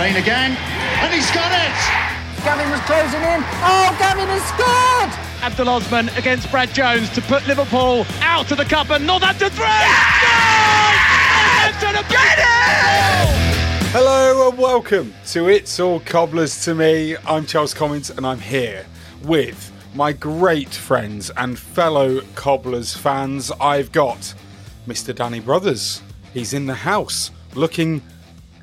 Brain 0.00 0.16
again, 0.16 0.56
and 0.56 1.12
he's 1.12 1.30
got 1.30 1.52
it! 1.52 1.76
Gavin 2.42 2.70
was 2.70 2.80
closing 2.88 3.20
in. 3.20 3.44
Oh, 3.60 3.94
Gavin 3.98 4.28
has 4.28 4.42
scored! 4.48 5.44
Abdul 5.44 5.68
Osman 5.68 6.08
against 6.16 6.50
Brad 6.50 6.72
Jones 6.72 7.10
to 7.10 7.20
put 7.20 7.46
Liverpool 7.46 8.06
out 8.22 8.50
of 8.50 8.56
the 8.56 8.64
cup 8.64 8.88
and 8.88 9.06
Northampton 9.06 9.50
three. 9.50 9.66
Northampton 11.76 12.02
Get 12.08 12.38
it! 12.38 13.28
Hello 13.92 14.48
and 14.48 14.56
welcome 14.56 15.12
to 15.32 15.50
It's 15.50 15.78
All 15.78 16.00
Cobblers 16.00 16.64
to 16.64 16.74
Me. 16.74 17.18
I'm 17.26 17.44
Charles 17.44 17.74
Commons 17.74 18.08
and 18.08 18.26
I'm 18.26 18.40
here 18.40 18.86
with 19.24 19.70
my 19.94 20.14
great 20.14 20.72
friends 20.72 21.30
and 21.36 21.58
fellow 21.58 22.22
Cobblers 22.34 22.96
fans. 22.96 23.52
I've 23.60 23.92
got 23.92 24.32
Mr. 24.88 25.14
Danny 25.14 25.40
Brothers. 25.40 26.00
He's 26.32 26.54
in 26.54 26.64
the 26.64 26.72
house 26.72 27.30
looking 27.54 28.00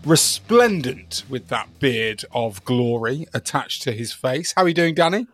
resplendent 0.06 1.24
with 1.30 1.48
that 1.50 1.80
beard 1.80 2.24
of 2.32 2.64
glory 2.66 3.26
attached 3.34 3.82
to 3.84 3.92
his 3.92 4.14
face. 4.14 4.54
How 4.56 4.64
are 4.64 4.68
you 4.68 4.74
doing, 4.74 4.96
Danny? 4.96 5.28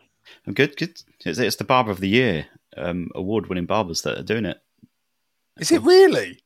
I'm 0.47 0.53
good. 0.53 0.75
Good. 0.77 1.01
It's, 1.25 1.39
it's 1.39 1.55
the 1.57 1.63
Barber 1.63 1.91
of 1.91 1.99
the 1.99 2.09
Year 2.09 2.47
um, 2.77 3.09
award-winning 3.15 3.65
barbers 3.65 4.01
that 4.01 4.17
are 4.17 4.23
doing 4.23 4.45
it. 4.45 4.57
Is 5.59 5.71
it 5.71 5.81
really? 5.83 6.39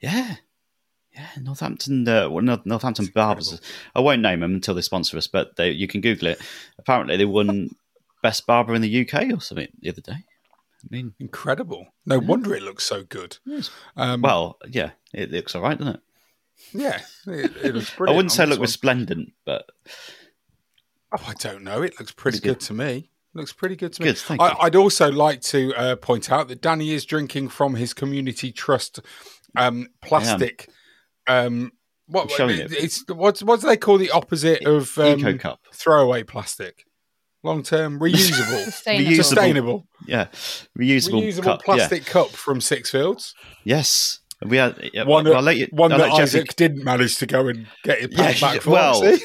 Yeah, 0.00 0.36
yeah. 1.14 1.28
Northampton, 1.40 2.06
uh, 2.06 2.28
well, 2.28 2.44
North- 2.44 2.66
Northampton 2.66 3.06
barbers. 3.14 3.60
I 3.94 4.00
won't 4.00 4.22
name 4.22 4.40
them 4.40 4.54
until 4.54 4.74
they 4.74 4.82
sponsor 4.82 5.16
us, 5.16 5.26
but 5.26 5.56
they, 5.56 5.70
you 5.70 5.88
can 5.88 6.00
Google 6.00 6.28
it. 6.28 6.40
Apparently, 6.78 7.16
they 7.16 7.24
won 7.24 7.70
best 8.22 8.46
barber 8.46 8.74
in 8.74 8.82
the 8.82 9.00
UK 9.08 9.32
or 9.32 9.40
something 9.40 9.68
the 9.80 9.88
other 9.90 10.02
day. 10.02 10.12
I 10.12 10.86
mean, 10.90 11.14
Incredible. 11.18 11.88
No 12.06 12.18
wonder 12.20 12.54
it 12.54 12.62
looks 12.62 12.84
so 12.84 13.02
good. 13.02 13.38
Um, 13.96 14.22
well, 14.22 14.58
yeah, 14.68 14.90
it 15.12 15.32
looks 15.32 15.56
all 15.56 15.62
right, 15.62 15.76
doesn't 15.76 15.96
it? 15.96 16.00
Yeah, 16.72 17.00
it, 17.26 17.52
it 17.64 17.74
looks 17.74 17.92
I 18.00 18.10
wouldn't 18.10 18.32
say 18.32 18.42
on 18.42 18.48
it 18.48 18.50
looked 18.50 18.60
one. 18.60 18.64
resplendent, 18.66 19.32
but 19.44 19.66
Oh, 21.16 21.24
I 21.26 21.32
don't 21.34 21.64
know. 21.64 21.82
It 21.82 21.94
looks 21.98 22.12
pretty 22.12 22.38
good. 22.38 22.58
good. 22.58 22.60
to 22.60 22.74
me. 22.74 23.10
Looks 23.34 23.52
pretty 23.52 23.76
good 23.76 23.92
to 23.94 24.02
me. 24.02 24.08
Good, 24.08 24.18
thank 24.18 24.40
I, 24.40 24.48
you. 24.50 24.54
I'd 24.60 24.76
also 24.76 25.10
like 25.10 25.40
to 25.42 25.74
uh, 25.74 25.96
point 25.96 26.30
out 26.30 26.48
that 26.48 26.60
Danny 26.60 26.90
is 26.92 27.04
drinking 27.04 27.48
from 27.48 27.74
his 27.74 27.94
community 27.94 28.52
trust 28.52 29.00
um, 29.56 29.88
plastic. 30.02 30.68
Um, 31.26 31.72
what 32.06 32.30
it. 32.40 32.72
it's 32.72 33.04
what 33.08 33.38
what 33.40 33.60
do 33.60 33.66
they 33.66 33.76
call 33.76 33.98
the 33.98 34.10
opposite 34.10 34.64
of 34.66 34.96
um, 34.98 35.18
Eco 35.20 35.36
Cup. 35.36 35.60
throwaway 35.72 36.22
plastic? 36.22 36.84
Long 37.42 37.62
term, 37.62 38.00
reusable, 38.00 38.64
Sustainable. 38.64 39.10
Reusable. 39.12 39.16
sustainable, 39.24 39.86
yeah, 40.06 40.26
reusable, 40.76 41.22
reusable 41.22 41.42
cup, 41.44 41.62
plastic 41.64 42.04
cup 42.06 42.28
from 42.30 42.60
Sixfields. 42.60 43.34
Yes, 43.62 44.17
we 44.46 44.56
had 44.56 44.90
yeah, 44.92 45.04
One, 45.04 45.26
I'll 45.26 45.42
let 45.42 45.56
you, 45.56 45.66
one 45.70 45.92
I'll 45.92 45.98
that 45.98 46.08
let 46.10 46.16
Jeffy- 46.18 46.38
Isaac 46.38 46.56
didn't 46.56 46.84
manage 46.84 47.16
to 47.18 47.26
go 47.26 47.48
and 47.48 47.66
get 47.84 48.00
it 48.00 48.12
Yeah, 48.12 48.38
back, 48.40 48.60
for. 48.62 48.70
well. 48.70 49.16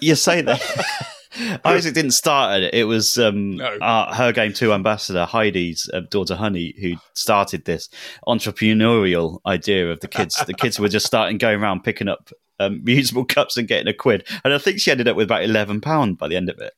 You 0.00 0.14
say 0.14 0.40
that. 0.42 0.60
Isaac 1.64 1.94
didn't 1.94 2.12
start 2.12 2.62
it. 2.62 2.72
It 2.74 2.84
was 2.84 3.18
um, 3.18 3.56
No. 3.56 3.76
our, 3.82 4.14
her 4.14 4.32
game 4.32 4.52
two 4.52 4.72
ambassador 4.72 5.24
Heidi's 5.24 5.90
uh, 5.92 6.02
daughter 6.08 6.36
Honey 6.36 6.72
who 6.80 6.94
started 7.14 7.64
this 7.64 7.88
entrepreneurial 8.28 9.40
idea 9.46 9.90
of 9.90 10.00
the 10.00 10.08
kids. 10.08 10.36
the 10.46 10.54
kids 10.54 10.78
were 10.78 10.88
just 10.88 11.06
starting 11.06 11.38
going 11.38 11.60
around 11.60 11.82
picking 11.82 12.08
up 12.08 12.30
um, 12.60 12.82
reusable 12.84 13.26
cups 13.28 13.56
and 13.56 13.66
getting 13.66 13.88
a 13.88 13.92
quid, 13.94 14.24
and 14.44 14.54
I 14.54 14.58
think 14.58 14.78
she 14.78 14.92
ended 14.92 15.08
up 15.08 15.16
with 15.16 15.24
about 15.24 15.42
eleven 15.42 15.80
pound 15.80 16.18
by 16.18 16.28
the 16.28 16.36
end 16.36 16.48
of 16.50 16.60
it. 16.60 16.72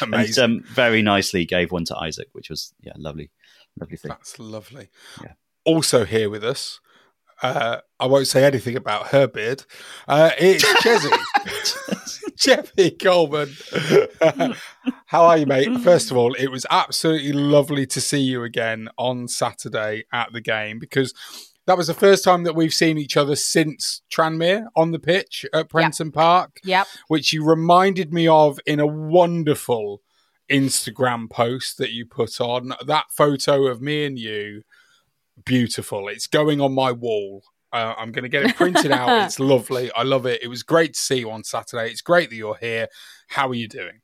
and 0.00 0.38
um, 0.38 0.62
very 0.68 1.02
nicely 1.02 1.44
gave 1.44 1.72
one 1.72 1.84
to 1.86 1.96
Isaac, 1.98 2.28
which 2.30 2.48
was 2.48 2.72
yeah, 2.80 2.92
lovely, 2.96 3.32
lovely 3.80 3.96
thing. 3.96 4.10
That's 4.10 4.38
lovely. 4.38 4.90
Yeah. 5.20 5.32
Also 5.64 6.04
here 6.04 6.30
with 6.30 6.44
us, 6.44 6.78
uh, 7.42 7.78
I 8.00 8.06
won't 8.06 8.26
say 8.26 8.44
anything 8.44 8.76
about 8.76 9.08
her 9.08 9.26
beard. 9.26 9.64
Uh, 10.08 10.30
it's 10.38 10.64
Chezzy. 10.82 12.34
Jeffy 12.36 12.90
Coleman. 13.00 13.50
How 15.06 15.24
are 15.24 15.38
you, 15.38 15.46
mate? 15.46 15.80
First 15.80 16.10
of 16.10 16.16
all, 16.16 16.34
it 16.34 16.48
was 16.48 16.66
absolutely 16.70 17.32
lovely 17.32 17.86
to 17.86 18.00
see 18.00 18.20
you 18.20 18.42
again 18.42 18.88
on 18.98 19.28
Saturday 19.28 20.04
at 20.12 20.32
the 20.32 20.40
game 20.40 20.78
because 20.78 21.14
that 21.66 21.76
was 21.78 21.86
the 21.86 21.94
first 21.94 22.24
time 22.24 22.44
that 22.44 22.54
we've 22.54 22.74
seen 22.74 22.98
each 22.98 23.16
other 23.16 23.36
since 23.36 24.02
Tranmere 24.12 24.66
on 24.76 24.90
the 24.90 24.98
pitch 24.98 25.46
at 25.54 25.70
Prenton 25.70 26.12
Park 26.12 26.58
Yep. 26.64 26.86
which 27.08 27.32
you 27.32 27.44
reminded 27.44 28.12
me 28.12 28.28
of 28.28 28.58
in 28.66 28.80
a 28.80 28.86
wonderful 28.86 30.02
Instagram 30.50 31.30
post 31.30 31.78
that 31.78 31.92
you 31.92 32.04
put 32.04 32.40
on. 32.40 32.74
That 32.86 33.06
photo 33.10 33.66
of 33.66 33.80
me 33.80 34.04
and 34.04 34.18
you, 34.18 34.62
beautiful. 35.44 36.08
It's 36.08 36.26
going 36.26 36.60
on 36.60 36.74
my 36.74 36.92
wall. 36.92 37.42
Uh, 37.72 37.94
I'm 37.98 38.12
going 38.12 38.22
to 38.22 38.28
get 38.28 38.44
it 38.44 38.56
printed 38.56 38.92
out. 38.92 39.08
It's 39.26 39.40
lovely. 39.40 39.90
I 39.92 40.04
love 40.04 40.26
it. 40.26 40.42
It 40.42 40.48
was 40.48 40.62
great 40.62 40.94
to 40.94 41.00
see 41.00 41.20
you 41.20 41.30
on 41.30 41.42
Saturday. 41.42 41.90
It's 41.90 42.02
great 42.02 42.30
that 42.30 42.36
you're 42.36 42.56
here. 42.56 42.88
How 43.28 43.48
are 43.48 43.54
you 43.54 43.68
doing? 43.68 44.00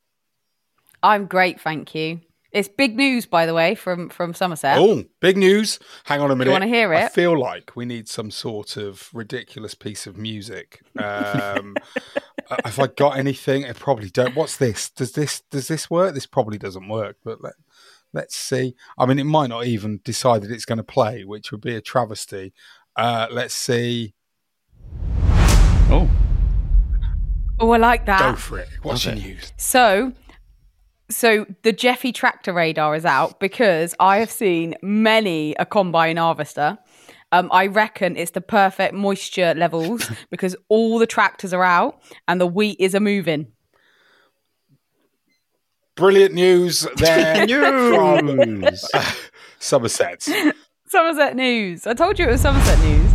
I'm 1.02 1.26
great, 1.26 1.60
thank 1.60 1.94
you. 1.94 2.20
It's 2.52 2.68
big 2.68 2.96
news, 2.96 3.26
by 3.26 3.46
the 3.46 3.54
way, 3.54 3.76
from 3.76 4.08
from 4.08 4.34
Somerset. 4.34 4.76
Oh, 4.76 5.04
big 5.20 5.36
news. 5.36 5.78
Hang 6.04 6.20
on 6.20 6.32
a 6.32 6.36
minute. 6.36 6.50
You 6.50 6.52
wanna 6.52 6.66
hear 6.66 6.92
it? 6.92 7.04
I 7.04 7.08
feel 7.08 7.38
like 7.38 7.76
we 7.76 7.84
need 7.84 8.08
some 8.08 8.32
sort 8.32 8.76
of 8.76 9.08
ridiculous 9.14 9.76
piece 9.76 10.06
of 10.08 10.16
music. 10.16 10.80
Um, 10.98 11.76
have 12.64 12.80
I 12.80 12.88
got 12.88 13.16
anything? 13.16 13.66
I 13.66 13.72
probably 13.72 14.10
don't. 14.10 14.34
What's 14.34 14.56
this? 14.56 14.90
Does 14.90 15.12
this 15.12 15.42
does 15.52 15.68
this 15.68 15.88
work? 15.88 16.14
This 16.14 16.26
probably 16.26 16.58
doesn't 16.58 16.88
work, 16.88 17.18
but 17.24 17.40
let, 17.40 17.54
let's 18.12 18.36
see. 18.36 18.74
I 18.98 19.06
mean, 19.06 19.18
it 19.18 19.24
might 19.24 19.48
not 19.48 19.66
even 19.66 20.00
decide 20.04 20.42
that 20.42 20.50
it's 20.50 20.64
going 20.64 20.78
to 20.78 20.84
play, 20.84 21.24
which 21.24 21.50
would 21.52 21.60
be 21.60 21.74
a 21.74 21.80
travesty. 21.80 22.52
Uh, 22.96 23.26
let's 23.30 23.54
see. 23.54 24.14
Oh, 25.92 26.08
Oh, 27.62 27.72
I 27.72 27.76
like 27.76 28.06
that. 28.06 28.20
Go 28.20 28.36
for 28.36 28.58
it. 28.58 28.68
What's 28.82 29.04
Love 29.04 29.16
your 29.16 29.24
it. 29.24 29.28
news? 29.28 29.52
So, 29.58 30.12
so 31.10 31.44
the 31.62 31.72
Jeffy 31.72 32.10
tractor 32.10 32.54
radar 32.54 32.94
is 32.94 33.04
out 33.04 33.38
because 33.38 33.94
I 34.00 34.16
have 34.18 34.30
seen 34.30 34.74
many 34.82 35.54
a 35.58 35.66
combine 35.66 36.16
harvester. 36.16 36.78
Um, 37.32 37.50
I 37.52 37.66
reckon 37.66 38.16
it's 38.16 38.30
the 38.30 38.40
perfect 38.40 38.94
moisture 38.94 39.52
levels 39.54 40.10
because 40.30 40.56
all 40.70 40.98
the 40.98 41.06
tractors 41.06 41.52
are 41.52 41.62
out 41.62 42.00
and 42.26 42.40
the 42.40 42.46
wheat 42.46 42.76
is 42.80 42.94
a 42.94 43.00
moving. 43.00 43.48
Brilliant 46.00 46.32
news 46.34 46.86
there 46.96 47.46
from 47.94 48.24
news. 48.24 48.88
Somerset. 49.58 50.26
Somerset 50.86 51.36
News. 51.36 51.86
I 51.86 51.92
told 51.92 52.18
you 52.18 52.26
it 52.26 52.30
was 52.30 52.40
Somerset 52.40 52.78
News. 52.78 53.12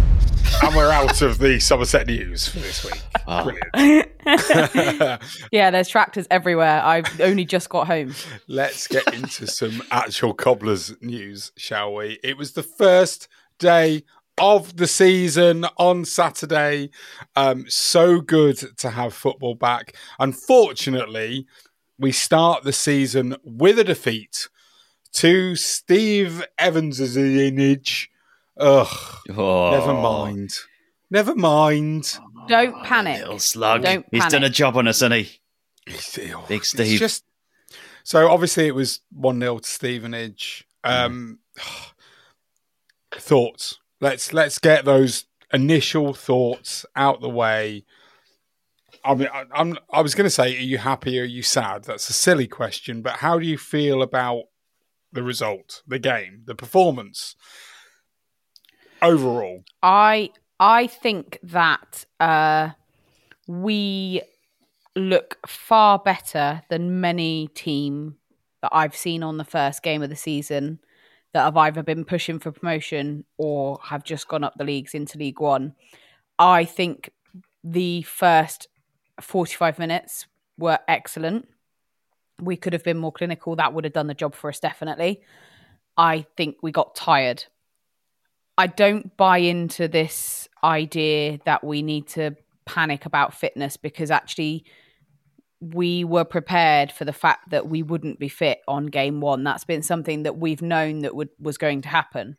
and 0.62 0.76
we're 0.76 0.92
out 0.92 1.20
of 1.24 1.40
the 1.40 1.60
Somerset 1.60 2.06
News 2.06 2.48
for 2.48 2.60
this 2.60 2.86
week. 2.86 3.02
Oh. 3.28 3.44
Brilliant. 3.44 4.12
yeah, 5.52 5.72
there's 5.72 5.88
tractors 5.90 6.28
everywhere. 6.30 6.80
I've 6.84 7.20
only 7.22 7.44
just 7.44 7.70
got 7.70 7.88
home. 7.88 8.14
Let's 8.48 8.86
get 8.86 9.12
into 9.16 9.48
some 9.48 9.82
actual 9.90 10.36
cobblers 10.36 10.94
news, 11.02 11.54
shall 11.58 11.96
we? 11.96 12.20
It 12.24 12.38
was 12.38 12.52
the 12.52 12.62
first 12.62 13.28
day 13.58 14.04
of 14.38 14.78
the 14.78 14.86
season 14.86 15.66
on 15.78 16.06
Saturday. 16.06 16.92
Um, 17.36 17.66
so 17.68 18.22
good 18.22 18.78
to 18.78 18.92
have 18.92 19.16
football 19.16 19.56
back. 19.56 19.96
Unfortunately, 20.20 21.48
we 21.98 22.12
start 22.12 22.64
the 22.64 22.74
season 22.74 23.36
with 23.44 23.80
a 23.80 23.84
defeat 23.84 24.50
to 25.14 25.56
Steve 25.56 26.46
Evans' 26.58 27.16
image. 27.16 28.10
Ugh. 28.58 28.88
Oh. 29.36 29.72
Never 29.72 29.94
mind. 29.94 30.54
Never 31.10 31.36
mind. 31.36 32.18
Don't 32.48 32.84
panic. 32.84 33.20
Little 33.22 33.40
slug. 33.40 33.84
Don't 33.84 34.06
He's 34.12 34.26
done 34.28 34.44
a 34.44 34.50
job 34.50 34.78
on 34.78 34.88
us, 34.88 35.00
hasn't 35.00 35.26
he? 35.26 35.40
It's 35.88 36.18
Big 36.48 36.66
Steve. 36.66 37.00
just 37.00 37.24
so 38.04 38.30
obviously 38.30 38.68
it 38.68 38.76
was 38.76 39.02
one 39.12 39.40
0 39.40 39.60
to 39.60 39.70
Stevenage. 39.70 40.68
Um, 40.84 41.40
thoughts. 43.12 43.80
Let's 44.02 44.34
let's 44.34 44.60
get 44.60 44.86
those 44.86 45.26
initial 45.54 46.14
thoughts 46.14 46.86
out 46.96 47.22
the 47.22 47.30
way. 47.30 47.86
I 49.06 49.14
mean, 49.14 49.30
I, 49.32 49.44
I'm. 49.54 49.78
I 49.92 50.02
was 50.02 50.16
going 50.16 50.26
to 50.26 50.32
say, 50.32 50.58
are 50.58 50.62
you 50.62 50.80
happy? 50.80 51.20
Or 51.20 51.24
are 51.24 51.26
you 51.26 51.44
sad? 51.44 51.84
That's 51.84 52.10
a 52.10 52.14
silly 52.14 52.48
question, 52.48 53.02
but 53.02 53.18
how 53.18 53.38
do 53.38 53.46
you 53.46 53.58
feel 53.58 54.02
about 54.02 54.46
the 55.12 55.24
result, 55.24 55.84
the 55.88 56.00
game, 56.00 56.42
the 56.46 56.56
performance 56.56 57.36
overall? 59.02 59.64
I 59.84 60.32
I 60.60 60.88
think 60.88 61.40
that 61.44 62.06
uh, 62.20 62.70
we 63.48 64.22
look 64.96 65.38
far 65.46 66.00
better 66.00 66.64
than 66.70 67.02
many 67.02 67.50
team 67.50 68.16
that 68.62 68.70
I've 68.72 68.96
seen 68.96 69.24
on 69.24 69.38
the 69.38 69.44
first 69.44 69.84
game 69.84 70.02
of 70.02 70.10
the 70.10 70.16
season 70.16 70.80
that 71.34 71.44
have 71.44 71.58
either 71.58 71.84
been 71.84 72.06
pushing 72.06 72.40
for 72.40 72.52
promotion 72.52 73.26
or 73.38 73.78
have 73.84 74.04
just 74.04 74.28
gone 74.28 74.44
up 74.44 74.54
the 74.58 74.64
leagues 74.64 74.94
into 74.94 75.18
League 75.18 75.42
One. 75.42 75.76
I 76.40 76.64
think 76.64 77.12
the 77.64 78.04
first 78.04 78.70
45 79.22 79.80
minutes 79.80 80.26
were 80.58 80.80
excellent. 80.88 81.48
We 82.40 82.58
could 82.58 82.74
have 82.74 82.84
been 82.84 82.98
more 82.98 83.12
clinical. 83.12 83.56
That 83.56 83.74
would 83.74 83.84
have 83.84 83.94
done 83.94 84.08
the 84.08 84.14
job 84.14 84.36
for 84.36 84.50
us, 84.50 84.60
definitely. 84.60 85.22
I 85.98 86.26
think 86.36 86.58
we 86.62 86.72
got 86.72 86.96
tired. 86.96 87.46
I 88.58 88.68
don't 88.68 89.16
buy 89.18 89.40
into 89.40 89.88
this 89.88 90.48
idea 90.64 91.40
that 91.46 91.64
we 91.64 91.82
need 91.82 92.08
to 92.10 92.36
panic 92.66 93.06
about 93.06 93.34
fitness 93.34 93.78
because 93.78 94.12
actually 94.12 94.66
we 95.62 96.04
were 96.04 96.26
prepared 96.26 96.92
for 96.92 97.06
the 97.06 97.14
fact 97.14 97.50
that 97.50 97.68
we 97.68 97.84
wouldn't 97.84 98.20
be 98.20 98.30
fit 98.30 98.62
on 98.68 98.88
game 98.88 99.22
one. 99.22 99.44
That's 99.44 99.64
been 99.64 99.82
something 99.82 100.24
that 100.24 100.38
we've 100.38 100.62
known 100.62 101.00
that 101.00 101.16
would, 101.16 101.30
was 101.40 101.58
going 101.58 101.82
to 101.84 101.90
happen. 101.90 102.38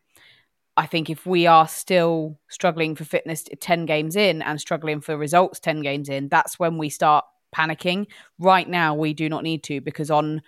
I 0.77 0.85
think 0.85 1.09
if 1.09 1.25
we 1.25 1.47
are 1.47 1.67
still 1.67 2.39
struggling 2.49 2.95
for 2.95 3.03
fitness 3.03 3.45
10 3.59 3.87
games 3.87 4.15
in 4.15 4.43
and 4.43 4.61
struggling 4.61 5.01
for 5.01 5.17
results 5.17 5.59
10 5.59 5.81
games 5.81 6.07
in, 6.07 6.29
that's 6.29 6.59
when 6.59 6.77
we 6.77 6.89
start 6.89 7.25
panicking. 7.55 8.05
Right 8.37 8.69
now, 8.69 8.93
we 8.93 9.15
do 9.15 9.27
not 9.27 9.43
need 9.43 9.63
to 9.63 9.81
because 9.81 10.11
on 10.11 10.43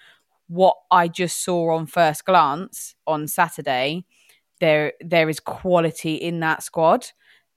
what 0.47 0.75
I 0.91 1.07
just 1.07 1.43
saw 1.43 1.73
on 1.73 1.87
first 1.87 2.25
glance 2.25 2.93
on 3.07 3.27
Saturday, 3.27 4.05
there 4.59 4.93
there 5.01 5.29
is 5.29 5.39
quality 5.39 6.15
in 6.15 6.41
that 6.41 6.61
squad. 6.61 7.07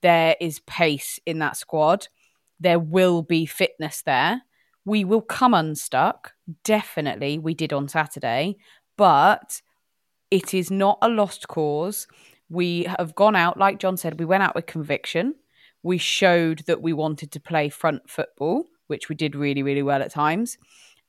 There 0.01 0.35
is 0.41 0.59
pace 0.61 1.19
in 1.25 1.39
that 1.39 1.57
squad. 1.57 2.07
There 2.59 2.79
will 2.79 3.21
be 3.21 3.45
fitness 3.45 4.01
there. 4.01 4.41
We 4.83 5.05
will 5.05 5.21
come 5.21 5.53
unstuck. 5.53 6.33
Definitely, 6.63 7.37
we 7.37 7.53
did 7.53 7.71
on 7.71 7.87
Saturday, 7.87 8.57
but 8.97 9.61
it 10.31 10.53
is 10.53 10.71
not 10.71 10.97
a 11.01 11.09
lost 11.09 11.47
cause. 11.47 12.07
We 12.53 12.83
have 12.83 13.15
gone 13.15 13.35
out, 13.35 13.57
like 13.57 13.79
John 13.79 13.97
said, 13.97 14.19
we 14.19 14.25
went 14.25 14.43
out 14.43 14.53
with 14.53 14.67
conviction. 14.67 15.33
We 15.81 15.97
showed 15.97 16.59
that 16.67 16.83
we 16.83 16.93
wanted 16.93 17.31
to 17.31 17.39
play 17.39 17.69
front 17.69 18.07
football, 18.07 18.65
which 18.85 19.09
we 19.09 19.15
did 19.15 19.35
really, 19.35 19.63
really 19.63 19.81
well 19.81 20.03
at 20.03 20.11
times. 20.11 20.59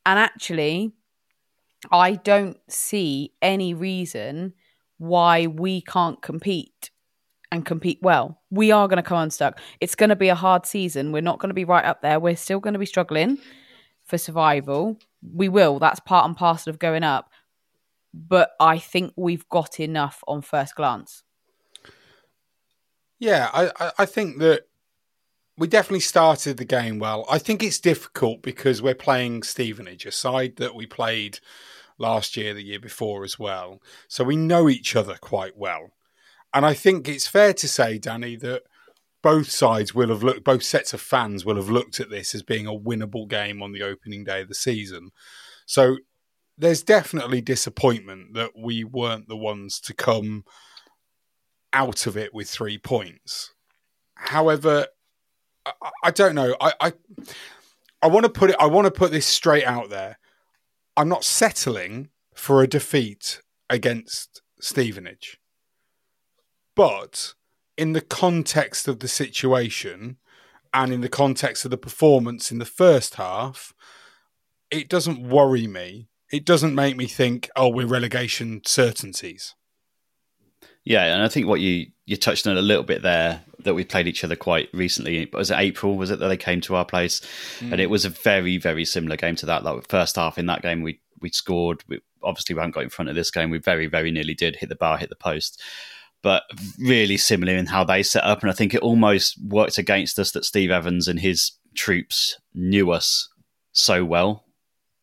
And 0.07 0.19
actually, 0.19 0.93
I 1.93 2.13
don't 2.15 2.57
see 2.69 3.35
any 3.43 3.75
reason 3.75 4.55
why 4.97 5.47
we 5.47 5.83
can't 5.83 6.23
compete 6.23 6.91
and 7.53 7.67
compete 7.67 7.99
well. 8.01 8.41
We 8.51 8.73
are 8.73 8.89
going 8.89 8.97
to 8.97 9.03
come 9.03 9.19
unstuck. 9.19 9.61
It's 9.81 9.95
going 9.95 10.09
to 10.09 10.17
be 10.17 10.31
a 10.31 10.35
hard 10.35 10.65
season. 10.65 11.13
We're 11.13 11.21
not 11.21 11.41
going 11.41 11.51
to 11.51 11.55
be 11.55 11.67
right 11.67 11.85
up 11.85 12.01
there. 12.01 12.19
We're 12.19 12.37
still 12.37 12.59
going 12.59 12.73
to 12.73 12.79
be 12.79 12.87
struggling 12.87 13.37
for 14.07 14.17
survival. 14.17 14.97
We 15.23 15.51
will. 15.51 15.79
That's 15.79 16.01
part 16.01 16.25
and 16.25 16.35
parcel 16.35 16.71
of 16.71 16.79
going 16.79 17.05
up. 17.05 17.29
But 18.15 18.53
I 18.61 18.79
think 18.79 19.13
we've 19.15 19.47
got 19.51 19.79
enough 19.79 20.25
on 20.27 20.41
first 20.41 20.75
glance. 20.75 21.23
Yeah, 23.19 23.49
I, 23.53 23.93
I, 23.99 24.07
think 24.07 24.39
that 24.39 24.67
we 25.57 25.69
definitely 25.69 26.01
started 26.01 26.57
the 26.57 26.65
game 26.65 26.99
well. 26.99 27.25
I 27.31 27.39
think 27.39 27.63
it's 27.63 27.79
difficult 27.79 28.43
because 28.43 28.83
we're 28.83 28.95
playing 28.95 29.45
Stevenage, 29.45 30.05
a 30.05 30.13
side 30.13 30.57
that 30.57 30.75
we 30.75 30.87
played 30.87 31.39
last 31.97 32.37
year, 32.37 32.55
the 32.55 32.63
year 32.63 32.81
before 32.81 33.25
as 33.25 33.39
well. 33.39 33.81
So 34.09 34.25
we 34.25 34.37
know 34.37 34.69
each 34.69 34.97
other 34.97 35.17
quite 35.21 35.57
well. 35.57 35.93
And 36.53 36.67
I 36.67 36.75
think 36.75 37.09
it's 37.09 37.27
fair 37.27 37.53
to 37.55 37.69
say, 37.69 37.99
Danny, 37.99 38.37
that 38.37 38.63
both 39.23 39.51
sides 39.51 39.95
will 39.95 40.09
have 40.09 40.23
looked, 40.23 40.45
both 40.45 40.63
sets 40.63 40.93
of 40.93 41.01
fans 41.01 41.45
will 41.45 41.57
have 41.57 41.71
looked 41.71 42.01
at 42.01 42.11
this 42.11 42.35
as 42.35 42.43
being 42.43 42.67
a 42.67 42.75
winnable 42.75 43.27
game 43.29 43.63
on 43.63 43.73
the 43.73 43.83
opening 43.83 44.25
day 44.25 44.43
of 44.43 44.49
the 44.49 44.55
season. 44.55 45.11
So 45.67 45.99
there's 46.59 46.83
definitely 46.83 47.41
disappointment 47.41 48.35
that 48.35 48.53
we 48.57 48.85
weren't 48.85 49.29
the 49.29 49.37
ones 49.37 49.81
to 49.81 49.95
come 49.95 50.45
out 51.75 52.07
of 52.07 52.17
it 52.17 52.33
with 52.33 52.49
three 52.49 52.79
points. 52.79 53.53
However, 54.15 54.87
I, 55.67 55.91
I 56.05 56.11
don't 56.11 56.35
know. 56.35 56.57
I, 56.61 56.73
I 56.81 56.93
I 58.01 58.07
want 58.07 58.25
to 58.25 58.31
put 58.31 58.51
it. 58.51 58.57
I 58.61 58.67
want 58.67 58.87
to 58.87 58.91
put 58.91 59.11
this 59.11 59.27
straight 59.27 59.65
out 59.65 59.91
there. 59.91 60.19
I'm 60.97 61.09
not 61.09 61.25
settling 61.25 62.11
for 62.35 62.63
a 62.63 62.67
defeat 62.67 63.41
against 63.69 64.43
Stevenage, 64.61 65.41
but 66.77 67.35
in 67.77 67.93
the 67.93 68.01
context 68.01 68.87
of 68.89 69.01
the 69.01 69.09
situation 69.09 70.19
and 70.73 70.93
in 70.93 71.01
the 71.01 71.09
context 71.09 71.65
of 71.65 71.71
the 71.71 71.77
performance 71.77 72.53
in 72.53 72.59
the 72.59 72.65
first 72.65 73.15
half, 73.15 73.73
it 74.71 74.89
doesn't 74.89 75.29
worry 75.29 75.67
me. 75.67 76.09
It 76.31 76.45
doesn't 76.45 76.75
make 76.75 76.97
me 76.97 77.07
think, 77.07 77.51
oh, 77.57 77.69
we're 77.69 77.87
relegation 77.87 78.61
certainties. 78.67 79.55
Yeah, 80.85 81.15
and 81.15 81.23
I 81.23 81.29
think 81.29 81.47
what 81.47 81.61
you 81.61 81.87
you 82.07 82.17
touched 82.17 82.47
on 82.47 82.57
a 82.57 82.63
little 82.63 82.83
bit 82.83 83.03
there 83.03 83.43
that 83.61 83.75
we 83.75 83.85
played 83.85 84.07
each 84.07 84.23
other 84.25 84.37
quite 84.37 84.69
recently. 84.75 85.29
Was 85.33 85.51
it 85.51 85.59
April? 85.59 85.97
Was 85.97 86.11
it 86.11 86.19
that 86.19 86.29
they 86.29 86.37
came 86.37 86.61
to 86.63 86.75
our 86.75 86.85
place? 86.85 87.23
Mm. 87.61 87.73
And 87.73 87.81
it 87.81 87.89
was 87.89 88.05
a 88.05 88.11
very 88.11 88.59
very 88.59 88.85
similar 88.85 89.17
game 89.17 89.37
to 89.37 89.47
that. 89.47 89.65
Like 89.65 89.89
first 89.89 90.17
half 90.17 90.39
in 90.39 90.47
that 90.47 90.63
game, 90.63 90.83
we 90.83 91.01
we 91.21 91.31
scored. 91.31 91.83
We, 91.89 92.01
obviously, 92.23 92.55
we 92.55 92.61
haven't 92.61 92.75
got 92.75 92.85
in 92.85 92.91
front 92.91 93.09
of 93.09 93.15
this 93.15 93.31
game. 93.31 93.51
We 93.51 93.59
very 93.59 93.87
very 93.87 94.11
nearly 94.11 94.35
did 94.35 94.57
hit 94.57 94.69
the 94.69 94.77
bar, 94.77 94.99
hit 94.99 95.09
the 95.09 95.17
post. 95.17 95.61
But 96.23 96.45
really 96.79 97.19
similar 97.19 97.55
in 97.55 97.67
how 97.67 97.85
they 97.85 98.03
set 98.03 98.25
up, 98.25 98.41
and 98.41 98.51
I 98.51 98.55
think 98.55 98.73
it 98.73 98.81
almost 98.81 99.39
worked 99.43 99.77
against 99.77 100.19
us 100.19 100.33
that 100.33 100.47
Steve 100.47 100.71
Evans 100.71 101.07
and 101.07 101.21
his 101.21 101.53
troops 101.75 102.39
knew 102.55 102.91
us 102.91 103.29
so 103.73 104.05
well 104.05 104.44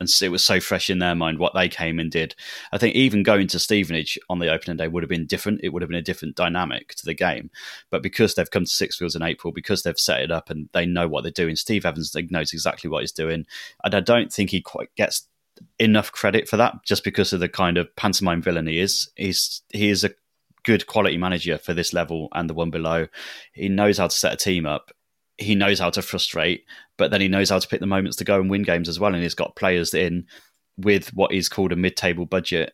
and 0.01 0.09
it 0.19 0.29
was 0.29 0.43
so 0.43 0.59
fresh 0.59 0.89
in 0.89 0.97
their 0.97 1.13
mind 1.13 1.37
what 1.37 1.53
they 1.53 1.69
came 1.69 1.99
and 1.99 2.09
did. 2.09 2.35
I 2.71 2.79
think 2.79 2.95
even 2.95 3.21
going 3.21 3.47
to 3.49 3.59
Stevenage 3.59 4.17
on 4.29 4.39
the 4.39 4.51
opening 4.51 4.77
day 4.77 4.87
would 4.87 5.03
have 5.03 5.09
been 5.09 5.27
different. 5.27 5.61
It 5.63 5.69
would 5.69 5.83
have 5.83 5.89
been 5.89 5.99
a 5.99 6.01
different 6.01 6.35
dynamic 6.35 6.95
to 6.95 7.05
the 7.05 7.13
game. 7.13 7.51
But 7.91 8.01
because 8.01 8.33
they've 8.33 8.49
come 8.49 8.65
to 8.65 8.71
Six 8.71 8.97
Sixfields 8.99 9.15
in 9.15 9.21
April, 9.21 9.53
because 9.53 9.83
they've 9.83 9.99
set 9.99 10.21
it 10.21 10.31
up 10.31 10.49
and 10.49 10.69
they 10.73 10.87
know 10.87 11.07
what 11.07 11.21
they're 11.21 11.31
doing, 11.31 11.55
Steve 11.55 11.85
Evans 11.85 12.15
knows 12.31 12.51
exactly 12.51 12.89
what 12.89 13.01
he's 13.01 13.11
doing. 13.11 13.45
And 13.83 13.93
I 13.93 13.99
don't 13.99 14.33
think 14.33 14.49
he 14.49 14.59
quite 14.59 14.89
gets 14.95 15.27
enough 15.77 16.11
credit 16.11 16.49
for 16.49 16.57
that 16.57 16.83
just 16.83 17.03
because 17.03 17.31
of 17.31 17.39
the 17.39 17.49
kind 17.49 17.77
of 17.77 17.95
pantomime 17.95 18.41
villain 18.41 18.65
he 18.65 18.79
is. 18.79 19.11
He's 19.15 19.61
he 19.69 19.89
is 19.89 20.03
a 20.03 20.11
good 20.63 20.87
quality 20.87 21.17
manager 21.17 21.59
for 21.59 21.75
this 21.75 21.93
level 21.93 22.27
and 22.33 22.49
the 22.49 22.55
one 22.55 22.71
below. 22.71 23.07
He 23.53 23.69
knows 23.69 23.99
how 23.99 24.07
to 24.07 24.15
set 24.15 24.33
a 24.33 24.37
team 24.37 24.65
up 24.65 24.91
he 25.41 25.55
knows 25.55 25.79
how 25.79 25.89
to 25.89 26.01
frustrate, 26.01 26.65
but 26.97 27.11
then 27.11 27.21
he 27.21 27.27
knows 27.27 27.49
how 27.49 27.59
to 27.59 27.67
pick 27.67 27.79
the 27.79 27.85
moments 27.85 28.17
to 28.17 28.23
go 28.23 28.39
and 28.39 28.49
win 28.49 28.63
games 28.63 28.89
as 28.89 28.99
well. 28.99 29.13
And 29.13 29.23
he's 29.23 29.35
got 29.35 29.55
players 29.55 29.93
in 29.93 30.25
with 30.77 31.13
what 31.13 31.33
is 31.33 31.49
called 31.49 31.71
a 31.71 31.75
mid-table 31.75 32.25
budget 32.25 32.73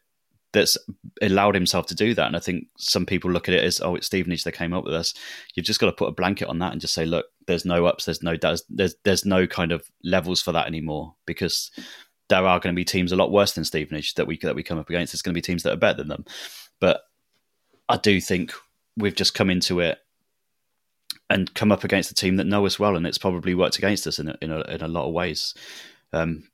that's 0.54 0.78
allowed 1.22 1.56
himself 1.56 1.88
to 1.88 1.96
do 1.96 2.14
that. 2.14 2.28
And 2.28 2.36
I 2.36 2.40
think 2.40 2.68
some 2.78 3.06
people 3.06 3.32
look 3.32 3.48
at 3.48 3.54
it 3.54 3.64
as, 3.64 3.82
oh, 3.82 3.96
it's 3.96 4.08
Stevenage 4.08 4.44
that 4.44 4.54
came 4.54 4.74
up 4.74 4.86
with 4.86 4.94
us. 4.94 5.14
You've 5.54 5.66
just 5.66 5.80
got 5.80 5.88
to 5.88 5.92
put 5.92 6.10
a 6.10 6.14
blanket 6.14 6.48
on 6.48 6.60
that 6.60 6.72
and 6.72 6.82
just 6.82 6.94
say, 6.94 7.06
look, 7.06 7.26
there's 7.48 7.66
no 7.66 7.86
ups, 7.86 8.06
there's 8.06 8.24
no 8.24 8.36
downs, 8.36 8.64
there's 8.70 8.96
there's 9.04 9.26
no 9.26 9.46
kind 9.46 9.72
of 9.72 9.88
levels 10.04 10.42
for 10.42 10.52
that 10.54 10.68
anymore 10.68 11.16
because 11.26 11.72
there 12.30 12.46
are 12.46 12.60
going 12.60 12.74
to 12.74 12.80
be 12.80 12.86
teams 12.86 13.12
a 13.12 13.16
lot 13.16 13.32
worse 13.32 13.54
than 13.54 13.66
Stevenage 13.66 14.16
that 14.16 14.28
we 14.28 14.38
that 14.40 14.56
we 14.56 14.64
come 14.64 14.78
up 14.78 14.90
against. 14.90 15.14
There's 15.14 15.22
going 15.22 15.34
to 15.34 15.38
be 15.38 15.42
teams 15.42 15.64
that 15.64 15.74
are 15.74 15.78
better 15.78 15.98
than 15.98 16.10
them, 16.10 16.26
but 16.80 17.02
I 17.90 17.98
do 17.98 18.20
think 18.20 18.54
we've 18.96 19.16
just 19.16 19.34
come 19.34 19.50
into 19.50 19.80
it 19.80 20.00
and 21.29 21.53
come 21.53 21.72
up 21.72 21.84
against 21.84 22.12
a 22.12 22.15
team 22.15 22.38
that 22.38 22.48
know 22.48 22.65
us 22.65 22.79
well, 22.79 22.96
and 22.96 23.05
it's 23.05 23.17
probably 23.17 23.53
worked 23.53 23.77
against 23.77 24.07
us 24.07 24.19
in 24.19 24.29
a, 24.29 24.38
in 24.41 24.51
a, 24.51 24.62
in 24.62 24.81
a 24.81 24.88
lot 24.88 25.07
of 25.07 25.13
ways. 25.13 25.53
Um, 26.13 26.50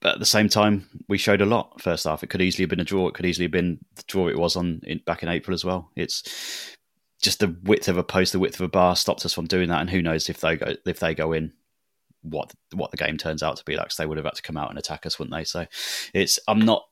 but 0.00 0.14
at 0.14 0.18
the 0.20 0.26
same 0.26 0.48
time, 0.48 0.88
we 1.08 1.18
showed 1.18 1.40
a 1.40 1.46
lot 1.46 1.80
first 1.80 2.04
half. 2.04 2.22
It 2.22 2.28
could 2.28 2.42
easily 2.42 2.62
have 2.62 2.70
been 2.70 2.80
a 2.80 2.84
draw. 2.84 3.08
It 3.08 3.14
could 3.14 3.26
easily 3.26 3.46
have 3.46 3.52
been 3.52 3.78
the 3.96 4.04
draw 4.06 4.28
it 4.28 4.38
was 4.38 4.54
on 4.56 4.80
in, 4.84 5.00
back 5.04 5.22
in 5.22 5.28
April 5.28 5.54
as 5.54 5.64
well. 5.64 5.90
It's 5.96 6.76
just 7.20 7.40
the 7.40 7.56
width 7.64 7.88
of 7.88 7.96
a 7.96 8.04
post, 8.04 8.32
the 8.32 8.38
width 8.38 8.60
of 8.60 8.64
a 8.64 8.68
bar 8.68 8.94
stopped 8.94 9.24
us 9.24 9.32
from 9.32 9.46
doing 9.46 9.68
that. 9.70 9.80
And 9.80 9.90
who 9.90 10.02
knows 10.02 10.28
if 10.28 10.40
they 10.40 10.56
go 10.56 10.74
if 10.84 11.00
they 11.00 11.14
go 11.14 11.32
in, 11.32 11.52
what 12.22 12.52
what 12.72 12.90
the 12.90 12.96
game 12.96 13.16
turns 13.16 13.42
out 13.42 13.56
to 13.56 13.64
be 13.64 13.74
like? 13.74 13.88
Cause 13.88 13.96
they 13.96 14.06
would 14.06 14.18
have 14.18 14.26
had 14.26 14.34
to 14.34 14.42
come 14.42 14.56
out 14.56 14.70
and 14.70 14.78
attack 14.78 15.06
us, 15.06 15.18
wouldn't 15.18 15.34
they? 15.34 15.44
So 15.44 15.66
it's 16.12 16.38
I'm 16.46 16.60
not 16.60 16.84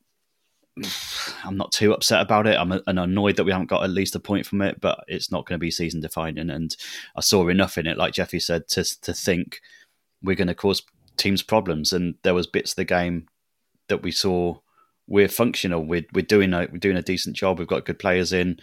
I'm 1.44 1.56
not 1.56 1.72
too 1.72 1.92
upset 1.92 2.20
about 2.20 2.46
it. 2.46 2.58
I'm, 2.58 2.72
annoyed 2.72 3.36
that 3.36 3.44
we 3.44 3.52
haven't 3.52 3.68
got 3.68 3.84
at 3.84 3.90
least 3.90 4.16
a 4.16 4.20
point 4.20 4.44
from 4.44 4.60
it, 4.60 4.80
but 4.80 5.04
it's 5.06 5.30
not 5.30 5.46
going 5.46 5.58
to 5.58 5.62
be 5.62 5.70
season 5.70 6.00
defining. 6.00 6.50
And 6.50 6.76
I 7.14 7.20
saw 7.20 7.46
enough 7.48 7.78
in 7.78 7.86
it, 7.86 7.96
like 7.96 8.14
Jeffy 8.14 8.40
said, 8.40 8.66
to 8.68 8.84
to 9.02 9.12
think 9.12 9.60
we're 10.22 10.36
going 10.36 10.48
to 10.48 10.54
cause 10.54 10.82
teams 11.16 11.42
problems. 11.42 11.92
And 11.92 12.16
there 12.22 12.34
was 12.34 12.46
bits 12.46 12.72
of 12.72 12.76
the 12.76 12.84
game 12.84 13.28
that 13.88 14.02
we 14.02 14.10
saw 14.10 14.58
we're 15.06 15.28
functional. 15.28 15.84
We're 15.84 16.06
we're 16.12 16.22
doing 16.22 16.52
a 16.52 16.66
we're 16.70 16.78
doing 16.78 16.96
a 16.96 17.02
decent 17.02 17.36
job. 17.36 17.58
We've 17.58 17.68
got 17.68 17.84
good 17.84 18.00
players 18.00 18.32
in. 18.32 18.58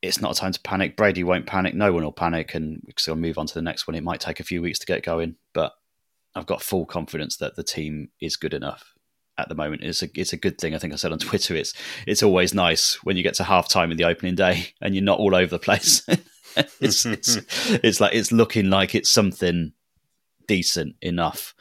It's 0.00 0.20
not 0.20 0.36
a 0.36 0.40
time 0.40 0.52
to 0.52 0.60
panic. 0.60 0.96
Brady 0.96 1.24
won't 1.24 1.46
panic. 1.46 1.74
No 1.74 1.92
one 1.92 2.04
will 2.04 2.12
panic, 2.12 2.54
and 2.54 2.80
we'll 3.06 3.16
move 3.16 3.36
on 3.36 3.46
to 3.46 3.54
the 3.54 3.62
next 3.62 3.86
one. 3.86 3.96
It 3.96 4.04
might 4.04 4.20
take 4.20 4.40
a 4.40 4.44
few 4.44 4.62
weeks 4.62 4.78
to 4.78 4.86
get 4.86 5.02
going, 5.02 5.36
but 5.52 5.72
I've 6.34 6.46
got 6.46 6.62
full 6.62 6.86
confidence 6.86 7.36
that 7.38 7.56
the 7.56 7.64
team 7.64 8.10
is 8.20 8.36
good 8.36 8.54
enough 8.54 8.94
at 9.38 9.48
the 9.48 9.54
moment. 9.54 9.82
It's 9.82 10.02
a 10.02 10.08
it's 10.14 10.32
a 10.32 10.36
good 10.36 10.58
thing. 10.58 10.74
I 10.74 10.78
think 10.78 10.92
I 10.92 10.96
said 10.96 11.12
on 11.12 11.18
Twitter. 11.18 11.54
It's 11.54 11.74
it's 12.06 12.22
always 12.22 12.54
nice 12.54 12.94
when 13.04 13.16
you 13.16 13.22
get 13.22 13.34
to 13.34 13.44
half 13.44 13.68
time 13.68 13.90
in 13.90 13.96
the 13.96 14.04
opening 14.04 14.34
day 14.34 14.68
and 14.80 14.94
you're 14.94 15.04
not 15.04 15.18
all 15.18 15.34
over 15.34 15.50
the 15.50 15.58
place. 15.58 16.06
it's, 16.80 17.06
it's 17.06 17.36
it's 17.84 18.00
like 18.00 18.14
it's 18.14 18.32
looking 18.32 18.70
like 18.70 18.94
it's 18.94 19.10
something 19.10 19.72
decent 20.46 20.96
enough 21.00 21.54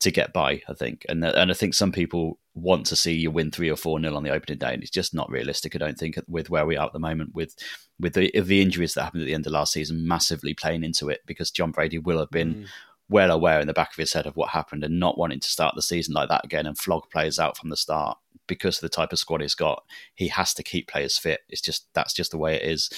to 0.00 0.10
get 0.10 0.32
by. 0.32 0.62
I 0.68 0.74
think, 0.74 1.04
and 1.08 1.24
and 1.24 1.50
I 1.50 1.54
think 1.54 1.74
some 1.74 1.92
people 1.92 2.38
want 2.54 2.86
to 2.86 2.96
see 2.96 3.14
you 3.14 3.30
win 3.30 3.50
three 3.50 3.70
or 3.70 3.76
four 3.76 4.00
nil 4.00 4.16
on 4.16 4.22
the 4.22 4.30
opening 4.30 4.58
day, 4.58 4.74
and 4.74 4.82
it's 4.82 4.90
just 4.90 5.14
not 5.14 5.30
realistic. 5.30 5.74
I 5.74 5.78
don't 5.78 5.98
think 5.98 6.18
with 6.26 6.50
where 6.50 6.66
we 6.66 6.76
are 6.76 6.86
at 6.86 6.92
the 6.92 6.98
moment, 6.98 7.34
with 7.34 7.54
with 8.00 8.14
the 8.14 8.30
the 8.40 8.62
injuries 8.62 8.94
that 8.94 9.04
happened 9.04 9.22
at 9.22 9.26
the 9.26 9.34
end 9.34 9.46
of 9.46 9.52
last 9.52 9.72
season, 9.72 10.06
massively 10.06 10.54
playing 10.54 10.84
into 10.84 11.08
it 11.08 11.20
because 11.26 11.50
Jon 11.50 11.70
Brady 11.70 11.98
will 11.98 12.18
have 12.18 12.30
been. 12.30 12.54
Mm. 12.54 12.66
Well 13.08 13.30
aware 13.30 13.60
in 13.60 13.66
the 13.66 13.72
back 13.72 13.90
of 13.90 13.96
his 13.96 14.12
head 14.12 14.26
of 14.26 14.36
what 14.36 14.50
happened 14.50 14.84
and 14.84 15.00
not 15.00 15.18
wanting 15.18 15.40
to 15.40 15.50
start 15.50 15.74
the 15.74 15.82
season 15.82 16.14
like 16.14 16.28
that 16.28 16.44
again 16.44 16.66
and 16.66 16.76
flog 16.76 17.08
players 17.10 17.38
out 17.38 17.56
from 17.56 17.70
the 17.70 17.76
start 17.76 18.18
because 18.46 18.78
of 18.78 18.82
the 18.82 18.88
type 18.88 19.12
of 19.12 19.18
squad 19.18 19.40
he's 19.40 19.54
got. 19.54 19.82
He 20.14 20.28
has 20.28 20.54
to 20.54 20.62
keep 20.62 20.88
players 20.88 21.18
fit. 21.18 21.40
It's 21.48 21.60
just 21.60 21.86
that's 21.94 22.12
just 22.12 22.30
the 22.30 22.38
way 22.38 22.56
it 22.56 22.62
is. 22.62 22.90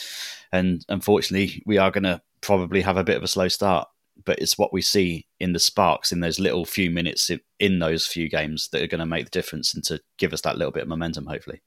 And 0.52 0.84
unfortunately, 0.88 1.62
we 1.66 1.78
are 1.78 1.90
going 1.90 2.04
to 2.04 2.20
probably 2.40 2.80
have 2.80 2.96
a 2.96 3.04
bit 3.04 3.16
of 3.16 3.22
a 3.22 3.28
slow 3.28 3.48
start 3.48 3.88
but 4.24 4.38
it's 4.38 4.58
what 4.58 4.72
we 4.72 4.82
see 4.82 5.26
in 5.38 5.52
the 5.52 5.58
sparks 5.58 6.12
in 6.12 6.20
those 6.20 6.38
little 6.38 6.64
few 6.64 6.90
minutes 6.90 7.30
in 7.58 7.78
those 7.78 8.06
few 8.06 8.28
games 8.28 8.68
that 8.68 8.82
are 8.82 8.86
going 8.86 9.00
to 9.00 9.06
make 9.06 9.24
the 9.24 9.30
difference 9.30 9.74
and 9.74 9.84
to 9.84 10.00
give 10.18 10.32
us 10.32 10.42
that 10.42 10.56
little 10.56 10.72
bit 10.72 10.82
of 10.82 10.88
momentum, 10.88 11.26
hopefully. 11.26 11.62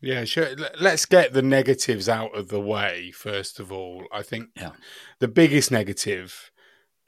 Yeah, 0.00 0.24
sure. 0.24 0.50
Let's 0.80 1.06
get 1.06 1.32
the 1.32 1.42
negatives 1.42 2.08
out 2.08 2.36
of 2.36 2.48
the 2.48 2.60
way 2.60 3.10
first 3.10 3.58
of 3.58 3.72
all. 3.72 4.04
I 4.12 4.22
think 4.22 4.50
yeah. 4.56 4.72
the 5.18 5.28
biggest 5.28 5.70
negative 5.70 6.50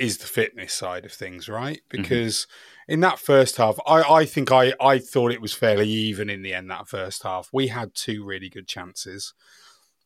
is 0.00 0.18
the 0.18 0.26
fitness 0.26 0.72
side 0.72 1.04
of 1.04 1.12
things, 1.12 1.48
right? 1.48 1.78
Mm-hmm. 1.78 2.02
Because 2.02 2.46
mm-hmm. 2.46 2.92
in 2.94 3.00
that 3.00 3.18
first 3.18 3.56
half, 3.58 3.78
I, 3.86 4.02
I 4.02 4.24
think 4.24 4.50
I, 4.50 4.72
I 4.80 4.98
thought 4.98 5.32
it 5.32 5.42
was 5.42 5.52
fairly 5.52 5.88
even 5.88 6.30
in 6.30 6.42
the 6.42 6.54
end, 6.54 6.70
that 6.70 6.88
first 6.88 7.22
half. 7.22 7.50
We 7.52 7.68
had 7.68 7.94
two 7.94 8.24
really 8.24 8.48
good 8.48 8.66
chances. 8.66 9.34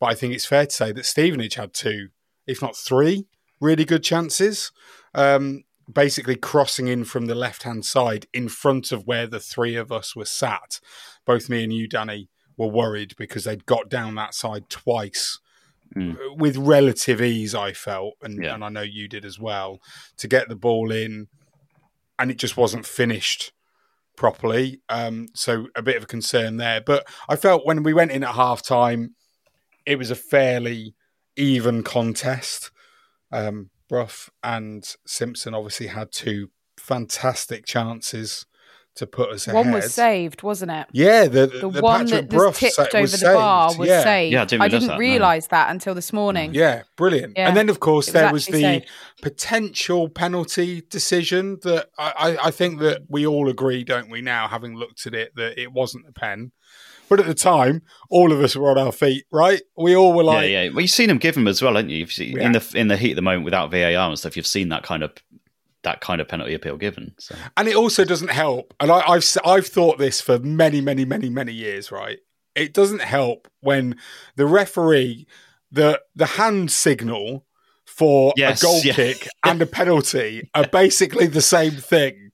But 0.00 0.06
I 0.06 0.14
think 0.14 0.34
it's 0.34 0.46
fair 0.46 0.66
to 0.66 0.72
say 0.72 0.92
that 0.92 1.06
Stevenage 1.06 1.54
had 1.54 1.72
two, 1.72 2.08
if 2.46 2.60
not 2.60 2.76
three, 2.76 3.26
really 3.60 3.84
good 3.84 4.02
chances. 4.02 4.72
Um, 5.14 5.62
basically 5.92 6.36
crossing 6.36 6.88
in 6.88 7.04
from 7.04 7.26
the 7.26 7.34
left 7.34 7.62
hand 7.62 7.84
side 7.84 8.26
in 8.32 8.48
front 8.48 8.90
of 8.90 9.06
where 9.06 9.26
the 9.26 9.38
three 9.38 9.76
of 9.76 9.92
us 9.92 10.16
were 10.16 10.24
sat. 10.24 10.80
Both 11.24 11.48
me 11.48 11.62
and 11.62 11.72
you, 11.72 11.86
Danny, 11.86 12.28
were 12.56 12.66
worried 12.66 13.14
because 13.16 13.44
they'd 13.44 13.66
got 13.66 13.88
down 13.88 14.14
that 14.16 14.34
side 14.34 14.68
twice 14.68 15.38
mm. 15.94 16.16
with 16.36 16.56
relative 16.56 17.20
ease, 17.20 17.54
I 17.54 17.72
felt, 17.72 18.14
and, 18.22 18.42
yeah. 18.42 18.54
and 18.54 18.64
I 18.64 18.68
know 18.68 18.82
you 18.82 19.08
did 19.08 19.24
as 19.24 19.38
well, 19.38 19.80
to 20.18 20.28
get 20.28 20.48
the 20.48 20.56
ball 20.56 20.90
in, 20.90 21.28
and 22.18 22.30
it 22.30 22.38
just 22.38 22.56
wasn't 22.56 22.86
finished 22.86 23.52
properly. 24.16 24.80
Um, 24.88 25.28
so 25.34 25.66
a 25.74 25.82
bit 25.82 25.96
of 25.96 26.04
a 26.04 26.06
concern 26.06 26.56
there. 26.56 26.80
But 26.80 27.06
I 27.28 27.36
felt 27.36 27.66
when 27.66 27.82
we 27.82 27.94
went 27.94 28.12
in 28.12 28.24
at 28.24 28.34
half 28.34 28.62
time, 28.62 29.14
it 29.86 29.98
was 29.98 30.10
a 30.10 30.16
fairly 30.16 30.94
even 31.36 31.82
contest. 31.82 32.70
Um, 33.32 33.70
Brough 33.88 34.30
and 34.42 34.84
Simpson 35.06 35.54
obviously 35.54 35.88
had 35.88 36.12
two 36.12 36.50
fantastic 36.76 37.66
chances 37.66 38.46
to 38.96 39.06
put 39.06 39.30
us 39.30 39.46
ahead. 39.46 39.56
One 39.56 39.72
was 39.72 39.92
saved, 39.92 40.42
wasn't 40.42 40.70
it? 40.70 40.86
Yeah, 40.92 41.24
the, 41.24 41.46
the, 41.46 41.68
the 41.68 41.80
one 41.80 42.06
that 42.06 42.32
was 42.32 42.58
tipped 42.58 42.78
over 42.78 43.00
was 43.00 43.12
the 43.12 43.18
saved. 43.18 43.34
bar 43.34 43.76
was 43.76 43.88
yeah. 43.88 44.02
saved. 44.02 44.32
Yeah, 44.32 44.42
I 44.42 44.44
didn't, 44.44 44.62
I 44.62 44.68
didn't 44.68 44.98
realise 44.98 45.48
that, 45.48 45.66
that, 45.66 45.70
until 45.70 45.94
this 45.94 46.12
morning. 46.12 46.54
Yeah, 46.54 46.82
brilliant. 46.96 47.34
Yeah. 47.36 47.48
And 47.48 47.56
then, 47.56 47.68
of 47.68 47.80
course, 47.80 48.06
was 48.06 48.12
there 48.12 48.32
was 48.32 48.46
the 48.46 48.60
saved. 48.60 48.90
potential 49.20 50.08
penalty 50.08 50.82
decision 50.88 51.58
that 51.62 51.90
I, 51.98 52.12
I, 52.16 52.46
I 52.46 52.50
think 52.50 52.80
that 52.80 53.02
we 53.08 53.26
all 53.26 53.48
agree, 53.48 53.82
don't 53.82 54.10
we? 54.10 54.22
Now, 54.22 54.46
having 54.46 54.76
looked 54.76 55.06
at 55.06 55.14
it, 55.14 55.34
that 55.36 55.60
it 55.60 55.72
wasn't 55.72 56.06
a 56.08 56.12
pen. 56.12 56.52
But 57.08 57.20
at 57.20 57.26
the 57.26 57.34
time, 57.34 57.82
all 58.08 58.32
of 58.32 58.40
us 58.40 58.56
were 58.56 58.70
on 58.70 58.78
our 58.78 58.92
feet, 58.92 59.26
right? 59.30 59.60
We 59.76 59.94
all 59.94 60.14
were 60.14 60.24
like, 60.24 60.48
yeah, 60.48 60.62
yeah. 60.62 60.70
Well, 60.70 60.80
you've 60.80 60.90
seen 60.90 61.08
them 61.08 61.18
give 61.18 61.34
them 61.34 61.46
as 61.46 61.60
well, 61.60 61.74
haven't 61.74 61.90
you? 61.90 61.98
You've 61.98 62.12
seen, 62.12 62.36
Yeah. 62.36 62.46
In 62.46 62.52
the 62.52 62.72
in 62.74 62.88
the 62.88 62.96
heat 62.96 63.10
of 63.10 63.16
the 63.16 63.22
moment, 63.22 63.44
without 63.44 63.70
VAR 63.70 64.08
and 64.08 64.18
stuff, 64.18 64.36
you've 64.36 64.46
seen 64.46 64.70
that 64.70 64.84
kind 64.84 65.02
of 65.02 65.12
that 65.84 66.00
kind 66.00 66.20
of 66.20 66.28
penalty 66.28 66.54
appeal 66.54 66.76
given. 66.76 67.14
So. 67.18 67.34
And 67.56 67.68
it 67.68 67.76
also 67.76 68.04
doesn't 68.04 68.30
help. 68.30 68.74
And 68.80 68.90
I, 68.90 69.00
I've 69.08 69.18
s- 69.22 69.38
I've 69.44 69.66
thought 69.66 69.98
this 69.98 70.20
for 70.20 70.38
many, 70.38 70.80
many, 70.80 71.04
many, 71.04 71.30
many 71.30 71.52
years. 71.52 71.92
Right? 71.92 72.18
It 72.54 72.74
doesn't 72.74 73.02
help 73.02 73.48
when 73.60 73.96
the 74.36 74.46
referee 74.46 75.26
the 75.70 76.00
the 76.14 76.26
hand 76.26 76.70
signal 76.70 77.46
for 77.86 78.32
Yes, 78.36 78.62
a 78.62 78.66
goal 78.66 78.80
yeah. 78.82 78.92
kick 78.94 79.28
and 79.44 79.62
a 79.62 79.66
penalty 79.66 80.50
are 80.54 80.66
basically 80.66 81.26
the 81.26 81.42
same 81.42 81.72
thing. 81.72 82.30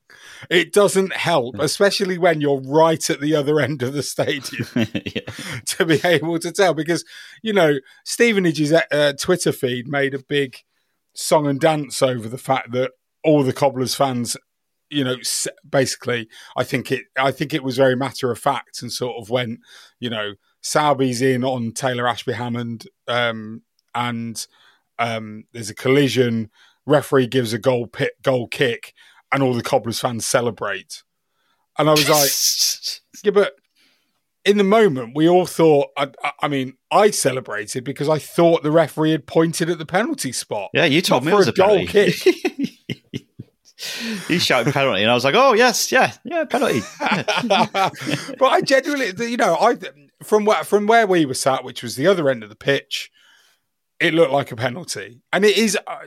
It 0.49 0.73
doesn't 0.73 1.12
help, 1.12 1.57
especially 1.59 2.16
when 2.16 2.40
you're 2.40 2.62
right 2.62 3.11
at 3.11 3.21
the 3.21 3.35
other 3.37 3.61
end 3.61 3.83
of 3.83 3.92
the 3.92 4.02
stadium, 4.02 4.66
to 5.66 5.85
be 5.85 6.00
able 6.02 6.38
to 6.38 6.50
tell. 6.50 6.73
Because 6.73 7.04
you 7.42 7.52
know, 7.52 7.78
Stevenage's 8.07 8.73
uh, 8.73 9.12
Twitter 9.19 9.52
feed 9.52 9.87
made 9.87 10.14
a 10.14 10.19
big 10.19 10.57
song 11.14 11.47
and 11.47 11.61
dance 11.61 12.00
over 12.00 12.28
the 12.28 12.38
fact 12.38 12.73
that 12.73 12.92
all 13.24 13.42
the 13.42 13.52
Cobblers 13.52 13.94
fans, 13.94 14.36
you 14.88 15.04
know, 15.04 15.16
basically, 15.68 16.28
I 16.56 16.64
think 16.64 16.90
it, 16.90 17.04
I 17.18 17.30
think 17.30 17.54
it 17.54 17.62
was 17.62 17.76
very 17.76 17.96
matter 17.96 18.30
of 18.30 18.38
fact 18.38 18.82
and 18.82 18.92
sort 18.92 19.16
of 19.20 19.30
went, 19.30 19.60
you 19.98 20.10
know, 20.10 20.34
Sowerby's 20.62 21.22
in 21.22 21.44
on 21.44 21.72
Taylor 21.72 22.06
Ashby 22.06 22.32
Hammond, 22.32 22.86
um, 23.08 23.62
and 23.94 24.46
um, 24.98 25.44
there's 25.52 25.70
a 25.70 25.74
collision. 25.74 26.50
Referee 26.86 27.28
gives 27.28 27.52
a 27.52 27.58
goal 27.58 27.86
pit, 27.86 28.12
goal 28.22 28.46
kick, 28.46 28.94
and 29.32 29.42
all 29.42 29.54
the 29.54 29.62
Cobblers 29.62 30.00
fans 30.00 30.26
celebrate. 30.26 31.02
And 31.78 31.88
I 31.88 31.92
was 31.92 32.08
like, 32.08 32.30
yeah, 33.24 33.30
but 33.30 33.54
in 34.44 34.56
the 34.59 34.64
moment, 34.64 35.12
we 35.14 35.28
all 35.28 35.47
thought. 35.47 35.88
I, 35.97 36.09
I- 36.40 36.49
mean, 36.49 36.75
I 36.90 37.11
celebrated 37.11 37.85
because 37.85 38.09
I 38.09 38.18
thought 38.18 38.62
the 38.62 38.70
referee 38.70 39.12
had 39.12 39.26
pointed 39.26 39.70
at 39.70 39.78
the 39.78 39.87
penalty 39.87 40.32
spot. 40.32 40.70
Yeah, 40.75 40.85
you 40.87 41.02
told 41.02 41.25
me 41.25 41.32
it 41.32 41.37
was 41.37 41.49
a 41.49 41.50
a 41.50 41.54
goal 41.54 41.87
penalty. 41.87 42.23
kick. 42.23 42.76
you 44.28 44.38
shouted 44.38 44.73
penalty, 44.75 45.02
and 45.02 45.11
I 45.11 45.14
was 45.14 45.25
like, 45.25 45.35
"Oh 45.35 45.54
yes, 45.54 45.90
yeah, 45.90 46.12
yeah, 46.25 46.44
penalty." 46.44 46.80
but 47.00 48.47
I 48.47 48.61
genuinely, 48.61 49.30
you 49.30 49.37
know, 49.37 49.56
I 49.56 49.76
from 50.23 50.44
where 50.44 50.64
from 50.64 50.87
where 50.87 51.06
we 51.06 51.25
were 51.25 51.35
sat, 51.35 51.64
which 51.64 51.82
was 51.82 51.97
the 51.97 52.06
other 52.06 52.28
end 52.28 52.42
of 52.42 52.49
the 52.50 52.56
pitch, 52.56 53.11
it 53.99 54.12
looked 54.14 54.32
like 54.32 54.52
a 54.52 54.56
penalty, 54.56 55.23
and 55.32 55.44
it 55.44 55.56
is. 55.56 55.78
Uh, 55.87 56.06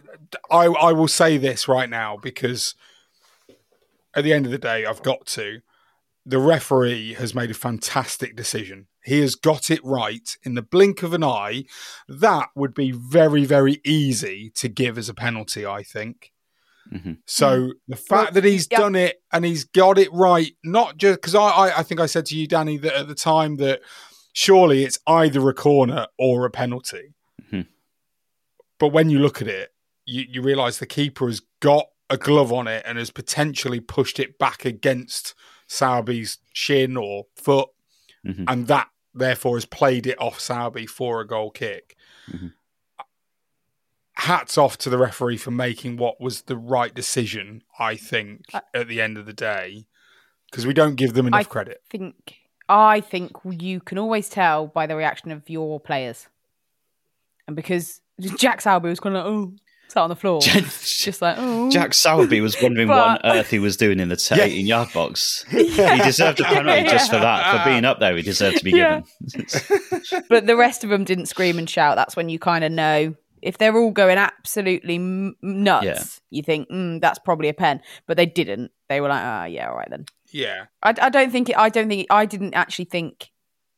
I 0.51 0.65
I 0.65 0.91
will 0.91 1.07
say 1.07 1.37
this 1.37 1.67
right 1.67 1.89
now 1.89 2.17
because 2.21 2.75
at 4.13 4.23
the 4.23 4.33
end 4.33 4.45
of 4.45 4.51
the 4.51 4.57
day, 4.59 4.85
I've 4.85 5.01
got 5.03 5.25
to. 5.27 5.61
The 6.25 6.39
referee 6.39 7.13
has 7.15 7.35
made 7.35 7.51
a 7.51 7.55
fantastic 7.55 8.35
decision. 8.35 8.87
He 9.03 9.19
has 9.19 9.35
got 9.35 9.69
it 9.69 9.83
right 9.83 10.37
in 10.43 10.53
the 10.53 10.61
blink 10.61 11.03
of 11.03 11.13
an 11.13 11.23
eye. 11.23 11.65
That 12.07 12.49
would 12.55 12.73
be 12.73 12.91
very, 12.91 13.43
very 13.43 13.81
easy 13.83 14.49
to 14.55 14.69
give 14.69 14.97
as 14.97 15.09
a 15.09 15.13
penalty, 15.13 15.65
I 15.65 15.83
think. 15.83 16.31
So 17.25 17.73
the 17.87 17.95
fact 17.95 18.33
that 18.33 18.43
he's 18.43 18.67
yeah. 18.69 18.77
done 18.77 18.95
it 18.95 19.21
and 19.31 19.43
he's 19.45 19.63
got 19.63 19.97
it 19.97 20.11
right, 20.13 20.51
not 20.63 20.97
just 20.97 21.21
because 21.21 21.35
I, 21.35 21.47
I, 21.47 21.79
I 21.79 21.83
think 21.83 21.99
I 21.99 22.05
said 22.05 22.25
to 22.27 22.37
you, 22.37 22.47
Danny, 22.47 22.77
that 22.77 22.93
at 22.93 23.07
the 23.07 23.15
time 23.15 23.57
that 23.57 23.81
surely 24.33 24.83
it's 24.83 24.99
either 25.07 25.47
a 25.49 25.53
corner 25.53 26.07
or 26.17 26.45
a 26.45 26.51
penalty. 26.51 27.15
Mhm. 27.51 27.67
But 28.79 28.89
when 28.89 29.09
you 29.09 29.19
look 29.19 29.41
at 29.41 29.47
it, 29.47 29.73
you, 30.05 30.25
you 30.29 30.41
realise 30.41 30.77
the 30.77 30.85
keeper 30.85 31.27
has 31.27 31.41
got 31.61 31.87
a 32.09 32.17
glove 32.17 32.51
on 32.51 32.67
it 32.67 32.83
and 32.85 32.97
has 32.97 33.11
potentially 33.11 33.79
pushed 33.79 34.19
it 34.19 34.37
back 34.37 34.65
against 34.65 35.33
Sowerby's 35.67 36.37
shin 36.53 36.97
or 36.97 37.25
foot, 37.35 37.69
Mhm. 38.25 38.45
and 38.47 38.67
that 38.67 38.89
therefore 39.13 39.57
has 39.57 39.65
played 39.65 40.07
it 40.07 40.19
off 40.19 40.39
Sowerby 40.39 40.87
for 40.87 41.21
a 41.21 41.27
goal 41.27 41.51
kick. 41.51 41.95
Mm-hmm. 42.31 42.47
Hats 44.15 44.57
off 44.57 44.77
to 44.79 44.89
the 44.89 44.97
referee 44.97 45.37
for 45.37 45.51
making 45.51 45.97
what 45.97 46.21
was 46.21 46.43
the 46.43 46.55
right 46.55 46.93
decision, 46.93 47.63
I 47.79 47.95
think, 47.95 48.45
uh, 48.53 48.61
at 48.73 48.87
the 48.87 49.01
end 49.01 49.17
of 49.17 49.25
the 49.25 49.33
day, 49.33 49.87
because 50.49 50.67
we 50.67 50.73
don't 50.73 50.95
give 50.95 51.13
them 51.13 51.27
enough 51.27 51.39
I 51.39 51.43
credit. 51.43 51.81
Think 51.89 52.35
I 52.69 53.01
think 53.01 53.31
you 53.43 53.81
can 53.81 53.97
always 53.97 54.29
tell 54.29 54.67
by 54.67 54.85
the 54.87 54.95
reaction 54.95 55.31
of 55.31 55.49
your 55.49 55.79
players, 55.79 56.27
and 57.47 57.55
because 57.55 58.01
Jack 58.37 58.61
Sowerby 58.61 58.83
was 58.89 58.99
kind 58.99 59.17
of 59.17 59.25
like, 59.25 59.33
oh, 59.33 59.55
sat 59.93 60.01
on 60.01 60.09
the 60.09 60.15
floor, 60.15 60.41
just 60.41 61.21
like 61.21 61.35
oh. 61.37 61.69
Jack 61.69 61.91
Sowerby 61.91 62.41
was 62.41 62.55
wondering 62.61 62.87
but... 62.87 62.97
what 62.97 63.25
on 63.25 63.37
earth 63.37 63.49
he 63.49 63.59
was 63.59 63.77
doing 63.77 63.99
in 63.99 64.09
the 64.09 64.15
18 64.31 64.65
yard 64.65 64.89
box. 64.93 65.45
Yeah. 65.51 65.95
He 65.95 66.03
deserved 66.03 66.39
a 66.39 66.43
penalty 66.43 66.83
just 66.89 67.11
for 67.11 67.19
that, 67.19 67.63
for 67.63 67.69
being 67.69 67.85
up 67.85 67.99
there. 67.99 68.15
He 68.15 68.23
deserved 68.23 68.57
to 68.57 68.63
be 68.63 68.71
yeah. 68.71 69.01
given. 69.31 69.47
but 70.29 70.47
the 70.47 70.57
rest 70.57 70.83
of 70.83 70.89
them 70.89 71.03
didn't 71.03 71.27
scream 71.27 71.57
and 71.57 71.69
shout. 71.69 71.95
That's 71.95 72.15
when 72.15 72.29
you 72.29 72.39
kind 72.39 72.63
of 72.63 72.71
know 72.71 73.15
if 73.41 73.57
they're 73.57 73.77
all 73.77 73.91
going 73.91 74.17
absolutely 74.17 74.95
m- 74.95 75.35
nuts. 75.41 75.85
Yeah. 75.85 76.03
You 76.29 76.43
think 76.43 76.69
mm, 76.69 76.99
that's 76.99 77.19
probably 77.19 77.49
a 77.49 77.53
pen, 77.53 77.81
but 78.07 78.17
they 78.17 78.25
didn't. 78.25 78.71
They 78.89 79.01
were 79.01 79.09
like, 79.09 79.23
ah, 79.23 79.43
oh, 79.43 79.45
yeah, 79.45 79.69
all 79.69 79.75
right 79.75 79.89
then. 79.89 80.05
Yeah, 80.31 80.65
I, 80.81 80.93
I 80.99 81.09
don't 81.09 81.31
think 81.31 81.49
it, 81.49 81.57
I 81.57 81.69
don't 81.69 81.87
think 81.87 82.07
I 82.09 82.25
didn't 82.25 82.55
actually 82.55 82.85
think 82.85 83.29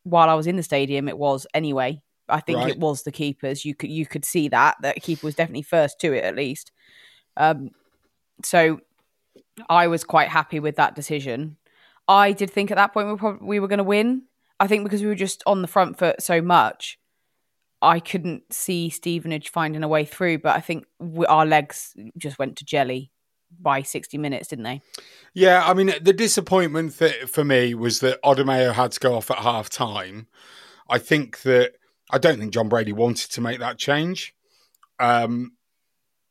while 0.04 0.30
I 0.30 0.36
was 0.36 0.48
in 0.48 0.56
the 0.56 0.64
stadium 0.64 1.10
it 1.10 1.18
was 1.18 1.46
anyway. 1.54 2.02
I 2.28 2.40
think 2.40 2.60
right. 2.60 2.70
it 2.70 2.80
was 2.80 3.04
the 3.04 3.12
keepers. 3.12 3.66
You 3.66 3.76
could 3.76 3.90
you 3.90 4.06
could 4.06 4.26
see 4.26 4.48
that 4.50 4.78
that 4.82 5.02
keeper 5.02 5.28
was 5.28 5.36
definitely 5.36 5.64
first 5.64 6.00
to 6.00 6.14
it 6.14 6.24
at 6.24 6.36
least. 6.36 6.72
Um, 7.38 7.72
so 8.44 8.80
I 9.70 9.88
was 9.88 10.04
quite 10.04 10.30
happy 10.30 10.60
with 10.60 10.76
that 10.78 10.96
decision. 10.96 11.58
I 12.08 12.34
did 12.34 12.50
think 12.50 12.72
at 12.72 12.78
that 12.78 12.94
point 12.94 13.08
we 13.08 13.14
were 13.14 13.18
probably, 13.18 13.48
we 13.48 13.60
were 13.60 13.68
going 13.68 13.78
to 13.78 13.84
win. 13.84 14.24
I 14.60 14.68
think 14.68 14.84
because 14.84 15.02
we 15.02 15.08
were 15.08 15.16
just 15.16 15.44
on 15.46 15.62
the 15.62 15.68
front 15.68 15.98
foot 15.98 16.22
so 16.22 16.42
much, 16.42 16.98
I 17.82 18.00
couldn't 18.00 18.54
see 18.54 18.90
Stevenage 18.90 19.50
finding 19.50 19.84
a 19.84 19.88
way 19.88 20.06
through. 20.06 20.40
But 20.40 20.56
I 20.56 20.62
think 20.62 20.86
we, 21.00 21.26
our 21.26 21.46
legs 21.46 21.96
just 22.18 22.40
went 22.40 22.58
to 22.58 22.66
jelly 22.66 23.12
by 23.60 23.82
60 23.82 24.18
minutes, 24.18 24.48
didn't 24.50 24.66
they? 24.66 24.82
Yeah, 25.34 25.64
I 25.66 25.74
mean, 25.74 25.94
the 26.02 26.14
disappointment 26.14 26.94
for, 26.94 27.10
for 27.28 27.44
me 27.44 27.74
was 27.74 28.00
that 28.00 28.22
Odimayo 28.24 28.74
had 28.74 28.92
to 28.94 29.00
go 29.00 29.16
off 29.16 29.32
at 29.32 29.38
half 29.38 29.70
time. 29.70 30.28
I 30.90 31.00
think 31.00 31.42
that 31.42 31.74
I 32.12 32.18
don't 32.18 32.40
think 32.40 32.54
Jon 32.54 32.70
Brady 32.70 32.94
wanted 32.94 33.32
to 33.32 33.42
make 33.42 33.60
that 33.60 33.78
change. 33.78 34.36
Um, 35.00 35.54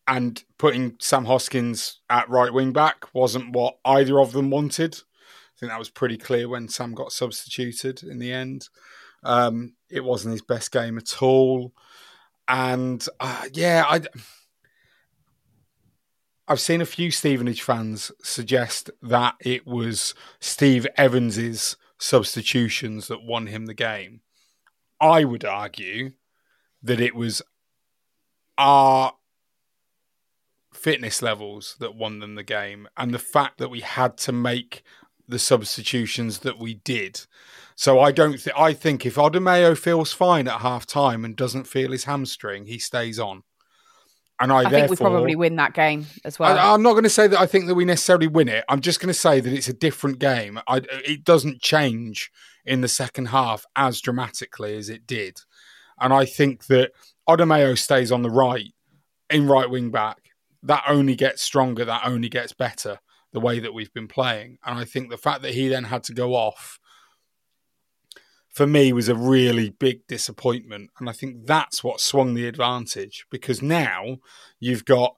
and 0.06 0.42
putting 0.58 0.96
Sam 1.00 1.24
Hoskins 1.24 2.00
at 2.10 2.28
right 2.28 2.52
wing 2.52 2.72
back 2.72 3.06
wasn't 3.14 3.54
what 3.54 3.78
either 3.84 4.20
of 4.20 4.32
them 4.32 4.50
wanted. 4.50 4.94
I 4.94 5.58
think 5.58 5.70
that 5.72 5.78
was 5.78 5.90
pretty 5.90 6.18
clear 6.18 6.48
when 6.48 6.68
Sam 6.68 6.94
got 6.94 7.12
substituted 7.12 8.02
in 8.02 8.18
the 8.18 8.32
end. 8.32 8.68
Um, 9.22 9.74
it 9.88 10.04
wasn't 10.04 10.32
his 10.32 10.42
best 10.42 10.70
game 10.72 10.98
at 10.98 11.22
all. 11.22 11.72
And 12.48 13.06
uh, 13.20 13.44
yeah, 13.52 13.84
I. 13.88 14.02
I've 16.46 16.60
seen 16.60 16.82
a 16.82 16.86
few 16.86 17.10
Stevenage 17.10 17.62
fans 17.62 18.12
suggest 18.22 18.90
that 19.00 19.34
it 19.40 19.66
was 19.66 20.14
Steve 20.40 20.86
Evans's 20.98 21.78
substitutions 21.96 23.08
that 23.08 23.22
won 23.22 23.46
him 23.46 23.64
the 23.64 23.72
game. 23.72 24.20
I 25.00 25.24
would 25.24 25.44
argue 25.44 26.12
that 26.82 27.00
it 27.00 27.14
was 27.14 27.42
our 28.58 29.14
fitness 30.72 31.22
levels 31.22 31.76
that 31.80 31.94
won 31.94 32.18
them 32.18 32.34
the 32.34 32.42
game 32.42 32.88
and 32.96 33.12
the 33.12 33.18
fact 33.18 33.58
that 33.58 33.70
we 33.70 33.80
had 33.80 34.16
to 34.18 34.32
make 34.32 34.82
the 35.26 35.38
substitutions 35.38 36.40
that 36.40 36.58
we 36.58 36.74
did. 36.74 37.22
So 37.76 37.98
I 38.00 38.12
don't 38.12 38.38
think 38.38 38.56
I 38.56 38.72
think 38.72 39.06
if 39.06 39.16
Odimayo 39.16 39.76
feels 39.76 40.12
fine 40.12 40.46
at 40.46 40.60
half 40.60 40.86
time 40.86 41.24
and 41.24 41.34
doesn't 41.34 41.66
feel 41.66 41.92
his 41.92 42.04
hamstring, 42.04 42.66
he 42.66 42.78
stays 42.78 43.18
on. 43.18 43.42
And 44.40 44.52
I, 44.52 44.64
I 44.64 44.70
think 44.70 44.90
we 44.90 44.96
probably 44.96 45.36
win 45.36 45.56
that 45.56 45.74
game 45.74 46.06
as 46.24 46.38
well. 46.38 46.58
I, 46.58 46.74
am 46.74 46.82
not 46.82 46.92
going 46.92 47.04
to 47.04 47.10
say 47.10 47.28
that 47.28 47.38
I 47.38 47.46
think 47.46 47.66
that 47.66 47.74
we 47.74 47.84
necessarily 47.84 48.26
win 48.26 48.48
it. 48.48 48.64
I'm 48.68 48.80
just 48.80 49.00
going 49.00 49.08
to 49.08 49.14
say 49.14 49.40
that 49.40 49.52
it's 49.52 49.68
a 49.68 49.72
different 49.72 50.18
game. 50.18 50.58
I, 50.66 50.82
it 50.88 51.24
doesn't 51.24 51.62
change 51.62 52.30
in 52.64 52.80
the 52.80 52.88
second 52.88 53.26
half 53.26 53.64
as 53.76 54.00
dramatically 54.00 54.76
as 54.76 54.88
it 54.88 55.06
did. 55.06 55.40
And 56.00 56.12
I 56.12 56.24
think 56.24 56.66
that 56.66 56.92
Odimayo 57.28 57.78
stays 57.78 58.10
on 58.10 58.22
the 58.22 58.30
right 58.30 58.72
in 59.30 59.46
right 59.46 59.68
wing 59.68 59.90
back. 59.90 60.30
That 60.62 60.84
only 60.88 61.14
gets 61.14 61.42
stronger. 61.42 61.84
That 61.84 62.06
only 62.06 62.28
gets 62.28 62.52
better 62.52 62.98
the 63.32 63.40
way 63.40 63.58
that 63.58 63.74
we've 63.74 63.92
been 63.92 64.08
playing. 64.08 64.58
And 64.64 64.78
I 64.78 64.84
think 64.84 65.10
the 65.10 65.18
fact 65.18 65.42
that 65.42 65.54
he 65.54 65.68
then 65.68 65.84
had 65.84 66.04
to 66.04 66.14
go 66.14 66.34
off 66.34 66.78
for 68.48 68.66
me 68.66 68.92
was 68.92 69.08
a 69.08 69.14
really 69.16 69.70
big 69.70 70.06
disappointment. 70.06 70.90
And 70.98 71.10
I 71.10 71.12
think 71.12 71.46
that's 71.46 71.82
what 71.82 72.00
swung 72.00 72.34
the 72.34 72.46
advantage 72.46 73.26
because 73.30 73.60
now 73.60 74.18
you've 74.60 74.84
got 74.84 75.16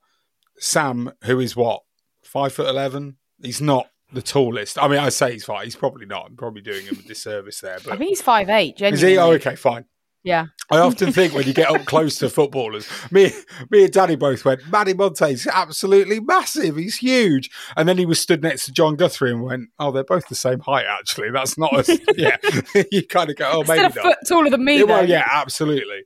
Sam, 0.58 1.12
who 1.24 1.38
is 1.38 1.54
what, 1.54 1.82
five 2.22 2.54
foot 2.54 2.68
11? 2.68 3.18
He's 3.42 3.60
not 3.60 3.90
the 4.16 4.22
tallest. 4.22 4.78
I 4.78 4.88
mean, 4.88 4.98
I 4.98 5.10
say 5.10 5.32
he's 5.32 5.44
five. 5.44 5.64
He's 5.64 5.76
probably 5.76 6.06
not. 6.06 6.26
I'm 6.26 6.36
probably 6.36 6.62
doing 6.62 6.86
him 6.86 6.98
a 6.98 7.02
disservice 7.06 7.60
there. 7.60 7.78
But 7.84 7.92
I 7.92 7.96
think 7.96 8.08
he's 8.08 8.22
five 8.22 8.48
eight. 8.48 8.80
Is 8.80 9.02
he? 9.02 9.18
Oh, 9.18 9.32
okay, 9.32 9.54
fine. 9.54 9.84
Yeah. 10.24 10.46
I 10.72 10.78
often 10.78 11.12
think 11.12 11.34
when 11.34 11.46
you 11.46 11.52
get 11.52 11.70
up 11.70 11.84
close 11.84 12.18
to 12.18 12.28
footballers, 12.28 12.88
me, 13.12 13.30
me 13.70 13.84
and 13.84 13.92
Danny 13.92 14.16
both 14.16 14.44
went, 14.44 14.68
Manny 14.68 14.92
Monthe's 14.92 15.46
absolutely 15.46 16.18
massive. 16.18 16.74
He's 16.74 16.96
huge. 16.96 17.48
And 17.76 17.88
then 17.88 17.96
he 17.96 18.06
was 18.06 18.18
stood 18.18 18.42
next 18.42 18.64
to 18.64 18.72
Jon 18.72 18.96
Guthrie 18.96 19.30
and 19.30 19.44
went, 19.44 19.68
oh, 19.78 19.92
they're 19.92 20.02
both 20.02 20.26
the 20.26 20.34
same 20.34 20.58
height, 20.58 20.86
actually. 20.88 21.30
That's 21.30 21.56
not 21.56 21.78
as, 21.78 22.00
yeah. 22.16 22.38
you 22.90 23.06
kind 23.06 23.30
of 23.30 23.36
go, 23.36 23.48
oh, 23.52 23.62
maybe 23.68 23.84
Instead 23.84 24.02
not. 24.02 24.02
foot 24.02 24.18
taller 24.26 24.50
than 24.50 24.64
me, 24.64 24.78
yeah, 24.78 24.84
Well, 24.84 25.08
yeah, 25.08 25.28
absolutely. 25.30 26.02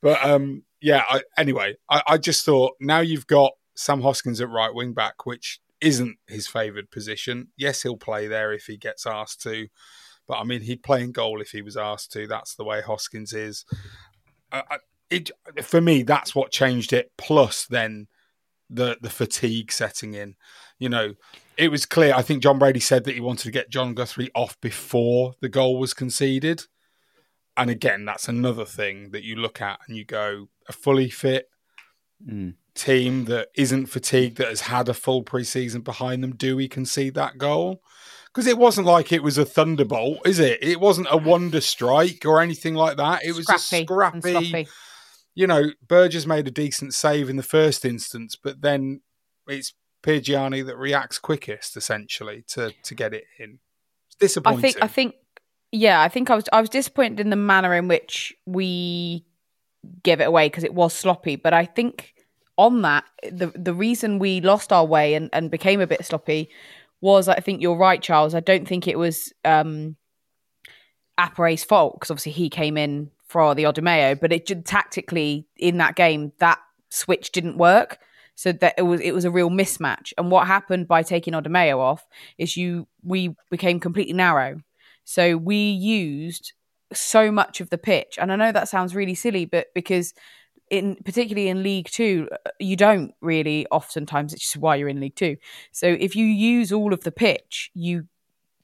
But 0.00 0.24
um, 0.24 0.62
yeah, 0.80 1.02
I, 1.08 1.22
anyway, 1.36 1.74
I, 1.90 2.02
I 2.06 2.18
just 2.18 2.44
thought 2.44 2.74
now 2.80 3.00
you've 3.00 3.26
got 3.26 3.54
Sam 3.74 4.02
Hoskins 4.02 4.40
at 4.40 4.50
right 4.50 4.72
wing 4.72 4.92
back, 4.92 5.26
which 5.26 5.58
isn't 5.84 6.16
his 6.26 6.46
favoured 6.46 6.90
position. 6.90 7.48
Yes, 7.56 7.82
he'll 7.82 7.96
play 7.96 8.26
there 8.26 8.52
if 8.52 8.66
he 8.66 8.76
gets 8.76 9.06
asked 9.06 9.42
to. 9.42 9.68
But 10.26 10.38
I 10.38 10.44
mean, 10.44 10.62
he'd 10.62 10.82
play 10.82 11.02
in 11.02 11.12
goal 11.12 11.40
if 11.40 11.50
he 11.50 11.62
was 11.62 11.76
asked 11.76 12.12
to. 12.12 12.26
That's 12.26 12.54
the 12.54 12.64
way 12.64 12.80
Hoskins 12.80 13.34
is. 13.34 13.66
Uh, 14.50 14.62
it, 15.10 15.30
for 15.62 15.80
me, 15.80 16.02
that's 16.02 16.34
what 16.34 16.50
changed 16.50 16.92
it. 16.92 17.12
Plus, 17.18 17.66
then 17.66 18.06
the 18.70 18.96
the 19.00 19.10
fatigue 19.10 19.70
setting 19.70 20.14
in. 20.14 20.36
You 20.78 20.88
know, 20.88 21.14
it 21.58 21.70
was 21.70 21.84
clear. 21.84 22.14
I 22.14 22.22
think 22.22 22.42
Jon 22.42 22.58
Brady 22.58 22.80
said 22.80 23.04
that 23.04 23.14
he 23.14 23.20
wanted 23.20 23.44
to 23.44 23.50
get 23.50 23.70
Jon 23.70 23.94
Guthrie 23.94 24.30
off 24.34 24.58
before 24.60 25.34
the 25.40 25.50
goal 25.50 25.78
was 25.78 25.92
conceded. 25.92 26.64
And 27.56 27.70
again, 27.70 28.04
that's 28.04 28.26
another 28.26 28.64
thing 28.64 29.10
that 29.10 29.22
you 29.22 29.36
look 29.36 29.60
at 29.60 29.78
and 29.86 29.96
you 29.96 30.04
go, 30.04 30.48
a 30.66 30.72
fully 30.72 31.08
fit 31.08 31.48
mm. 32.26 32.54
team 32.74 33.26
that 33.26 33.48
isn't 33.54 33.86
fatigued, 33.86 34.38
that 34.38 34.48
has 34.48 34.62
had 34.62 34.88
a 34.88 34.94
full 34.94 35.22
preseason 35.22 35.82
behind 35.82 36.22
them, 36.22 36.34
do 36.34 36.56
we 36.56 36.68
concede 36.68 37.14
that 37.14 37.38
goal? 37.38 37.80
because 38.34 38.46
it 38.48 38.58
wasn't 38.58 38.86
like 38.86 39.12
it 39.12 39.22
was 39.22 39.38
a 39.38 39.44
thunderbolt, 39.44 40.26
is 40.26 40.40
it? 40.40 40.58
It 40.60 40.80
wasn't 40.80 41.06
a 41.10 41.16
wonder 41.16 41.60
strike 41.60 42.24
or 42.26 42.40
anything 42.40 42.74
like 42.74 42.96
that. 42.96 43.24
It 43.24 43.32
was 43.32 43.46
scrappy 43.46 43.84
a 43.84 44.20
scrappy. 44.20 44.68
You 45.36 45.46
know, 45.46 45.70
Burgess 45.86 46.26
made 46.26 46.48
a 46.48 46.50
decent 46.50 46.94
save 46.94 47.30
in 47.30 47.36
the 47.36 47.42
first 47.42 47.84
instance, 47.84 48.36
but 48.36 48.60
then 48.60 49.02
it's 49.46 49.74
Piergianni 50.02 50.66
that 50.66 50.76
reacts 50.76 51.18
quickest, 51.18 51.76
essentially, 51.76 52.44
to 52.48 52.72
to 52.82 52.94
get 52.94 53.14
it 53.14 53.24
in. 53.38 53.60
It's 54.08 54.16
disappointing. 54.16 54.58
I 54.58 54.62
think. 54.62 54.82
I 54.82 54.88
think. 54.88 55.14
Yeah, 55.70 56.02
I 56.02 56.08
think 56.08 56.30
I 56.30 56.36
was. 56.36 56.44
I 56.52 56.60
was 56.60 56.70
disappointed 56.70 57.20
in 57.20 57.30
the 57.30 57.36
manner 57.36 57.74
in 57.74 57.88
which 57.88 58.34
we 58.46 59.24
gave 60.02 60.20
it 60.20 60.24
away 60.24 60.48
because 60.48 60.64
it 60.64 60.74
was 60.74 60.92
sloppy. 60.92 61.36
But 61.36 61.52
I 61.52 61.64
think 61.64 62.14
on 62.56 62.82
that, 62.82 63.04
the 63.30 63.48
the 63.54 63.74
reason 63.74 64.18
we 64.18 64.40
lost 64.40 64.72
our 64.72 64.84
way 64.84 65.14
and, 65.14 65.30
and 65.32 65.50
became 65.50 65.80
a 65.80 65.86
bit 65.86 66.04
sloppy 66.04 66.50
was 67.00 67.28
I 67.28 67.40
think 67.40 67.60
you're 67.60 67.76
right, 67.76 68.02
Charles. 68.02 68.34
I 68.34 68.40
don't 68.40 68.66
think 68.66 68.88
it 68.88 68.98
was 68.98 69.32
um, 69.44 69.96
Appéré's 71.18 71.64
fault 71.64 71.94
because 71.94 72.10
obviously 72.10 72.32
he 72.32 72.48
came 72.48 72.76
in 72.76 73.10
for 73.26 73.54
the 73.54 73.64
Odimayo, 73.64 74.18
but 74.18 74.32
it 74.32 74.64
tactically 74.64 75.46
in 75.56 75.78
that 75.78 75.96
game 75.96 76.32
that 76.38 76.58
switch 76.90 77.32
didn't 77.32 77.58
work. 77.58 77.98
So 78.36 78.50
that 78.50 78.74
it 78.76 78.82
was 78.82 79.00
it 79.00 79.12
was 79.12 79.24
a 79.24 79.30
real 79.30 79.50
mismatch. 79.50 80.12
And 80.18 80.30
what 80.30 80.48
happened 80.48 80.88
by 80.88 81.02
taking 81.04 81.34
Odimayo 81.34 81.78
off 81.78 82.04
is 82.36 82.56
you 82.56 82.88
we 83.02 83.36
became 83.50 83.78
completely 83.78 84.12
narrow. 84.12 84.60
So 85.04 85.36
we 85.36 85.56
used 85.56 86.52
so 87.00 87.30
much 87.30 87.60
of 87.60 87.70
the 87.70 87.78
pitch. 87.78 88.18
And 88.20 88.32
I 88.32 88.36
know 88.36 88.52
that 88.52 88.68
sounds 88.68 88.94
really 88.94 89.14
silly, 89.14 89.44
but 89.44 89.68
because 89.74 90.14
in 90.70 90.96
particularly 91.04 91.48
in 91.48 91.62
League 91.62 91.88
Two, 91.90 92.28
uh, 92.32 92.50
you 92.58 92.76
don't 92.76 93.14
really. 93.20 93.66
Oftentimes, 93.70 94.32
it's 94.32 94.42
just 94.42 94.56
why 94.56 94.76
you're 94.76 94.88
in 94.88 95.00
League 95.00 95.16
Two. 95.16 95.36
So 95.72 95.86
if 95.86 96.16
you 96.16 96.24
use 96.26 96.72
all 96.72 96.92
of 96.92 97.04
the 97.04 97.12
pitch, 97.12 97.70
you 97.74 98.06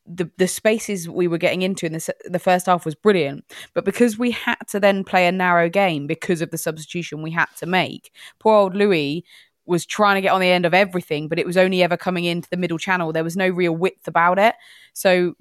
the 0.06 0.30
the 0.38 0.48
spaces 0.48 1.08
we 1.08 1.28
were 1.28 1.38
getting 1.38 1.62
into 1.62 1.86
in 1.86 1.92
the 1.92 2.14
the 2.24 2.38
first 2.38 2.66
half 2.66 2.84
was 2.84 2.94
brilliant, 2.94 3.44
but 3.74 3.84
because 3.84 4.18
we 4.18 4.30
had 4.30 4.56
to 4.68 4.80
then 4.80 5.04
play 5.04 5.26
a 5.26 5.32
narrow 5.32 5.68
game 5.68 6.06
because 6.06 6.40
of 6.40 6.50
the 6.50 6.58
substitution 6.58 7.22
we 7.22 7.30
had 7.30 7.48
to 7.58 7.66
make, 7.66 8.12
poor 8.38 8.54
old 8.54 8.74
Louis 8.74 9.24
was 9.66 9.86
trying 9.86 10.16
to 10.16 10.20
get 10.20 10.32
on 10.32 10.40
the 10.40 10.50
end 10.50 10.66
of 10.66 10.74
everything, 10.74 11.28
but 11.28 11.38
it 11.38 11.46
was 11.46 11.56
only 11.56 11.82
ever 11.82 11.96
coming 11.96 12.24
into 12.24 12.48
the 12.50 12.56
middle 12.56 12.78
channel. 12.78 13.12
There 13.12 13.22
was 13.22 13.36
no 13.36 13.48
real 13.48 13.76
width 13.76 14.08
about 14.08 14.38
it, 14.38 14.54
so 14.94 15.34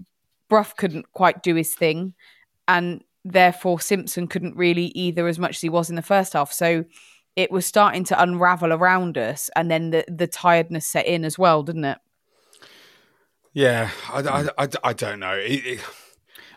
Brough 0.50 0.74
couldn't 0.78 1.12
quite 1.14 1.42
do 1.42 1.56
his 1.56 1.74
thing, 1.74 2.14
and 2.70 3.04
therefore 3.26 3.82
Simpson 3.82 4.28
couldn't 4.28 4.56
really 4.56 4.86
either 4.96 5.28
as 5.28 5.38
much 5.38 5.58
as 5.58 5.62
he 5.62 5.70
was 5.70 5.90
in 5.90 5.98
the 5.98 6.02
first 6.02 6.34
half. 6.34 6.54
So 6.54 6.86
it 7.36 7.52
was 7.52 7.66
starting 7.66 8.06
to 8.06 8.22
unravel 8.22 8.72
around 8.72 9.18
us, 9.18 9.50
and 9.56 9.70
then 9.70 9.90
the 9.90 10.06
the 10.08 10.28
tiredness 10.28 10.88
set 10.88 11.06
in 11.06 11.26
as 11.26 11.38
well, 11.38 11.64
didn't 11.64 11.86
it? 11.86 11.98
Yeah, 13.52 13.90
I, 14.14 14.20
I, 14.20 14.64
I, 14.64 14.68
I 14.84 14.94
don't 14.94 15.20
know. 15.20 15.34
It, 15.34 15.66
it, 15.66 15.80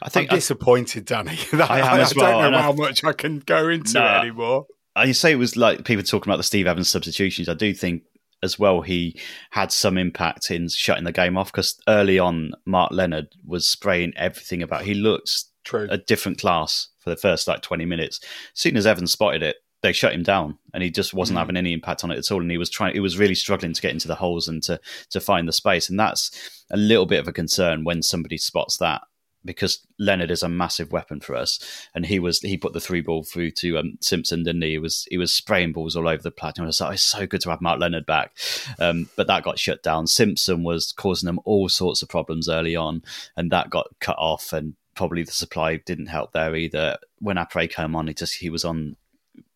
I 0.03 0.09
think 0.09 0.31
I'm 0.31 0.37
disappointed, 0.37 1.07
Danny. 1.07 1.38
I, 1.53 1.81
am 1.81 2.01
as 2.01 2.14
well, 2.14 2.27
I 2.27 2.42
don't 2.42 2.53
know 2.53 2.59
and 2.59 2.64
how 2.64 2.72
much 2.72 3.03
I 3.03 3.12
can 3.12 3.38
go 3.40 3.68
into 3.68 3.94
Nah. 3.94 4.18
it 4.18 4.20
anymore. 4.20 4.66
I 4.94 5.12
say 5.12 5.33
it 5.33 5.37
was 5.37 5.57
like 5.57 5.85
people 5.85 6.05
talking 6.05 6.31
about 6.31 6.37
the 6.37 6.42
Steve 6.42 6.66
Evans 6.66 6.90
substitutions. 6.90 7.48
I 7.48 7.55
do 7.55 7.72
think 7.72 8.03
as 8.42 8.59
well 8.59 8.83
he 8.83 9.18
had 9.51 9.72
some 9.72 9.96
impact 9.96 10.51
in 10.51 10.68
shutting 10.68 11.05
the 11.05 11.12
game 11.12 11.38
off 11.38 11.51
because 11.51 11.81
early 11.88 12.18
on 12.18 12.53
Marc 12.66 12.92
Leonard 12.92 13.29
was 13.46 13.68
spraying 13.68 14.12
everything 14.16 14.62
about. 14.62 14.83
He 14.85 14.94
looks 14.94 15.51
True. 15.64 15.87
a 15.90 15.98
different 15.98 16.38
class 16.38 16.88
for 16.98 17.11
the 17.11 17.16
first 17.16 17.48
like 17.48 17.62
twenty 17.62 17.85
minutes. 17.85 18.20
As 18.22 18.61
soon 18.61 18.77
as 18.77 18.87
Evans 18.87 19.12
spotted 19.12 19.42
it, 19.42 19.57
they 19.83 19.92
shut 19.92 20.14
him 20.14 20.22
down, 20.22 20.59
and 20.72 20.83
he 20.83 20.90
just 20.90 21.12
wasn't 21.12 21.38
having 21.38 21.57
any 21.57 21.72
impact 21.72 22.05
on 22.05 22.11
it 22.11 22.18
at 22.18 22.31
all. 22.31 22.40
And 22.40 22.51
he 22.51 22.59
was 22.59 22.70
trying. 22.70 22.94
He 22.94 23.01
was 23.01 23.18
really 23.18 23.35
struggling 23.35 23.72
to 23.72 23.83
get 23.83 23.92
into 23.92 24.09
the 24.09 24.14
holes 24.14 24.48
and 24.48 24.62
to 24.64 24.81
to 25.11 25.20
find 25.20 25.46
the 25.46 25.53
space. 25.53 25.90
And 25.90 25.98
that's 25.98 26.64
a 26.70 26.77
little 26.77 27.07
bit 27.07 27.20
of 27.20 27.29
a 27.29 27.33
concern 27.33 27.85
when 27.85 28.03
somebody 28.03 28.38
spots 28.38 28.77
that 28.79 29.03
because 29.44 29.85
Leonard 29.98 30.31
is 30.31 30.42
a 30.42 30.48
massive 30.48 30.92
weapon 30.92 31.20
for 31.20 31.35
us, 31.35 31.59
and 31.94 32.07
he 32.07 32.18
was 32.18 32.40
he 32.40 32.57
put 32.57 32.72
the 32.72 32.81
three 32.81 33.01
ball 33.01 33.25
through 33.25 33.51
to 33.51 33.79
um, 33.79 33.98
Simpson, 34.01 34.42
didn't 34.42 34.62
he? 34.62 34.70
He 34.70 34.79
was 34.79 35.07
he 35.11 35.18
was 35.18 35.35
spraying 35.35 35.72
balls 35.72 35.96
all 35.96 36.09
over 36.09 36.22
the 36.22 36.31
platform. 36.31 36.66
I 36.66 36.68
was 36.68 36.81
like, 36.81 36.94
it's 36.94 37.03
so 37.03 37.27
good 37.27 37.40
to 37.42 37.51
have 37.51 37.61
Marc 37.61 37.81
Leonard 37.81 38.07
back, 38.07 38.37
um, 38.79 39.09
but 39.16 39.27
that 39.27 39.42
got 39.42 39.59
shut 39.59 39.83
down. 39.83 40.07
Simpson 40.07 40.62
was 40.62 40.92
causing 40.92 41.27
them 41.27 41.40
all 41.44 41.68
sorts 41.68 42.03
of 42.03 42.09
problems 42.09 42.48
early 42.48 42.77
on, 42.77 43.03
and 43.37 43.51
that 43.51 43.70
got 43.70 43.88
cut 44.01 44.16
off, 44.18 44.53
and 44.53 44.75
probably 44.94 45.22
the 45.22 45.33
supply 45.33 45.76
didn't 45.76 46.07
help 46.07 46.33
there 46.33 46.55
either. 46.55 46.98
When 47.18 47.37
Appéré 47.37 47.70
came 47.70 47.96
on, 47.96 48.09
he 48.09 48.14
just 48.14 48.35
he 48.38 48.50
was 48.50 48.64
on, 48.64 48.96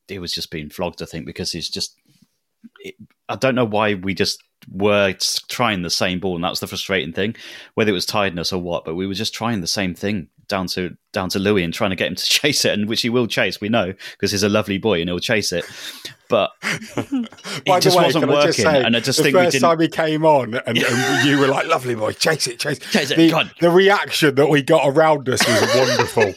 he 0.08 0.18
was 0.18 0.32
just 0.32 0.50
being 0.50 0.70
flogged, 0.70 1.02
I 1.02 1.06
think, 1.06 1.26
because 1.26 1.52
he's 1.52 1.68
just 1.68 1.96
it, 2.80 2.94
I 3.28 3.36
don't 3.36 3.54
know 3.54 3.64
why 3.64 3.94
we 3.94 4.14
just 4.14 4.42
were 4.70 5.14
trying 5.48 5.82
the 5.82 5.90
same 5.90 6.20
ball, 6.20 6.36
and 6.36 6.44
that 6.44 6.50
was 6.50 6.60
the 6.60 6.66
frustrating 6.66 7.12
thing, 7.12 7.36
whether 7.74 7.90
it 7.90 7.94
was 7.94 8.06
tiredness 8.06 8.52
or 8.52 8.60
what. 8.60 8.84
But 8.84 8.94
we 8.94 9.06
were 9.06 9.14
just 9.14 9.34
trying 9.34 9.60
the 9.60 9.66
same 9.66 9.94
thing 9.94 10.28
down 10.48 10.66
to 10.68 10.96
down 11.12 11.28
to 11.30 11.38
Louis 11.38 11.62
and 11.64 11.72
trying 11.72 11.90
to 11.90 11.96
get 11.96 12.08
him 12.08 12.14
to 12.14 12.24
chase 12.26 12.64
it, 12.64 12.72
and 12.78 12.88
which 12.88 13.02
he 13.02 13.08
will 13.10 13.26
chase. 13.26 13.60
We 13.60 13.68
know 13.68 13.92
because 14.12 14.30
he's 14.32 14.42
a 14.42 14.48
lovely 14.48 14.78
boy 14.78 15.00
and 15.00 15.08
he'll 15.08 15.18
chase 15.18 15.52
it. 15.52 15.64
But 16.28 16.50
it 16.62 17.80
just 17.82 17.96
way, 17.96 18.04
wasn't 18.04 18.24
I 18.24 18.28
working, 18.28 18.52
say, 18.52 18.82
and 18.84 18.96
I 18.96 19.00
just 19.00 19.18
the 19.18 19.24
think 19.24 19.36
we 19.36 19.42
first 19.44 19.52
didn't. 19.52 19.68
time 19.68 19.80
he 19.80 19.88
came 19.88 20.24
on, 20.24 20.54
and, 20.54 20.78
and 20.78 21.28
you 21.28 21.38
were 21.38 21.46
like, 21.46 21.66
"Lovely 21.68 21.94
boy, 21.94 22.12
chase 22.12 22.46
it, 22.48 22.58
chase, 22.58 22.78
Chase 22.78 23.10
it, 23.12 23.16
The, 23.16 23.50
the 23.60 23.70
reaction 23.70 24.34
that 24.34 24.48
we 24.48 24.62
got 24.62 24.88
around 24.88 25.28
us 25.28 25.46
was 25.46 25.74
wonderful. 25.76 26.34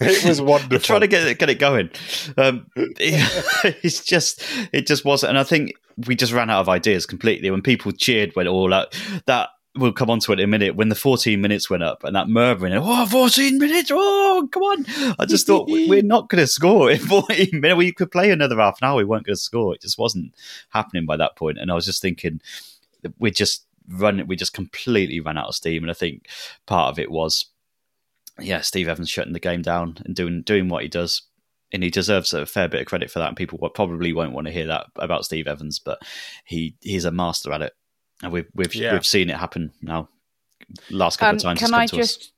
it 0.00 0.24
was 0.24 0.40
wonderful. 0.42 0.78
trying 0.80 1.00
to 1.00 1.06
get 1.08 1.26
it, 1.26 1.38
get 1.38 1.48
it 1.50 1.58
going. 1.58 1.90
Um, 2.36 2.66
it- 2.76 3.74
it's 3.82 4.04
just 4.04 4.42
it 4.72 4.86
just 4.86 5.04
wasn't, 5.04 5.30
and 5.30 5.38
I 5.38 5.44
think 5.44 5.72
we 6.06 6.14
just 6.14 6.32
ran 6.32 6.50
out 6.50 6.60
of 6.60 6.68
ideas 6.68 7.06
completely. 7.06 7.50
When 7.50 7.62
people 7.62 7.92
cheered, 7.92 8.32
when 8.36 8.46
all 8.46 8.68
that 8.68 8.94
that 9.24 9.48
we'll 9.76 9.92
come 9.92 10.10
on 10.10 10.20
to 10.20 10.32
it 10.32 10.40
in 10.40 10.44
a 10.44 10.46
minute. 10.48 10.76
When 10.76 10.88
the 10.88 10.94
14 10.94 11.40
minutes 11.40 11.68
went 11.70 11.82
up 11.82 12.04
and 12.04 12.14
that 12.16 12.28
murmuring, 12.28 12.74
oh, 12.74 13.06
14 13.06 13.58
minutes, 13.58 13.90
oh, 13.92 14.48
come 14.50 14.62
on! 14.62 14.86
I 15.18 15.24
just 15.26 15.46
thought 15.46 15.68
we- 15.68 15.88
we're 15.88 16.02
not 16.02 16.28
going 16.28 16.42
to 16.42 16.46
score 16.46 16.90
in 16.90 16.98
14 17.06 17.48
minutes. 17.52 17.78
We 17.78 17.92
could 17.92 18.10
play 18.10 18.30
another 18.30 18.56
half 18.56 18.80
an 18.80 18.88
hour, 18.88 18.96
we 18.96 19.04
weren't 19.04 19.26
going 19.26 19.36
to 19.36 19.40
score. 19.40 19.74
It 19.74 19.82
just 19.82 19.98
wasn't 19.98 20.34
happening 20.70 21.06
by 21.06 21.16
that 21.16 21.36
point, 21.36 21.58
and 21.58 21.70
I 21.70 21.74
was 21.74 21.86
just 21.86 22.02
thinking 22.02 22.40
we 23.18 23.30
just 23.30 23.66
run, 23.88 24.26
we 24.26 24.34
just 24.36 24.52
completely 24.52 25.20
ran 25.20 25.38
out 25.38 25.48
of 25.48 25.54
steam, 25.54 25.84
and 25.84 25.90
I 25.90 25.94
think 25.94 26.26
part 26.66 26.90
of 26.90 26.98
it 26.98 27.10
was 27.10 27.46
yeah, 28.40 28.60
Steve 28.60 28.88
Evans 28.88 29.08
shutting 29.08 29.32
the 29.32 29.40
game 29.40 29.62
down 29.62 29.96
and 30.04 30.14
doing 30.14 30.42
doing 30.42 30.68
what 30.68 30.82
he 30.82 30.88
does, 30.88 31.22
and 31.72 31.82
he 31.82 31.88
deserves 31.90 32.34
a 32.34 32.44
fair 32.44 32.68
bit 32.68 32.80
of 32.82 32.86
credit 32.86 33.10
for 33.10 33.18
that. 33.18 33.28
And 33.28 33.36
people 33.36 33.58
probably 33.70 34.12
won't 34.12 34.32
want 34.32 34.46
to 34.46 34.52
hear 34.52 34.66
that 34.66 34.86
about 34.96 35.24
Steve 35.24 35.46
Evans, 35.46 35.78
but 35.78 36.00
he 36.44 36.74
he's 36.82 37.04
a 37.06 37.10
master 37.10 37.50
at 37.52 37.62
it, 37.62 37.72
and 38.22 38.32
we've 38.32 38.46
we've 38.54 38.74
Yeah. 38.74 38.92
we've 38.92 39.06
seen 39.06 39.30
it 39.30 39.36
happen 39.36 39.72
now. 39.82 40.08
Last 40.90 41.18
couple 41.18 41.30
Um, 41.30 41.36
of 41.36 41.42
times, 41.42 41.60
can 41.60 41.74
I 41.74 41.86
to 41.86 42.00
us. 42.00 42.16
just? 42.16 42.32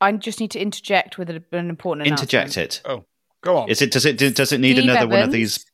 I 0.00 0.12
just 0.12 0.38
need 0.40 0.50
to 0.52 0.60
interject 0.60 1.18
with 1.18 1.28
an 1.30 1.42
important 1.52 2.06
interject 2.08 2.56
it? 2.56 2.80
Oh, 2.84 3.04
go 3.42 3.56
on. 3.58 3.68
Is 3.68 3.82
it 3.82 3.90
does 3.90 4.04
it 4.06 4.16
does 4.16 4.52
it 4.52 4.60
need 4.60 4.76
Steve 4.76 4.84
another 4.90 5.08
one 5.08 5.22
of 5.22 5.32
these 5.32 5.64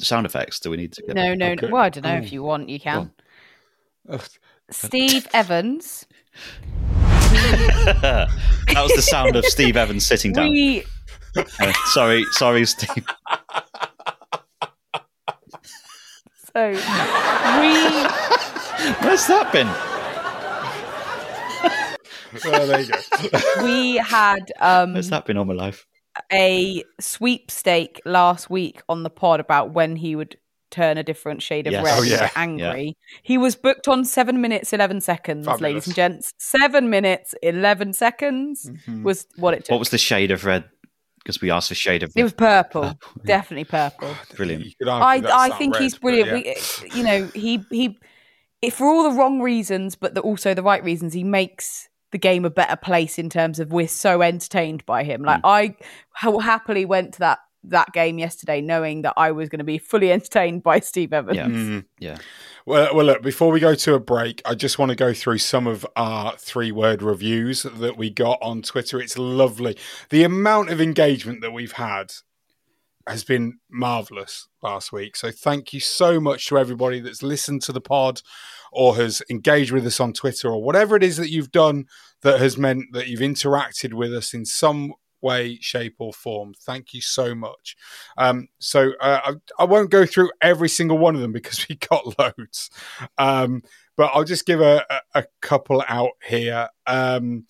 sound 0.00 0.26
effects? 0.26 0.60
Do 0.60 0.70
we 0.70 0.76
need 0.76 0.92
to 0.94 1.02
get 1.02 1.14
No, 1.16 1.34
no, 1.34 1.52
Okay. 1.52 1.68
Well, 1.68 1.82
I 1.82 1.88
don't 1.88 2.04
know 2.04 2.14
Oh. 2.14 2.18
if 2.18 2.32
you 2.32 2.42
want, 2.42 2.68
you 2.68 2.78
can. 2.80 3.12
Ugh. 4.08 4.22
Steve 4.70 5.26
Evans. 5.32 6.06
that 7.00 8.28
was 8.76 8.92
the 8.94 9.02
sound 9.02 9.34
of 9.36 9.44
Steve 9.46 9.76
Evans 9.76 10.06
sitting 10.06 10.32
down. 10.32 10.50
We 10.50 10.84
Uh, 11.36 11.72
sorry, 11.92 12.24
sorry, 12.32 12.66
Steve. 12.66 13.04
so 16.54 16.70
we 16.70 16.76
Where's 19.02 19.26
that 19.26 19.52
been? 19.52 19.68
Oh, 22.44 22.66
there 22.66 22.80
you 22.80 22.92
go. 22.92 23.38
we 23.64 23.96
had 23.96 24.52
um 24.60 24.92
Where's 24.94 25.10
that 25.10 25.26
been 25.26 25.36
all 25.36 25.44
my 25.44 25.54
life? 25.54 25.86
a 26.32 26.82
sweepstake 27.00 28.00
last 28.04 28.50
week 28.50 28.82
on 28.88 29.02
the 29.02 29.10
pod 29.10 29.40
about 29.40 29.72
when 29.72 29.96
he 29.96 30.14
would 30.16 30.36
turn 30.70 30.96
a 30.98 31.02
different 31.02 31.42
shade 31.42 31.66
of 31.66 31.72
Yes. 31.72 31.84
red 31.84 31.98
Oh, 31.98 32.02
yeah. 32.02 32.18
get 32.20 32.32
angry. 32.36 32.96
He 33.22 33.36
was 33.38 33.56
booked 33.56 33.88
on 33.88 34.04
seven 34.04 34.40
minutes 34.40 34.72
eleven 34.72 35.00
seconds, 35.00 35.46
Fabulous. 35.46 35.60
ladies 35.62 35.86
and 35.88 35.96
gents. 35.96 36.32
Seven 36.38 36.88
minutes 36.90 37.34
eleven 37.42 37.92
seconds 37.92 38.70
Mm-hmm. 38.70 39.02
was 39.02 39.26
what 39.36 39.54
it 39.54 39.64
took. 39.64 39.72
What 39.72 39.80
was 39.80 39.90
the 39.90 39.98
shade 39.98 40.30
of 40.30 40.44
red? 40.44 40.64
Because 41.18 41.40
we 41.42 41.50
asked 41.50 41.68
for 41.68 41.74
shade 41.74 42.02
of 42.02 42.12
it 42.16 42.22
was 42.22 42.32
purple, 42.32 42.94
definitely 43.24 43.64
purple. 43.64 44.14
brilliant. 44.36 44.64
You 44.64 44.72
could 44.78 44.88
argue 44.88 45.28
I 45.28 45.46
I 45.46 45.50
think 45.58 45.74
red, 45.74 45.82
he's 45.82 45.98
brilliant. 45.98 46.46
yeah. 46.46 46.54
We, 46.82 46.90
you 46.98 47.04
know, 47.04 47.26
he 47.34 47.64
he, 47.70 47.98
if 48.62 48.74
for 48.74 48.86
all 48.86 49.04
the 49.10 49.16
wrong 49.16 49.40
reasons, 49.40 49.96
but 49.96 50.14
the, 50.14 50.20
also 50.20 50.54
the 50.54 50.62
right 50.62 50.82
reasons, 50.84 51.12
he 51.14 51.24
makes 51.24 51.88
the 52.12 52.18
game 52.18 52.44
a 52.44 52.50
better 52.50 52.76
place 52.76 53.18
in 53.18 53.30
terms 53.30 53.60
of 53.60 53.72
we're 53.72 53.86
so 53.88 54.20
entertained 54.22 54.84
by 54.84 55.04
him. 55.04 55.22
Mm. 55.22 55.26
Like 55.26 55.40
I 55.44 55.76
ha- 56.12 56.38
happily 56.38 56.84
went 56.84 57.14
to 57.14 57.18
that 57.20 57.38
that 57.64 57.92
game 57.92 58.18
yesterday, 58.18 58.62
knowing 58.62 59.02
that 59.02 59.12
I 59.18 59.32
was 59.32 59.50
going 59.50 59.58
to 59.58 59.64
be 59.64 59.76
fully 59.78 60.10
entertained 60.18 60.62
by 60.62 60.80
Steve 60.80 61.12
Evans. 61.12 61.36
Yeah, 61.36 61.46
Mm. 61.46 61.84
yeah. 61.98 62.16
Well, 62.66 62.94
well, 62.94 63.06
look, 63.06 63.22
before 63.22 63.50
we 63.52 63.60
go 63.60 63.74
to 63.74 63.94
a 63.94 64.00
break, 64.00 64.40
I 64.44 64.54
just 64.54 64.78
want 64.78 64.90
to 64.90 64.96
go 64.96 65.12
through 65.12 65.38
some 65.38 65.66
of 65.66 65.86
our 65.96 66.36
three 66.36 66.72
word 66.72 67.02
reviews 67.02 67.62
that 67.64 67.96
we 67.96 68.10
got 68.10 68.38
on 68.42 68.62
Twitter. 68.62 69.00
It's 69.00 69.16
lovely. 69.18 69.76
The 70.10 70.24
amount 70.24 70.70
of 70.70 70.80
engagement 70.80 71.40
that 71.42 71.52
we've 71.52 71.72
had 71.72 72.12
has 73.06 73.24
been 73.24 73.58
marvelous 73.70 74.48
last 74.62 74.92
week. 74.92 75.16
So 75.16 75.30
thank 75.30 75.72
you 75.72 75.80
so 75.80 76.20
much 76.20 76.46
to 76.46 76.58
everybody 76.58 77.00
that's 77.00 77.22
listened 77.22 77.62
to 77.62 77.72
the 77.72 77.80
pod 77.80 78.20
or 78.72 78.96
has 78.96 79.22
engaged 79.30 79.72
with 79.72 79.86
us 79.86 80.00
on 80.00 80.12
Twitter 80.12 80.48
or 80.48 80.62
whatever 80.62 80.96
it 80.96 81.02
is 81.02 81.16
that 81.16 81.30
you've 81.30 81.50
done 81.50 81.86
that 82.22 82.40
has 82.40 82.58
meant 82.58 82.92
that 82.92 83.08
you've 83.08 83.20
interacted 83.20 83.94
with 83.94 84.14
us 84.14 84.34
in 84.34 84.44
some 84.44 84.92
way, 85.22 85.58
shape, 85.60 85.96
or 85.98 86.12
form. 86.12 86.54
Thank 86.54 86.94
you 86.94 87.00
so 87.00 87.34
much. 87.34 87.76
Um, 88.16 88.48
so 88.58 88.92
uh, 89.00 89.20
I, 89.24 89.62
I 89.62 89.64
won't 89.64 89.90
go 89.90 90.06
through 90.06 90.30
every 90.40 90.68
single 90.68 90.98
one 90.98 91.14
of 91.14 91.20
them 91.20 91.32
because 91.32 91.66
we 91.68 91.76
got 91.76 92.18
loads. 92.18 92.70
Um, 93.18 93.62
but 93.96 94.10
I'll 94.14 94.24
just 94.24 94.46
give 94.46 94.60
a, 94.60 94.84
a, 94.90 95.20
a 95.20 95.24
couple 95.40 95.84
out 95.88 96.12
here. 96.26 96.68
Um, 96.86 97.46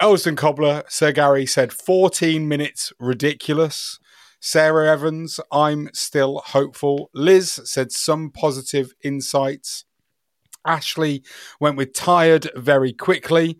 Elston 0.00 0.36
Cobbler, 0.36 0.84
Sir 0.88 1.12
Gary 1.12 1.46
said 1.46 1.72
14 1.72 2.46
minutes 2.46 2.92
ridiculous. 3.00 3.98
Sarah 4.40 4.90
Evans, 4.90 5.40
I'm 5.50 5.90
still 5.92 6.42
hopeful. 6.46 7.10
Liz 7.14 7.60
said 7.64 7.92
some 7.92 8.30
positive 8.30 8.92
insights. 9.02 9.84
Ashley 10.64 11.22
went 11.60 11.76
with 11.76 11.94
tired 11.94 12.50
very 12.54 12.92
quickly. 12.92 13.58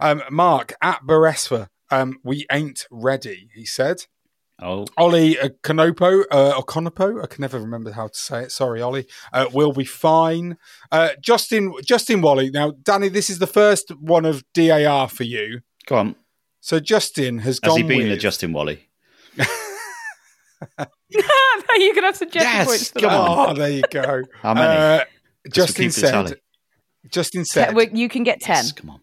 Um, 0.00 0.22
Mark 0.30 0.74
at 0.82 1.02
Beresfa, 1.06 1.68
um, 1.90 2.18
we 2.24 2.46
ain't 2.50 2.86
ready, 2.90 3.50
he 3.54 3.64
said. 3.64 4.06
Oh, 4.62 4.86
Ollie 4.98 5.38
uh, 5.38 5.48
Canopo, 5.62 6.24
uh, 6.30 6.52
or 6.56 6.64
Conopo, 6.64 7.22
I 7.22 7.26
can 7.26 7.40
never 7.40 7.58
remember 7.58 7.92
how 7.92 8.08
to 8.08 8.18
say 8.18 8.42
it. 8.42 8.52
Sorry, 8.52 8.82
Ollie. 8.82 9.06
Uh, 9.32 9.46
will 9.52 9.72
be 9.72 9.84
fine. 9.84 10.58
Uh, 10.92 11.10
Justin, 11.20 11.72
Justin 11.82 12.20
Wally. 12.20 12.50
Now, 12.50 12.72
Danny, 12.82 13.08
this 13.08 13.30
is 13.30 13.38
the 13.38 13.46
first 13.46 13.90
one 13.98 14.26
of 14.26 14.44
DAR 14.52 15.08
for 15.08 15.24
you. 15.24 15.60
go 15.86 15.96
on. 15.96 16.14
So 16.60 16.78
Justin 16.78 17.38
has, 17.38 17.54
Has 17.56 17.60
gone 17.60 17.76
he 17.78 17.82
been 17.82 17.98
with 17.98 18.08
the 18.08 18.16
Justin 18.18 18.52
Wally? 18.52 18.86
you 21.08 21.94
can 21.94 22.04
have 22.04 22.16
suggestion 22.16 22.50
Yes, 22.52 22.66
points. 22.66 22.90
For 22.90 23.00
come 23.00 23.10
that. 23.10 23.18
on. 23.18 23.50
Oh, 23.50 23.54
there 23.54 23.70
you 23.70 23.82
go. 23.90 24.22
How 24.42 24.54
many? 24.54 24.66
Uh, 25.00 25.04
we 25.44 25.50
Justin 25.50 25.84
keep 25.86 25.92
said. 25.92 26.34
Justin 27.10 27.44
said. 27.44 27.74
well, 27.74 27.86
you 27.92 28.08
can 28.08 28.24
get 28.24 28.40
ten. 28.40 28.56
Yes, 28.56 28.72
come 28.72 28.90
on. 28.90 29.00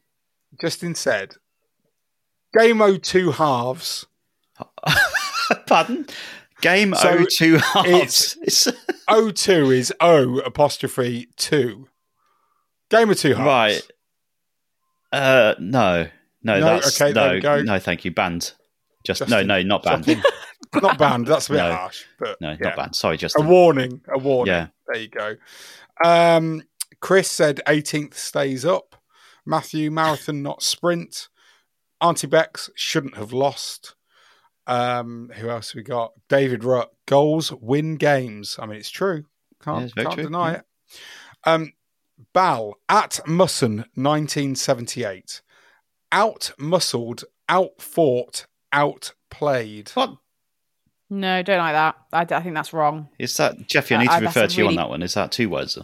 Justin 0.62 0.96
said. 0.96 1.34
Game 2.58 2.82
O 2.82 2.98
two 2.98 3.32
halves. 3.32 4.06
Pardon? 5.68 6.06
Game 6.62 6.94
So 6.96 7.10
O 7.10 7.26
two 7.30 7.58
halves. 7.58 8.38
It's, 8.42 8.68
O 9.08 9.32
two 9.32 9.72
is 9.72 9.94
O 10.00 10.40
apostrophe 10.40 11.28
two. 11.38 11.88
Game 12.90 13.10
of 13.10 13.18
two 13.18 13.34
halves. 13.36 13.46
right. 13.46 13.82
Uh, 15.12 15.56
no, 15.60 16.08
no, 16.44 16.60
No? 16.60 16.66
that's 16.66 17.00
Okay, 17.02 17.12
there 17.14 17.34
no, 17.36 17.42
go. 17.42 17.62
no. 17.64 17.80
Thank 17.80 18.06
you. 18.06 18.12
Banned. 18.12 18.54
Just 19.04 19.20
Justin. 19.20 19.30
no, 19.30 19.44
no, 19.44 19.62
not 19.64 19.84
banned. 19.84 20.22
Not 20.76 20.98
banned. 21.00 21.28
That's 21.28 21.48
a 21.50 21.52
bit 21.54 21.58
No. 21.58 21.72
harsh. 21.74 22.04
But 22.20 22.40
No, 22.42 22.52
yeah. 22.52 22.58
not 22.60 22.76
banned. 22.76 22.96
Sorry, 22.96 23.18
just 23.18 23.38
A 23.38 23.42
warning. 23.42 24.02
A 24.08 24.18
warning. 24.18 24.54
Yeah. 24.54 24.68
There 24.88 25.02
you 25.02 25.08
go. 25.10 25.36
Um, 26.04 26.64
Chris 27.00 27.30
said 27.32 27.62
18th 27.68 28.14
stays 28.16 28.66
up. 28.66 28.96
Matthew, 29.46 29.90
marathon, 29.92 30.42
not 30.44 30.62
sprint. 30.62 31.30
Auntie 32.02 32.28
Bex 32.28 32.70
shouldn't 32.76 33.16
have 33.18 33.32
lost. 33.34 33.96
Um, 34.68 35.32
who 35.36 35.50
else 35.50 35.74
we 35.74 35.82
got? 35.84 36.12
David 36.28 36.64
Rutt. 36.64 36.90
Goals 37.06 37.52
win 37.54 37.96
games. 37.96 38.58
I 38.62 38.66
mean, 38.66 38.78
it's 38.78 38.90
true. 38.90 39.26
Can't, 39.64 39.86
it's 39.86 39.94
can't 39.94 40.16
deny 40.16 40.52
Yeah. 40.52 40.58
it. 40.58 40.66
Um, 41.46 41.74
Bal 42.34 42.76
at 42.90 43.20
Musson, 43.26 43.86
1978. 43.96 45.42
Out 46.12 46.52
muscled, 46.58 47.24
out 47.50 47.82
fought, 47.82 48.48
outplayed. 48.74 49.90
What 49.92 50.18
No, 51.10 51.42
don't 51.42 51.58
like 51.60 51.74
that. 51.74 51.96
I, 52.12 52.36
I 52.36 52.42
think 52.42 52.56
that's 52.56 52.74
wrong. 52.74 53.10
is 53.18 53.38
that, 53.38 53.68
Jeffy? 53.68 53.96
I 53.96 53.98
Uh, 53.98 54.02
need 54.02 54.10
uh, 54.10 54.20
to 54.20 54.24
that's 54.26 54.36
refer 54.36 54.48
to 54.48 54.62
you 54.62 54.68
on 54.68 54.76
that 54.76 54.90
one. 54.90 55.02
Is 55.04 55.14
that 55.14 55.32
two 55.32 55.50
words? 55.50 55.78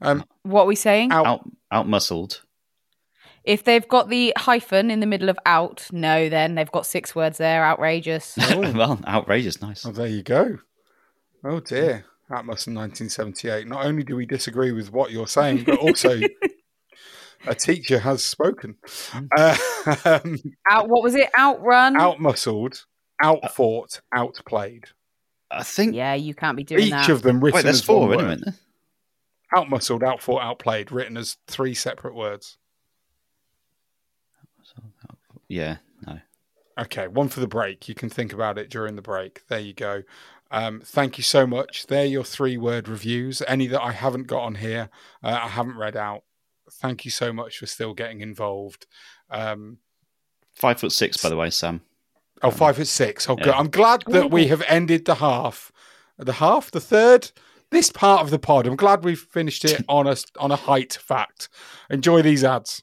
Um, 0.00 0.24
What 0.42 0.62
are 0.62 0.66
we 0.66 0.74
saying? 0.76 1.12
out, 1.12 1.26
Out, 1.26 1.50
out 1.70 1.88
muscled. 1.88 2.42
If 3.44 3.62
they've 3.64 3.86
got 3.86 4.08
the 4.08 4.32
hyphen 4.36 4.90
in 4.90 5.00
the 5.00 5.06
middle 5.06 5.28
of 5.28 5.38
out, 5.46 5.86
no, 5.92 6.28
then 6.28 6.54
they've 6.56 6.70
got 6.72 6.84
six 6.86 7.14
words 7.14 7.38
there. 7.38 7.64
Outrageous. 7.64 8.36
well, 8.50 8.98
outrageous, 9.06 9.60
nice. 9.62 9.86
Oh, 9.86 9.92
there 9.92 10.06
you 10.08 10.22
go. 10.22 10.58
Oh 11.44 11.60
dear, 11.60 12.04
that 12.28 12.44
must 12.44 12.66
in 12.66 12.74
1978. 12.74 13.68
Not 13.68 13.84
only 13.86 14.02
do 14.02 14.16
we 14.16 14.26
disagree 14.26 14.72
with 14.72 14.90
what 14.90 15.12
you're 15.12 15.28
saying, 15.28 15.62
but 15.64 15.78
also 15.78 16.18
a 17.46 17.54
teacher 17.54 18.00
has 18.00 18.24
spoken. 18.24 18.76
Uh, 19.38 19.56
um, 20.04 20.36
Out. 20.68 20.88
What 20.88 21.04
was 21.04 21.14
it? 21.14 21.30
Outrun. 21.38 21.94
outmuscled, 21.94 22.84
outfought, 23.22 24.00
outplayed. 24.12 24.84
I 25.50 25.62
think 25.62 25.94
Yeah, 25.94 26.14
you 26.14 26.34
can't 26.34 26.56
be 26.56 26.64
doing 26.64 26.82
Each 26.84 26.90
that. 26.90 27.08
of 27.08 27.22
them 27.22 27.42
written 27.42 27.56
Wait, 27.58 27.62
there's 27.62 27.76
as 27.80 27.84
four, 27.84 28.08
one 28.08 28.16
isn't 28.18 28.28
word. 28.28 28.42
it? 28.48 28.54
Outmuscled, 29.54 30.02
outfought, 30.02 30.42
outplayed, 30.42 30.90
written 30.90 31.16
as 31.16 31.36
three 31.46 31.72
separate 31.74 32.14
words. 32.14 32.58
Yeah, 35.48 35.76
no. 36.06 36.18
Okay, 36.78 37.06
one 37.08 37.28
for 37.28 37.40
the 37.40 37.46
break. 37.46 37.88
You 37.88 37.94
can 37.94 38.10
think 38.10 38.32
about 38.32 38.58
it 38.58 38.68
during 38.68 38.96
the 38.96 39.02
break. 39.02 39.42
There 39.48 39.60
you 39.60 39.72
go. 39.72 40.02
Um, 40.50 40.82
thank 40.84 41.16
you 41.18 41.24
so 41.24 41.46
much. 41.46 41.86
They're 41.86 42.04
your 42.04 42.24
three 42.24 42.56
word 42.56 42.88
reviews. 42.88 43.42
Any 43.46 43.66
that 43.68 43.82
I 43.82 43.92
haven't 43.92 44.26
got 44.26 44.42
on 44.42 44.56
here, 44.56 44.90
uh, 45.22 45.38
I 45.42 45.48
haven't 45.48 45.76
read 45.76 45.96
out. 45.96 46.24
Thank 46.70 47.04
you 47.04 47.10
so 47.10 47.32
much 47.32 47.58
for 47.58 47.66
still 47.66 47.94
getting 47.94 48.20
involved. 48.20 48.86
Um, 49.30 49.78
Five 50.54 50.80
foot 50.80 50.92
six, 50.92 51.16
by 51.18 51.28
the 51.28 51.36
way, 51.36 51.50
Sam. 51.50 51.82
Oh, 52.42 52.50
five 52.50 52.76
foot 52.76 52.86
six. 52.86 53.28
Oh, 53.28 53.36
good. 53.36 53.46
Yeah. 53.46 53.58
I'm 53.58 53.70
glad 53.70 54.04
that 54.08 54.30
we 54.30 54.46
have 54.48 54.62
ended 54.68 55.04
the 55.04 55.16
half, 55.16 55.72
the 56.18 56.34
half, 56.34 56.70
the 56.70 56.80
third, 56.80 57.30
this 57.70 57.90
part 57.90 58.22
of 58.22 58.30
the 58.30 58.38
pod. 58.38 58.66
I'm 58.66 58.76
glad 58.76 59.04
we've 59.04 59.18
finished 59.18 59.64
it 59.64 59.84
on 59.88 60.06
a 60.06 60.16
on 60.38 60.50
a 60.50 60.56
height 60.56 60.94
fact. 61.00 61.48
Enjoy 61.90 62.22
these 62.22 62.44
ads. 62.44 62.82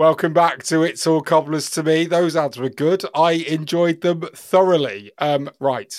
Welcome 0.00 0.32
back 0.32 0.62
to 0.62 0.82
It's 0.82 1.06
All 1.06 1.20
Cobblers 1.20 1.68
to 1.72 1.82
Me. 1.82 2.06
Those 2.06 2.34
ads 2.34 2.56
were 2.56 2.70
good. 2.70 3.04
I 3.14 3.32
enjoyed 3.32 4.00
them 4.00 4.22
thoroughly. 4.34 5.12
Um, 5.18 5.50
right. 5.60 5.92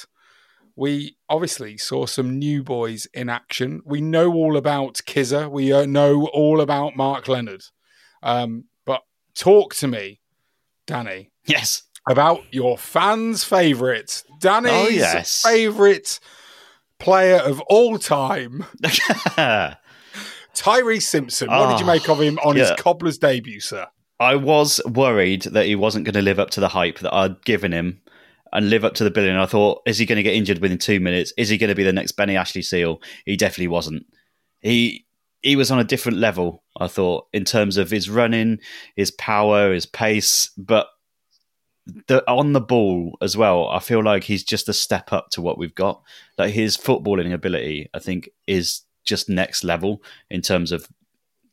We 0.76 1.18
obviously 1.30 1.78
saw 1.78 2.08
some 2.08 2.40
new 2.40 2.64
boys 2.64 3.06
in 3.14 3.30
action. 3.30 3.84
We 3.86 4.02
know 4.02 4.34
all 4.34 4.58
about 4.58 4.96
Kizza. 5.06 5.52
We 5.52 5.72
uh, 5.72 5.86
know 5.86 6.26
all 6.34 6.62
about 6.62 6.96
Marc 6.98 7.28
Leonard. 7.28 7.62
Um, 8.24 8.64
but 8.88 9.04
talk 9.36 9.76
to 9.76 9.88
me, 9.88 10.20
Danny, 10.88 11.30
Yes. 11.46 11.84
about 12.10 12.42
your 12.52 12.80
fans' 12.80 13.44
favourite. 13.44 14.24
Danny's 14.40 14.72
Oh, 14.74 14.88
yes. 14.88 15.44
favourite 15.44 16.20
player 16.98 17.38
of 17.38 17.60
all 17.70 18.00
time, 18.00 18.66
Tyreece 20.56 21.04
Simpson. 21.04 21.50
What 21.50 21.72
did 21.72 21.80
you 21.80 21.86
make 21.86 22.10
of 22.10 22.20
him 22.20 22.38
on 22.40 22.56
his. 22.56 22.72
Ah. 22.72 22.76
Cobblers 22.76 23.18
debut, 23.18 23.60
sir? 23.60 23.88
I 24.20 24.36
was 24.36 24.80
worried 24.86 25.44
that 25.44 25.66
he 25.66 25.76
wasn't 25.76 26.06
going 26.06 26.14
to 26.14 26.22
live 26.22 26.40
up 26.40 26.52
to 26.52 26.60
the 26.60 26.68
hype 26.68 27.00
that 27.00 27.14
I'd 27.14 27.44
given 27.44 27.72
him 27.72 28.02
and 28.54 28.70
live 28.70 28.86
up 28.86 28.94
to 28.96 29.04
the 29.04 29.12
billing. 29.12 29.36
I 29.36 29.46
thought, 29.46 29.82
is 29.86 29.98
he 29.98 30.06
going 30.06 30.18
to 30.18 30.24
get 30.24 30.36
injured 30.36 30.60
within 30.60 30.78
two 30.78 31.00
minutes? 31.00 31.34
Is 31.38 31.50
he 31.50 31.58
going 31.58 31.70
to 31.70 31.76
be 31.76 31.84
the 31.84 31.94
next 31.94 32.12
Benny 32.14 32.36
Ashley 32.36 32.62
Seal? 32.62 33.02
He 33.26 33.36
definitely 33.36 33.70
wasn't. 33.70 34.06
He 34.60 35.06
he 35.42 35.56
was 35.56 35.72
on 35.72 35.80
a 35.80 35.84
different 35.84 36.20
level, 36.20 36.64
I 36.78 36.88
thought, 36.88 37.28
in 37.34 37.46
terms 37.46 37.78
of 37.78 37.90
his 37.90 38.10
running, 38.10 38.60
his 38.96 39.10
power, 39.10 39.74
his 39.74 39.88
pace, 39.88 40.52
but 40.56 40.88
the, 42.08 42.24
on 42.30 42.54
the 42.54 42.62
ball 42.62 43.18
as 43.22 43.36
well. 43.36 43.68
I 43.70 43.80
feel 43.80 44.04
like 44.04 44.24
he's 44.24 44.44
just 44.44 44.70
a 44.70 44.74
step 44.74 45.12
up 45.12 45.30
to 45.32 45.42
what 45.42 45.58
we've 45.58 45.74
got. 45.74 46.04
Like 46.38 46.54
his 46.54 46.78
footballing 46.78 47.34
ability, 47.34 47.90
I 47.94 48.00
think, 48.00 48.30
is 48.46 48.84
just 49.04 49.30
next 49.30 49.64
level 49.64 50.02
in 50.30 50.42
terms 50.42 50.72
of 50.72 50.88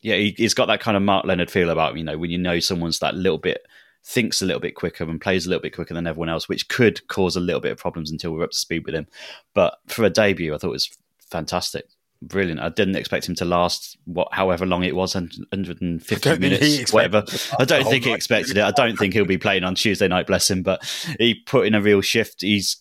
yeah, 0.00 0.14
he, 0.14 0.34
he's 0.36 0.54
got 0.54 0.66
that 0.66 0.80
kind 0.80 0.96
of 0.96 1.02
Marc 1.02 1.24
Leonard 1.24 1.50
feel 1.50 1.70
about 1.70 1.92
him, 1.92 1.98
you 1.98 2.04
know 2.04 2.18
when 2.18 2.30
you 2.30 2.38
know 2.38 2.60
someone's 2.60 3.00
that 3.00 3.14
little 3.14 3.38
bit 3.38 3.66
thinks 4.04 4.40
a 4.40 4.46
little 4.46 4.60
bit 4.60 4.74
quicker 4.74 5.04
and 5.04 5.20
plays 5.20 5.44
a 5.44 5.48
little 5.50 5.62
bit 5.62 5.74
quicker 5.74 5.92
than 5.92 6.06
everyone 6.06 6.28
else, 6.28 6.48
which 6.48 6.68
could 6.68 7.06
cause 7.08 7.36
a 7.36 7.40
little 7.40 7.60
bit 7.60 7.72
of 7.72 7.78
problems 7.78 8.10
until 8.10 8.32
we're 8.32 8.44
up 8.44 8.50
to 8.50 8.56
speed 8.56 8.86
with 8.86 8.94
him. 8.94 9.06
But 9.54 9.78
for 9.86 10.04
a 10.04 10.10
debut, 10.10 10.54
I 10.54 10.58
thought 10.58 10.68
it 10.68 10.72
was 10.72 10.90
fantastic. 11.30 11.86
Brilliant. 12.22 12.60
I 12.60 12.70
didn't 12.70 12.96
expect 12.96 13.28
him 13.28 13.34
to 13.36 13.44
last 13.44 13.96
what 14.06 14.28
however 14.32 14.66
long 14.66 14.82
it 14.82 14.96
was, 14.96 15.14
150 15.14 16.16
I 16.16 16.18
don't 16.18 16.40
think 16.40 16.60
he 16.60 16.68
minutes, 16.68 16.92
whatever. 16.92 17.18
it 17.18 17.26
to 17.26 17.50
last 17.50 17.60
I 17.60 17.64
don't 17.64 17.84
think 17.84 18.04
he 18.04 18.12
expected 18.12 18.56
it. 18.56 18.64
I 18.64 18.72
don't 18.72 18.96
think 18.96 19.12
he'll 19.12 19.24
be 19.24 19.38
playing 19.38 19.62
on 19.62 19.74
Tuesday 19.74 20.08
night, 20.08 20.26
bless 20.26 20.50
him, 20.50 20.62
but 20.62 20.82
he 21.18 21.34
put 21.34 21.66
in 21.66 21.74
a 21.74 21.80
real 21.80 22.00
shift. 22.00 22.40
He's 22.40 22.78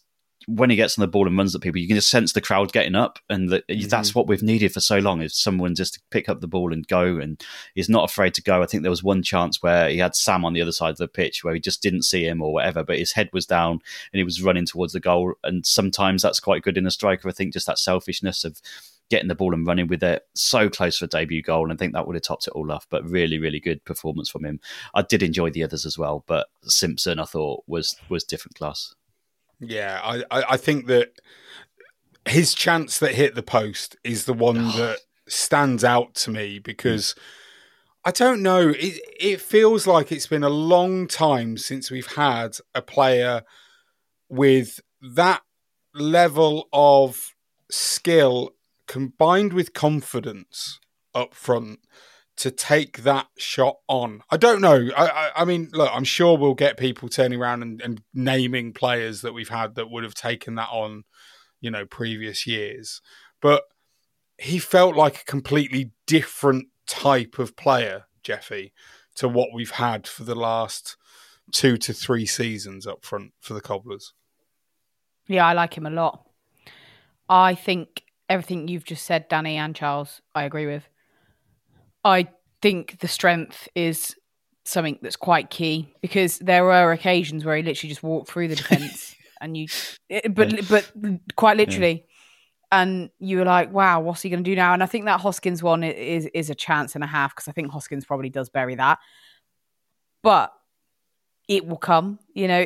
when 0.47 0.69
he 0.69 0.77
gets 0.77 0.97
on 0.97 1.01
the 1.01 1.09
ball 1.09 1.27
and 1.27 1.37
runs 1.37 1.53
at 1.53 1.61
people, 1.61 1.79
you 1.79 1.87
can 1.87 1.97
just 1.97 2.09
sense 2.09 2.31
the 2.31 2.39
crowd 2.39 2.71
getting 2.71 2.95
up, 2.95 3.19
and 3.29 3.49
that 3.49 3.67
mm-hmm. 3.67 3.89
that's 3.89 4.15
what 4.15 4.27
we've 4.27 4.41
needed 4.41 4.73
for 4.73 4.79
so 4.79 4.97
long 4.97 5.21
is 5.21 5.35
someone 5.35 5.75
just 5.75 5.95
to 5.95 5.99
pick 6.09 6.29
up 6.29 6.39
the 6.39 6.47
ball 6.47 6.71
and 6.71 6.87
go. 6.87 7.17
And 7.17 7.41
he's 7.75 7.89
not 7.89 8.09
afraid 8.09 8.33
to 8.35 8.41
go. 8.41 8.63
I 8.63 8.65
think 8.65 8.81
there 8.81 8.89
was 8.89 9.03
one 9.03 9.21
chance 9.21 9.61
where 9.61 9.89
he 9.89 9.97
had 9.97 10.15
Sam 10.15 10.45
on 10.45 10.53
the 10.53 10.61
other 10.61 10.71
side 10.71 10.91
of 10.91 10.97
the 10.97 11.07
pitch 11.09 11.43
where 11.43 11.53
he 11.53 11.59
just 11.59 11.83
didn't 11.83 12.03
see 12.03 12.25
him 12.25 12.41
or 12.41 12.53
whatever, 12.53 12.83
but 12.83 12.97
his 12.97 13.11
head 13.11 13.29
was 13.33 13.45
down 13.45 13.71
and 13.71 13.81
he 14.19 14.23
was 14.23 14.41
running 14.41 14.65
towards 14.65 14.93
the 14.93 15.01
goal. 15.01 15.33
And 15.43 15.65
sometimes 15.65 16.21
that's 16.21 16.39
quite 16.39 16.63
good 16.63 16.77
in 16.77 16.87
a 16.87 16.91
striker. 16.91 17.27
I 17.27 17.33
think 17.33 17.51
just 17.51 17.67
that 17.67 17.77
selfishness 17.77 18.45
of 18.45 18.61
getting 19.09 19.27
the 19.27 19.35
ball 19.35 19.53
and 19.53 19.67
running 19.67 19.87
with 19.87 20.03
it 20.03 20.23
so 20.33 20.69
close 20.69 20.97
for 20.97 21.05
a 21.05 21.09
debut 21.09 21.41
goal. 21.41 21.63
And 21.63 21.73
I 21.73 21.75
think 21.75 21.91
that 21.91 22.07
would 22.07 22.15
have 22.15 22.23
topped 22.23 22.47
it 22.47 22.53
all 22.53 22.71
off. 22.71 22.87
But 22.89 23.09
really, 23.09 23.37
really 23.37 23.59
good 23.59 23.83
performance 23.83 24.29
from 24.29 24.45
him. 24.45 24.61
I 24.93 25.01
did 25.01 25.23
enjoy 25.23 25.49
the 25.49 25.63
others 25.63 25.85
as 25.85 25.97
well, 25.97 26.23
but 26.25 26.47
Simpson 26.63 27.19
I 27.19 27.25
thought 27.25 27.65
was 27.67 27.97
was 28.07 28.23
different 28.23 28.55
class. 28.55 28.95
Yeah, 29.59 29.99
I, 30.03 30.23
I, 30.29 30.43
I 30.51 30.57
think 30.57 30.87
that 30.87 31.13
his 32.27 32.53
chance 32.53 32.99
that 32.99 33.15
hit 33.15 33.35
the 33.35 33.43
post 33.43 33.95
is 34.03 34.25
the 34.25 34.33
one 34.33 34.67
that 34.77 34.99
stands 35.27 35.83
out 35.83 36.15
to 36.15 36.31
me 36.31 36.57
hmm. 36.57 36.63
because 36.63 37.15
I 38.05 38.11
don't 38.11 38.41
know. 38.41 38.69
It, 38.69 39.01
it 39.19 39.41
feels 39.41 39.85
like 39.85 40.11
it's 40.11 40.27
been 40.27 40.43
a 40.43 40.49
long 40.49 41.07
time 41.07 41.57
since 41.57 41.91
we've 41.91 42.13
had 42.13 42.57
a 42.73 42.81
player 42.81 43.43
with 44.29 44.79
that 45.01 45.41
level 45.93 46.69
of 46.71 47.35
skill 47.69 48.51
combined 48.87 49.51
with 49.51 49.73
confidence 49.73 50.79
up 51.13 51.33
front 51.33 51.79
to 52.37 52.51
take 52.51 52.99
that 52.99 53.27
shot 53.37 53.77
on. 53.87 54.21
I 54.29 54.37
don't 54.37 54.61
know. 54.61 54.89
I, 54.95 55.07
I, 55.07 55.31
I 55.37 55.45
mean, 55.45 55.69
look, 55.73 55.89
I'm 55.91 56.03
sure 56.03 56.37
we'll 56.37 56.53
get 56.53 56.77
people 56.77 57.09
turning 57.09 57.39
around 57.39 57.63
and, 57.63 57.81
and, 57.81 58.01
naming 58.13 58.73
players 58.73 59.21
that 59.21 59.33
we've 59.33 59.49
had 59.49 59.75
that 59.75 59.89
would 59.89 60.03
have 60.03 60.13
taken 60.13 60.55
that 60.55 60.69
on, 60.69 61.03
you 61.59 61.71
know, 61.71 61.85
previous 61.85 62.45
years. 62.45 63.01
But 63.41 63.63
he 64.37 64.59
felt 64.59 64.95
like 64.95 65.21
a 65.21 65.25
completely 65.25 65.91
different 66.05 66.67
type 66.85 67.39
of 67.39 67.55
player, 67.55 68.05
Jefé, 68.23 68.71
to 69.15 69.27
what 69.27 69.49
we've 69.53 69.71
had 69.71 70.07
for 70.07 70.23
the 70.23 70.35
last 70.35 70.95
two 71.51 71.75
to 71.77 71.93
three 71.93 72.27
seasons 72.27 72.85
up 72.85 73.03
front 73.03 73.33
for 73.39 73.55
the 73.55 73.61
Cobblers. 73.61 74.13
Yeah, 75.27 75.45
I 75.45 75.53
like 75.53 75.75
him 75.75 75.87
a 75.87 75.91
lot. 75.91 76.23
I 77.27 77.55
think 77.55 78.03
everything 78.29 78.67
you've 78.67 78.85
just 78.85 79.05
said, 79.05 79.27
Danny 79.27 79.57
and 79.57 79.75
Charles, 79.75 80.21
I 80.35 80.43
agree 80.43 80.67
with. 80.67 80.87
I 82.07 82.27
think 82.61 82.99
the 82.99 83.07
strength 83.07 83.67
is 83.75 84.15
something 84.65 84.99
that's 85.01 85.15
quite 85.15 85.49
key 85.49 85.93
because 86.01 86.39
there 86.39 86.63
were 86.63 86.91
occasions 86.91 87.45
where 87.45 87.55
he 87.55 87.63
literally 87.63 87.89
just 87.89 88.03
walked 88.03 88.29
through 88.29 88.47
the 88.47 88.55
defense 88.63 89.15
and 89.39 89.55
you 89.55 89.67
but 90.29 90.51
yeah. 90.51 90.61
but 90.69 90.91
quite 91.35 91.57
literally 91.57 92.05
yeah. 92.71 92.79
and 92.79 93.09
you 93.19 93.37
were 93.37 93.45
like 93.45 93.71
wow 93.71 93.99
what's 93.99 94.21
he 94.21 94.29
going 94.29 94.43
to 94.43 94.49
do 94.49 94.55
now 94.55 94.73
and 94.73 94.83
i 94.83 94.85
think 94.85 95.05
that 95.05 95.21
hoskins 95.21 95.63
one 95.63 95.83
is 95.83 96.25
is 96.33 96.49
a 96.49 96.55
chance 96.55 96.95
and 96.95 97.03
a 97.03 97.07
half 97.07 97.33
because 97.33 97.47
i 97.47 97.51
think 97.51 97.71
hoskins 97.71 98.05
probably 98.05 98.29
does 98.29 98.49
bury 98.49 98.75
that 98.75 98.99
but 100.23 100.51
it 101.47 101.65
will 101.65 101.77
come 101.77 102.19
you 102.33 102.47
know 102.47 102.65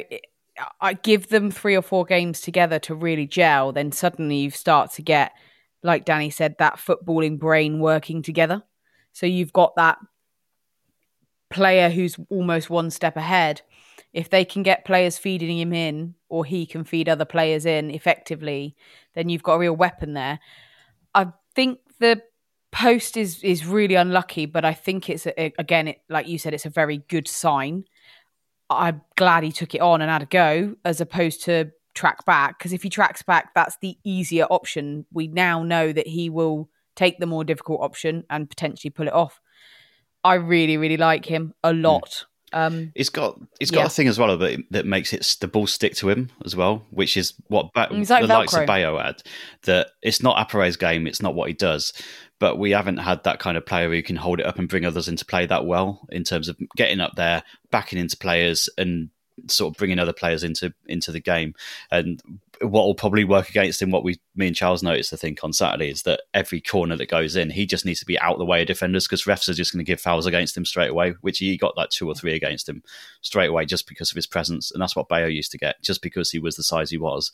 i 0.79 0.93
give 0.93 1.27
them 1.27 1.51
three 1.51 1.75
or 1.75 1.81
four 1.81 2.05
games 2.05 2.41
together 2.41 2.79
to 2.79 2.95
really 2.95 3.27
gel 3.27 3.71
then 3.71 3.91
suddenly 3.91 4.37
you 4.37 4.49
start 4.49 4.91
to 4.91 5.01
get 5.01 5.33
like 5.83 6.05
danny 6.05 6.29
said 6.29 6.55
that 6.57 6.77
footballing 6.77 7.37
brain 7.37 7.79
working 7.79 8.21
together 8.23 8.63
so 9.13 9.25
you've 9.25 9.53
got 9.53 9.75
that 9.75 9.97
player 11.49 11.89
who's 11.89 12.17
almost 12.29 12.69
one 12.69 12.89
step 12.89 13.17
ahead. 13.17 13.61
If 14.13 14.29
they 14.29 14.43
can 14.43 14.63
get 14.63 14.85
players 14.85 15.17
feeding 15.17 15.57
him 15.57 15.73
in, 15.73 16.15
or 16.29 16.43
he 16.45 16.65
can 16.65 16.83
feed 16.83 17.07
other 17.07 17.25
players 17.25 17.65
in 17.65 17.91
effectively, 17.91 18.75
then 19.15 19.29
you've 19.29 19.43
got 19.43 19.55
a 19.55 19.59
real 19.59 19.75
weapon 19.75 20.13
there. 20.13 20.39
I 21.13 21.27
think 21.55 21.79
the 21.99 22.21
post 22.71 23.17
is 23.17 23.43
is 23.43 23.65
really 23.65 23.95
unlucky, 23.95 24.45
but 24.45 24.65
I 24.65 24.73
think 24.73 25.09
it's 25.09 25.27
a, 25.27 25.53
again, 25.57 25.89
it, 25.89 26.01
like 26.09 26.27
you 26.27 26.37
said, 26.37 26.53
it's 26.53 26.65
a 26.65 26.69
very 26.69 26.99
good 27.09 27.27
sign. 27.27 27.85
I'm 28.69 29.01
glad 29.17 29.43
he 29.43 29.51
took 29.51 29.75
it 29.75 29.81
on 29.81 30.01
and 30.01 30.09
had 30.09 30.23
a 30.23 30.25
go, 30.25 30.75
as 30.85 31.01
opposed 31.01 31.43
to 31.43 31.71
track 31.93 32.25
back. 32.25 32.57
Because 32.57 32.71
if 32.73 32.83
he 32.83 32.89
tracks 32.89 33.21
back, 33.21 33.53
that's 33.53 33.77
the 33.81 33.97
easier 34.03 34.45
option. 34.45 35.05
We 35.11 35.27
now 35.27 35.63
know 35.63 35.91
that 35.91 36.07
he 36.07 36.29
will 36.29 36.69
take 36.95 37.19
the 37.19 37.25
more 37.25 37.43
difficult 37.43 37.81
option 37.81 38.23
and 38.29 38.49
potentially 38.49 38.91
pull 38.91 39.07
it 39.07 39.13
off. 39.13 39.39
I 40.23 40.35
really, 40.35 40.77
really 40.77 40.97
like 40.97 41.25
him 41.25 41.53
a 41.63 41.73
hmm. 41.73 41.81
lot. 41.81 42.25
Um, 42.53 42.91
he's 42.95 43.09
got 43.09 43.39
he's 43.59 43.71
got 43.71 43.79
yeah. 43.79 43.85
a 43.85 43.89
thing 43.89 44.09
as 44.09 44.19
well 44.19 44.37
that 44.37 44.63
that 44.71 44.85
makes 44.85 45.13
it 45.13 45.37
the 45.39 45.47
ball 45.47 45.67
stick 45.67 45.95
to 45.95 46.09
him 46.09 46.29
as 46.43 46.53
well, 46.53 46.85
which 46.89 47.15
is 47.15 47.33
what 47.47 47.71
ba- 47.73 47.87
like 47.89 48.07
the 48.07 48.13
Velcro. 48.13 48.27
likes 48.27 48.53
of 48.53 48.65
Bayo 48.65 48.97
had. 48.97 49.23
That 49.63 49.91
it's 50.01 50.21
not 50.21 50.35
Appéré's 50.35 50.75
game, 50.75 51.07
it's 51.07 51.21
not 51.21 51.33
what 51.33 51.47
he 51.47 51.53
does, 51.53 51.93
but 52.39 52.57
we 52.57 52.71
haven't 52.71 52.97
had 52.97 53.23
that 53.23 53.39
kind 53.39 53.55
of 53.55 53.65
player 53.65 53.89
who 53.89 54.03
can 54.03 54.17
hold 54.17 54.41
it 54.41 54.45
up 54.45 54.59
and 54.59 54.67
bring 54.67 54.85
others 54.85 55.07
into 55.07 55.25
play 55.25 55.45
that 55.45 55.65
well 55.65 56.05
in 56.09 56.25
terms 56.25 56.49
of 56.49 56.57
getting 56.75 56.99
up 56.99 57.13
there, 57.15 57.43
backing 57.71 57.99
into 57.99 58.17
players, 58.17 58.69
and 58.77 59.11
sort 59.47 59.73
of 59.73 59.77
bringing 59.77 59.99
other 59.99 60.13
players 60.13 60.43
into 60.43 60.73
into 60.87 61.11
the 61.11 61.19
game. 61.19 61.53
And 61.89 62.21
what 62.61 62.85
will 62.85 62.95
probably 62.95 63.23
work 63.23 63.49
against 63.49 63.81
him, 63.81 63.91
what 63.91 64.03
we, 64.03 64.19
me 64.35 64.47
and 64.47 64.55
Charles 64.55 64.83
noticed, 64.83 65.13
I 65.13 65.17
think, 65.17 65.43
on 65.43 65.53
Saturday, 65.53 65.89
is 65.89 66.03
that 66.03 66.21
every 66.33 66.61
corner 66.61 66.95
that 66.95 67.09
goes 67.09 67.35
in, 67.35 67.49
he 67.49 67.65
just 67.65 67.85
needs 67.85 67.99
to 67.99 68.05
be 68.05 68.19
out 68.19 68.37
the 68.37 68.45
way 68.45 68.61
of 68.61 68.67
defenders 68.67 69.07
because 69.07 69.23
refs 69.23 69.49
are 69.49 69.53
just 69.53 69.73
going 69.73 69.83
to 69.83 69.89
give 69.89 69.99
fouls 69.99 70.25
against 70.25 70.55
him 70.55 70.65
straight 70.65 70.91
away, 70.91 71.15
which 71.21 71.39
he 71.39 71.57
got 71.57 71.77
like 71.77 71.89
two 71.89 72.07
or 72.07 72.15
three 72.15 72.35
against 72.35 72.69
him 72.69 72.83
straight 73.21 73.49
away 73.49 73.65
just 73.65 73.87
because 73.87 74.11
of 74.11 74.15
his 74.15 74.27
presence. 74.27 74.71
And 74.71 74.81
that's 74.81 74.95
what 74.95 75.09
Bayo 75.09 75.27
used 75.27 75.51
to 75.51 75.57
get, 75.57 75.81
just 75.81 76.01
because 76.01 76.31
he 76.31 76.39
was 76.39 76.55
the 76.55 76.63
size 76.63 76.89
he 76.89 76.97
was. 76.97 77.31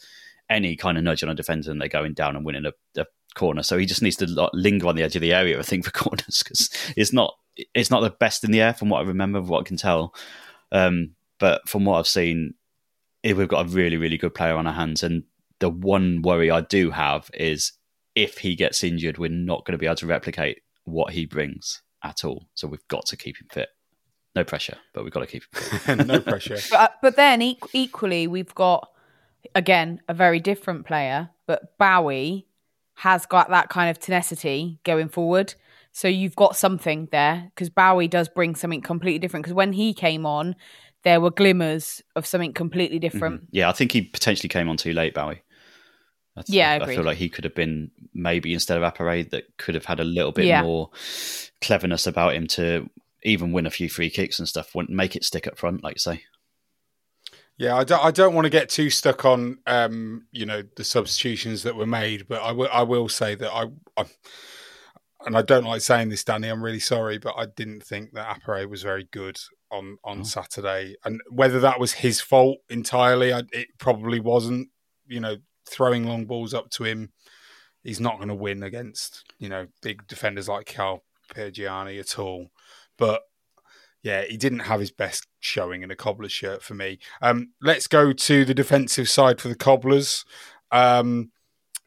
Any 0.49 0.77
kind 0.77 0.97
of 0.97 1.03
nudge 1.03 1.23
on 1.23 1.29
a 1.29 1.35
defender 1.35 1.71
and 1.71 1.81
they're 1.81 1.89
going 1.89 2.13
down 2.13 2.37
and 2.37 2.45
winning 2.45 2.65
a, 2.65 3.01
a 3.01 3.05
corner. 3.35 3.63
So 3.63 3.77
he 3.77 3.85
just 3.85 4.01
needs 4.01 4.15
to 4.17 4.49
linger 4.53 4.87
on 4.87 4.95
the 4.95 5.03
edge 5.03 5.15
of 5.15 5.21
the 5.21 5.33
area, 5.33 5.59
I 5.59 5.63
think, 5.63 5.85
for 5.85 5.91
corners 5.91 6.41
because 6.43 6.69
it's 6.95 7.11
not 7.11 7.35
it's 7.73 7.89
not 7.89 8.01
the 8.01 8.11
best 8.11 8.43
in 8.43 8.51
the 8.51 8.61
air 8.61 8.73
from 8.73 8.89
what 8.89 8.99
I 8.99 9.07
remember, 9.07 9.41
what 9.41 9.61
I 9.61 9.63
can 9.63 9.77
tell. 9.77 10.13
Um, 10.71 11.15
but 11.39 11.67
from 11.67 11.85
what 11.85 11.99
I've 11.99 12.07
seen, 12.07 12.53
we've 13.23 13.47
got 13.47 13.65
a 13.65 13.69
really, 13.69 13.97
really 13.97 14.17
good 14.17 14.33
player 14.33 14.55
on 14.55 14.67
our 14.67 14.73
hands. 14.73 15.03
And 15.03 15.23
the 15.59 15.69
one 15.69 16.21
worry 16.21 16.51
I 16.51 16.61
do 16.61 16.91
have 16.91 17.29
is 17.33 17.73
if 18.15 18.39
he 18.39 18.55
gets 18.55 18.83
injured, 18.83 19.17
we're 19.17 19.29
not 19.29 19.65
going 19.65 19.73
to 19.73 19.77
be 19.77 19.85
able 19.85 19.95
to 19.97 20.07
replicate 20.07 20.61
what 20.85 21.13
he 21.13 21.25
brings 21.25 21.81
at 22.03 22.23
all. 22.23 22.47
So 22.55 22.67
we've 22.67 22.87
got 22.87 23.05
to 23.07 23.17
keep 23.17 23.39
him 23.39 23.47
fit. 23.51 23.69
No 24.35 24.43
pressure, 24.43 24.77
but 24.93 25.03
we've 25.03 25.13
got 25.13 25.21
to 25.21 25.27
keep 25.27 25.43
him 25.85 25.97
no 26.07 26.19
pressure. 26.19 26.59
But, 26.69 26.79
uh, 26.79 26.87
but 27.01 27.15
then 27.15 27.41
e- 27.41 27.59
equally, 27.73 28.27
we've 28.27 28.53
got, 28.53 28.89
again, 29.55 29.99
a 30.07 30.13
very 30.13 30.39
different 30.39 30.85
player, 30.85 31.31
but 31.47 31.77
Bowie 31.79 32.47
has 32.95 33.25
got 33.25 33.49
that 33.49 33.69
kind 33.69 33.89
of 33.89 33.99
tenacity 33.99 34.79
going 34.83 35.09
forward. 35.09 35.55
So 35.91 36.07
you've 36.07 36.35
got 36.35 36.55
something 36.55 37.07
there 37.11 37.51
because 37.55 37.69
Bowie 37.69 38.07
does 38.07 38.29
bring 38.29 38.53
something 38.53 38.81
completely 38.81 39.17
different. 39.17 39.43
Because 39.43 39.55
when 39.55 39.73
he 39.73 39.93
came 39.93 40.25
on, 40.27 40.55
there 41.07 41.21
were 41.21 41.31
glimmers 41.31 42.01
of 42.17 42.25
something 42.25 42.51
completely 42.51 42.99
different. 42.99 43.37
Mm-hmm. 43.37 43.49
Yeah, 43.51 43.69
I 43.69 43.71
think 43.71 43.93
he 43.93 44.01
potentially 44.01 44.49
came 44.49 44.67
on 44.67 44.75
too 44.75 44.91
late, 44.91 45.13
Bowie. 45.13 45.41
That's, 46.35 46.49
yeah, 46.49 46.71
I, 46.81 46.83
I, 46.83 46.95
feel 46.95 47.05
like 47.05 47.17
he 47.17 47.29
could 47.29 47.45
have 47.45 47.55
been 47.55 47.91
maybe 48.13 48.53
instead 48.53 48.77
of 48.77 48.93
Appéré 48.93 49.29
that 49.29 49.45
could 49.57 49.73
have 49.73 49.85
had 49.85 50.01
a 50.01 50.03
little 50.03 50.33
bit 50.33 50.47
yeah. 50.47 50.61
more 50.61 50.89
cleverness 51.61 52.07
about 52.07 52.35
him 52.35 52.45
to 52.47 52.89
even 53.23 53.53
win 53.53 53.65
a 53.65 53.69
few 53.69 53.89
free 53.89 54.09
kicks 54.09 54.37
and 54.37 54.49
stuff. 54.49 54.75
wouldn't 54.75 54.93
Make 54.93 55.15
it 55.15 55.23
stick 55.23 55.47
up 55.47 55.57
front, 55.57 55.81
like 55.81 55.95
you 55.95 55.99
say. 55.99 56.23
Yeah, 57.55 57.77
I 57.77 57.85
don't, 57.85 58.03
I 58.03 58.11
don't 58.11 58.35
want 58.35 58.43
to 58.43 58.51
get 58.51 58.67
too 58.67 58.89
stuck 58.89 59.23
on, 59.23 59.59
um, 59.65 60.27
you 60.33 60.45
know, 60.45 60.61
the 60.75 60.83
substitutions 60.83 61.63
that 61.63 61.77
were 61.77 61.87
made, 61.87 62.27
but 62.27 62.41
I 62.41 62.51
will, 62.51 62.69
I 62.69 62.83
will 62.83 63.07
say 63.07 63.33
that 63.35 63.51
I, 63.51 63.67
I, 63.95 64.05
and 65.25 65.37
I 65.37 65.41
don't 65.41 65.63
like 65.63 65.81
saying 65.81 66.09
this, 66.09 66.25
Danny. 66.25 66.49
I'm 66.49 66.61
really 66.61 66.81
sorry, 66.81 67.17
but 67.17 67.35
I 67.37 67.45
didn't 67.45 67.83
think 67.83 68.11
that 68.11 68.41
Appéré 68.41 68.69
was 68.69 68.83
very 68.83 69.07
good 69.09 69.39
on 69.71 69.97
on 70.03 70.21
oh. 70.21 70.23
Saturday, 70.23 70.95
and 71.05 71.21
whether 71.29 71.59
that 71.59 71.79
was 71.79 71.93
his 71.93 72.21
fault 72.21 72.59
entirely, 72.69 73.33
I, 73.33 73.43
it 73.51 73.67
probably 73.77 74.19
wasn't. 74.19 74.69
You 75.07 75.21
know, 75.21 75.37
throwing 75.65 76.05
long 76.05 76.25
balls 76.25 76.53
up 76.53 76.69
to 76.71 76.83
him, 76.83 77.11
he's 77.83 78.01
not 78.01 78.17
going 78.17 78.27
to 78.27 78.35
win 78.35 78.63
against 78.63 79.23
you 79.39 79.49
know 79.49 79.67
big 79.81 80.05
defenders 80.07 80.49
like 80.49 80.73
Carl 80.73 81.03
Piergianni 81.33 81.99
at 81.99 82.19
all. 82.19 82.47
But 82.97 83.21
yeah, 84.03 84.23
he 84.23 84.37
didn't 84.37 84.59
have 84.59 84.79
his 84.79 84.91
best 84.91 85.27
showing 85.39 85.81
in 85.81 85.91
a 85.91 85.95
cobbler's 85.95 86.31
shirt 86.31 86.61
for 86.61 86.73
me. 86.73 86.99
Um, 87.21 87.51
let's 87.61 87.87
go 87.87 88.13
to 88.13 88.45
the 88.45 88.53
defensive 88.53 89.09
side 89.09 89.41
for 89.41 89.47
the 89.49 89.55
cobblers. 89.55 90.23
Um, 90.71 91.31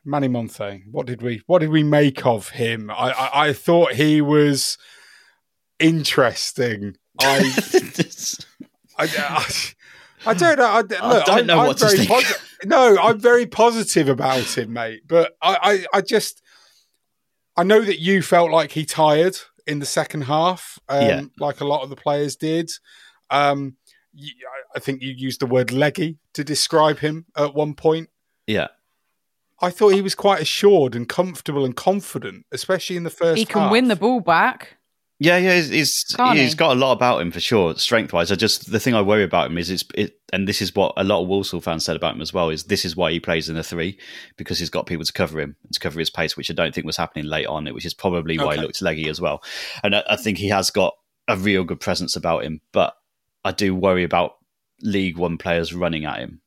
Manny 0.04 0.28
Monthé, 0.28 0.82
what 0.90 1.06
did 1.06 1.22
we 1.22 1.42
what 1.46 1.60
did 1.60 1.70
we 1.70 1.82
make 1.82 2.24
of 2.24 2.50
him? 2.50 2.90
I, 2.90 3.10
I, 3.10 3.48
I 3.48 3.52
thought 3.52 3.94
he 3.94 4.20
was 4.20 4.78
interesting. 5.78 6.96
I, 7.20 8.26
I, 8.98 9.06
I, 9.06 9.44
I 10.26 10.34
don't 10.34 10.58
know. 10.58 10.66
I, 10.66 10.80
look, 10.80 10.92
I 11.00 11.22
don't 11.24 11.46
know 11.46 11.60
I'm, 11.60 11.66
what 11.68 11.82
I'm 11.82 11.90
to 11.90 11.96
think. 11.96 12.10
Posi- 12.10 12.66
no, 12.66 12.98
I'm 12.98 13.18
very 13.18 13.46
positive 13.46 14.08
about 14.08 14.56
him, 14.56 14.72
mate. 14.72 15.02
But 15.06 15.36
I, 15.40 15.86
I, 15.92 15.98
I, 15.98 16.00
just, 16.02 16.42
I 17.56 17.62
know 17.62 17.80
that 17.80 18.00
you 18.00 18.22
felt 18.22 18.50
like 18.50 18.72
he 18.72 18.84
tired 18.84 19.36
in 19.66 19.78
the 19.78 19.86
second 19.86 20.22
half, 20.22 20.78
um, 20.88 21.02
yeah. 21.02 21.22
like 21.38 21.60
a 21.60 21.66
lot 21.66 21.82
of 21.82 21.90
the 21.90 21.96
players 21.96 22.36
did. 22.36 22.70
Um, 23.30 23.76
I 24.74 24.80
think 24.80 25.02
you 25.02 25.14
used 25.16 25.40
the 25.40 25.46
word 25.46 25.72
leggy 25.72 26.18
to 26.34 26.44
describe 26.44 26.98
him 26.98 27.26
at 27.36 27.54
one 27.54 27.74
point. 27.74 28.10
Yeah. 28.46 28.68
I 29.62 29.70
thought 29.70 29.90
he 29.90 30.02
was 30.02 30.14
quite 30.14 30.40
assured 30.40 30.96
and 30.96 31.08
comfortable 31.08 31.64
and 31.64 31.76
confident, 31.76 32.46
especially 32.50 32.96
in 32.96 33.04
the 33.04 33.10
first. 33.10 33.38
He 33.38 33.44
can 33.44 33.62
half. 33.62 33.72
win 33.72 33.88
the 33.88 33.96
ball 33.96 34.20
back. 34.20 34.78
Yeah, 35.22 35.36
yeah, 35.36 35.56
he's 35.56 35.68
he's, 35.68 36.16
he's 36.32 36.54
got 36.54 36.74
a 36.74 36.80
lot 36.80 36.92
about 36.92 37.20
him 37.20 37.30
for 37.30 37.40
sure, 37.40 37.74
strength 37.76 38.10
wise. 38.10 38.32
I 38.32 38.36
just 38.36 38.72
the 38.72 38.80
thing 38.80 38.94
I 38.94 39.02
worry 39.02 39.22
about 39.22 39.50
him 39.50 39.58
is 39.58 39.68
it's 39.68 39.84
it, 39.94 40.18
and 40.32 40.48
this 40.48 40.62
is 40.62 40.74
what 40.74 40.94
a 40.96 41.04
lot 41.04 41.20
of 41.20 41.28
Walsall 41.28 41.60
fans 41.60 41.84
said 41.84 41.94
about 41.94 42.14
him 42.14 42.22
as 42.22 42.32
well. 42.32 42.48
Is 42.48 42.64
this 42.64 42.86
is 42.86 42.96
why 42.96 43.12
he 43.12 43.20
plays 43.20 43.50
in 43.50 43.54
the 43.54 43.62
three 43.62 43.98
because 44.38 44.58
he's 44.58 44.70
got 44.70 44.86
people 44.86 45.04
to 45.04 45.12
cover 45.12 45.38
him 45.38 45.56
to 45.74 45.78
cover 45.78 45.98
his 45.98 46.08
pace, 46.08 46.38
which 46.38 46.50
I 46.50 46.54
don't 46.54 46.74
think 46.74 46.86
was 46.86 46.96
happening 46.96 47.26
late 47.26 47.46
on. 47.46 47.66
Which 47.66 47.84
is 47.84 47.92
probably 47.92 48.38
why 48.38 48.46
okay. 48.46 48.56
he 48.56 48.62
looked 48.62 48.80
leggy 48.80 49.10
as 49.10 49.20
well. 49.20 49.42
And 49.84 49.94
I, 49.94 50.02
I 50.08 50.16
think 50.16 50.38
he 50.38 50.48
has 50.48 50.70
got 50.70 50.94
a 51.28 51.36
real 51.36 51.64
good 51.64 51.80
presence 51.80 52.16
about 52.16 52.44
him, 52.44 52.62
but 52.72 52.94
I 53.44 53.52
do 53.52 53.74
worry 53.74 54.04
about 54.04 54.36
League 54.80 55.18
One 55.18 55.36
players 55.36 55.74
running 55.74 56.06
at 56.06 56.18
him 56.18 56.40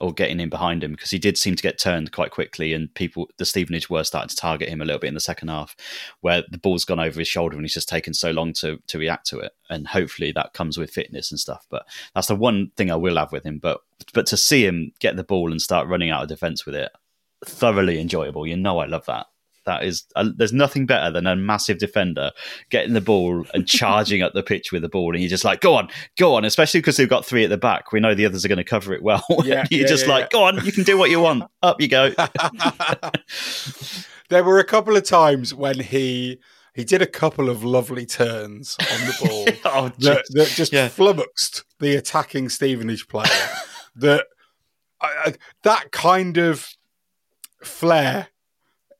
or 0.00 0.12
getting 0.12 0.40
in 0.40 0.48
behind 0.48 0.82
him 0.82 0.92
because 0.92 1.10
he 1.10 1.18
did 1.18 1.38
seem 1.38 1.54
to 1.54 1.62
get 1.62 1.78
turned 1.78 2.12
quite 2.12 2.30
quickly 2.30 2.72
and 2.72 2.92
people 2.94 3.28
the 3.38 3.44
Stevenage 3.44 3.88
were 3.88 4.04
starting 4.04 4.28
to 4.28 4.36
target 4.36 4.68
him 4.68 4.80
a 4.80 4.84
little 4.84 5.00
bit 5.00 5.08
in 5.08 5.14
the 5.14 5.20
second 5.20 5.48
half 5.48 5.76
where 6.20 6.42
the 6.50 6.58
ball's 6.58 6.84
gone 6.84 7.00
over 7.00 7.18
his 7.18 7.28
shoulder 7.28 7.56
and 7.56 7.64
he's 7.64 7.74
just 7.74 7.88
taken 7.88 8.14
so 8.14 8.30
long 8.30 8.52
to 8.52 8.78
to 8.86 8.98
react 8.98 9.26
to 9.26 9.38
it. 9.38 9.52
And 9.68 9.88
hopefully 9.88 10.32
that 10.32 10.52
comes 10.52 10.78
with 10.78 10.90
fitness 10.90 11.30
and 11.30 11.40
stuff 11.40 11.66
but 11.70 11.86
that's 12.14 12.28
the 12.28 12.36
one 12.36 12.70
thing 12.76 12.90
I 12.90 12.96
will 12.96 13.16
have 13.16 13.32
with 13.32 13.44
him. 13.44 13.58
But 13.58 13.80
but 14.12 14.26
to 14.26 14.36
see 14.36 14.66
him 14.66 14.92
get 15.00 15.16
the 15.16 15.24
ball 15.24 15.50
and 15.50 15.60
start 15.60 15.88
running 15.88 16.10
out 16.10 16.22
of 16.22 16.28
defense 16.28 16.66
with 16.66 16.74
it 16.74 16.90
thoroughly 17.44 18.00
enjoyable. 18.00 18.46
You 18.46 18.56
know 18.56 18.78
I 18.78 18.86
love 18.86 19.06
that 19.06 19.26
That 19.66 19.84
is, 19.84 20.04
uh, 20.16 20.30
there's 20.36 20.52
nothing 20.52 20.86
better 20.86 21.10
than 21.10 21.26
a 21.26 21.36
massive 21.36 21.78
defender 21.78 22.30
getting 22.70 22.94
the 22.94 23.00
ball 23.00 23.44
and 23.52 23.66
charging 23.68 24.22
up 24.22 24.32
the 24.32 24.42
pitch 24.42 24.72
with 24.72 24.82
the 24.82 24.88
ball, 24.88 25.12
and 25.12 25.20
you're 25.22 25.28
just 25.28 25.44
like, 25.44 25.60
go 25.60 25.74
on, 25.74 25.88
go 26.18 26.34
on. 26.34 26.44
Especially 26.44 26.80
because 26.80 26.96
they've 26.96 27.08
got 27.08 27.26
three 27.26 27.44
at 27.44 27.50
the 27.50 27.58
back, 27.58 27.92
we 27.92 28.00
know 28.00 28.14
the 28.14 28.24
others 28.26 28.44
are 28.44 28.48
going 28.48 28.56
to 28.58 28.64
cover 28.64 28.94
it 28.94 29.02
well. 29.02 29.24
Yeah, 29.44 29.64
you're 29.70 29.82
yeah, 29.82 29.86
just 29.86 30.06
yeah, 30.06 30.12
like, 30.12 30.30
go 30.30 30.44
on, 30.44 30.64
you 30.64 30.72
can 30.72 30.84
do 30.84 30.96
what 30.96 31.10
you 31.10 31.20
want. 31.20 31.44
Up 31.62 31.80
you 31.80 31.88
go. 31.88 32.10
there 34.28 34.44
were 34.44 34.58
a 34.58 34.64
couple 34.64 34.96
of 34.96 35.04
times 35.04 35.54
when 35.54 35.78
he 35.80 36.38
he 36.74 36.84
did 36.84 37.00
a 37.00 37.06
couple 37.06 37.48
of 37.48 37.64
lovely 37.64 38.04
turns 38.04 38.76
on 38.80 39.00
the 39.06 39.16
ball 39.20 39.46
Oh, 39.64 39.88
that, 40.00 40.24
that 40.30 40.48
just 40.48 40.72
Yeah. 40.72 40.88
flummoxed 40.88 41.64
the 41.80 41.96
attacking 41.96 42.50
Stevenage 42.50 43.08
player. 43.08 43.30
that 43.96 44.26
I, 45.00 45.06
I- 45.26 45.34
that 45.62 45.90
kind 45.90 46.36
of 46.36 46.68
flair 47.64 48.28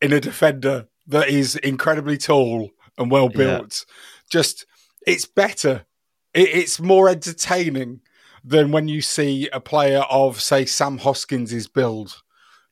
in 0.01 0.13
a 0.13 0.21
defender 0.21 0.89
that 1.07 1.29
is 1.29 1.57
incredibly 1.57 2.19
tall 2.19 2.71
and 2.99 3.11
well 3.11 3.29
built. 3.29 3.85
Just 4.31 4.67
it's 5.07 5.27
better. 5.27 5.87
It, 6.35 6.49
it's 6.49 6.81
more 6.81 7.09
entertaining 7.09 8.01
than 8.45 8.71
when 8.71 8.89
you 8.89 9.01
see 9.01 9.49
a 9.53 9.61
player 9.61 10.05
of 10.11 10.41
say 10.41 10.65
Sam 10.65 10.99
Hoskins's 10.99 11.69
build 11.69 12.23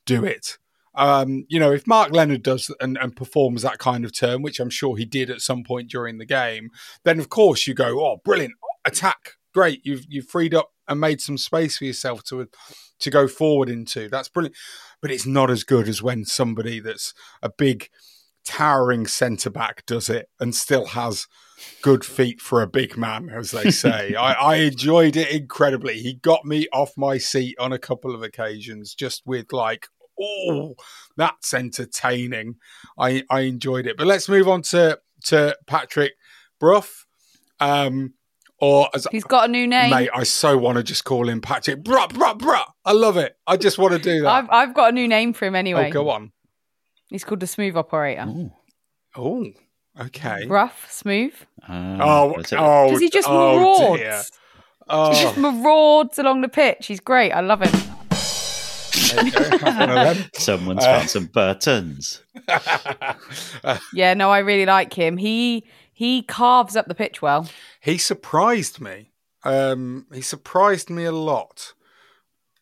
do 0.06 0.24
it. 0.24 0.58
Um, 0.94 1.44
you 1.48 1.58
know, 1.58 1.72
if 1.72 1.86
Marc 1.86 2.12
Leonard 2.12 2.44
does 2.44 2.72
and, 2.80 2.96
and 3.00 3.16
performs 3.16 3.62
that 3.62 3.78
kind 3.78 4.04
of 4.04 4.16
turn, 4.16 4.42
which 4.42 4.60
I'm 4.60 4.70
sure 4.70 4.96
he 4.96 5.04
did 5.04 5.28
at 5.28 5.40
some 5.40 5.64
point 5.64 5.90
during 5.90 6.18
the 6.18 6.26
game, 6.26 6.70
then 7.04 7.18
of 7.18 7.28
course 7.28 7.66
you 7.66 7.74
go, 7.74 8.00
oh, 8.04 8.20
brilliant, 8.24 8.54
attack, 8.84 9.32
great, 9.52 9.80
you've 9.84 10.04
you've 10.08 10.28
freed 10.28 10.54
up 10.54 10.73
and 10.88 11.00
made 11.00 11.20
some 11.20 11.38
space 11.38 11.78
for 11.78 11.84
yourself 11.84 12.22
to 12.24 12.48
to 13.00 13.10
go 13.10 13.28
forward 13.28 13.68
into. 13.68 14.08
That's 14.08 14.28
brilliant, 14.28 14.56
but 15.00 15.10
it's 15.10 15.26
not 15.26 15.50
as 15.50 15.64
good 15.64 15.88
as 15.88 16.02
when 16.02 16.24
somebody 16.24 16.80
that's 16.80 17.14
a 17.42 17.48
big 17.48 17.88
towering 18.44 19.06
centre 19.06 19.50
back 19.50 19.84
does 19.86 20.10
it 20.10 20.28
and 20.38 20.54
still 20.54 20.86
has 20.86 21.26
good 21.82 22.04
feet 22.04 22.40
for 22.40 22.62
a 22.62 22.66
big 22.66 22.96
man, 22.96 23.30
as 23.30 23.50
they 23.50 23.70
say. 23.72 24.14
I, 24.14 24.32
I 24.32 24.56
enjoyed 24.56 25.16
it 25.16 25.30
incredibly. 25.30 25.98
He 25.98 26.14
got 26.14 26.44
me 26.44 26.68
off 26.72 26.92
my 26.96 27.18
seat 27.18 27.56
on 27.58 27.72
a 27.72 27.78
couple 27.78 28.14
of 28.14 28.22
occasions 28.22 28.94
just 28.94 29.22
with 29.26 29.52
like, 29.52 29.88
oh, 30.20 30.74
that's 31.16 31.54
entertaining. 31.54 32.56
I, 32.98 33.24
I 33.30 33.40
enjoyed 33.40 33.86
it. 33.86 33.96
But 33.96 34.06
let's 34.06 34.28
move 34.28 34.48
on 34.48 34.62
to, 34.62 35.00
to 35.26 35.56
Patrick 35.66 36.12
Brough. 36.60 36.84
Um, 37.60 38.14
or 38.60 38.88
as 38.94 39.06
He's 39.10 39.24
got 39.24 39.48
a 39.48 39.52
new 39.52 39.66
name. 39.66 39.90
mate, 39.90 40.10
I 40.14 40.22
so 40.24 40.56
want 40.56 40.76
to 40.78 40.82
just 40.84 41.04
call 41.04 41.28
him 41.28 41.40
Patrick 41.40 41.82
Bruh, 41.82 42.08
bruh, 42.08 42.38
bruh. 42.38 42.64
I 42.84 42.92
love 42.92 43.16
it. 43.16 43.36
I 43.46 43.56
just 43.56 43.78
want 43.78 43.92
to 43.94 43.98
do 43.98 44.22
that. 44.22 44.28
I've 44.30 44.48
I've 44.50 44.74
got 44.74 44.90
a 44.90 44.92
new 44.92 45.08
name 45.08 45.32
for 45.32 45.44
him 45.46 45.54
anyway. 45.56 45.88
Oh, 45.88 45.92
go 45.92 46.08
on. 46.10 46.32
He's 47.08 47.24
called 47.24 47.40
the 47.40 47.46
Smooth 47.46 47.76
Operator. 47.76 48.50
Oh, 49.16 49.46
okay. 50.00 50.46
Rough, 50.46 50.90
smooth. 50.90 51.34
Oh, 51.68 52.34
oh, 52.52 52.90
Does 52.90 53.00
he 53.00 53.08
just 53.10 53.28
oh, 53.28 53.60
marauds? 53.60 53.98
dear. 54.00 54.22
He 55.12 55.22
just 55.22 55.36
Oh, 55.38 55.40
marauds 55.40 56.18
along 56.18 56.40
the 56.42 56.48
pitch. 56.48 56.86
He's 56.86 57.00
great. 57.00 57.30
I 57.32 57.40
love 57.40 57.62
him. 57.62 57.72
there 59.14 59.24
you 59.24 59.30
go. 59.30 59.58
Have 59.58 59.78
one 59.88 59.90
of 59.90 60.16
them. 60.16 60.30
Someone's 60.34 60.84
Uh, 60.84 60.98
found 60.98 61.10
some 61.10 61.26
buttons. 61.26 62.22
Yeah, 63.92 64.14
no, 64.14 64.30
I 64.30 64.38
really 64.40 64.66
like 64.66 64.92
him. 64.92 65.16
He 65.16 65.64
he 65.94 66.22
carves 66.22 66.76
up 66.76 66.86
the 66.86 66.94
pitch 66.94 67.22
well. 67.22 67.48
He 67.80 67.96
surprised 67.96 68.80
me. 68.80 69.12
Um, 69.44 70.06
he 70.12 70.20
surprised 70.20 70.90
me 70.90 71.04
a 71.04 71.12
lot. 71.12 71.72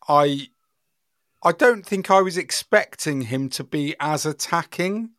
I 0.07 0.49
I 1.43 1.51
don't 1.51 1.85
think 1.85 2.09
I 2.09 2.21
was 2.21 2.37
expecting 2.37 3.23
him 3.23 3.49
to 3.49 3.63
be 3.63 3.95
as 3.99 4.25
attacking 4.25 5.09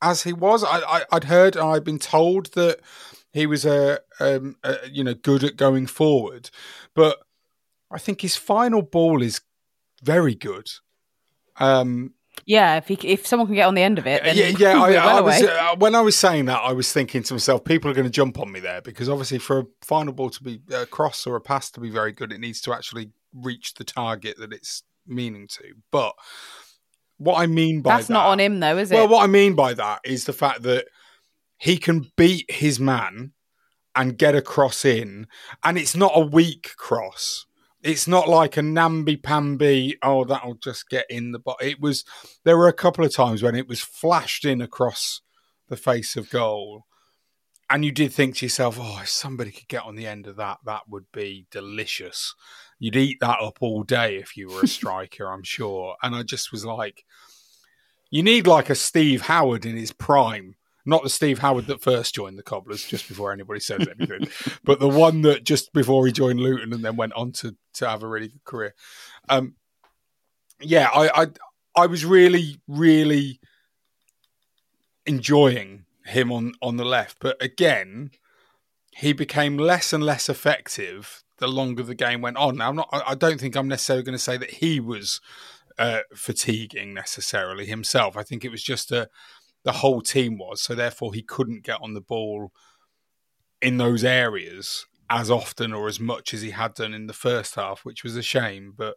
as 0.00 0.22
he 0.22 0.32
was. 0.32 0.62
I, 0.62 0.78
I 0.80 1.04
I'd 1.10 1.24
heard 1.24 1.56
and 1.56 1.68
I'd 1.68 1.84
been 1.84 1.98
told 1.98 2.52
that 2.52 2.80
he 3.32 3.46
was 3.46 3.64
a, 3.64 4.00
um, 4.20 4.56
a 4.62 4.76
you 4.90 5.02
know 5.02 5.14
good 5.14 5.42
at 5.42 5.56
going 5.56 5.86
forward, 5.86 6.50
but 6.94 7.18
I 7.90 7.98
think 7.98 8.20
his 8.20 8.36
final 8.36 8.82
ball 8.82 9.22
is 9.22 9.40
very 10.02 10.34
good. 10.34 10.68
Um, 11.56 12.14
Yeah, 12.46 12.76
if 12.76 12.88
he 12.88 12.94
if 13.02 13.26
someone 13.26 13.46
can 13.46 13.56
get 13.56 13.66
on 13.66 13.74
the 13.74 13.82
end 13.82 13.98
of 13.98 14.06
it, 14.06 14.22
then 14.22 14.36
yeah, 14.36 14.48
yeah. 14.58 14.82
I, 14.82 14.90
well 14.90 15.18
I 15.18 15.20
was, 15.20 15.42
uh, 15.42 15.76
when 15.78 15.94
I 15.94 16.00
was 16.00 16.16
saying 16.16 16.46
that, 16.46 16.60
I 16.62 16.72
was 16.72 16.92
thinking 16.92 17.22
to 17.24 17.34
myself, 17.34 17.64
people 17.64 17.90
are 17.90 17.94
going 17.94 18.06
to 18.06 18.10
jump 18.10 18.38
on 18.38 18.50
me 18.50 18.60
there 18.60 18.80
because 18.80 19.08
obviously, 19.08 19.38
for 19.38 19.60
a 19.60 19.64
final 19.82 20.12
ball 20.12 20.30
to 20.30 20.42
be 20.42 20.60
a 20.72 20.86
cross 20.86 21.26
or 21.26 21.36
a 21.36 21.40
pass 21.40 21.70
to 21.72 21.80
be 21.80 21.90
very 21.90 22.12
good, 22.12 22.32
it 22.32 22.40
needs 22.40 22.60
to 22.62 22.72
actually 22.72 23.10
reach 23.34 23.74
the 23.74 23.84
target 23.84 24.38
that 24.38 24.52
it's 24.52 24.82
meaning 25.06 25.48
to. 25.48 25.74
But 25.90 26.14
what 27.18 27.40
I 27.40 27.46
mean 27.46 27.82
by 27.82 27.96
That's 27.96 28.08
that, 28.08 28.14
not 28.14 28.26
on 28.26 28.40
him 28.40 28.60
though, 28.60 28.78
is 28.78 28.90
it? 28.90 28.94
well, 28.94 29.08
what 29.08 29.24
I 29.24 29.26
mean 29.26 29.54
by 29.54 29.74
that 29.74 30.00
is 30.04 30.24
the 30.24 30.32
fact 30.32 30.62
that 30.62 30.86
he 31.58 31.76
can 31.76 32.10
beat 32.16 32.50
his 32.50 32.78
man 32.78 33.32
and 33.94 34.16
get 34.16 34.36
a 34.36 34.42
cross 34.42 34.84
in, 34.84 35.26
and 35.64 35.76
it's 35.76 35.96
not 35.96 36.12
a 36.14 36.20
weak 36.20 36.70
cross. 36.76 37.46
It's 37.82 38.08
not 38.08 38.28
like 38.28 38.56
a 38.56 38.62
namby 38.62 39.16
pamby. 39.16 39.96
Oh, 40.02 40.24
that'll 40.24 40.54
just 40.54 40.88
get 40.88 41.06
in 41.08 41.32
the. 41.32 41.38
Bo-. 41.38 41.56
It 41.60 41.80
was. 41.80 42.04
There 42.44 42.58
were 42.58 42.68
a 42.68 42.72
couple 42.72 43.04
of 43.04 43.12
times 43.12 43.42
when 43.42 43.54
it 43.54 43.68
was 43.68 43.80
flashed 43.80 44.44
in 44.44 44.60
across 44.60 45.20
the 45.68 45.76
face 45.76 46.16
of 46.16 46.30
goal, 46.30 46.86
and 47.70 47.84
you 47.84 47.92
did 47.92 48.12
think 48.12 48.36
to 48.36 48.46
yourself, 48.46 48.78
"Oh, 48.80 48.98
if 49.02 49.08
somebody 49.08 49.52
could 49.52 49.68
get 49.68 49.84
on 49.84 49.94
the 49.94 50.06
end 50.06 50.26
of 50.26 50.36
that, 50.36 50.58
that 50.64 50.82
would 50.88 51.06
be 51.12 51.46
delicious." 51.50 52.34
You'd 52.80 52.96
eat 52.96 53.18
that 53.20 53.40
up 53.40 53.58
all 53.60 53.82
day 53.82 54.16
if 54.16 54.36
you 54.36 54.48
were 54.48 54.62
a 54.62 54.68
striker, 54.78 55.26
I'm 55.30 55.42
sure. 55.42 55.96
And 56.02 56.14
I 56.14 56.22
just 56.22 56.52
was 56.52 56.64
like, 56.64 57.04
you 58.10 58.22
need 58.22 58.46
like 58.46 58.70
a 58.70 58.74
Steve 58.74 59.22
Howard 59.22 59.66
in 59.66 59.76
his 59.76 59.92
prime. 59.92 60.54
Not 60.88 61.02
the 61.02 61.10
Steve 61.10 61.38
Howard 61.40 61.66
that 61.66 61.82
first 61.82 62.14
joined 62.14 62.38
the 62.38 62.42
Cobblers, 62.42 62.84
just 62.84 63.08
before 63.08 63.30
anybody 63.30 63.60
says 63.60 63.86
anything, 63.86 64.28
but 64.64 64.80
the 64.80 64.88
one 64.88 65.22
that 65.22 65.44
just 65.44 65.72
before 65.72 66.06
he 66.06 66.12
joined 66.12 66.40
Luton 66.40 66.72
and 66.72 66.84
then 66.84 66.96
went 66.96 67.12
on 67.12 67.32
to, 67.32 67.54
to 67.74 67.88
have 67.88 68.02
a 68.02 68.08
really 68.08 68.28
good 68.28 68.44
career. 68.44 68.74
Um, 69.28 69.54
yeah, 70.60 70.88
I, 70.92 71.22
I 71.22 71.26
I 71.76 71.86
was 71.86 72.04
really 72.04 72.60
really 72.66 73.38
enjoying 75.06 75.84
him 76.06 76.32
on 76.32 76.54
on 76.62 76.78
the 76.78 76.84
left, 76.84 77.18
but 77.20 77.40
again, 77.42 78.10
he 78.96 79.12
became 79.12 79.58
less 79.58 79.92
and 79.92 80.02
less 80.02 80.28
effective 80.28 81.22
the 81.36 81.48
longer 81.48 81.82
the 81.82 81.94
game 81.94 82.20
went 82.20 82.36
on. 82.36 82.56
Now, 82.56 82.70
I'm 82.70 82.76
not. 82.76 82.88
I 82.92 83.14
don't 83.14 83.38
think 83.38 83.56
I'm 83.56 83.68
necessarily 83.68 84.02
going 84.02 84.16
to 84.16 84.18
say 84.18 84.36
that 84.36 84.54
he 84.54 84.80
was 84.80 85.20
uh, 85.78 86.00
fatiguing 86.14 86.92
necessarily 86.94 87.66
himself. 87.66 88.16
I 88.16 88.22
think 88.22 88.44
it 88.44 88.50
was 88.50 88.62
just 88.62 88.90
a 88.90 89.08
the 89.64 89.72
whole 89.72 90.00
team 90.00 90.38
was. 90.38 90.62
So 90.62 90.74
therefore, 90.74 91.14
he 91.14 91.22
couldn't 91.22 91.64
get 91.64 91.80
on 91.82 91.94
the 91.94 92.00
ball 92.00 92.52
in 93.60 93.76
those 93.76 94.04
areas 94.04 94.86
as 95.10 95.30
often 95.30 95.72
or 95.72 95.88
as 95.88 95.98
much 95.98 96.34
as 96.34 96.42
he 96.42 96.50
had 96.50 96.74
done 96.74 96.94
in 96.94 97.06
the 97.06 97.12
first 97.12 97.54
half, 97.54 97.84
which 97.84 98.04
was 98.04 98.16
a 98.16 98.22
shame. 98.22 98.74
But 98.76 98.96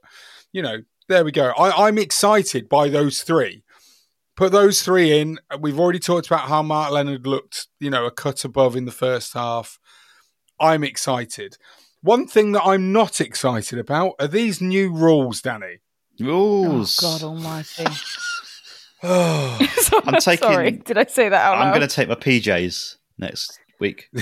you 0.51 0.61
know, 0.61 0.79
there 1.07 1.23
we 1.23 1.31
go. 1.31 1.51
I, 1.57 1.87
I'm 1.87 1.97
excited 1.97 2.69
by 2.69 2.89
those 2.89 3.21
three. 3.21 3.63
Put 4.35 4.51
those 4.51 4.81
three 4.81 5.19
in. 5.19 5.39
We've 5.59 5.79
already 5.79 5.99
talked 5.99 6.27
about 6.27 6.47
how 6.47 6.63
Marc 6.63 6.91
Leonard 6.91 7.27
looked, 7.27 7.67
you 7.79 7.89
know, 7.89 8.05
a 8.05 8.11
cut 8.11 8.43
above 8.45 8.75
in 8.75 8.85
the 8.85 8.91
first 8.91 9.33
half. 9.33 9.77
I'm 10.59 10.83
excited. 10.83 11.57
One 12.01 12.27
thing 12.27 12.53
that 12.53 12.63
I'm 12.63 12.91
not 12.91 13.21
excited 13.21 13.77
about 13.77 14.13
are 14.19 14.27
these 14.27 14.61
new 14.61 14.91
rules, 14.91 15.41
Danny. 15.41 15.79
Rules. 16.19 16.99
Oh, 17.03 17.19
God 17.19 17.23
Almighty! 17.23 17.85
I'm 19.03 20.19
taking. 20.19 20.47
Sorry, 20.47 20.71
did 20.71 20.97
I 20.97 21.05
say 21.05 21.29
that 21.29 21.41
out 21.41 21.57
I'm 21.57 21.73
going 21.73 21.87
to 21.87 21.93
take 21.93 22.07
my 22.09 22.15
PJs 22.15 22.97
next 23.17 23.59
week. 23.79 24.09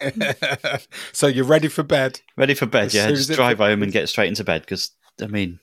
so 1.12 1.26
you're 1.26 1.44
ready 1.44 1.68
for 1.68 1.82
bed? 1.82 2.20
Ready 2.36 2.54
for 2.54 2.66
bed? 2.66 2.86
As 2.86 2.94
yeah, 2.94 3.08
just 3.08 3.20
as 3.20 3.30
it- 3.30 3.34
drive 3.36 3.58
home 3.58 3.82
and 3.82 3.92
get 3.92 4.08
straight 4.08 4.28
into 4.28 4.44
bed 4.44 4.62
because 4.62 4.90
I 5.22 5.26
mean, 5.26 5.58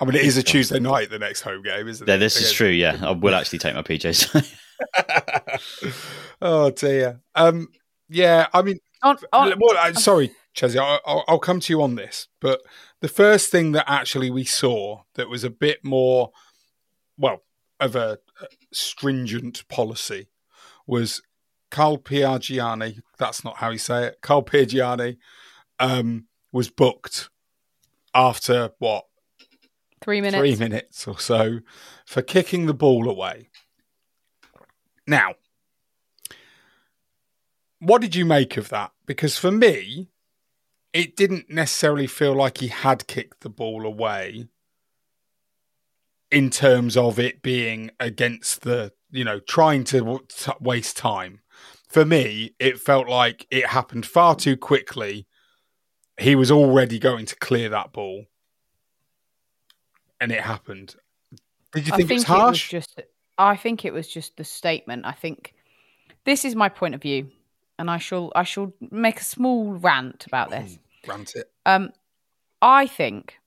I 0.00 0.04
mean, 0.04 0.14
it 0.14 0.24
is 0.24 0.36
a 0.36 0.42
Tuesday 0.42 0.80
night, 0.80 1.10
the 1.10 1.18
next 1.18 1.42
home 1.42 1.62
game, 1.62 1.88
isn't 1.88 2.06
it? 2.06 2.10
yeah, 2.10 2.16
it? 2.16 2.18
this 2.18 2.40
is 2.40 2.52
true. 2.52 2.68
Yeah, 2.68 2.98
I 3.02 3.10
will 3.12 3.34
actually 3.34 3.58
take 3.58 3.74
my 3.74 3.82
PJs. 3.82 4.56
oh 6.42 6.70
dear. 6.70 7.20
Um, 7.34 7.68
yeah, 8.08 8.46
I 8.52 8.62
mean, 8.62 8.78
On- 9.02 9.16
on- 9.32 9.54
well, 9.60 9.76
I, 9.78 9.92
sorry, 9.92 10.32
Chesney, 10.54 10.78
I'll, 10.80 11.00
I'll, 11.04 11.24
I'll 11.28 11.38
come 11.38 11.60
to 11.60 11.72
you 11.72 11.82
on 11.82 11.96
this, 11.96 12.28
but 12.40 12.60
the 13.00 13.08
first 13.08 13.50
thing 13.50 13.72
that 13.72 13.84
actually 13.90 14.30
we 14.30 14.44
saw 14.44 15.02
that 15.14 15.28
was 15.28 15.44
a 15.44 15.50
bit 15.50 15.84
more, 15.84 16.30
well, 17.18 17.42
of 17.80 17.96
a 17.96 18.18
stringent 18.72 19.66
policy 19.68 20.28
was 20.86 21.22
Carl 21.70 21.98
Piagiani. 21.98 23.00
That's 23.18 23.44
not 23.44 23.56
how 23.58 23.70
you 23.70 23.78
say 23.78 24.06
it. 24.06 24.18
Carl 24.22 24.44
Piagiani 24.44 25.16
um, 25.78 26.26
was 26.52 26.70
booked 26.70 27.30
after 28.14 28.70
what 28.78 29.04
Three 30.00 30.20
minutes. 30.20 30.38
three 30.38 30.56
minutes 30.56 31.08
or 31.08 31.18
so 31.18 31.60
for 32.04 32.20
kicking 32.22 32.66
the 32.66 32.74
ball 32.74 33.08
away. 33.08 33.48
Now, 35.06 35.34
what 37.78 38.00
did 38.00 38.14
you 38.14 38.24
make 38.24 38.56
of 38.56 38.68
that? 38.68 38.92
Because 39.06 39.38
for 39.38 39.50
me, 39.50 40.10
it 40.92 41.16
didn't 41.16 41.50
necessarily 41.50 42.06
feel 42.06 42.34
like 42.34 42.58
he 42.58 42.68
had 42.68 43.06
kicked 43.06 43.40
the 43.40 43.50
ball 43.50 43.84
away 43.84 44.48
in 46.34 46.50
terms 46.50 46.96
of 46.96 47.18
it 47.18 47.42
being 47.42 47.90
against 48.00 48.62
the 48.62 48.92
you 49.14 49.22
know, 49.22 49.38
trying 49.38 49.84
to 49.84 50.20
waste 50.60 50.96
time. 50.96 51.40
For 51.88 52.04
me, 52.04 52.54
it 52.58 52.80
felt 52.80 53.08
like 53.08 53.46
it 53.48 53.66
happened 53.66 54.04
far 54.04 54.34
too 54.34 54.56
quickly. 54.56 55.28
He 56.18 56.34
was 56.34 56.50
already 56.50 56.98
going 56.98 57.26
to 57.26 57.36
clear 57.36 57.68
that 57.68 57.92
ball, 57.92 58.24
and 60.20 60.32
it 60.32 60.40
happened. 60.40 60.96
Did 61.72 61.86
you 61.86 61.94
I 61.94 61.96
think, 61.98 62.08
think 62.08 62.10
it 62.10 62.14
was 62.14 62.24
harsh? 62.24 62.70
just. 62.70 63.00
I 63.38 63.56
think 63.56 63.84
it 63.84 63.92
was 63.92 64.08
just 64.08 64.36
the 64.36 64.44
statement. 64.44 65.06
I 65.06 65.12
think 65.12 65.54
this 66.24 66.44
is 66.44 66.56
my 66.56 66.68
point 66.68 66.96
of 66.96 67.02
view, 67.02 67.30
and 67.78 67.88
I 67.88 67.98
shall 67.98 68.32
I 68.34 68.42
shall 68.42 68.72
make 68.90 69.20
a 69.20 69.24
small 69.24 69.74
rant 69.74 70.26
about 70.26 70.50
this. 70.50 70.76
Rant 71.06 71.36
it. 71.36 71.52
Um, 71.66 71.92
I 72.60 72.88
think 72.88 73.38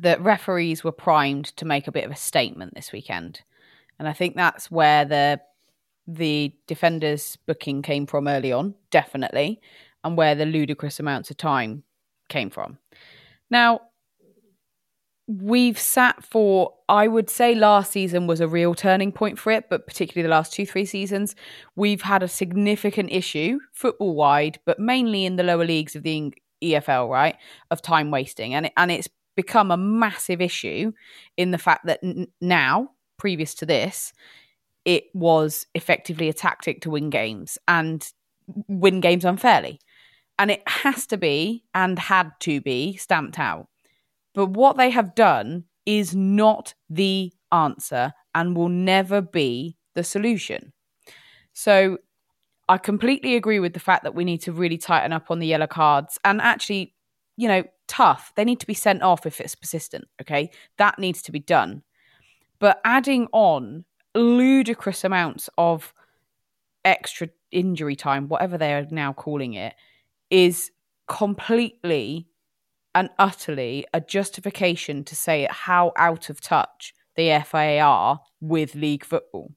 that 0.00 0.20
referees 0.20 0.84
were 0.84 0.92
primed 0.92 1.46
to 1.56 1.64
make 1.64 1.86
a 1.86 1.92
bit 1.92 2.04
of 2.04 2.10
a 2.10 2.16
statement 2.16 2.74
this 2.74 2.92
weekend, 2.92 3.42
and 3.98 4.08
I 4.08 4.12
think 4.12 4.36
that's 4.36 4.70
where 4.70 5.04
the 5.04 5.40
the 6.06 6.52
defenders' 6.66 7.38
booking 7.46 7.80
came 7.80 8.06
from 8.06 8.28
early 8.28 8.52
on, 8.52 8.74
definitely, 8.90 9.60
and 10.02 10.16
where 10.16 10.34
the 10.34 10.44
ludicrous 10.44 11.00
amounts 11.00 11.30
of 11.30 11.36
time 11.38 11.82
came 12.28 12.50
from. 12.50 12.78
Now, 13.50 13.80
we've 15.26 15.78
sat 15.78 16.22
for 16.22 16.74
i 16.88 17.08
would 17.08 17.30
say 17.30 17.54
last 17.54 17.90
season 17.90 18.26
was 18.26 18.42
a 18.42 18.48
real 18.48 18.74
turning 18.74 19.10
point 19.10 19.38
for 19.38 19.50
it 19.50 19.70
but 19.70 19.86
particularly 19.86 20.22
the 20.22 20.34
last 20.34 20.52
two 20.52 20.66
three 20.66 20.84
seasons 20.84 21.34
we've 21.76 22.02
had 22.02 22.22
a 22.22 22.28
significant 22.28 23.10
issue 23.10 23.58
football 23.72 24.14
wide 24.14 24.58
but 24.66 24.78
mainly 24.78 25.24
in 25.24 25.36
the 25.36 25.42
lower 25.42 25.64
leagues 25.64 25.96
of 25.96 26.02
the 26.02 26.30
efl 26.62 27.08
right 27.08 27.36
of 27.70 27.80
time 27.80 28.10
wasting 28.10 28.52
and 28.54 28.66
it, 28.66 28.72
and 28.76 28.90
it's 28.90 29.08
become 29.36 29.70
a 29.70 29.76
massive 29.76 30.40
issue 30.40 30.92
in 31.36 31.50
the 31.50 31.58
fact 31.58 31.86
that 31.86 32.00
n- 32.02 32.28
now 32.40 32.90
previous 33.18 33.54
to 33.54 33.66
this 33.66 34.12
it 34.84 35.04
was 35.14 35.66
effectively 35.74 36.28
a 36.28 36.32
tactic 36.32 36.82
to 36.82 36.90
win 36.90 37.10
games 37.10 37.58
and 37.68 38.12
win 38.68 39.00
games 39.00 39.24
unfairly 39.24 39.80
and 40.38 40.50
it 40.50 40.62
has 40.66 41.06
to 41.06 41.16
be 41.16 41.64
and 41.74 41.98
had 41.98 42.30
to 42.40 42.60
be 42.60 42.96
stamped 42.96 43.38
out 43.38 43.68
but 44.34 44.50
what 44.50 44.76
they 44.76 44.90
have 44.90 45.14
done 45.14 45.64
is 45.86 46.14
not 46.14 46.74
the 46.90 47.32
answer 47.52 48.12
and 48.34 48.56
will 48.56 48.68
never 48.68 49.20
be 49.20 49.76
the 49.94 50.04
solution. 50.04 50.72
So 51.52 51.98
I 52.68 52.78
completely 52.78 53.36
agree 53.36 53.60
with 53.60 53.74
the 53.74 53.80
fact 53.80 54.02
that 54.04 54.14
we 54.14 54.24
need 54.24 54.38
to 54.42 54.52
really 54.52 54.78
tighten 54.78 55.12
up 55.12 55.30
on 55.30 55.38
the 55.38 55.46
yellow 55.46 55.66
cards 55.66 56.18
and 56.24 56.40
actually, 56.40 56.94
you 57.36 57.48
know, 57.48 57.64
tough. 57.88 58.32
They 58.36 58.44
need 58.44 58.60
to 58.60 58.66
be 58.66 58.74
sent 58.74 59.02
off 59.02 59.26
if 59.26 59.40
it's 59.40 59.54
persistent. 59.54 60.06
Okay. 60.20 60.50
That 60.78 60.98
needs 60.98 61.22
to 61.22 61.32
be 61.32 61.40
done. 61.40 61.82
But 62.58 62.80
adding 62.84 63.28
on 63.32 63.84
ludicrous 64.14 65.04
amounts 65.04 65.50
of 65.58 65.92
extra 66.84 67.28
injury 67.50 67.96
time, 67.96 68.28
whatever 68.28 68.58
they 68.58 68.74
are 68.74 68.86
now 68.90 69.12
calling 69.12 69.54
it, 69.54 69.74
is 70.30 70.70
completely 71.06 72.28
and 72.94 73.10
utterly 73.18 73.84
a 73.92 74.00
justification 74.00 75.04
to 75.04 75.16
say 75.16 75.48
how 75.50 75.92
out 75.96 76.30
of 76.30 76.40
touch 76.40 76.94
the 77.16 77.42
FA 77.44 77.78
are 77.78 78.20
with 78.40 78.74
league 78.74 79.04
football. 79.04 79.52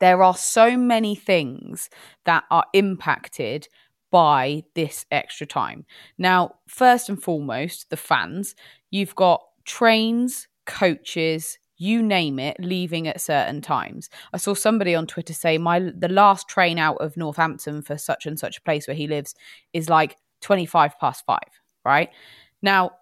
There 0.00 0.22
are 0.22 0.36
so 0.36 0.76
many 0.76 1.14
things 1.14 1.90
that 2.24 2.44
are 2.50 2.64
impacted 2.72 3.68
by 4.14 4.62
this 4.76 5.06
extra 5.10 5.44
time. 5.44 5.84
Now, 6.18 6.54
first 6.68 7.08
and 7.08 7.20
foremost, 7.20 7.90
the 7.90 7.96
fans, 7.96 8.54
you've 8.92 9.16
got 9.16 9.42
trains, 9.64 10.46
coaches, 10.66 11.58
you 11.78 12.00
name 12.00 12.38
it, 12.38 12.56
leaving 12.60 13.08
at 13.08 13.20
certain 13.20 13.60
times. 13.60 14.08
I 14.32 14.36
saw 14.36 14.54
somebody 14.54 14.94
on 14.94 15.08
Twitter 15.08 15.34
say 15.34 15.58
my 15.58 15.80
the 15.80 16.06
last 16.06 16.46
train 16.48 16.78
out 16.78 16.98
of 16.98 17.16
Northampton 17.16 17.82
for 17.82 17.98
such 17.98 18.24
and 18.24 18.38
such 18.38 18.58
a 18.58 18.62
place 18.62 18.86
where 18.86 18.94
he 18.94 19.08
lives 19.08 19.34
is 19.72 19.90
like 19.90 20.16
25 20.42 20.96
past 21.00 21.26
5 21.26 21.40
right? 21.84 22.10
Now, 22.62 22.92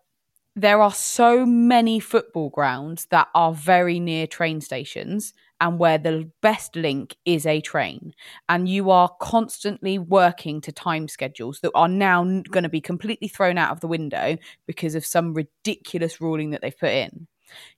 there 0.57 0.81
are 0.81 0.95
so 0.95 1.45
many 1.45 2.01
football 2.01 2.49
grounds 2.49 3.05
that 3.11 3.29
are 3.35 3.53
very 3.53 4.01
near 4.01 4.27
train 4.27 4.63
stations 4.63 5.35
and 5.63 5.79
where 5.79 5.97
the 5.97 6.29
best 6.41 6.75
link 6.75 7.17
is 7.25 7.47
a 7.47 7.61
train. 7.61 8.13
And 8.49 8.69
you 8.69 8.91
are 8.91 9.09
constantly 9.21 9.97
working 9.97 10.61
to 10.63 10.73
time 10.73 11.07
schedules 11.07 11.61
that 11.61 11.71
are 11.77 11.89
now 11.89 12.25
going 12.51 12.65
to 12.65 12.69
be 12.69 12.81
completely 12.81 13.29
thrown 13.29 13.57
out 13.57 13.71
of 13.71 13.79
the 13.79 13.87
window 13.87 14.37
because 14.67 14.97
of 14.97 15.07
some 15.07 15.33
ridiculous 15.33 16.21
ruling 16.21 16.51
that 16.51 16.63
they've 16.63 16.77
put 16.77 16.91
in. 16.91 17.29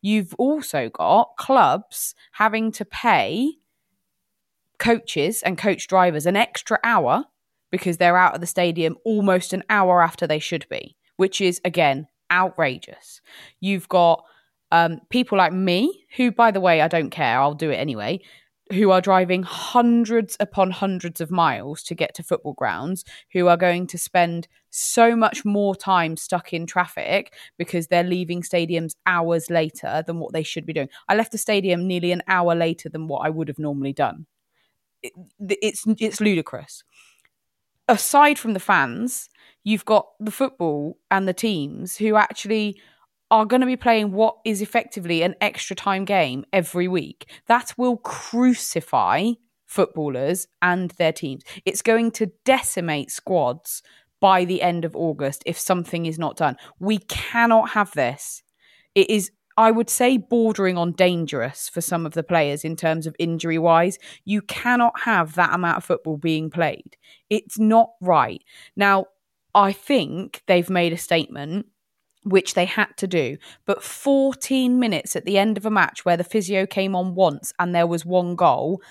You've 0.00 0.34
also 0.38 0.88
got 0.88 1.36
clubs 1.36 2.14
having 2.32 2.72
to 2.72 2.86
pay 2.86 3.52
coaches 4.78 5.42
and 5.42 5.58
coach 5.58 5.86
drivers 5.86 6.24
an 6.24 6.36
extra 6.36 6.78
hour 6.82 7.26
because 7.70 7.98
they're 7.98 8.16
out 8.16 8.34
of 8.34 8.40
the 8.40 8.46
stadium 8.46 8.96
almost 9.04 9.52
an 9.52 9.62
hour 9.68 10.02
after 10.02 10.26
they 10.26 10.38
should 10.38 10.66
be, 10.70 10.96
which 11.18 11.38
is, 11.42 11.60
again, 11.66 12.08
outrageous. 12.30 13.20
You've 13.60 13.90
got 13.90 14.24
um, 14.72 15.00
people 15.10 15.38
like 15.38 15.52
me, 15.52 16.04
who, 16.16 16.32
by 16.32 16.50
the 16.50 16.60
way, 16.60 16.80
I 16.80 16.88
don't 16.88 17.10
care, 17.10 17.40
I'll 17.40 17.54
do 17.54 17.70
it 17.70 17.76
anyway, 17.76 18.20
who 18.72 18.90
are 18.90 19.00
driving 19.00 19.42
hundreds 19.42 20.36
upon 20.40 20.70
hundreds 20.70 21.20
of 21.20 21.30
miles 21.30 21.82
to 21.84 21.94
get 21.94 22.14
to 22.14 22.22
football 22.22 22.54
grounds, 22.54 23.04
who 23.32 23.46
are 23.48 23.56
going 23.56 23.86
to 23.88 23.98
spend 23.98 24.48
so 24.70 25.14
much 25.14 25.44
more 25.44 25.76
time 25.76 26.16
stuck 26.16 26.52
in 26.52 26.66
traffic 26.66 27.34
because 27.58 27.86
they're 27.86 28.02
leaving 28.02 28.42
stadiums 28.42 28.96
hours 29.06 29.50
later 29.50 30.02
than 30.06 30.18
what 30.18 30.32
they 30.32 30.42
should 30.42 30.66
be 30.66 30.72
doing. 30.72 30.88
I 31.08 31.14
left 31.14 31.32
the 31.32 31.38
stadium 31.38 31.86
nearly 31.86 32.10
an 32.10 32.22
hour 32.26 32.54
later 32.54 32.88
than 32.88 33.06
what 33.06 33.26
I 33.26 33.30
would 33.30 33.48
have 33.48 33.58
normally 33.58 33.92
done. 33.92 34.26
It, 35.02 35.12
it's 35.38 35.84
it's 36.00 36.20
ludicrous 36.20 36.82
aside 37.88 38.38
from 38.38 38.54
the 38.54 38.60
fans, 38.60 39.28
you've 39.62 39.84
got 39.84 40.08
the 40.20 40.30
football 40.30 40.98
and 41.10 41.28
the 41.28 41.34
teams 41.34 41.96
who 41.96 42.16
actually 42.16 42.80
are 43.34 43.44
going 43.44 43.60
to 43.60 43.66
be 43.66 43.76
playing 43.76 44.12
what 44.12 44.36
is 44.44 44.62
effectively 44.62 45.22
an 45.22 45.34
extra 45.40 45.74
time 45.74 46.04
game 46.04 46.44
every 46.52 46.86
week. 46.86 47.28
That 47.48 47.74
will 47.76 47.96
crucify 47.96 49.32
footballers 49.66 50.46
and 50.62 50.92
their 50.92 51.12
teams. 51.12 51.42
It's 51.64 51.82
going 51.82 52.12
to 52.12 52.30
decimate 52.44 53.10
squads 53.10 53.82
by 54.20 54.44
the 54.44 54.62
end 54.62 54.84
of 54.84 54.94
August 54.94 55.42
if 55.46 55.58
something 55.58 56.06
is 56.06 56.16
not 56.16 56.36
done. 56.36 56.56
We 56.78 56.98
cannot 56.98 57.70
have 57.70 57.90
this. 57.94 58.44
It 58.94 59.10
is 59.10 59.32
I 59.56 59.72
would 59.72 59.90
say 59.90 60.16
bordering 60.16 60.78
on 60.78 60.92
dangerous 60.92 61.68
for 61.68 61.80
some 61.80 62.06
of 62.06 62.14
the 62.14 62.22
players 62.22 62.64
in 62.64 62.76
terms 62.76 63.04
of 63.04 63.16
injury 63.18 63.58
wise. 63.58 63.98
You 64.24 64.42
cannot 64.42 65.00
have 65.00 65.34
that 65.34 65.52
amount 65.52 65.78
of 65.78 65.84
football 65.84 66.18
being 66.18 66.50
played. 66.50 66.96
It's 67.30 67.58
not 67.58 67.90
right. 68.00 68.42
Now, 68.76 69.06
I 69.56 69.72
think 69.72 70.42
they've 70.46 70.70
made 70.70 70.92
a 70.92 70.96
statement 70.98 71.66
which 72.24 72.54
they 72.54 72.64
had 72.64 72.96
to 72.96 73.06
do. 73.06 73.36
But 73.66 73.82
14 73.82 74.78
minutes 74.78 75.14
at 75.16 75.24
the 75.24 75.38
end 75.38 75.56
of 75.56 75.66
a 75.66 75.70
match 75.70 76.04
where 76.04 76.16
the 76.16 76.24
physio 76.24 76.66
came 76.66 76.96
on 76.96 77.14
once 77.14 77.52
and 77.58 77.74
there 77.74 77.86
was 77.86 78.04
one 78.04 78.34
goal 78.34 78.82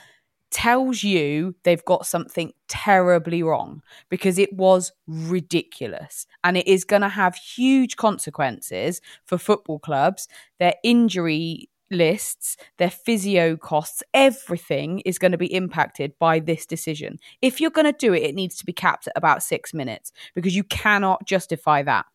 tells 0.54 1.02
you 1.02 1.56
they've 1.64 1.84
got 1.84 2.06
something 2.06 2.54
terribly 2.68 3.42
wrong 3.42 3.82
because 4.10 4.38
it 4.38 4.54
was 4.54 4.92
ridiculous. 5.08 6.28
And 6.44 6.56
it 6.56 6.68
is 6.68 6.84
going 6.84 7.02
to 7.02 7.10
have 7.10 7.36
huge 7.36 7.96
consequences 7.96 9.02
for 9.26 9.40
football 9.40 9.80
clubs. 9.80 10.28
Their 10.60 10.76
injury 10.84 11.70
lists 11.92 12.58
their 12.78 12.90
physio 12.90 13.56
costs 13.56 14.02
everything 14.14 15.00
is 15.02 15.20
going 15.20 15.32
to 15.32 15.38
be 15.38 15.54
impacted 15.54 16.14
by 16.20 16.40
this 16.40 16.66
decision. 16.66 17.20
If 17.42 17.62
you're 17.62 17.70
going 17.70 17.86
to 17.86 17.94
do 17.94 18.14
it 18.14 18.24
it 18.24 18.36
needs 18.36 18.58
to 18.58 18.66
be 18.66 18.74
capped 18.74 19.08
at 19.08 19.14
about 19.16 19.44
6 19.44 19.74
minutes 19.74 20.12
because 20.34 20.56
you 20.56 20.64
cannot 20.64 21.28
justify 21.28 21.84
that 21.84 22.06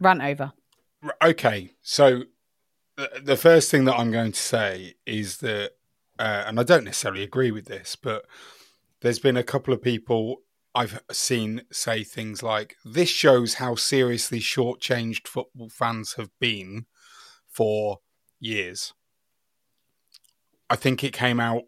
rant 0.00 0.22
over 0.22 0.52
okay 1.22 1.70
so 1.82 2.22
the 3.22 3.36
first 3.36 3.70
thing 3.70 3.84
that 3.84 3.94
i'm 3.94 4.10
going 4.10 4.32
to 4.32 4.38
say 4.38 4.94
is 5.06 5.38
that 5.38 5.72
uh, 6.18 6.44
and 6.46 6.60
I 6.60 6.62
don't 6.62 6.84
necessarily 6.84 7.22
agree 7.22 7.50
with 7.50 7.66
this, 7.66 7.96
but 7.96 8.24
there's 9.00 9.18
been 9.18 9.36
a 9.36 9.42
couple 9.42 9.74
of 9.74 9.82
people 9.82 10.42
I've 10.74 11.00
seen 11.10 11.62
say 11.70 12.02
things 12.02 12.42
like, 12.42 12.76
this 12.84 13.08
shows 13.08 13.54
how 13.54 13.74
seriously 13.74 14.40
shortchanged 14.40 15.28
football 15.28 15.68
fans 15.68 16.14
have 16.14 16.30
been 16.40 16.86
for 17.48 18.00
years. 18.40 18.92
I 20.68 20.76
think 20.76 21.04
it 21.04 21.12
came 21.12 21.38
out, 21.38 21.64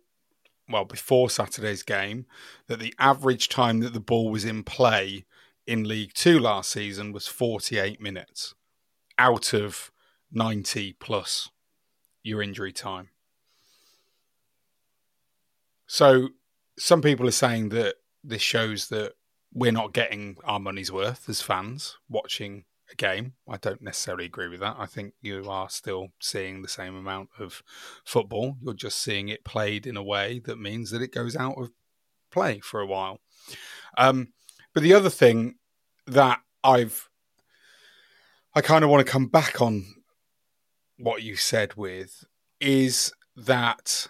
well, 0.68 0.84
before 0.84 1.30
Saturday's 1.30 1.84
game, 1.84 2.26
that 2.66 2.80
the 2.80 2.94
average 2.98 3.48
time 3.48 3.80
that 3.80 3.92
the 3.92 4.00
ball 4.00 4.30
was 4.30 4.44
in 4.44 4.64
play 4.64 5.24
in 5.66 5.84
League 5.84 6.12
Two 6.14 6.38
last 6.38 6.70
season 6.70 7.12
was 7.12 7.26
48 7.26 8.00
minutes 8.00 8.54
out 9.18 9.52
of 9.52 9.90
90 10.32 10.94
plus 10.94 11.50
your 12.22 12.42
injury 12.42 12.72
time. 12.72 13.10
So 15.86 16.30
some 16.78 17.00
people 17.00 17.28
are 17.28 17.32
saying 17.32 17.70
that 17.70 17.96
this 18.22 18.42
shows 18.42 18.88
that 18.88 19.14
we're 19.52 19.72
not 19.72 19.92
getting 19.92 20.36
our 20.44 20.58
money's 20.58 20.92
worth 20.92 21.28
as 21.28 21.40
fans 21.40 21.96
watching 22.08 22.64
a 22.92 22.94
game. 22.96 23.34
I 23.48 23.56
don't 23.56 23.80
necessarily 23.80 24.26
agree 24.26 24.48
with 24.48 24.60
that. 24.60 24.76
I 24.78 24.86
think 24.86 25.14
you 25.22 25.48
are 25.48 25.70
still 25.70 26.08
seeing 26.20 26.62
the 26.62 26.68
same 26.68 26.96
amount 26.96 27.30
of 27.38 27.62
football. 28.04 28.56
You're 28.60 28.74
just 28.74 29.00
seeing 29.00 29.28
it 29.28 29.44
played 29.44 29.86
in 29.86 29.96
a 29.96 30.02
way 30.02 30.40
that 30.40 30.58
means 30.58 30.90
that 30.90 31.02
it 31.02 31.12
goes 31.12 31.36
out 31.36 31.56
of 31.56 31.70
play 32.30 32.60
for 32.60 32.80
a 32.80 32.86
while. 32.86 33.20
Um, 33.96 34.32
but 34.76 34.82
the 34.82 34.92
other 34.92 35.08
thing 35.08 35.54
that 36.06 36.42
I've, 36.62 37.08
I 38.54 38.60
kind 38.60 38.84
of 38.84 38.90
want 38.90 39.06
to 39.06 39.10
come 39.10 39.24
back 39.24 39.62
on 39.62 39.86
what 40.98 41.22
you 41.22 41.34
said 41.34 41.76
with 41.76 42.24
is 42.60 43.10
that 43.34 44.08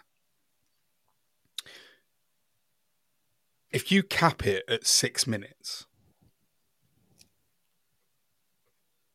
if 3.71 3.93
you 3.93 4.03
cap 4.03 4.45
it 4.45 4.65
at 4.69 4.89
six 4.89 5.25
minutes, 5.25 5.87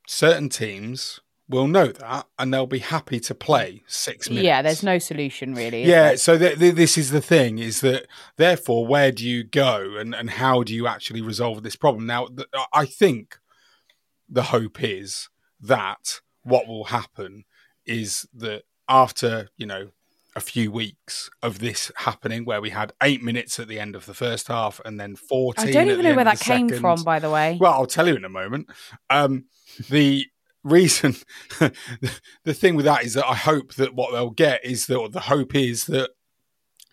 certain 0.07 0.47
teams 0.47 1.19
will 1.51 1.67
know 1.67 1.87
that 1.87 2.27
and 2.39 2.53
they'll 2.53 2.65
be 2.65 2.79
happy 2.79 3.19
to 3.19 3.35
play 3.35 3.83
six 3.85 4.29
minutes. 4.29 4.45
Yeah, 4.45 4.61
there's 4.61 4.83
no 4.83 4.97
solution 4.97 5.53
really. 5.53 5.83
Yeah, 5.83 6.15
so 6.15 6.37
th- 6.37 6.57
th- 6.57 6.75
this 6.75 6.97
is 6.97 7.11
the 7.11 7.21
thing: 7.21 7.59
is 7.59 7.81
that 7.81 8.07
therefore, 8.37 8.87
where 8.87 9.11
do 9.11 9.27
you 9.27 9.43
go 9.43 9.95
and 9.97 10.15
and 10.15 10.31
how 10.31 10.63
do 10.63 10.73
you 10.73 10.87
actually 10.87 11.21
resolve 11.21 11.61
this 11.61 11.75
problem? 11.75 12.05
Now, 12.05 12.27
th- 12.27 12.47
I 12.73 12.85
think 12.85 13.37
the 14.27 14.43
hope 14.43 14.81
is 14.81 15.29
that 15.59 16.21
what 16.43 16.67
will 16.67 16.85
happen 16.85 17.43
is 17.85 18.27
that 18.33 18.63
after 18.87 19.49
you 19.57 19.65
know 19.65 19.91
a 20.35 20.39
few 20.39 20.71
weeks 20.71 21.29
of 21.43 21.59
this 21.59 21.91
happening, 21.97 22.45
where 22.45 22.61
we 22.61 22.69
had 22.69 22.93
eight 23.03 23.21
minutes 23.21 23.59
at 23.59 23.67
the 23.67 23.79
end 23.79 23.95
of 23.95 24.05
the 24.05 24.13
first 24.13 24.47
half 24.47 24.79
and 24.85 24.99
then 24.99 25.15
fourteen. 25.15 25.67
I 25.67 25.71
don't 25.71 25.89
even 25.89 26.05
know 26.05 26.15
where 26.15 26.25
that 26.25 26.39
came 26.39 26.69
second. 26.69 26.81
from, 26.81 27.03
by 27.03 27.19
the 27.19 27.29
way. 27.29 27.57
Well, 27.59 27.73
I'll 27.73 27.85
tell 27.85 28.07
you 28.07 28.15
in 28.15 28.25
a 28.25 28.29
moment. 28.29 28.69
Um, 29.09 29.45
the 29.89 30.25
reason, 30.63 31.15
the 31.59 32.53
thing 32.53 32.75
with 32.75 32.85
that 32.85 33.03
is 33.03 33.13
that 33.15 33.27
I 33.27 33.35
hope 33.35 33.75
that 33.75 33.95
what 33.95 34.11
they'll 34.11 34.29
get 34.29 34.65
is 34.65 34.87
that 34.87 35.09
the 35.11 35.21
hope 35.21 35.55
is 35.55 35.85
that 35.85 36.11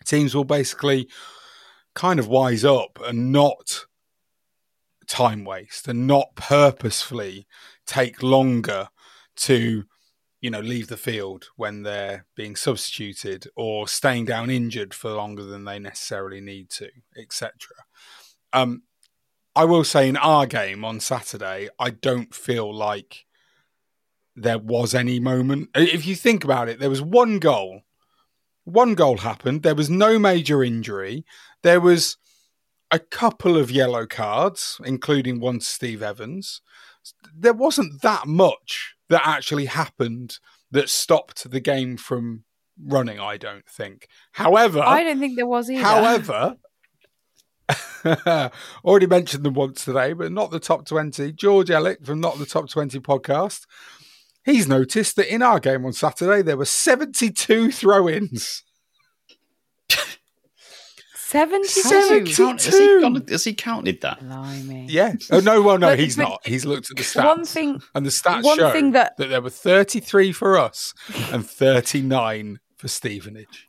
teams 0.05 0.35
will 0.35 0.43
basically 0.43 1.07
kind 1.95 2.19
of 2.19 2.27
wise 2.27 2.63
up 2.63 2.99
and 3.05 3.31
not 3.31 3.85
time 5.07 5.43
waste 5.43 5.87
and 5.87 6.05
not 6.05 6.35
purposefully 6.35 7.47
take 7.85 8.21
longer 8.21 8.87
to 9.35 9.83
you 10.39 10.49
know 10.49 10.59
leave 10.59 10.87
the 10.87 10.97
field 10.97 11.47
when 11.55 11.81
they're 11.81 12.25
being 12.35 12.55
substituted 12.55 13.47
or 13.55 13.87
staying 13.87 14.25
down 14.25 14.49
injured 14.49 14.93
for 14.93 15.11
longer 15.11 15.43
than 15.43 15.65
they 15.65 15.79
necessarily 15.79 16.39
need 16.39 16.69
to 16.69 16.87
etc 17.17 17.51
um 18.53 18.83
i 19.55 19.65
will 19.65 19.83
say 19.83 20.07
in 20.07 20.15
our 20.17 20.45
game 20.45 20.85
on 20.85 20.99
saturday 20.99 21.67
i 21.79 21.89
don't 21.89 22.33
feel 22.33 22.73
like 22.73 23.25
there 24.41 24.57
was 24.57 24.93
any 24.93 25.19
moment 25.19 25.69
if 25.75 26.05
you 26.05 26.15
think 26.15 26.43
about 26.43 26.69
it 26.69 26.79
there 26.79 26.89
was 26.89 27.01
one 27.01 27.39
goal 27.39 27.81
one 28.63 28.95
goal 28.95 29.17
happened 29.17 29.63
there 29.63 29.75
was 29.75 29.89
no 29.89 30.19
major 30.19 30.63
injury 30.63 31.25
there 31.63 31.79
was 31.81 32.17
a 32.91 32.99
couple 32.99 33.57
of 33.57 33.71
yellow 33.71 34.05
cards 34.05 34.79
including 34.83 35.39
one 35.39 35.59
to 35.59 35.65
steve 35.65 36.01
evans 36.01 36.61
there 37.35 37.53
wasn't 37.53 38.01
that 38.01 38.27
much 38.27 38.95
that 39.09 39.21
actually 39.25 39.65
happened 39.65 40.39
that 40.71 40.89
stopped 40.89 41.49
the 41.49 41.59
game 41.59 41.97
from 41.97 42.43
running, 42.83 43.19
I 43.19 43.37
don't 43.37 43.67
think. 43.67 44.07
However, 44.33 44.81
I 44.81 45.03
don't 45.03 45.19
think 45.19 45.35
there 45.35 45.47
was 45.47 45.69
either. 45.69 45.83
However, 45.83 46.57
already 48.85 49.07
mentioned 49.07 49.43
them 49.43 49.53
once 49.53 49.85
today, 49.85 50.13
but 50.13 50.31
not 50.31 50.51
the 50.51 50.59
top 50.59 50.85
20. 50.85 51.33
George 51.33 51.69
Ellick 51.69 52.05
from 52.05 52.19
Not 52.19 52.39
the 52.39 52.45
Top 52.45 52.69
20 52.69 52.99
podcast. 52.99 53.65
He's 54.45 54.67
noticed 54.67 55.15
that 55.17 55.31
in 55.33 55.41
our 55.41 55.59
game 55.59 55.85
on 55.85 55.93
Saturday, 55.93 56.41
there 56.41 56.57
were 56.57 56.65
72 56.65 57.71
throw 57.71 58.09
ins. 58.09 58.63
72. 61.15 61.67
72. 61.81 62.43
Has 62.47 62.77
he, 62.79 63.01
gone- 63.01 63.27
has 63.27 63.43
he 63.43 63.53
counted 63.53 64.01
that? 64.01 64.19
Blimey. 64.19 64.87
Yeah. 64.89 65.13
Oh 65.31 65.39
no, 65.39 65.61
well 65.61 65.77
no, 65.77 65.89
But- 65.89 65.99
he's 65.99 66.15
but 66.15 66.23
not. 66.23 66.41
He's 66.47 66.65
looked 66.65 66.89
at 66.89 66.97
the 66.97 67.03
stats. 67.03 67.25
one 67.25 67.45
thing- 67.45 67.81
and 67.93 68.03
the 68.05 68.09
stats 68.09 68.43
one 68.43 68.57
show 68.57 68.71
thing 68.71 68.93
that- 68.93 69.15
there 69.17 69.39
were 69.41 69.51
33 69.51 70.31
for 70.31 70.57
us 70.57 70.93
and 71.31 71.47
39 71.49 72.59
for 72.77 72.87
Stevenage. 72.87 73.67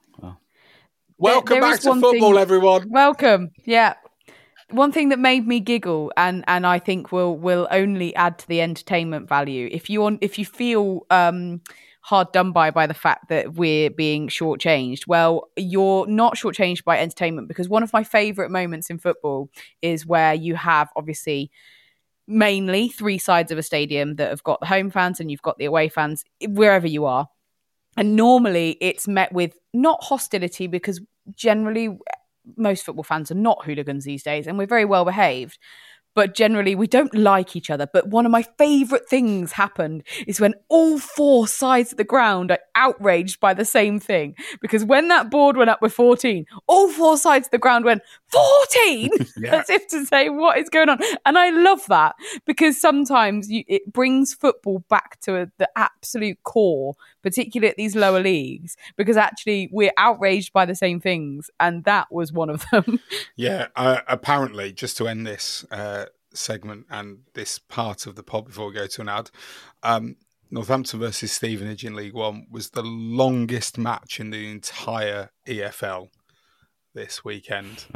Welcome 1.18 1.52
there 1.56 1.60
back 1.60 1.80
to 1.80 1.92
football, 2.00 2.12
thing- 2.32 2.38
everyone. 2.38 2.88
Welcome. 2.88 3.50
Yeah. 3.66 3.92
One 4.70 4.92
thing 4.92 5.08
that 5.08 5.18
made 5.18 5.46
me 5.46 5.60
giggle 5.60 6.12
and 6.16 6.44
and 6.46 6.66
I 6.66 6.78
think 6.78 7.12
will 7.12 7.36
will 7.36 7.66
only 7.70 8.14
add 8.14 8.38
to 8.38 8.48
the 8.48 8.60
entertainment 8.60 9.28
value. 9.28 9.68
If 9.70 9.90
you 9.90 10.04
on 10.04 10.18
if 10.20 10.38
you 10.38 10.44
feel 10.44 11.06
um 11.10 11.60
hard 12.02 12.32
done 12.32 12.52
by 12.52 12.70
by 12.70 12.86
the 12.86 12.94
fact 12.94 13.28
that 13.28 13.54
we're 13.54 13.90
being 13.90 14.28
shortchanged, 14.28 15.06
well, 15.06 15.50
you're 15.56 16.06
not 16.06 16.36
shortchanged 16.36 16.84
by 16.84 16.98
entertainment 16.98 17.48
because 17.48 17.68
one 17.68 17.82
of 17.82 17.92
my 17.92 18.04
favourite 18.04 18.50
moments 18.50 18.90
in 18.90 18.98
football 18.98 19.50
is 19.82 20.06
where 20.06 20.34
you 20.34 20.54
have 20.54 20.88
obviously 20.96 21.50
mainly 22.26 22.88
three 22.88 23.18
sides 23.18 23.50
of 23.50 23.58
a 23.58 23.62
stadium 23.62 24.14
that 24.16 24.30
have 24.30 24.44
got 24.44 24.60
the 24.60 24.66
home 24.66 24.90
fans 24.90 25.18
and 25.18 25.30
you've 25.30 25.42
got 25.42 25.58
the 25.58 25.64
away 25.64 25.88
fans 25.88 26.24
wherever 26.46 26.86
you 26.86 27.04
are. 27.04 27.28
And 27.96 28.14
normally 28.14 28.78
it's 28.80 29.08
met 29.08 29.32
with 29.32 29.58
not 29.74 30.02
hostility 30.02 30.68
because 30.68 31.00
generally 31.34 31.98
most 32.56 32.84
football 32.84 33.04
fans 33.04 33.30
are 33.30 33.34
not 33.36 33.64
hooligans 33.64 34.04
these 34.04 34.22
days 34.22 34.46
and 34.46 34.58
we're 34.58 34.66
very 34.66 34.84
well 34.84 35.04
behaved. 35.04 35.58
But 36.14 36.34
generally, 36.34 36.74
we 36.74 36.88
don't 36.88 37.14
like 37.14 37.54
each 37.54 37.70
other. 37.70 37.86
But 37.92 38.08
one 38.08 38.26
of 38.26 38.32
my 38.32 38.42
favourite 38.58 39.08
things 39.08 39.52
happened 39.52 40.02
is 40.26 40.40
when 40.40 40.54
all 40.68 40.98
four 40.98 41.46
sides 41.46 41.92
of 41.92 41.98
the 41.98 42.04
ground 42.04 42.50
are 42.50 42.58
outraged 42.74 43.38
by 43.38 43.54
the 43.54 43.64
same 43.64 44.00
thing. 44.00 44.34
Because 44.60 44.84
when 44.84 45.06
that 45.08 45.30
board 45.30 45.56
went 45.56 45.70
up 45.70 45.80
with 45.80 45.92
14, 45.92 46.46
all 46.66 46.90
four 46.90 47.16
sides 47.16 47.46
of 47.46 47.52
the 47.52 47.58
ground 47.58 47.84
went, 47.84 48.02
14! 48.28 49.10
Yeah. 49.40 49.60
As 49.60 49.70
if 49.70 49.88
to 49.88 50.04
say, 50.04 50.28
what 50.28 50.58
is 50.58 50.68
going 50.68 50.90
on? 50.90 50.98
And 51.24 51.38
I 51.38 51.50
love 51.50 51.80
that 51.88 52.14
because 52.46 52.78
sometimes 52.78 53.50
you, 53.50 53.64
it 53.68 53.90
brings 53.90 54.34
football 54.34 54.84
back 54.90 55.18
to 55.20 55.42
a, 55.42 55.46
the 55.56 55.68
absolute 55.76 56.42
core, 56.42 56.94
particularly 57.22 57.70
at 57.70 57.76
these 57.76 57.96
lower 57.96 58.20
leagues, 58.20 58.76
because 58.96 59.16
actually 59.16 59.68
we're 59.72 59.92
outraged 59.96 60.52
by 60.52 60.66
the 60.66 60.74
same 60.74 61.00
things. 61.00 61.50
And 61.58 61.84
that 61.84 62.10
was 62.10 62.32
one 62.32 62.50
of 62.50 62.64
them. 62.70 63.00
Yeah, 63.36 63.68
uh, 63.74 64.00
apparently, 64.06 64.72
just 64.72 64.96
to 64.98 65.08
end 65.08 65.26
this 65.26 65.64
uh, 65.70 66.06
segment 66.34 66.86
and 66.90 67.20
this 67.34 67.58
part 67.58 68.06
of 68.06 68.14
the 68.14 68.22
pod 68.22 68.46
before 68.46 68.68
we 68.68 68.74
go 68.74 68.86
to 68.86 69.00
an 69.00 69.08
ad, 69.08 69.30
um, 69.82 70.16
Northampton 70.50 71.00
versus 71.00 71.32
Stevenage 71.32 71.84
in 71.84 71.94
League 71.94 72.14
One 72.14 72.46
was 72.50 72.70
the 72.70 72.82
longest 72.82 73.78
match 73.78 74.20
in 74.20 74.30
the 74.30 74.50
entire 74.50 75.30
EFL 75.46 76.08
this 76.92 77.24
weekend. 77.24 77.86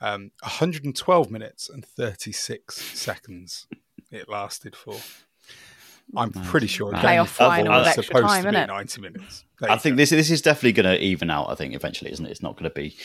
Um, 0.00 0.30
112 0.42 1.30
minutes 1.30 1.68
and 1.68 1.84
36 1.84 2.76
seconds 2.76 3.66
it 4.10 4.28
lasted 4.28 4.76
for. 4.76 4.96
I'm 6.16 6.30
pretty 6.30 6.66
sure 6.66 6.90
a 6.90 6.92
game 6.92 7.00
Playoff 7.02 7.20
of 7.22 7.28
football 7.30 7.50
final 7.50 7.72
was 7.72 7.86
with 7.96 7.98
extra 7.98 8.20
time, 8.22 8.44
to 8.44 8.50
be 8.50 8.56
innit? 8.56 8.66
90 8.68 9.00
minutes. 9.00 9.44
There 9.60 9.70
I 9.70 9.76
think 9.78 9.94
go. 9.94 9.96
this 9.98 10.10
this 10.10 10.30
is 10.30 10.42
definitely 10.42 10.72
going 10.72 10.96
to 10.96 11.02
even 11.02 11.30
out. 11.30 11.48
I 11.50 11.54
think 11.54 11.74
eventually, 11.74 12.12
isn't 12.12 12.24
it? 12.26 12.30
It's 12.30 12.42
not 12.42 12.54
going 12.56 12.70
to 12.70 12.74
be 12.74 12.96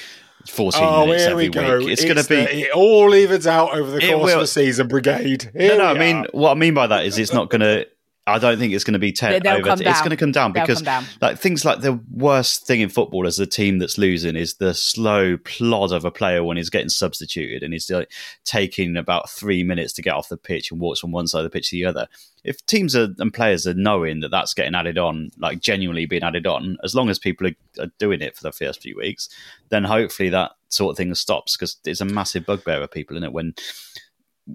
fourteen 0.47 0.83
Oh, 0.83 1.05
minutes 1.05 1.23
here 1.23 1.31
every 1.31 1.45
we 1.45 1.49
go. 1.49 1.77
week. 1.79 1.89
It's, 1.89 2.03
going 2.03 2.17
to 2.17 2.23
be. 2.27 2.35
the- 2.35 2.59
it 2.67 2.71
all 2.71 3.13
evens 3.13 3.45
out 3.47 3.75
over 3.77 3.91
the 3.91 3.99
course 3.99 4.33
of 4.33 4.39
the 4.41 4.47
season, 4.47 4.87
Brigade. 4.87 5.51
no, 5.53 5.59
Here 5.61 5.77
no. 5.77 5.85
I 5.85 5.93
we 5.93 5.99
mean, 5.99 6.25
what 6.31 6.51
I 6.51 6.53
mean 6.55 6.73
by 6.73 6.87
that 6.87 7.05
is 7.05 7.17
it's 7.17 7.33
not 7.33 7.49
going 7.49 7.61
to. 7.61 7.87
I 8.31 8.39
don't 8.39 8.57
think 8.57 8.73
it's 8.73 8.83
going 8.83 8.93
to 8.93 8.99
be 8.99 9.11
ten 9.11 9.41
They'll 9.43 9.57
over. 9.57 9.71
It's 9.71 9.81
down. 9.81 9.99
going 9.99 10.09
to 10.11 10.17
come 10.17 10.31
down 10.31 10.53
They'll 10.53 10.63
because 10.65 10.79
come 10.83 11.03
down. 11.03 11.05
like 11.21 11.39
things 11.39 11.65
like 11.65 11.81
the 11.81 11.99
worst 12.11 12.65
thing 12.65 12.81
in 12.81 12.89
football 12.89 13.27
as 13.27 13.39
a 13.39 13.45
team 13.45 13.79
that's 13.79 13.97
losing 13.97 14.35
is 14.35 14.55
the 14.55 14.73
slow 14.73 15.37
plod 15.37 15.91
of 15.91 16.05
a 16.05 16.11
player 16.11 16.43
when 16.43 16.57
he's 16.57 16.69
getting 16.69 16.89
substituted 16.89 17.63
and 17.63 17.73
he's 17.73 17.89
like 17.89 18.11
taking 18.45 18.97
about 18.97 19.29
three 19.29 19.63
minutes 19.63 19.93
to 19.93 20.01
get 20.01 20.13
off 20.13 20.29
the 20.29 20.37
pitch 20.37 20.71
and 20.71 20.79
walks 20.79 20.99
from 20.99 21.11
one 21.11 21.27
side 21.27 21.39
of 21.39 21.43
the 21.45 21.49
pitch 21.49 21.69
to 21.69 21.75
the 21.75 21.85
other. 21.85 22.07
If 22.43 22.65
teams 22.65 22.95
are, 22.95 23.09
and 23.19 23.33
players 23.33 23.67
are 23.67 23.73
knowing 23.73 24.21
that 24.21 24.31
that's 24.31 24.53
getting 24.53 24.73
added 24.75 24.97
on, 24.97 25.29
like 25.37 25.59
genuinely 25.59 26.05
being 26.05 26.23
added 26.23 26.47
on, 26.47 26.77
as 26.83 26.95
long 26.95 27.09
as 27.09 27.19
people 27.19 27.47
are, 27.47 27.83
are 27.83 27.91
doing 27.97 28.21
it 28.21 28.35
for 28.37 28.43
the 28.43 28.51
first 28.53 28.81
few 28.81 28.95
weeks, 28.95 29.27
then 29.69 29.83
hopefully 29.83 30.29
that 30.29 30.51
sort 30.69 30.91
of 30.93 30.97
thing 30.97 31.13
stops 31.15 31.57
because 31.57 31.77
it's 31.85 31.99
a 31.99 32.05
massive 32.05 32.45
bugbear 32.45 32.81
of 32.81 32.91
people, 32.91 33.17
isn't 33.17 33.25
it? 33.25 33.33
When 33.33 33.53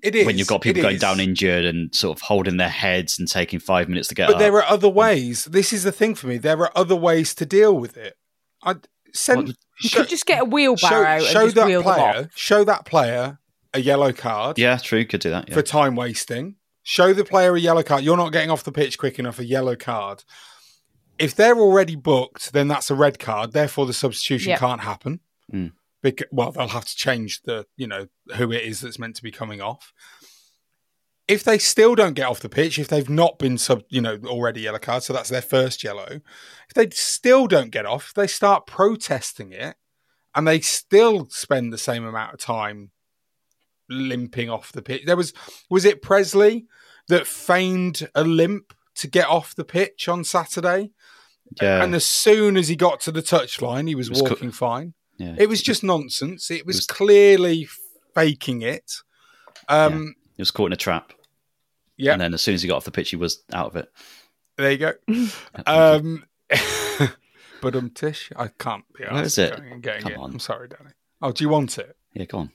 It 0.02 0.14
is. 0.14 0.26
when 0.26 0.38
you've 0.38 0.48
got 0.48 0.60
people 0.60 0.82
going 0.82 0.98
down 0.98 1.20
injured 1.20 1.64
and 1.64 1.94
sort 1.94 2.16
of 2.18 2.22
holding 2.22 2.56
their 2.56 2.68
heads 2.68 3.18
and 3.18 3.28
taking 3.28 3.58
five 3.60 3.88
minutes 3.88 4.08
to 4.08 4.14
get 4.14 4.26
But 4.26 4.34
up. 4.34 4.38
there 4.40 4.54
are 4.54 4.64
other 4.64 4.88
ways. 4.88 5.44
This 5.44 5.72
is 5.72 5.84
the 5.84 5.92
thing 5.92 6.14
for 6.14 6.26
me. 6.26 6.38
There 6.38 6.58
are 6.58 6.72
other 6.76 6.96
ways 6.96 7.34
to 7.36 7.46
deal 7.46 7.76
with 7.76 7.96
it. 7.96 8.16
I 8.62 8.76
send. 9.12 9.56
You 9.82 9.90
could 9.90 10.08
just 10.08 10.26
get 10.26 10.42
a 10.42 10.44
wheelbarrow 10.44 11.18
show, 11.20 11.24
and 11.24 11.32
show 11.32 11.44
just 11.44 11.54
that 11.56 11.66
wheel 11.66 11.82
them 11.82 11.94
player. 11.94 12.20
off. 12.24 12.36
Show 12.36 12.64
that 12.64 12.84
player 12.84 13.38
a 13.72 13.80
yellow 13.80 14.12
card 14.12 14.58
yeah, 14.58 14.76
true. 14.78 15.04
Could 15.04 15.20
do 15.20 15.30
that. 15.30 15.48
Yeah. 15.48 15.54
for 15.54 15.62
time 15.62 15.96
wasting. 15.96 16.56
Show 16.82 17.12
the 17.12 17.24
player 17.24 17.54
a 17.56 17.60
yellow 17.60 17.82
card. 17.82 18.04
You're 18.04 18.16
not 18.16 18.30
getting 18.32 18.50
off 18.50 18.62
the 18.64 18.72
pitch 18.72 18.98
quick 18.98 19.18
enough. 19.18 19.38
A 19.38 19.44
yellow 19.44 19.74
card. 19.76 20.22
If 21.18 21.34
they're 21.34 21.58
already 21.58 21.96
booked, 21.96 22.52
then 22.52 22.68
that's 22.68 22.90
a 22.90 22.94
red 22.94 23.18
card. 23.18 23.52
Therefore, 23.52 23.86
the 23.86 23.92
substitution 23.92 24.50
Yep. 24.50 24.58
can't 24.60 24.80
happen. 24.82 25.20
Mm. 25.52 25.72
Because, 26.04 26.28
well, 26.30 26.52
they'll 26.52 26.68
have 26.68 26.84
to 26.84 26.94
change 26.94 27.42
the, 27.42 27.66
you 27.76 27.88
know, 27.88 28.06
who 28.36 28.52
it 28.52 28.62
is 28.62 28.80
that's 28.82 29.00
meant 29.00 29.16
to 29.16 29.22
be 29.24 29.32
coming 29.32 29.60
off. 29.60 29.92
if 31.26 31.42
they 31.42 31.58
still 31.58 31.94
don't 31.94 32.14
get 32.14 32.28
off 32.28 32.40
the 32.40 32.48
pitch, 32.48 32.78
if 32.78 32.88
they've 32.88 33.08
not 33.08 33.38
been 33.38 33.56
sub, 33.56 33.82
you 33.88 34.00
know, 34.00 34.18
already 34.26 34.62
yellow 34.62 34.78
card, 34.78 35.02
so 35.02 35.12
that's 35.12 35.30
their 35.30 35.42
first 35.42 35.82
yellow. 35.82 36.20
If 36.68 36.74
they 36.74 36.90
still 36.90 37.46
don't 37.46 37.70
get 37.70 37.86
off, 37.86 38.12
they 38.14 38.26
start 38.26 38.66
protesting 38.66 39.52
it, 39.52 39.76
and 40.34 40.46
they 40.46 40.60
still 40.60 41.28
spend 41.30 41.72
the 41.72 41.78
same 41.78 42.04
amount 42.04 42.34
of 42.34 42.40
time 42.40 42.90
limping 43.88 44.50
off 44.50 44.72
the 44.72 44.82
pitch. 44.82 45.02
There 45.06 45.16
was 45.16 45.32
was 45.70 45.84
it 45.84 46.02
Presley 46.02 46.66
that 47.08 47.26
feigned 47.26 48.08
a 48.14 48.24
limp 48.24 48.74
to 48.96 49.06
get 49.06 49.28
off 49.28 49.54
the 49.54 49.64
pitch 49.64 50.08
on 50.08 50.24
Saturday? 50.24 50.90
Yeah. 51.60 51.82
And 51.82 51.94
as 51.94 52.04
soon 52.04 52.56
as 52.56 52.68
he 52.68 52.76
got 52.76 53.00
to 53.00 53.12
the 53.12 53.22
touchline, 53.22 53.86
he 53.88 53.94
was, 53.94 54.10
was 54.10 54.22
walking 54.22 54.50
co- 54.50 54.56
fine. 54.56 54.94
Yeah. 55.16 55.34
It 55.38 55.48
was 55.48 55.62
just 55.62 55.84
nonsense. 55.84 56.50
It 56.50 56.66
was, 56.66 56.76
was- 56.76 56.86
clearly 56.86 57.68
faking 58.14 58.62
it. 58.62 58.92
Um, 59.68 60.14
He 60.36 60.40
was 60.42 60.50
caught 60.50 60.66
in 60.66 60.72
a 60.72 60.76
trap. 60.76 61.12
yeah. 61.96 62.12
And 62.12 62.20
then 62.20 62.34
as 62.34 62.42
soon 62.42 62.54
as 62.54 62.62
he 62.62 62.68
got 62.68 62.76
off 62.76 62.84
the 62.84 62.90
pitch, 62.90 63.10
he 63.10 63.16
was 63.16 63.42
out 63.52 63.66
of 63.68 63.76
it. 63.76 63.88
There 64.56 64.70
you 64.72 64.78
go. 64.78 64.92
um, 65.66 66.24
but 67.62 67.74
um, 67.76 67.90
Tish, 67.90 68.30
I 68.36 68.48
can't 68.48 68.84
be 68.96 69.04
Where 69.04 69.22
is 69.24 69.38
it? 69.38 69.58
getting 69.80 70.02
Come 70.02 70.12
it. 70.12 70.18
on. 70.18 70.32
I'm 70.32 70.38
sorry, 70.38 70.68
Danny. 70.68 70.90
Oh, 71.22 71.32
do 71.32 71.42
you 71.44 71.48
want 71.48 71.78
it? 71.78 71.96
Yeah, 72.12 72.24
go 72.26 72.38
on. 72.38 72.50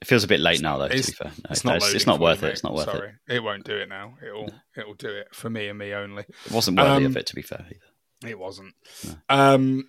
It 0.00 0.06
feels 0.06 0.22
a 0.22 0.28
bit 0.28 0.38
late 0.38 0.62
now, 0.62 0.78
though. 0.78 0.84
It's, 0.84 1.06
to 1.06 1.12
be 1.12 1.16
fair, 1.16 1.32
no, 1.32 1.50
it's 1.50 1.64
no, 1.64 1.72
not. 1.72 1.76
it's, 1.78 1.92
it's 1.92 2.06
not 2.06 2.20
worth 2.20 2.40
me, 2.42 2.48
it. 2.48 2.52
It's 2.52 2.62
not 2.62 2.72
worth 2.72 2.84
Sorry. 2.84 3.14
it. 3.28 3.34
it. 3.36 3.42
won't 3.42 3.64
do 3.64 3.76
it 3.76 3.88
now. 3.88 4.14
It'll 4.24 4.48
it'll 4.76 4.94
do 4.94 5.08
it 5.08 5.34
for 5.34 5.50
me 5.50 5.66
and 5.68 5.76
me 5.76 5.92
only. 5.92 6.22
It 6.46 6.52
wasn't 6.52 6.76
worthy 6.78 7.04
Um, 7.04 7.10
of 7.10 7.16
it, 7.16 7.26
to 7.26 7.34
be 7.34 7.42
fair. 7.42 7.66
Either. 7.68 8.30
It 8.30 8.38
wasn't. 8.38 8.74
Um, 9.28 9.88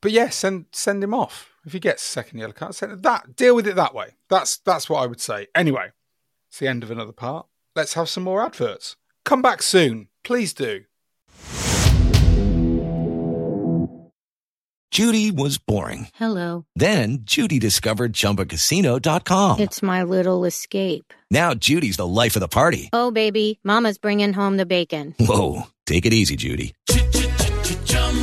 but 0.00 0.12
yeah, 0.12 0.28
send 0.30 0.66
send 0.72 1.02
him 1.02 1.14
off 1.14 1.50
if 1.64 1.72
he 1.72 1.80
gets 1.80 2.02
a 2.02 2.06
second 2.10 2.38
yellow 2.38 2.52
card. 2.52 2.74
Send 2.74 3.02
that. 3.02 3.36
Deal 3.36 3.54
with 3.54 3.66
it 3.66 3.76
that 3.76 3.94
way. 3.94 4.16
That's 4.28 4.58
that's 4.58 4.88
what 4.88 5.02
I 5.02 5.06
would 5.06 5.20
say. 5.20 5.46
Anyway, 5.54 5.92
it's 6.48 6.58
the 6.58 6.68
end 6.68 6.82
of 6.82 6.90
another 6.90 7.12
part. 7.12 7.46
Let's 7.76 7.94
have 7.94 8.08
some 8.08 8.24
more 8.24 8.44
adverts. 8.44 8.96
Come 9.24 9.42
back 9.42 9.62
soon, 9.62 10.08
please 10.24 10.52
do. 10.52 10.84
Judy 14.90 15.30
was 15.30 15.56
boring. 15.56 16.08
Hello. 16.14 16.66
Then 16.74 17.18
Judy 17.22 17.60
discovered 17.60 18.12
ChumbaCasino.com. 18.12 19.60
It's 19.60 19.82
my 19.82 20.02
little 20.02 20.44
escape. 20.44 21.14
Now 21.30 21.54
Judy's 21.54 21.96
the 21.96 22.06
life 22.06 22.34
of 22.34 22.40
the 22.40 22.48
party. 22.48 22.90
Oh, 22.92 23.12
baby, 23.12 23.60
Mama's 23.62 23.98
bringing 23.98 24.32
home 24.32 24.56
the 24.56 24.66
bacon. 24.66 25.14
Whoa, 25.20 25.68
take 25.86 26.06
it 26.06 26.12
easy, 26.12 26.34
Judy. 26.34 26.74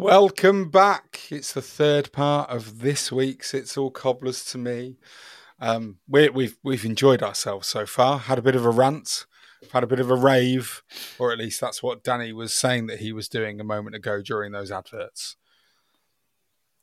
Welcome 0.00 0.68
back. 0.68 1.22
It's 1.30 1.54
the 1.54 1.62
third 1.62 2.12
part 2.12 2.50
of 2.50 2.80
this 2.80 3.10
week's 3.10 3.54
It's 3.54 3.78
All 3.78 3.90
Cobblers 3.90 4.44
to 4.46 4.58
Me. 4.58 4.98
Um, 5.58 5.96
we, 6.06 6.28
we've 6.28 6.58
we've 6.62 6.84
enjoyed 6.84 7.22
ourselves 7.22 7.66
so 7.66 7.86
far. 7.86 8.18
Had 8.18 8.36
a 8.38 8.42
bit 8.42 8.54
of 8.54 8.66
a 8.66 8.70
rant, 8.70 9.24
had 9.72 9.82
a 9.82 9.86
bit 9.86 9.98
of 9.98 10.10
a 10.10 10.14
rave, 10.14 10.82
or 11.18 11.32
at 11.32 11.38
least 11.38 11.62
that's 11.62 11.82
what 11.82 12.04
Danny 12.04 12.34
was 12.34 12.52
saying 12.52 12.88
that 12.88 12.98
he 12.98 13.10
was 13.10 13.26
doing 13.26 13.58
a 13.58 13.64
moment 13.64 13.96
ago 13.96 14.20
during 14.20 14.52
those 14.52 14.70
adverts. 14.70 15.36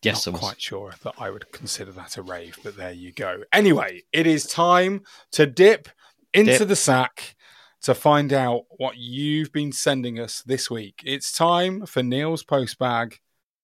Yes, 0.02 0.26
Not 0.26 0.32
I 0.32 0.34
was. 0.34 0.40
quite 0.42 0.62
sure 0.62 0.94
that 1.04 1.14
I 1.20 1.30
would 1.30 1.52
consider 1.52 1.92
that 1.92 2.18
a 2.18 2.24
rave, 2.24 2.58
but 2.64 2.78
there 2.78 2.94
you 2.94 3.12
go. 3.12 3.44
Anyway, 3.54 4.02
it 4.12 4.26
is 4.26 4.48
time 4.48 5.04
to 5.34 5.46
dip 5.46 5.88
into 6.34 6.58
Dip. 6.58 6.68
the 6.68 6.76
sack 6.76 7.36
to 7.84 7.94
find 7.94 8.34
out 8.34 8.66
what 8.70 8.98
you've 8.98 9.52
been 9.52 9.72
sending 9.72 10.20
us 10.20 10.42
this 10.42 10.72
week. 10.72 11.02
It's 11.06 11.32
time 11.32 11.86
for 11.86 12.02
Neil's 12.02 12.44
post 12.44 12.80
bag. 12.80 13.20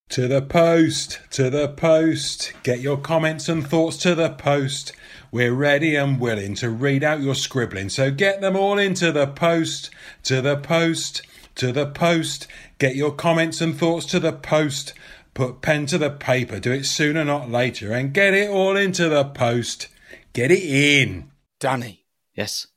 To 0.09 0.27
the 0.27 0.41
post, 0.41 1.19
to 1.31 1.49
the 1.49 1.67
post. 1.67 2.53
Get 2.63 2.79
your 2.79 2.97
comments 2.97 3.47
and 3.47 3.65
thoughts 3.65 3.97
to 3.97 4.15
the 4.15 4.29
post. 4.29 4.91
We're 5.31 5.53
ready 5.53 5.95
and 5.95 6.19
willing 6.19 6.55
to 6.55 6.69
read 6.69 7.03
out 7.03 7.21
your 7.21 7.35
scribbling, 7.35 7.89
so 7.89 8.11
get 8.11 8.41
them 8.41 8.55
all 8.55 8.77
into 8.77 9.11
the 9.11 9.27
post, 9.27 9.89
to 10.23 10.41
the 10.41 10.57
post, 10.57 11.21
to 11.55 11.71
the 11.71 11.85
post. 11.85 12.47
Get 12.79 12.95
your 12.95 13.11
comments 13.11 13.61
and 13.61 13.77
thoughts 13.77 14.05
to 14.07 14.19
the 14.19 14.33
post. 14.33 14.93
Put 15.35 15.61
pen 15.61 15.85
to 15.85 15.97
the 15.97 16.09
paper, 16.09 16.59
do 16.59 16.71
it 16.71 16.85
sooner, 16.85 17.23
not 17.23 17.49
later, 17.49 17.93
and 17.93 18.13
get 18.13 18.33
it 18.33 18.49
all 18.49 18.75
into 18.75 19.07
the 19.07 19.25
post. 19.25 19.87
Get 20.33 20.51
it 20.51 20.63
in. 20.63 21.31
Danny, 21.59 22.05
Yes. 22.33 22.67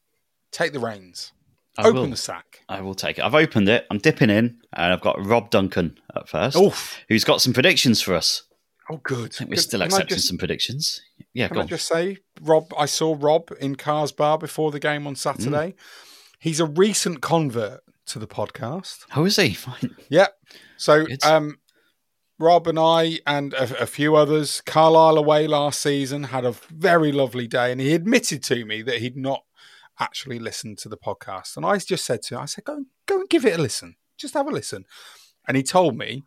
Take 0.52 0.72
the 0.72 0.78
reins. 0.80 1.32
I 1.78 1.82
Open 1.88 1.94
will. 2.02 2.06
the 2.08 2.16
sack. 2.16 2.60
I 2.68 2.82
will 2.82 2.94
take 2.94 3.18
it. 3.18 3.24
I've 3.24 3.34
opened 3.34 3.68
it. 3.68 3.86
I'm 3.90 3.96
dipping 3.98 4.28
in, 4.30 4.58
and 4.74 4.92
I've 4.92 5.00
got 5.00 5.24
Rob 5.24 5.48
Duncan 5.50 5.98
at 6.14 6.28
first, 6.28 6.56
Oof. 6.56 6.98
who's 7.08 7.24
got 7.24 7.40
some 7.40 7.54
predictions 7.54 8.02
for 8.02 8.14
us. 8.14 8.42
Oh, 8.90 8.98
good. 9.02 9.32
I 9.34 9.38
think 9.38 9.50
we're 9.50 9.54
Good. 9.56 9.62
still 9.62 9.80
Can 9.80 9.86
accepting 9.86 10.16
just- 10.16 10.28
some 10.28 10.36
predictions. 10.38 11.00
Yeah, 11.32 11.48
Can 11.48 11.56
I 11.56 11.60
on. 11.62 11.68
just 11.68 11.88
say, 11.88 12.18
Rob? 12.42 12.74
I 12.76 12.84
saw 12.84 13.16
Rob 13.18 13.50
in 13.58 13.76
Cars 13.76 14.12
Bar 14.12 14.36
before 14.36 14.70
the 14.70 14.80
game 14.80 15.06
on 15.06 15.16
Saturday. 15.16 15.70
Mm. 15.70 15.74
He's 16.38 16.60
a 16.60 16.66
recent 16.66 17.22
convert 17.22 17.80
to 18.06 18.18
the 18.18 18.26
podcast. 18.26 19.06
How 19.08 19.24
is 19.24 19.36
he? 19.36 19.54
Fine. 19.54 19.96
Yeah. 20.10 20.26
So, 20.76 21.06
um, 21.24 21.56
Rob 22.38 22.66
and 22.66 22.78
I 22.78 23.20
and 23.26 23.54
a, 23.54 23.82
a 23.84 23.86
few 23.86 24.14
others, 24.16 24.60
Carlisle 24.66 25.16
away 25.16 25.46
last 25.46 25.80
season, 25.80 26.24
had 26.24 26.44
a 26.44 26.52
very 26.52 27.12
lovely 27.12 27.46
day, 27.46 27.72
and 27.72 27.80
he 27.80 27.94
admitted 27.94 28.42
to 28.44 28.64
me 28.66 28.82
that 28.82 28.98
he'd 28.98 29.16
not 29.16 29.44
actually 30.00 30.38
listened 30.38 30.78
to 30.78 30.88
the 30.88 30.96
podcast. 30.96 31.56
And 31.56 31.64
I 31.66 31.78
just 31.78 32.04
said 32.04 32.22
to 32.22 32.34
him, 32.34 32.40
I 32.42 32.46
said, 32.46 32.64
go 32.64 32.76
and, 32.76 32.86
go 33.06 33.20
and 33.20 33.28
give 33.28 33.44
it 33.44 33.58
a 33.58 33.62
listen. 33.62 33.96
Just 34.18 34.34
have 34.34 34.46
a 34.46 34.50
listen. 34.50 34.84
And 35.46 35.56
he 35.56 35.62
told 35.62 35.96
me 35.96 36.24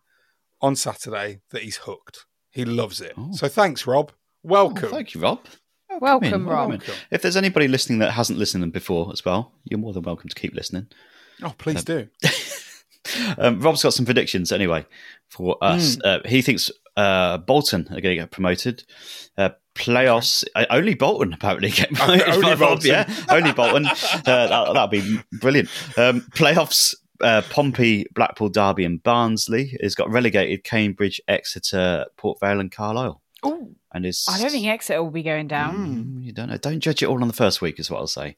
on 0.61 0.75
Saturday 0.75 1.39
that 1.51 1.63
he's 1.63 1.77
hooked. 1.77 2.25
He 2.51 2.65
loves 2.65 3.01
it. 3.01 3.13
So 3.33 3.47
thanks, 3.47 3.85
Rob. 3.85 4.11
Welcome. 4.43 4.85
Oh, 4.85 4.91
thank 4.95 5.13
you, 5.13 5.21
Rob. 5.21 5.39
Welcome, 5.99 6.29
Come 6.31 6.41
in, 6.43 6.47
Rob. 6.47 6.69
welcome. 6.69 6.93
If 7.11 7.21
there's 7.21 7.37
anybody 7.37 7.67
listening 7.67 7.99
that 7.99 8.11
hasn't 8.11 8.39
listened 8.39 8.63
them 8.63 8.71
before 8.71 9.11
as 9.11 9.23
well, 9.23 9.53
you're 9.63 9.79
more 9.79 9.93
than 9.93 10.03
welcome 10.03 10.29
to 10.29 10.35
keep 10.35 10.53
listening. 10.53 10.87
Oh, 11.43 11.53
please 11.57 11.83
do. 11.83 12.07
Um, 13.37 13.61
Rob's 13.61 13.83
got 13.83 13.93
some 13.93 14.05
predictions 14.05 14.51
anyway 14.51 14.85
for 15.29 15.57
us. 15.61 15.95
Hmm. 15.95 16.01
Uh, 16.03 16.19
he 16.25 16.41
thinks 16.41 16.71
uh, 16.97 17.37
Bolton 17.37 17.81
are 17.83 18.01
going 18.01 18.03
to 18.03 18.15
get 18.15 18.31
promoted. 18.31 18.83
Uh, 19.37 19.49
playoffs, 19.75 20.43
uh, 20.55 20.65
only 20.69 20.95
Bolton 20.95 21.33
apparently 21.33 21.69
get 21.69 21.93
promoted. 21.93 22.27
Only 22.29 22.41
by 22.41 22.49
Rob, 22.55 22.59
Bolton. 22.59 22.87
yeah, 22.89 23.15
only 23.29 23.51
Bolton. 23.53 23.85
Uh, 24.25 24.47
that, 24.47 24.73
that'll 24.73 24.87
be 24.87 25.19
brilliant. 25.33 25.69
Um, 25.97 26.21
playoffs. 26.31 26.95
Uh, 27.21 27.41
Pompey, 27.49 28.05
Blackpool, 28.13 28.49
Derby, 28.49 28.83
and 28.83 29.01
Barnsley 29.01 29.77
has 29.81 29.95
got 29.95 30.09
relegated. 30.09 30.65
Cambridge, 30.65 31.21
Exeter, 31.29 32.05
Port 32.17 32.39
Vale, 32.41 32.59
and 32.59 32.69
Carlisle. 32.69 33.21
Oh, 33.41 33.69
And 33.93 34.05
is 34.05 34.25
I 34.29 34.37
don't 34.37 34.49
think 34.51 34.67
Exeter 34.67 35.01
will 35.01 35.11
be 35.11 35.23
going 35.23 35.47
down. 35.47 35.77
Mm, 36.19 36.25
you 36.25 36.33
don't 36.33 36.49
know. 36.49 36.57
Don't 36.57 36.81
judge 36.81 37.01
it 37.01 37.05
all 37.05 37.21
on 37.21 37.27
the 37.29 37.33
first 37.33 37.61
week, 37.61 37.79
is 37.79 37.89
what 37.89 37.99
I'll 37.99 38.07
say. 38.07 38.35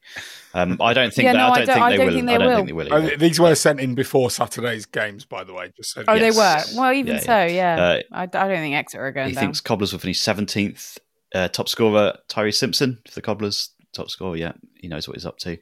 Um, 0.54 0.76
I 0.80 0.92
don't 0.92 1.12
think. 1.12 1.24
Yeah, 1.24 1.32
that, 1.32 1.38
no, 1.38 1.44
I 1.46 1.48
I 1.48 1.56
don't, 1.56 1.66
don't- 1.66 1.74
think, 1.74 1.84
I 1.84 1.90
they 1.90 1.98
will. 1.98 2.30
I 2.30 2.38
don't 2.38 2.54
think 2.56 2.66
they 2.68 2.72
will. 2.72 2.94
Oh, 2.94 3.16
these 3.16 3.40
were 3.40 3.54
sent 3.56 3.80
in 3.80 3.96
before 3.96 4.30
Saturday's 4.30 4.86
games, 4.86 5.24
by 5.24 5.42
the 5.42 5.54
way. 5.54 5.72
Just 5.76 5.94
so 5.94 6.04
Oh, 6.06 6.14
Yes. 6.14 6.34
they 6.36 6.38
were. 6.76 6.80
Well, 6.80 6.92
even 6.92 7.14
Yeah, 7.14 7.20
so, 7.20 7.32
yeah. 7.46 7.46
yeah. 7.48 7.82
Uh, 7.82 8.00
I, 8.12 8.22
I 8.22 8.26
don't 8.26 8.58
think 8.58 8.76
Exeter 8.76 9.04
are 9.04 9.10
going 9.12 9.28
He 9.30 9.34
down. 9.34 9.42
thinks 9.44 9.60
Cobblers 9.60 9.92
will 9.92 9.98
finish 10.00 10.20
seventeenth. 10.20 10.98
Uh, 11.34 11.48
top 11.48 11.68
scorer 11.68 12.16
Tyreece 12.28 12.54
Simpson 12.56 12.98
for 13.06 13.14
the 13.14 13.22
Cobblers. 13.22 13.70
Top 13.92 14.10
scorer, 14.10 14.36
yeah, 14.36 14.52
he 14.76 14.88
knows 14.88 15.08
what 15.08 15.16
he's 15.16 15.26
up 15.26 15.38
to. 15.38 15.56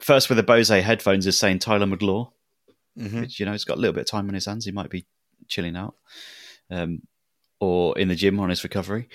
First 0.00 0.28
with 0.28 0.36
the 0.36 0.42
Bose 0.42 0.68
headphones 0.68 1.26
is 1.26 1.38
saying 1.38 1.58
Tyler 1.58 1.86
Magloire, 1.86 2.30
Mhm. 2.98 3.20
which 3.22 3.40
you 3.40 3.46
know 3.46 3.52
he's 3.52 3.64
got 3.64 3.76
a 3.78 3.80
little 3.80 3.92
bit 3.94 4.02
of 4.02 4.06
time 4.06 4.28
on 4.28 4.34
his 4.34 4.46
hands. 4.46 4.64
He 4.64 4.70
might 4.72 4.90
be 4.90 5.06
chilling 5.48 5.76
out, 5.76 5.96
um, 6.70 7.02
or 7.60 7.98
in 7.98 8.08
the 8.08 8.14
gym 8.14 8.38
on 8.40 8.50
his 8.50 8.62
recovery. 8.64 9.08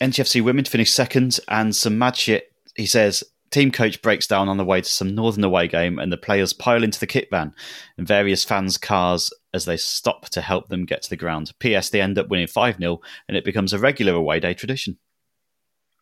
NTFC 0.00 0.40
women 0.40 0.64
to 0.64 0.70
finish 0.70 0.92
second, 0.92 1.38
and 1.48 1.74
some 1.74 1.98
mad 1.98 2.16
shit. 2.16 2.52
He 2.76 2.86
says 2.86 3.22
team 3.50 3.72
coach 3.72 4.00
breaks 4.00 4.28
down 4.28 4.48
on 4.48 4.56
the 4.56 4.64
way 4.64 4.80
to 4.80 4.88
some 4.88 5.14
northern 5.14 5.42
away 5.44 5.66
game, 5.66 5.98
and 5.98 6.12
the 6.12 6.16
players 6.16 6.52
pile 6.52 6.84
into 6.84 7.00
the 7.00 7.06
kit 7.06 7.28
van 7.30 7.52
and 7.98 8.06
various 8.06 8.44
fans' 8.44 8.78
cars 8.78 9.32
as 9.52 9.64
they 9.64 9.76
stop 9.76 10.28
to 10.30 10.40
help 10.40 10.68
them 10.68 10.84
get 10.86 11.02
to 11.02 11.10
the 11.10 11.16
ground. 11.16 11.52
P.S. 11.58 11.90
They 11.90 12.00
end 12.00 12.16
up 12.18 12.28
winning 12.28 12.46
5 12.46 12.76
0, 12.78 13.00
and 13.28 13.36
it 13.36 13.44
becomes 13.44 13.72
a 13.72 13.78
regular 13.80 14.12
away 14.14 14.38
day 14.38 14.54
tradition. 14.54 14.96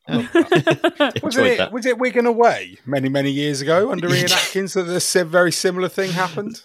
Uh, 0.98 1.10
was 1.22 1.36
it, 1.36 1.58
that. 1.58 1.70
was 1.72 1.84
it 1.84 1.98
Wigan 1.98 2.24
away 2.26 2.78
many, 2.86 3.08
many 3.08 3.30
years 3.30 3.60
ago 3.60 3.92
under 3.92 4.08
Ian 4.08 4.24
Atkins 4.32 4.72
that 4.72 4.84
this 4.84 5.12
very 5.12 5.52
similar 5.52 5.88
thing 5.88 6.10
happened? 6.12 6.62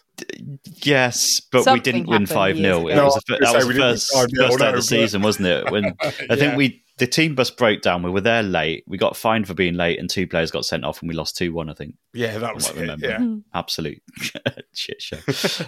Yes, 0.81 1.41
but 1.51 1.65
we 1.71 1.79
didn't 1.81 2.07
win 2.07 2.25
5 2.25 2.57
0. 2.57 2.87
That 2.87 3.03
was, 3.03 3.21
No, 3.27 3.35
the, 3.37 3.47
I 3.47 3.59
fir- 3.59 3.67
was 3.67 3.67
that 3.67 3.67
was 3.67 3.67
the 3.67 3.73
say 3.73 3.79
first, 3.81 4.09
didn't 4.29 4.39
win 4.39 4.49
5-0, 4.49 4.49
first 4.49 4.59
day 4.59 4.67
of 4.69 4.75
the 4.75 4.81
season, 4.81 5.21
wasn't 5.21 5.47
it? 5.47 5.71
When 5.71 5.85
I 5.85 6.13
Yeah. 6.29 6.35
think 6.35 6.57
we 6.57 6.82
the 6.97 7.07
team 7.07 7.33
bus 7.33 7.49
broke 7.49 7.81
down. 7.81 8.03
We 8.03 8.11
were 8.11 8.21
there 8.21 8.43
late. 8.43 8.83
We 8.87 8.97
got 8.97 9.17
fined 9.17 9.47
for 9.47 9.53
being 9.53 9.73
late, 9.73 9.99
and 9.99 10.09
two 10.09 10.27
players 10.27 10.51
got 10.51 10.65
sent 10.65 10.85
off, 10.85 11.01
and 11.01 11.09
we 11.09 11.15
lost 11.15 11.35
2 11.37 11.51
1, 11.53 11.69
I 11.69 11.73
think. 11.73 11.95
Yeah, 12.13 12.37
that 12.37 12.53
was 12.53 12.67
what 12.67 12.75
I 12.75 12.77
it, 12.77 12.81
remember. 12.81 13.07
yeah. 13.07 13.35
Absolute 13.53 14.01
shit 14.73 15.01
show. 15.01 15.17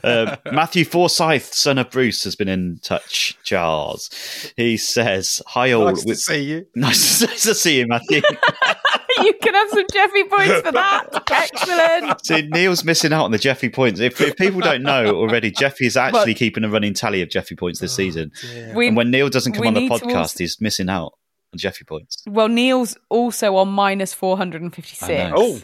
Uh, 0.04 0.36
Matthew 0.52 0.86
Forsyth, 0.86 1.54
son 1.54 1.80
of 1.80 1.90
Bruce, 1.90 2.24
has 2.26 2.36
been 2.36 2.48
in 2.48 2.80
touch, 2.84 3.38
Charles. 3.44 4.10
He 4.56 4.78
says, 4.78 5.42
Hi, 5.48 5.72
all. 5.72 5.86
Nice 5.86 6.06
to 6.06 6.16
see 6.16 6.44
you. 6.44 6.68
Nice, 6.76 7.22
nice 7.28 7.44
to 7.44 7.56
see 7.56 7.80
you, 7.80 7.88
Matthew. 7.88 8.22
you 9.24 9.34
can 9.42 9.54
have 9.54 9.70
some 9.70 9.86
Jefé 9.86 10.30
points 10.30 10.62
for 10.62 10.72
that. 10.72 11.24
Excellent. 11.32 12.26
See, 12.26 12.42
Neil's 12.44 12.84
missing 12.84 13.14
out 13.14 13.26
on 13.26 13.32
the 13.32 13.38
Jefé 13.40 13.74
points. 13.74 14.00
If, 14.00 14.20
if 14.22 14.36
people 14.36 14.62
don't 14.62 14.84
know 14.84 15.08
already, 15.16 15.52
Jefé 15.52 15.82
is 15.88 15.98
actually 15.98 16.34
But- 16.34 16.38
keeping 16.40 16.64
a 16.64 16.70
running 16.70 16.94
tally 16.94 17.22
of 17.22 17.30
Jefé 17.30 17.58
points 17.58 17.80
this 17.80 17.94
oh, 17.94 17.96
season. 17.98 18.32
We- 18.74 18.88
and 18.88 18.98
when 18.98 19.12
Neil 19.12 19.30
doesn't 19.30 19.54
come 19.54 19.68
on 19.68 19.74
the 19.74 19.88
podcast, 19.90 20.16
also- 20.16 20.40
he's 20.40 20.60
missing 20.62 20.90
out 20.90 21.14
on 21.54 21.60
Jefé 21.60 21.88
points. 21.88 22.24
Well, 22.28 22.48
Neil's 22.50 22.98
also 23.10 23.56
on 23.58 23.70
minus 23.70 24.14
456. 24.14 25.34
Oh, 25.36 25.62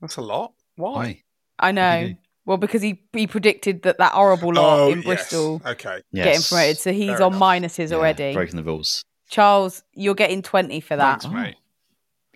that's 0.00 0.16
a 0.16 0.22
lot. 0.22 0.52
Why? 0.76 1.22
I 1.58 1.72
know. 1.72 2.14
Well, 2.46 2.56
because 2.56 2.80
he, 2.82 3.02
he 3.12 3.26
predicted 3.26 3.82
that 3.82 3.98
that 3.98 4.12
horrible 4.12 4.54
lot 4.54 4.80
Oh, 4.80 4.90
in 4.90 4.98
yes. 4.98 5.04
Bristol 5.06 5.62
Okay. 5.64 6.00
getting 6.12 6.32
Yes. 6.32 6.48
promoted. 6.48 6.78
So 6.78 6.92
he's 6.92 7.10
Fair 7.10 7.22
on 7.22 7.34
enough. 7.34 7.42
minuses 7.42 7.92
already. 7.92 8.32
Breaking 8.32 8.56
the 8.56 8.64
rules. 8.64 9.04
Charles, 9.28 9.84
you're 9.92 10.14
getting 10.14 10.42
20 10.42 10.80
for 10.80 10.96
that. 10.96 11.22
Thanks, 11.22 11.32
mate. 11.34 11.54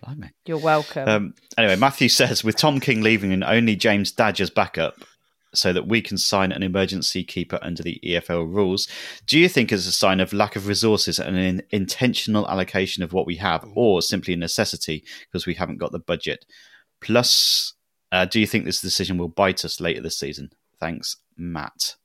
Blimey. 0.05 0.31
You're 0.45 0.57
welcome. 0.57 1.07
Um, 1.07 1.33
anyway, 1.57 1.75
Matthew 1.75 2.09
says 2.09 2.43
with 2.43 2.55
Tom 2.55 2.79
King 2.79 3.01
leaving 3.01 3.33
and 3.33 3.43
only 3.43 3.75
James 3.75 4.11
Dadge's 4.11 4.49
backup, 4.49 5.03
so 5.53 5.73
that 5.73 5.87
we 5.87 6.01
can 6.01 6.17
sign 6.17 6.51
an 6.51 6.63
emergency 6.63 7.23
keeper 7.23 7.59
under 7.61 7.81
the 7.81 7.99
EFL 8.03 8.53
rules. 8.53 8.87
Do 9.25 9.39
you 9.39 9.49
think 9.49 9.71
it's 9.71 9.87
a 9.87 9.91
sign 9.91 10.19
of 10.19 10.33
lack 10.33 10.55
of 10.55 10.67
resources 10.67 11.19
and 11.19 11.37
an 11.37 11.61
intentional 11.71 12.47
allocation 12.49 13.03
of 13.03 13.13
what 13.13 13.25
we 13.25 13.37
have, 13.37 13.65
or 13.73 14.01
simply 14.01 14.33
a 14.33 14.37
necessity 14.37 15.03
because 15.21 15.45
we 15.45 15.55
haven't 15.55 15.77
got 15.77 15.91
the 15.91 15.99
budget? 15.99 16.45
Plus, 17.01 17.73
uh, 18.11 18.25
do 18.25 18.39
you 18.39 18.47
think 18.47 18.65
this 18.65 18.81
decision 18.81 19.17
will 19.17 19.27
bite 19.27 19.65
us 19.65 19.79
later 19.79 20.01
this 20.01 20.19
season? 20.19 20.51
Thanks, 20.79 21.17
Matt. 21.37 21.95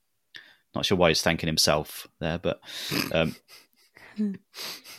Not 0.73 0.85
sure 0.85 0.97
why 0.97 1.09
he's 1.09 1.21
thanking 1.21 1.47
himself 1.47 2.07
there, 2.19 2.37
but 2.37 2.61
um, 3.11 3.35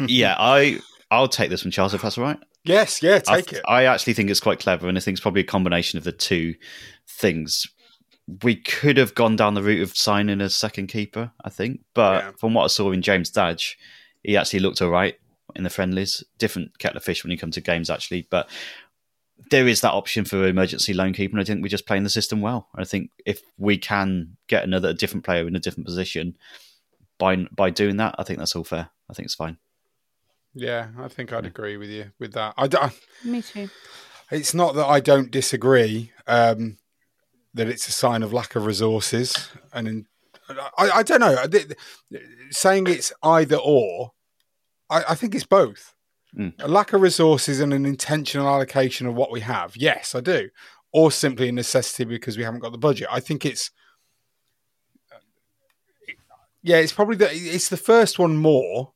yeah, 0.07 0.37
I 0.39 0.79
I'll 1.11 1.29
take 1.29 1.51
this 1.51 1.65
one, 1.65 1.73
Charles, 1.73 1.95
if 1.95 2.03
that's 2.03 2.19
all 2.19 2.25
right. 2.25 2.39
Yes, 2.65 3.03
yeah, 3.03 3.21
I, 3.27 3.41
take 3.41 3.55
it. 3.55 3.63
I 3.67 3.85
actually 3.85 4.15
think 4.15 4.31
it's 4.31 4.41
quite 4.41 4.61
clever, 4.61 4.89
and 4.89 4.97
I 4.97 5.01
think 5.01 5.17
it's 5.17 5.23
probably 5.23 5.41
a 5.41 5.45
combination 5.45 5.99
of 5.99 6.05
the 6.05 6.13
two 6.13 6.55
things. 7.09 7.67
We 8.43 8.55
could 8.57 8.97
have 8.99 9.15
gone 9.15 9.35
down 9.37 9.55
the 9.55 9.63
route 9.63 9.83
of 9.83 9.97
signing 9.97 10.41
a 10.41 10.49
second 10.49 10.87
keeper, 10.87 11.33
I 11.45 11.51
think, 11.51 11.81
but 11.95 12.39
from 12.39 12.55
what 12.55 12.65
I 12.65 12.69
saw 12.69 12.93
in 12.93 13.03
James 13.03 13.31
Dadge, 13.31 13.77
he 14.23 14.37
actually 14.37 14.61
looked 14.61 14.81
all 14.81 14.91
right 14.91 15.17
in 15.57 15.65
the 15.65 15.71
friendlies. 15.71 16.23
Different 16.39 16.79
kettle 16.79 16.99
of 16.99 17.05
fish 17.05 17.25
when 17.25 17.33
you 17.33 17.39
come 17.39 17.51
to 17.51 17.61
games, 17.61 17.91
actually, 17.91 18.29
but 18.31 18.49
there 19.51 19.67
is 19.67 19.81
that 19.81 19.93
option 19.93 20.25
for 20.25 20.47
emergency 20.47 20.95
loan 20.95 21.13
keeper, 21.13 21.33
and 21.33 21.41
I 21.41 21.45
think 21.45 21.63
we're 21.63 21.69
just 21.69 21.87
playing 21.87 22.05
the 22.05 22.11
system 22.11 22.41
well. 22.41 22.69
I 22.77 22.85
think 22.85 23.11
if 23.27 23.43
we 23.59 23.77
can 23.77 24.37
get 24.47 24.63
another 24.63 24.91
a 24.91 24.95
different 24.95 25.25
player 25.25 25.47
in 25.47 25.57
a 25.57 25.61
different 25.61 25.87
position 25.87 26.37
by 27.19 27.37
by 27.37 27.71
doing 27.71 27.97
that, 27.97 28.15
I 28.19 28.23
think 28.23 28.39
that's 28.39 28.55
all 28.55 28.65
fair. 28.65 28.91
I 29.11 29.15
think 29.15 29.27
it's 29.27 29.35
fine. 29.35 29.59
Yeah, 30.55 30.89
I 30.99 31.09
think 31.09 31.33
I'd 31.33 31.47
agree 31.47 31.77
with 31.77 31.89
you 31.89 32.13
with 32.19 32.33
that. 32.35 32.55
I 32.57 32.67
don't, 32.67 32.93
Me 33.25 33.41
too. 33.43 33.71
it's 34.31 34.53
not 34.55 34.75
that 34.75 34.87
I 34.87 35.01
don't 35.01 35.31
disagree 35.31 36.13
um, 36.27 36.79
that 37.55 37.69
it's 37.69 37.89
a 37.89 37.93
sign 37.93 38.23
of 38.23 38.33
lack 38.33 38.55
of 38.55 38.67
resources, 38.67 39.49
and 39.73 39.89
in, 39.89 40.07
I, 40.77 40.91
I 40.97 41.03
don't 41.03 41.21
know. 41.21 41.37
Th- 41.47 41.69
th- 41.69 42.23
Saying 42.51 42.87
it's 42.87 43.13
either 43.23 43.57
or, 43.57 44.13
I, 44.91 45.05
I 45.11 45.15
think 45.15 45.35
it's 45.35 45.47
both. 45.47 45.95
Mm. 46.37 46.53
A 46.61 46.69
lack 46.69 46.93
of 46.93 47.01
resources 47.01 47.61
and 47.61 47.73
an 47.73 47.87
intentional 47.87 48.47
allocation 48.49 49.07
of 49.07 49.15
what 49.15 49.31
we 49.31 49.41
have. 49.41 49.77
Yes, 49.77 50.15
I 50.15 50.21
do. 50.21 50.51
Or 50.93 51.11
simply 51.11 51.49
a 51.49 51.53
necessity 51.53 52.05
because 52.05 52.37
we 52.37 52.45
haven't 52.45 52.61
got 52.61 52.73
the 52.73 52.79
budget. 52.79 53.09
I 53.11 53.21
think 53.21 53.47
it's 53.47 53.71
yeah, 56.63 56.77
it's 56.77 56.93
probably 56.93 57.17
the 57.17 57.29
it's 57.33 57.69
the 57.69 57.77
first 57.77 58.19
one 58.19 58.37
more 58.37 58.92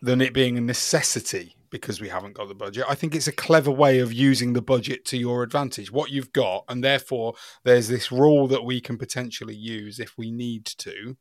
than 0.00 0.20
it 0.20 0.32
being 0.32 0.56
a 0.56 0.60
necessity 0.60 1.56
because 1.70 2.00
we 2.00 2.08
haven't 2.08 2.34
got 2.34 2.48
the 2.48 2.54
budget. 2.54 2.84
I 2.88 2.94
think 2.94 3.14
it's 3.14 3.28
a 3.28 3.32
clever 3.32 3.70
way 3.70 3.98
of 3.98 4.12
using 4.12 4.52
the 4.52 4.62
budget 4.62 5.04
to 5.06 5.18
your 5.18 5.42
advantage, 5.42 5.92
what 5.92 6.10
you've 6.10 6.32
got, 6.32 6.64
and 6.68 6.82
therefore 6.82 7.34
there's 7.64 7.88
this 7.88 8.10
rule 8.10 8.46
that 8.48 8.64
we 8.64 8.80
can 8.80 8.96
potentially 8.96 9.54
use 9.54 10.00
if 10.00 10.16
we 10.16 10.30
need 10.30 10.64
to. 10.64 11.16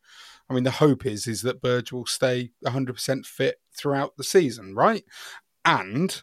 I 0.50 0.54
mean, 0.54 0.64
the 0.64 0.72
hope 0.72 1.06
is 1.06 1.28
is 1.28 1.42
that 1.42 1.62
Burge 1.62 1.92
will 1.92 2.06
stay 2.06 2.52
100% 2.66 3.26
fit 3.26 3.58
throughout 3.76 4.16
the 4.16 4.24
season, 4.24 4.74
right? 4.74 5.04
And 5.66 6.22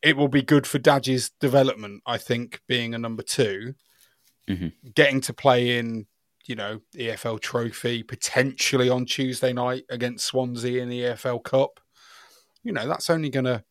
it 0.00 0.16
will 0.16 0.28
be 0.28 0.42
good 0.42 0.66
for 0.66 0.78
Dadge's 0.78 1.30
development, 1.40 2.02
I 2.06 2.16
think, 2.16 2.62
being 2.66 2.94
a 2.94 2.98
number 2.98 3.22
2 3.22 3.74
Mm-hmm. 4.48 4.68
getting 4.96 5.20
to 5.20 5.32
play 5.32 5.78
in, 5.78 6.06
you 6.50 6.56
know, 6.56 6.80
EFL 6.96 7.40
Trophy 7.40 8.02
potentially 8.02 8.90
on 8.90 9.06
Tuesday 9.06 9.52
night 9.52 9.84
against 9.88 10.26
Swansea 10.26 10.82
in 10.82 10.88
the 10.88 11.00
EFL 11.02 11.44
Cup. 11.44 11.78
You 12.64 12.72
know, 12.72 12.88
that's 12.88 13.08
only 13.08 13.30
going 13.30 13.44
to 13.44 13.62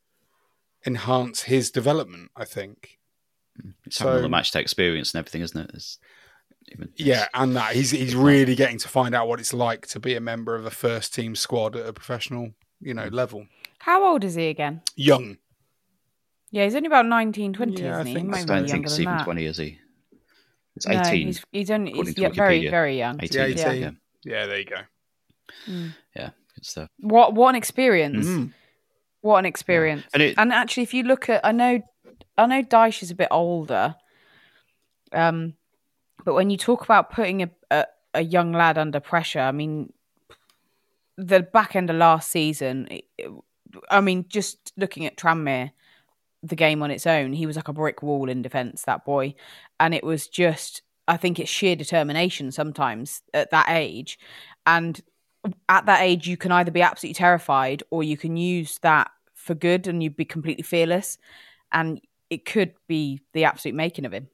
enhance 0.88 1.44
his 1.44 1.72
development, 1.72 2.32
I 2.38 2.46
think. 2.46 2.98
Mm. 3.62 3.74
It's 3.86 4.00
having 4.00 4.14
all 4.16 4.22
the 4.22 4.30
match 4.30 4.52
day 4.52 4.62
experience 4.62 5.14
and 5.14 5.20
everything, 5.20 5.42
isn't 5.42 5.60
it? 5.60 5.72
It's 5.74 6.00
even, 6.72 6.90
Yeah, 6.96 7.28
and 7.34 7.54
that 7.58 7.76
he's 7.76 7.92
he's 7.92 8.16
really 8.16 8.56
getting 8.56 8.78
to 8.78 8.88
find 8.88 9.14
out 9.14 9.28
what 9.28 9.42
it's 9.42 9.54
like 9.54 9.86
to 9.88 10.00
be 10.00 10.16
a 10.16 10.22
member 10.22 10.56
of 10.56 10.66
a 10.66 10.72
first 10.72 11.14
team 11.14 11.36
squad 11.36 11.76
at 11.76 11.86
a 11.86 11.92
professional, 11.92 12.52
you 12.80 12.94
know, 12.94 13.10
mm. 13.10 13.14
level. 13.14 13.46
How 13.80 14.10
old 14.10 14.24
is 14.24 14.36
he 14.36 14.48
again? 14.48 14.84
Young. 14.96 15.38
Yeah, 16.52 16.64
he's 16.64 16.76
only 16.76 16.88
about 16.88 17.06
19, 17.06 17.52
20, 17.54 17.74
Yeah, 17.82 17.90
I 17.90 17.92
isn't 17.92 18.06
he? 18.08 18.14
think 18.14 18.26
He 18.28 18.30
I 18.30 18.32
might 18.32 18.42
be 18.42 18.48
don't 18.48 18.58
think 18.62 18.70
younger 18.70 18.90
than 18.90 19.02
even 19.02 19.18
that. 19.18 19.24
20, 19.26 19.46
is 19.46 19.58
he? 19.58 19.80
It's 20.80 20.88
No, 20.88 21.00
18. 21.02 21.28
he's, 21.28 21.44
he's 21.52 21.72
only 21.72 21.92
he's, 21.92 22.18
yeah, 22.18 22.30
very, 22.30 22.68
very 22.70 22.98
young. 22.98 23.20
18, 23.22 23.40
Yeah, 23.42 23.46
Yeah. 23.48 23.70
18. 23.70 23.82
Yeah. 23.82 23.92
Yeah, 24.24 24.46
there 24.48 24.60
you 24.60 24.66
go. 24.66 24.76
Mm. 25.68 25.94
Yeah, 26.16 26.30
good 26.56 26.66
stuff. 26.66 26.90
What 27.00 27.34
what 27.34 27.50
an 27.50 27.56
experience! 27.56 28.26
Mm. 28.26 28.54
What 29.22 29.40
an 29.40 29.46
experience! 29.46 30.06
And 30.14 30.24
it- 30.24 30.36
actually, 30.38 30.84
if 30.84 30.94
you 30.94 31.04
look 31.04 31.28
at, 31.30 31.46
I 31.46 31.52
know, 31.52 31.82
I 32.38 32.46
know, 32.46 32.64
Dyche 32.64 33.04
is 33.04 33.12
a 33.12 33.16
bit 33.16 33.28
older. 33.32 33.96
Um, 35.12 35.56
but 36.24 36.34
when 36.36 36.50
you 36.50 36.58
talk 36.58 36.84
about 36.84 37.12
putting 37.12 37.44
a, 37.44 37.50
a 37.72 37.86
a 38.14 38.22
young 38.22 38.52
lad 38.54 38.78
under 38.78 39.00
pressure, 39.00 39.40
I 39.42 39.52
mean, 39.52 39.92
the 41.18 41.42
back 41.42 41.76
end 41.76 41.90
of 41.90 41.96
last 41.98 42.32
season, 42.32 42.88
it- 42.92 43.06
it- 43.18 43.32
I 43.90 44.02
mean, 44.02 44.26
just 44.30 44.72
looking 44.78 45.06
at 45.06 45.18
Tranmere, 45.18 45.72
the 46.44 46.56
game 46.56 46.82
on 46.82 46.92
its 46.92 47.06
own, 47.06 47.34
he 47.34 47.46
was 47.46 47.56
like 47.56 47.68
a 47.68 47.74
brick 47.74 48.02
wall 48.02 48.30
in 48.30 48.42
defence. 48.42 48.84
That 48.84 49.06
boy, 49.06 49.36
and 49.80 49.94
it 49.94 50.04
was 50.04 50.28
just, 50.28 50.82
I 51.08 51.18
think 51.18 51.40
it's 51.40 51.50
sheer 51.50 51.76
determination 51.76 52.52
sometimes 52.52 53.22
at 53.34 53.52
that 53.52 53.68
age, 53.70 54.20
and 54.66 55.02
at 55.68 55.86
that 55.86 56.02
age, 56.02 56.28
you 56.28 56.38
can 56.38 56.52
either 56.52 56.72
be 56.72 56.82
absolutely 56.82 57.16
terrified 57.16 57.84
or 57.92 58.04
you 58.04 58.18
can 58.18 58.38
use 58.38 58.78
that 58.80 59.10
for 59.34 59.56
good 59.56 59.88
and 59.88 60.04
you'd 60.04 60.18
be 60.18 60.26
completely 60.26 60.64
fearless. 60.64 61.18
And 61.72 62.02
it 62.30 62.46
could 62.46 62.74
be 62.88 63.22
the 63.34 63.46
absolute 63.46 63.76
making 63.76 64.06
of 64.06 64.14
him. 64.14 64.28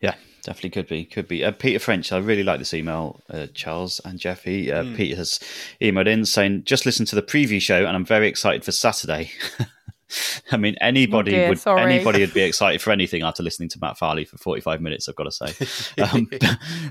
Yeah, 0.00 0.14
definitely 0.42 0.70
could 0.70 0.88
be. 0.88 1.04
Could 1.04 1.28
be. 1.28 1.44
Uh, 1.44 1.52
Peter 1.52 1.78
French, 1.78 2.12
I 2.12 2.18
really 2.18 2.42
like 2.42 2.58
this 2.58 2.72
email, 2.72 3.20
uh, 3.28 3.46
Charles 3.52 4.00
and 4.04 4.18
Jefé. 4.18 4.70
Uh, 4.70 4.84
Mm. 4.84 4.96
Peter 4.96 5.16
has 5.16 5.38
emailed 5.80 6.08
in 6.08 6.24
saying, 6.24 6.64
just 6.64 6.86
listen 6.86 7.04
to 7.06 7.14
the 7.14 7.22
preview 7.22 7.60
show 7.60 7.84
and 7.84 7.94
I'm 7.94 8.06
very 8.06 8.26
excited 8.26 8.64
for 8.64 8.72
Saturday. 8.72 9.30
I 10.52 10.56
mean, 10.56 10.76
anybody 10.80 11.32
Oh 11.32 11.34
dear, 11.36 11.48
would 11.50 11.58
sorry. 11.58 11.82
anybody 11.82 12.20
would 12.20 12.34
be 12.34 12.42
excited 12.50 12.80
for 12.80 12.90
anything 12.90 13.22
after 13.22 13.42
listening 13.42 13.68
to 13.70 13.78
Matt 13.80 13.98
Farley 13.98 14.24
for 14.24 14.38
forty 14.38 14.60
five 14.60 14.80
minutes. 14.80 15.08
I've 15.08 15.16
got 15.16 15.24
to 15.24 15.32
say, 15.32 16.02
um, 16.02 16.28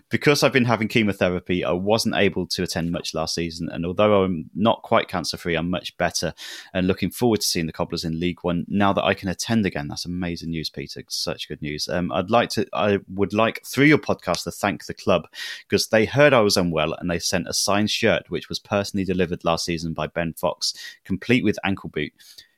because 0.09 0.43
I've 0.43 0.53
been 0.53 0.65
having 0.65 0.87
chemotherapy, 0.87 1.63
I 1.63 1.71
wasn't 1.71 2.15
able 2.15 2.47
to 2.47 2.63
attend 2.63 2.91
much 2.91 3.13
last 3.13 3.35
season, 3.35 3.69
and 3.69 3.85
although 3.85 4.23
I'm 4.23 4.49
not 4.55 4.81
quite 4.81 5.07
cancer 5.07 5.37
free, 5.37 5.55
I'm 5.55 5.69
much 5.69 5.95
better, 5.97 6.33
and 6.73 6.87
looking 6.87 7.09
forward 7.11 7.41
to 7.41 7.47
seeing 7.47 7.65
the 7.65 7.73
Cobblers 7.73 8.03
in 8.05 8.19
League 8.19 8.39
One 8.43 8.65
now 8.67 8.93
that 8.93 9.03
I 9.03 9.13
can 9.13 9.29
attend 9.29 9.65
again. 9.65 9.87
That's 9.87 10.05
amazing 10.05 10.49
news, 10.51 10.69
Peter. 10.69 11.03
Such 11.07 11.47
good 11.47 11.61
news. 11.61 11.87
Um, 11.87 12.11
I'd 12.11 12.29
like 12.29 12.49
to, 12.51 12.67
I 12.73 12.99
would 13.13 13.33
like 13.33 13.63
through 13.65 13.85
your 13.85 13.97
podcast 13.97 14.43
to 14.43 14.51
thank 14.51 14.85
the 14.85 14.93
club 14.93 15.27
because 15.67 15.87
they 15.87 16.05
heard 16.05 16.33
I 16.33 16.41
was 16.41 16.57
unwell 16.57 16.93
and 16.93 17.09
they 17.09 17.19
sent 17.19 17.47
a 17.47 17.53
signed 17.53 17.89
shirt 17.89 18.29
which 18.29 18.49
was 18.49 18.59
personally 18.59 19.03
delivered 19.05 19.43
last 19.43 19.65
season 19.65 19.93
by 19.93 20.07
Ben 20.07 20.33
Fox, 20.33 20.73
complete 21.03 21.43
with 21.43 21.59
ankle 21.63 21.89
boot 21.89 22.11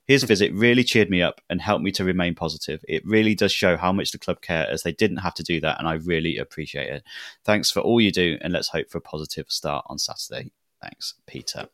His 0.08 0.24
hmm. 0.24 0.28
visit 0.28 0.54
really 0.54 0.84
cheered 0.84 1.10
me 1.10 1.22
up 1.22 1.42
and 1.50 1.62
helped 1.62 1.84
me 1.84 1.92
to 1.92 2.04
remain 2.04 2.36
positive. 2.36 2.84
It 2.88 3.06
really 3.06 3.36
does 3.36 3.52
show 3.52 3.78
how 3.78 3.92
much 3.92 4.12
the 4.12 4.18
club 4.18 4.42
care, 4.42 4.68
as 4.70 4.84
they 4.84 4.92
didn't 4.92 5.18
have 5.18 5.34
to 5.36 5.44
do 5.44 5.62
that, 5.62 5.80
and 5.80 5.88
I 5.88 5.94
really 5.94 6.38
appreciate 6.38 6.90
it. 6.90 7.04
Thanks 7.44 7.72
for 7.72 7.80
all 7.82 8.02
you 8.02 8.12
do, 8.12 8.38
and 8.42 8.54
let's 8.54 8.70
hope 8.70 8.90
for 8.90 8.98
a 8.98 9.02
positive 9.02 9.46
start 9.50 9.86
on 9.88 9.98
Saturday. 9.98 10.52
Thanks, 10.82 11.16
Peter. 11.28 11.68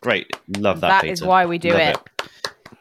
Great, 0.00 0.30
love 0.58 0.80
that. 0.80 0.88
That 0.88 1.00
Peter. 1.02 1.12
is 1.12 1.22
why 1.22 1.46
we 1.46 1.58
do 1.58 1.70
Love 1.70 1.78
it. 1.80 2.28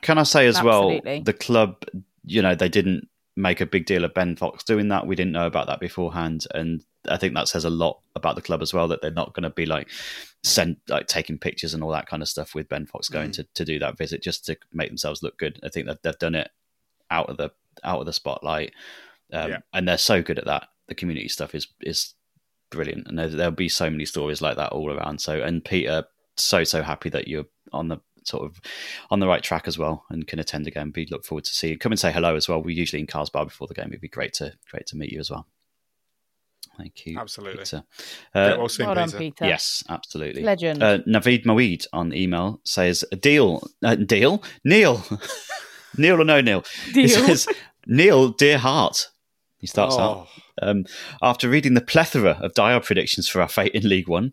Can 0.01 0.17
I 0.17 0.23
say 0.23 0.47
as 0.47 0.57
Absolutely. 0.57 1.11
well, 1.17 1.23
the 1.23 1.33
club, 1.33 1.83
you 2.25 2.41
know, 2.41 2.55
they 2.55 2.69
didn't 2.69 3.07
make 3.35 3.61
a 3.61 3.65
big 3.65 3.85
deal 3.85 4.03
of 4.03 4.13
Ben 4.13 4.35
Fox 4.35 4.63
doing 4.63 4.89
that. 4.89 5.07
We 5.07 5.15
didn't 5.15 5.31
know 5.31 5.47
about 5.47 5.67
that 5.67 5.79
beforehand, 5.79 6.45
and 6.53 6.83
I 7.09 7.17
think 7.17 7.33
that 7.35 7.47
says 7.47 7.65
a 7.65 7.69
lot 7.69 7.99
about 8.15 8.35
the 8.35 8.41
club 8.41 8.61
as 8.61 8.73
well 8.73 8.87
that 8.87 9.01
they're 9.01 9.11
not 9.11 9.33
going 9.33 9.43
to 9.43 9.49
be 9.49 9.65
like 9.65 9.89
send 10.43 10.77
like 10.87 11.07
taking 11.07 11.37
pictures 11.37 11.73
and 11.73 11.83
all 11.83 11.91
that 11.91 12.07
kind 12.07 12.21
of 12.21 12.29
stuff 12.29 12.53
with 12.55 12.69
Ben 12.69 12.85
Fox 12.85 13.09
going 13.09 13.29
Mm. 13.29 13.33
to, 13.35 13.43
to 13.55 13.65
do 13.65 13.79
that 13.79 13.97
visit 13.97 14.21
just 14.23 14.45
to 14.45 14.57
make 14.71 14.89
themselves 14.89 15.21
look 15.23 15.37
good. 15.37 15.59
I 15.63 15.69
think 15.69 15.87
that 15.87 16.03
they've 16.03 16.17
done 16.19 16.35
it 16.35 16.49
out 17.11 17.29
of 17.29 17.37
the 17.37 17.51
out 17.83 17.99
of 17.99 18.05
the 18.05 18.13
spotlight, 18.13 18.71
um, 19.31 19.49
Yeah. 19.51 19.57
and 19.73 19.87
they're 19.87 19.97
so 19.97 20.21
good 20.21 20.37
at 20.39 20.45
that. 20.45 20.69
The 20.87 20.95
community 20.95 21.27
stuff 21.29 21.53
is 21.55 21.67
is 21.81 22.13
brilliant, 22.69 23.07
and 23.07 23.17
there, 23.19 23.27
there'll 23.29 23.51
be 23.51 23.69
so 23.69 23.89
many 23.89 24.05
stories 24.05 24.41
like 24.41 24.55
that 24.57 24.71
all 24.71 24.91
around. 24.91 25.19
So, 25.21 25.41
and 25.41 25.63
Peter, 25.63 26.05
so 26.37 26.63
so 26.63 26.81
happy 26.81 27.09
that 27.09 27.27
you're 27.27 27.45
on 27.71 27.87
the 27.89 27.97
sort 28.25 28.43
of 28.45 28.61
on 29.11 29.19
the 29.19 29.27
right 29.27 29.43
track 29.43 29.67
as 29.67 29.77
well 29.77 30.05
and 30.09 30.25
can 30.27 30.39
attend 30.39 30.65
again. 30.67 30.91
We 30.95 31.05
look 31.07 31.25
forward 31.25 31.43
to 31.45 31.53
seeing. 31.53 31.73
you. 31.73 31.77
Come 31.79 31.91
and 31.91 31.99
say 31.99 32.11
hello 32.11 32.35
as 32.35 32.47
well. 32.47 32.61
We're 32.63 32.71
usually 32.77 33.01
in 33.01 33.07
Cars 33.07 33.29
Bar 33.29 33.45
before 33.45 33.67
the 33.67 33.73
game. 33.73 33.87
It'd 33.87 33.99
be 34.01 34.07
great 34.07 34.33
to 34.35 34.53
great 34.71 34.85
to 34.87 34.97
meet 34.97 35.11
you 35.11 35.19
as 35.19 35.29
well. 35.29 35.45
Thank 36.77 37.05
you, 37.05 37.19
Absolutely. 37.19 37.59
Peter. 37.63 37.83
Get 38.33 38.57
well 38.57 38.67
soon, 38.69 38.85
Well 38.87 38.95
done, 38.95 39.07
Peter. 39.11 39.17
Peter. 39.19 39.45
Yes, 39.45 39.83
absolutely. 39.89 40.41
Legend. 40.41 40.81
Uh, 40.81 40.97
Naveed 41.07 41.45
Moeed 41.45 41.85
on 41.93 42.13
email 42.13 42.59
says, 42.63 43.05
"Deal, 43.19 43.61
uh, 43.83 43.93
deal, 43.95 44.41
Neil, 44.65 45.03
Neil 45.97 46.19
or 46.19 46.25
no 46.25 46.41
Neil." 46.41 46.63
He 46.87 47.05
Deal. 47.07 47.09
says, 47.27 47.47
"Neil, 47.85 48.29
dear 48.29 48.57
heart." 48.57 49.09
He 49.59 49.67
starts 49.67 49.95
Oh. 49.97 50.01
out 50.01 50.27
um, 50.61 50.85
after 51.21 51.47
reading 51.47 51.73
the 51.75 51.81
plethora 51.81 52.39
of 52.41 52.53
dire 52.55 52.79
predictions 52.79 53.27
for 53.27 53.39
our 53.41 53.47
fate 53.47 53.73
in 53.73 53.87
League 53.87 54.09
One. 54.09 54.31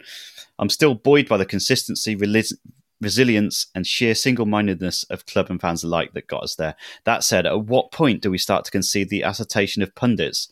I'm 0.58 0.70
still 0.70 0.94
buoyed 0.94 1.28
by 1.28 1.36
the 1.36 1.46
consistency, 1.46 2.16
relis- 2.16 2.52
resilience, 3.00 3.66
and 3.74 3.86
sheer 3.86 4.14
single-mindedness 4.14 5.04
of 5.04 5.24
club 5.26 5.48
and 5.50 5.60
fans 5.60 5.84
alike 5.84 6.12
that 6.14 6.26
got 6.26 6.42
us 6.42 6.54
there. 6.56 6.74
That 7.04 7.22
said, 7.24 7.46
at 7.46 7.64
what 7.66 7.92
point 7.92 8.20
do 8.22 8.30
we 8.30 8.36
start 8.38 8.64
to 8.66 8.70
concede 8.70 9.08
the 9.08 9.22
assertion 9.22 9.82
of 9.82 9.94
pundits? 9.94 10.50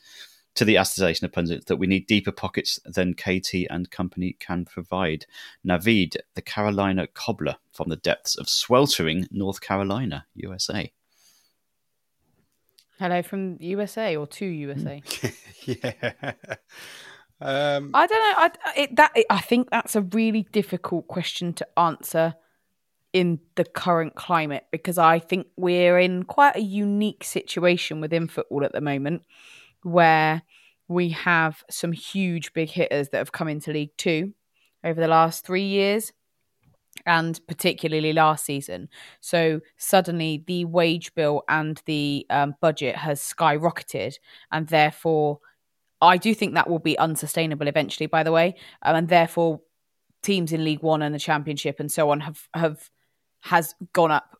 To 0.58 0.64
the 0.64 0.74
assertion 0.74 1.24
of 1.24 1.30
pundits 1.30 1.66
that 1.66 1.76
we 1.76 1.86
need 1.86 2.08
deeper 2.08 2.32
pockets 2.32 2.80
than 2.84 3.14
KT 3.14 3.68
and 3.70 3.92
company 3.92 4.36
can 4.40 4.64
provide. 4.64 5.24
Navid, 5.64 6.16
the 6.34 6.42
Carolina 6.42 7.06
cobbler 7.06 7.58
from 7.70 7.90
the 7.90 7.96
depths 7.96 8.36
of 8.36 8.48
sweltering 8.48 9.28
North 9.30 9.60
Carolina, 9.60 10.26
USA. 10.34 10.92
Hello 12.98 13.22
from 13.22 13.56
USA 13.60 14.16
or 14.16 14.26
to 14.26 14.46
USA. 14.46 15.00
yeah. 15.64 16.32
Um, 17.40 17.92
I 17.94 18.08
don't 18.08 18.18
know. 18.18 18.34
I 18.36 18.50
it, 18.76 18.96
that 18.96 19.12
it, 19.14 19.26
I 19.30 19.38
think 19.38 19.70
that's 19.70 19.94
a 19.94 20.02
really 20.02 20.48
difficult 20.50 21.06
question 21.06 21.52
to 21.52 21.68
answer 21.78 22.34
in 23.12 23.38
the 23.54 23.64
current 23.64 24.16
climate 24.16 24.64
because 24.72 24.98
I 24.98 25.20
think 25.20 25.46
we're 25.56 26.00
in 26.00 26.24
quite 26.24 26.56
a 26.56 26.60
unique 26.60 27.22
situation 27.22 28.00
within 28.00 28.26
football 28.26 28.64
at 28.64 28.72
the 28.72 28.80
moment 28.80 29.22
where 29.82 30.42
we 30.88 31.10
have 31.10 31.62
some 31.70 31.92
huge 31.92 32.52
big 32.52 32.70
hitters 32.70 33.10
that 33.10 33.18
have 33.18 33.32
come 33.32 33.48
into 33.48 33.72
League 33.72 33.96
Two 33.96 34.32
over 34.84 35.00
the 35.00 35.08
last 35.08 35.44
three 35.44 35.66
years 35.66 36.12
and 37.06 37.40
particularly 37.46 38.12
last 38.12 38.44
season. 38.44 38.88
So 39.20 39.60
suddenly 39.76 40.44
the 40.46 40.64
wage 40.64 41.14
bill 41.14 41.42
and 41.48 41.80
the 41.86 42.26
um, 42.30 42.54
budget 42.60 42.96
has 42.96 43.20
skyrocketed, 43.20 44.16
and 44.50 44.66
therefore, 44.68 45.40
I 46.00 46.16
do 46.16 46.34
think 46.34 46.54
that 46.54 46.70
will 46.70 46.78
be 46.78 46.98
unsustainable 46.98 47.68
eventually. 47.68 48.06
By 48.06 48.22
the 48.22 48.32
way, 48.32 48.56
um, 48.82 48.96
and 48.96 49.08
therefore, 49.08 49.60
teams 50.22 50.52
in 50.52 50.64
League 50.64 50.82
One 50.82 51.02
and 51.02 51.14
the 51.14 51.18
Championship 51.18 51.80
and 51.80 51.90
so 51.90 52.10
on 52.10 52.20
have 52.20 52.48
have 52.54 52.90
has 53.40 53.74
gone 53.92 54.10
up 54.10 54.36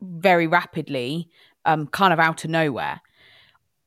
very 0.00 0.46
rapidly, 0.46 1.28
um, 1.64 1.86
kind 1.86 2.12
of 2.12 2.18
out 2.18 2.44
of 2.44 2.50
nowhere. 2.50 3.00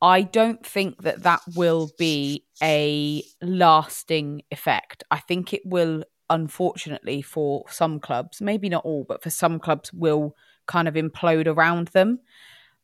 I 0.03 0.23
don't 0.23 0.65
think 0.65 1.03
that 1.03 1.23
that 1.23 1.39
will 1.55 1.89
be 1.97 2.43
a 2.61 3.23
lasting 3.41 4.41
effect. 4.51 5.01
I 5.09 5.19
think 5.19 5.53
it 5.53 5.61
will, 5.63 6.03
unfortunately, 6.29 7.21
for 7.21 7.63
some 7.69 8.01
clubs, 8.01 8.41
maybe 8.41 8.67
not 8.67 8.83
all, 8.83 9.05
but 9.07 9.23
for 9.23 9.29
some 9.29 9.59
clubs, 9.59 9.93
will 9.93 10.35
kind 10.67 10.89
of 10.89 10.95
implode 10.95 11.47
around 11.47 11.87
them. 11.89 12.19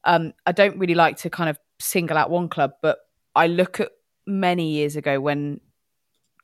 Um, 0.05 0.31
I 0.45 0.53
don't 0.53 0.79
really 0.79 0.95
like 0.95 1.17
to 1.17 1.29
kind 1.29 1.49
of 1.49 1.59
single 1.77 2.17
out 2.17 2.29
one 2.29 2.47
club, 2.47 2.71
but 2.81 2.99
I 3.35 3.47
look 3.47 3.81
at 3.81 3.91
many 4.25 4.71
years 4.71 4.95
ago 4.95 5.19
when 5.19 5.59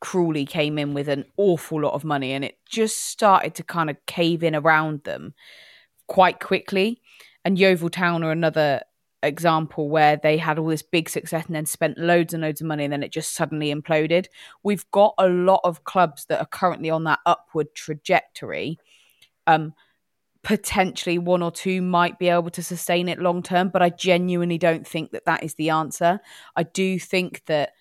Crawley 0.02 0.46
came 0.46 0.78
in 0.78 0.94
with 0.94 1.08
an 1.08 1.24
awful 1.38 1.82
lot 1.84 1.94
of 1.94 2.04
money 2.04 2.34
and 2.34 2.44
it 2.44 2.58
just 2.70 2.98
started 2.98 3.56
to 3.56 3.64
kind 3.64 3.90
of 3.90 3.96
cave 4.08 4.44
in 4.44 4.54
around 4.54 5.06
them 5.06 5.36
quite 6.08 6.42
quickly. 6.42 7.02
And 7.46 7.58
Yeovil 7.58 7.92
Town 7.92 8.26
are 8.26 8.32
another 8.32 8.82
example 9.26 9.90
where 9.90 10.18
they 10.18 10.38
had 10.38 10.58
all 10.58 10.68
this 10.68 10.82
big 10.82 11.10
success 11.10 11.46
and 11.46 11.56
then 11.56 11.66
spent 11.66 11.98
loads 11.98 12.34
and 12.34 12.42
loads 12.42 12.62
of 12.62 12.68
money 12.68 12.84
and 12.84 12.94
then 12.94 13.04
it 13.04 13.12
just 13.12 13.34
suddenly 13.34 13.74
imploded. 13.74 14.28
We've 14.64 14.90
got 14.92 15.14
a 15.18 15.28
lot 15.28 15.62
of 15.64 15.84
clubs 15.84 16.26
that 16.26 16.40
are 16.40 16.46
currently 16.46 16.90
on 16.90 17.04
that 17.06 17.20
upward 17.26 17.74
trajectory. 17.76 18.78
Um, 19.48 19.74
potentially 20.44 21.18
one 21.18 21.42
or 21.42 21.52
two 21.52 21.82
might 21.82 22.20
be 22.20 22.30
able 22.30 22.52
to 22.52 22.62
sustain 22.62 23.10
it 23.10 23.20
long 23.20 23.42
term, 23.42 23.70
but 23.70 23.82
I 23.82 23.90
genuinely 23.90 24.60
don't 24.60 24.88
think 24.88 25.12
that 25.12 25.26
that 25.26 25.44
is 25.44 25.56
the 25.56 25.72
answer. 25.72 26.20
I 26.56 26.64
do 26.64 27.00
think 27.00 27.44
that 27.48 27.72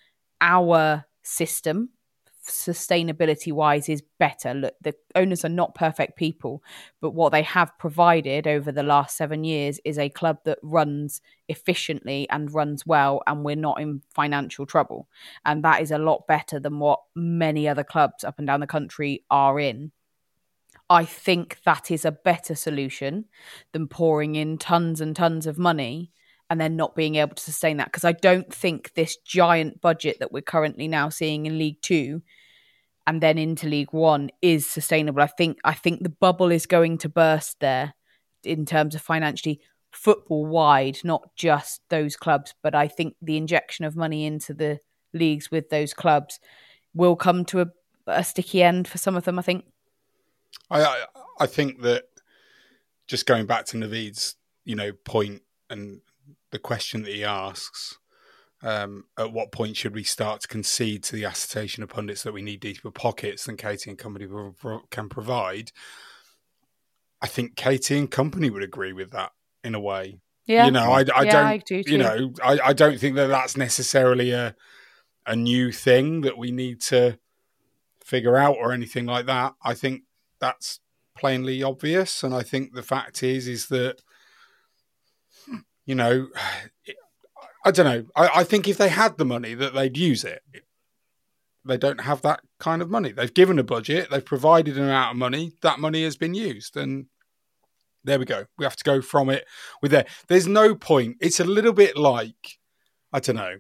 our 0.40 1.04
system, 1.22 1.90
sustainability 2.46 3.52
wise, 3.52 3.88
is 3.88 4.02
better. 4.18 4.54
Look, 4.54 4.74
the 4.80 4.94
owners 5.14 5.44
are 5.44 5.50
not 5.50 5.74
perfect 5.74 6.16
people, 6.16 6.62
but 7.00 7.10
what 7.10 7.32
they 7.32 7.42
have 7.42 7.76
provided 7.78 8.46
over 8.46 8.70
the 8.70 8.82
last 8.82 9.16
seven 9.16 9.44
years 9.44 9.80
is 9.84 9.98
a 9.98 10.08
club 10.08 10.38
that 10.44 10.58
runs 10.62 11.20
efficiently 11.48 12.28
and 12.30 12.52
runs 12.52 12.86
well, 12.86 13.22
and 13.26 13.44
we're 13.44 13.56
not 13.56 13.80
in 13.80 14.02
financial 14.14 14.66
trouble. 14.66 15.08
And 15.44 15.64
that 15.64 15.82
is 15.82 15.90
a 15.90 15.98
lot 15.98 16.26
better 16.26 16.58
than 16.60 16.78
what 16.78 17.00
many 17.14 17.68
other 17.68 17.84
clubs 17.84 18.24
up 18.24 18.38
and 18.38 18.46
down 18.46 18.60
the 18.60 18.66
country 18.66 19.24
are 19.30 19.58
in. 19.58 19.92
I 20.90 21.04
think 21.04 21.58
that 21.64 21.90
is 21.90 22.04
a 22.04 22.12
better 22.12 22.54
solution 22.54 23.24
than 23.72 23.88
pouring 23.88 24.34
in 24.34 24.58
tons 24.58 25.00
and 25.00 25.16
tons 25.16 25.46
of 25.46 25.58
money 25.58 26.12
and 26.54 26.60
then 26.60 26.76
not 26.76 26.94
being 26.94 27.16
able 27.16 27.34
to 27.34 27.42
sustain 27.42 27.78
that. 27.78 27.88
Because 27.88 28.04
I 28.04 28.12
don't 28.12 28.54
think 28.54 28.94
this 28.94 29.16
giant 29.16 29.80
budget 29.80 30.18
that 30.20 30.30
we're 30.30 30.40
currently 30.40 30.86
now 30.86 31.08
seeing 31.08 31.46
in 31.46 31.58
League 31.58 31.82
Two 31.82 32.22
and 33.08 33.20
then 33.20 33.38
into 33.38 33.66
League 33.66 33.92
One 33.92 34.30
is 34.40 34.64
sustainable. 34.64 35.20
I 35.20 35.26
think 35.26 35.58
I 35.64 35.74
think 35.74 36.04
the 36.04 36.10
bubble 36.10 36.52
is 36.52 36.66
going 36.66 36.98
to 36.98 37.08
burst 37.08 37.58
there 37.58 37.94
in 38.44 38.66
terms 38.66 38.94
of 38.94 39.02
financially 39.02 39.62
football 39.90 40.46
wide, 40.46 40.98
not 41.02 41.34
just 41.34 41.80
those 41.88 42.14
clubs, 42.14 42.54
but 42.62 42.72
I 42.72 42.86
think 42.86 43.16
the 43.20 43.36
injection 43.36 43.84
of 43.84 43.96
money 43.96 44.24
into 44.24 44.54
the 44.54 44.78
leagues 45.12 45.50
with 45.50 45.70
those 45.70 45.92
clubs 45.92 46.38
will 46.94 47.16
come 47.16 47.44
to 47.46 47.62
a, 47.62 47.66
a 48.06 48.22
sticky 48.22 48.62
end 48.62 48.86
for 48.86 48.98
some 48.98 49.16
of 49.16 49.24
them, 49.24 49.40
I 49.40 49.42
think. 49.42 49.64
I, 50.70 51.04
I 51.40 51.46
think 51.46 51.82
that 51.82 52.04
just 53.08 53.26
going 53.26 53.46
back 53.46 53.64
to 53.66 53.76
Naveed's 53.76 54.36
you 54.64 54.76
know 54.76 54.92
point 54.92 55.42
and 55.68 56.00
the 56.54 56.58
question 56.60 57.02
that 57.02 57.12
he 57.12 57.24
asks, 57.24 57.98
um, 58.62 59.06
at 59.18 59.32
what 59.32 59.50
point 59.50 59.76
should 59.76 59.92
we 59.92 60.04
start 60.04 60.40
to 60.42 60.48
concede 60.48 61.02
to 61.02 61.16
the 61.16 61.24
assertion 61.24 61.82
of 61.82 61.88
pundits 61.88 62.22
that 62.22 62.32
we 62.32 62.42
need 62.42 62.60
deeper 62.60 62.92
pockets 62.92 63.44
than 63.44 63.56
KT 63.56 63.88
and 63.88 63.98
Company 63.98 64.28
can 64.90 65.08
provide? 65.08 65.72
I 67.20 67.26
think 67.26 67.56
KT 67.56 67.90
and 67.90 68.08
Company 68.10 68.50
would 68.50 68.62
agree 68.62 68.92
with 68.92 69.10
that 69.10 69.32
in 69.64 69.74
a 69.74 69.80
way. 69.80 70.20
Yeah. 70.46 70.66
you 70.66 70.70
know, 70.70 70.92
I, 70.92 71.04
I 71.12 71.24
Yeah, 71.24 71.32
don't, 71.32 71.46
I 71.46 71.56
do 71.58 71.82
you 71.84 71.98
know, 71.98 72.32
I, 72.40 72.60
I 72.66 72.72
don't 72.72 73.00
think 73.00 73.16
that 73.16 73.26
that's 73.26 73.56
necessarily 73.56 74.30
a 74.30 74.54
a 75.26 75.34
new 75.34 75.72
thing 75.72 76.20
that 76.20 76.38
we 76.38 76.52
need 76.52 76.80
to 76.82 77.18
figure 78.04 78.36
out 78.36 78.58
or 78.58 78.72
anything 78.72 79.06
like 79.06 79.26
that. 79.26 79.54
I 79.64 79.74
think 79.74 80.02
that's 80.38 80.78
plainly 81.18 81.64
obvious, 81.64 82.22
and 82.22 82.32
I 82.32 82.42
think 82.42 82.74
the 82.74 82.82
fact 82.82 83.24
is 83.24 83.48
is 83.48 83.66
that 83.68 84.02
you 85.86 85.94
know, 85.94 86.28
I 87.64 87.70
don't 87.70 87.86
know. 87.86 88.04
I, 88.14 88.40
I 88.40 88.44
think 88.44 88.68
if 88.68 88.76
they 88.76 88.88
had 88.88 89.16
the 89.16 89.24
money, 89.24 89.54
that 89.54 89.74
they'd 89.74 89.96
use 89.96 90.24
it. 90.24 90.42
They 91.64 91.78
don't 91.78 92.02
have 92.02 92.20
that 92.22 92.40
kind 92.58 92.82
of 92.82 92.90
money. 92.90 93.12
They've 93.12 93.32
given 93.32 93.58
a 93.58 93.64
budget. 93.64 94.08
They've 94.10 94.24
provided 94.24 94.76
an 94.76 94.84
amount 94.84 95.12
of 95.12 95.16
money. 95.16 95.52
That 95.62 95.78
money 95.78 96.04
has 96.04 96.16
been 96.16 96.34
used, 96.34 96.76
and 96.76 97.06
there 98.04 98.18
we 98.18 98.26
go. 98.26 98.44
We 98.58 98.64
have 98.64 98.76
to 98.76 98.84
go 98.84 99.00
from 99.00 99.30
it 99.30 99.46
with 99.80 99.90
there. 99.90 100.04
There's 100.28 100.46
no 100.46 100.74
point. 100.74 101.16
It's 101.20 101.40
a 101.40 101.44
little 101.44 101.72
bit 101.72 101.96
like 101.96 102.58
I 103.12 103.20
don't 103.20 103.36
know. 103.36 103.58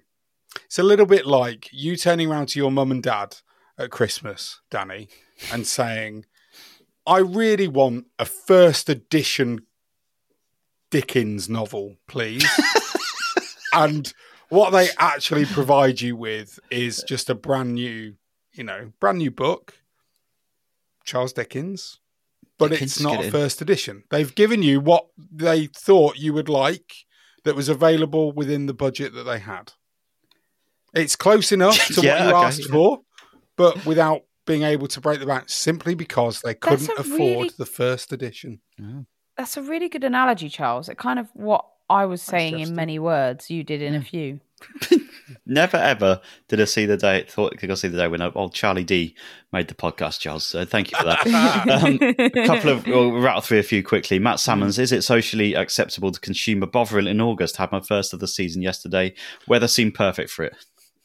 It's 0.66 0.78
a 0.78 0.82
little 0.82 1.06
bit 1.06 1.26
like 1.26 1.68
you 1.72 1.96
turning 1.96 2.30
around 2.30 2.48
to 2.48 2.58
your 2.58 2.70
mum 2.70 2.90
and 2.90 3.02
dad 3.02 3.36
at 3.78 3.90
Christmas, 3.90 4.60
Danny, 4.70 5.08
and 5.50 5.66
saying, 5.66 6.26
"I 7.06 7.18
really 7.18 7.68
want 7.68 8.06
a 8.18 8.26
first 8.26 8.90
edition 8.90 9.66
Dickens 10.94 11.48
novel, 11.48 11.96
please. 12.06 12.46
and 13.72 14.12
what 14.48 14.70
they 14.70 14.88
actually 14.98 15.44
provide 15.44 16.00
you 16.00 16.14
with 16.14 16.60
is 16.70 17.02
just 17.08 17.28
a 17.28 17.34
brand 17.34 17.74
new, 17.74 18.14
you 18.52 18.62
know, 18.62 18.92
brand 19.00 19.18
new 19.18 19.32
book, 19.32 19.74
Charles 21.04 21.32
Dickens, 21.32 21.98
but 22.58 22.70
Dickens, 22.70 22.92
it's 22.92 23.00
not 23.00 23.16
get 23.16 23.24
a 23.26 23.30
first 23.32 23.60
edition. 23.60 24.04
They've 24.10 24.32
given 24.32 24.62
you 24.62 24.78
what 24.78 25.06
they 25.18 25.66
thought 25.66 26.16
you 26.16 26.32
would 26.32 26.48
like 26.48 26.92
that 27.42 27.56
was 27.56 27.68
available 27.68 28.30
within 28.30 28.66
the 28.66 28.74
budget 28.74 29.14
that 29.14 29.24
they 29.24 29.40
had. 29.40 29.72
It's 30.94 31.16
close 31.16 31.50
enough 31.50 31.76
to 31.88 32.02
Yeah, 32.02 32.20
what 32.20 32.22
you 32.30 32.36
okay, 32.36 32.46
asked 32.46 32.60
yeah. 32.66 32.72
for, 32.72 33.00
but 33.56 33.84
without 33.84 34.22
being 34.46 34.62
able 34.62 34.86
to 34.86 35.00
break 35.00 35.18
the 35.18 35.26
bank 35.26 35.48
simply 35.48 35.96
because 35.96 36.40
they 36.42 36.54
couldn't 36.54 36.88
afford 36.96 37.18
really- 37.18 37.50
the 37.58 37.66
first 37.66 38.12
edition. 38.12 38.60
Oh. 38.80 39.06
That's 39.36 39.56
a 39.56 39.62
really 39.62 39.88
good 39.88 40.04
analogy, 40.04 40.48
Charles. 40.48 40.88
It 40.88 40.98
kind 40.98 41.18
of 41.18 41.28
what 41.34 41.64
I 41.90 42.06
was 42.06 42.22
saying 42.22 42.60
in 42.60 42.74
many 42.74 42.98
words, 42.98 43.50
you 43.50 43.64
did 43.64 43.82
in 43.82 43.94
a 43.94 44.00
few. 44.02 44.40
Never 45.46 45.76
ever 45.76 46.20
did 46.48 46.60
I 46.60 46.64
see 46.64 46.86
the 46.86 46.96
day. 46.96 47.24
Thought 47.28 47.62
I 47.62 47.74
see 47.74 47.88
the 47.88 47.98
day 47.98 48.08
when 48.08 48.22
old 48.22 48.54
Charlie 48.54 48.84
D 48.84 49.14
made 49.52 49.68
the 49.68 49.74
podcast, 49.74 50.20
Charles. 50.20 50.46
So 50.46 50.64
thank 50.64 50.90
you 50.90 50.98
for 50.98 51.04
that. 51.04 51.26
um, 51.82 51.98
a 52.00 52.46
couple 52.46 52.70
of 52.70 52.86
we'll 52.86 53.12
rattle 53.12 53.42
through 53.42 53.58
a 53.58 53.64
few 53.64 53.82
quickly. 53.82 54.18
Matt 54.18 54.40
Salmons, 54.40 54.78
is 54.78 54.92
it 54.92 55.02
socially 55.02 55.54
acceptable 55.54 56.12
to 56.12 56.20
consume 56.20 56.62
a 56.62 56.66
Bovril 56.66 57.06
in 57.06 57.20
August? 57.20 57.56
Had 57.56 57.72
my 57.72 57.80
first 57.80 58.14
of 58.14 58.20
the 58.20 58.28
season 58.28 58.62
yesterday. 58.62 59.14
Weather 59.46 59.68
seemed 59.68 59.94
perfect 59.94 60.30
for 60.30 60.44
it. 60.44 60.54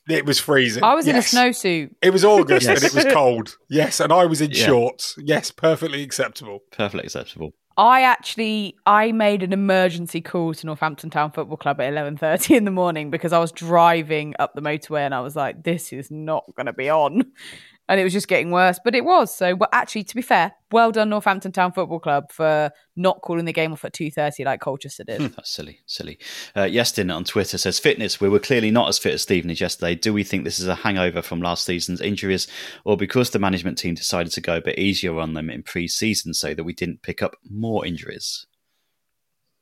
It 0.09 0.25
was 0.25 0.39
freezing. 0.39 0.83
I 0.83 0.95
was 0.95 1.05
Yes. 1.07 1.31
in 1.33 1.39
a 1.39 1.43
snowsuit. 1.43 1.95
It 2.01 2.11
was 2.11 2.25
August 2.25 2.67
and 2.67 2.81
it 2.83 2.93
was 2.93 3.05
cold. 3.13 3.57
Yes, 3.69 3.99
and 3.99 4.11
I 4.11 4.25
was 4.25 4.41
in 4.41 4.51
Yeah. 4.51 4.65
shorts. 4.65 5.15
Yes, 5.17 5.51
perfectly 5.51 6.01
acceptable. 6.03 6.59
Perfectly 6.71 7.05
acceptable. 7.05 7.53
I 7.77 8.01
actually 8.01 8.75
I 8.85 9.13
made 9.13 9.41
an 9.41 9.53
emergency 9.53 10.19
call 10.19 10.53
to 10.53 10.65
Northampton 10.65 11.09
Town 11.09 11.31
Football 11.31 11.55
Club 11.57 11.79
at 11.79 11.87
eleven 11.87 12.17
thirty 12.17 12.55
in 12.55 12.65
the 12.65 12.71
morning 12.71 13.09
because 13.09 13.31
I 13.31 13.39
was 13.39 13.51
driving 13.53 14.33
up 14.37 14.53
the 14.53 14.61
motorway 14.61 15.01
and 15.01 15.15
I 15.15 15.21
was 15.21 15.35
like, 15.35 15.63
this 15.63 15.93
is 15.93 16.11
not 16.11 16.43
going 16.57 16.65
to 16.65 16.73
be 16.73 16.89
on, 16.89 17.23
and 17.89 17.99
it 17.99 18.03
was 18.05 18.13
just 18.13 18.27
getting 18.27 18.51
worse. 18.51 18.79
But 18.81 18.95
it 18.95 19.03
was. 19.03 19.35
So, 19.35 19.55
but 19.55 19.67
actually, 19.73 20.03
to 20.05 20.15
be 20.15 20.21
fair, 20.21 20.53
well 20.71 20.91
done 20.91 21.09
Northampton 21.09 21.51
Town 21.51 21.73
Football 21.73 21.99
Club 21.99 22.31
for 22.31 22.71
not 22.95 23.21
calling 23.21 23.45
the 23.45 23.51
game 23.51 23.73
off 23.73 23.83
at 23.83 23.91
two 23.91 24.11
thirty 24.11 24.45
like 24.45 24.61
Colchester 24.61 25.03
did. 25.03 25.19
That's 25.35 25.49
silly, 25.49 25.79
silly. 25.87 26.19
Uh, 26.55 26.61
Yestin 26.61 27.13
on 27.13 27.25
Twitter 27.25 27.57
says, 27.57 27.79
"Fitness. 27.79 28.21
We 28.21 28.29
were 28.29 28.39
clearly 28.39 28.71
not 28.71 28.87
as 28.87 28.99
fit 28.99 29.15
as 29.15 29.23
Stevenage 29.23 29.59
yesterday. 29.59 29.95
Do 29.95 30.13
we 30.13 30.23
think 30.23 30.43
this 30.45 30.59
is 30.59 30.67
a 30.67 30.75
hangover 30.75 31.21
from 31.21 31.41
last 31.41 31.65
season's 31.65 31.99
injuries, 31.99 32.47
or 32.85 32.95
because 32.95 33.31
the 33.31 33.39
management 33.39 33.77
team 33.77 33.95
decided 33.95 34.31
to 34.33 34.41
go 34.41 34.57
a 34.57 34.61
bit 34.61 34.79
easier 34.79 35.19
on 35.19 35.33
them 35.33 35.49
in 35.49 35.63
pre-season 35.63 36.33
so 36.33 36.53
that 36.53 36.63
we 36.63 36.73
didn't 36.73 37.01
pick 37.01 37.21
up 37.21 37.35
more 37.49 37.85
injuries?" 37.85 38.45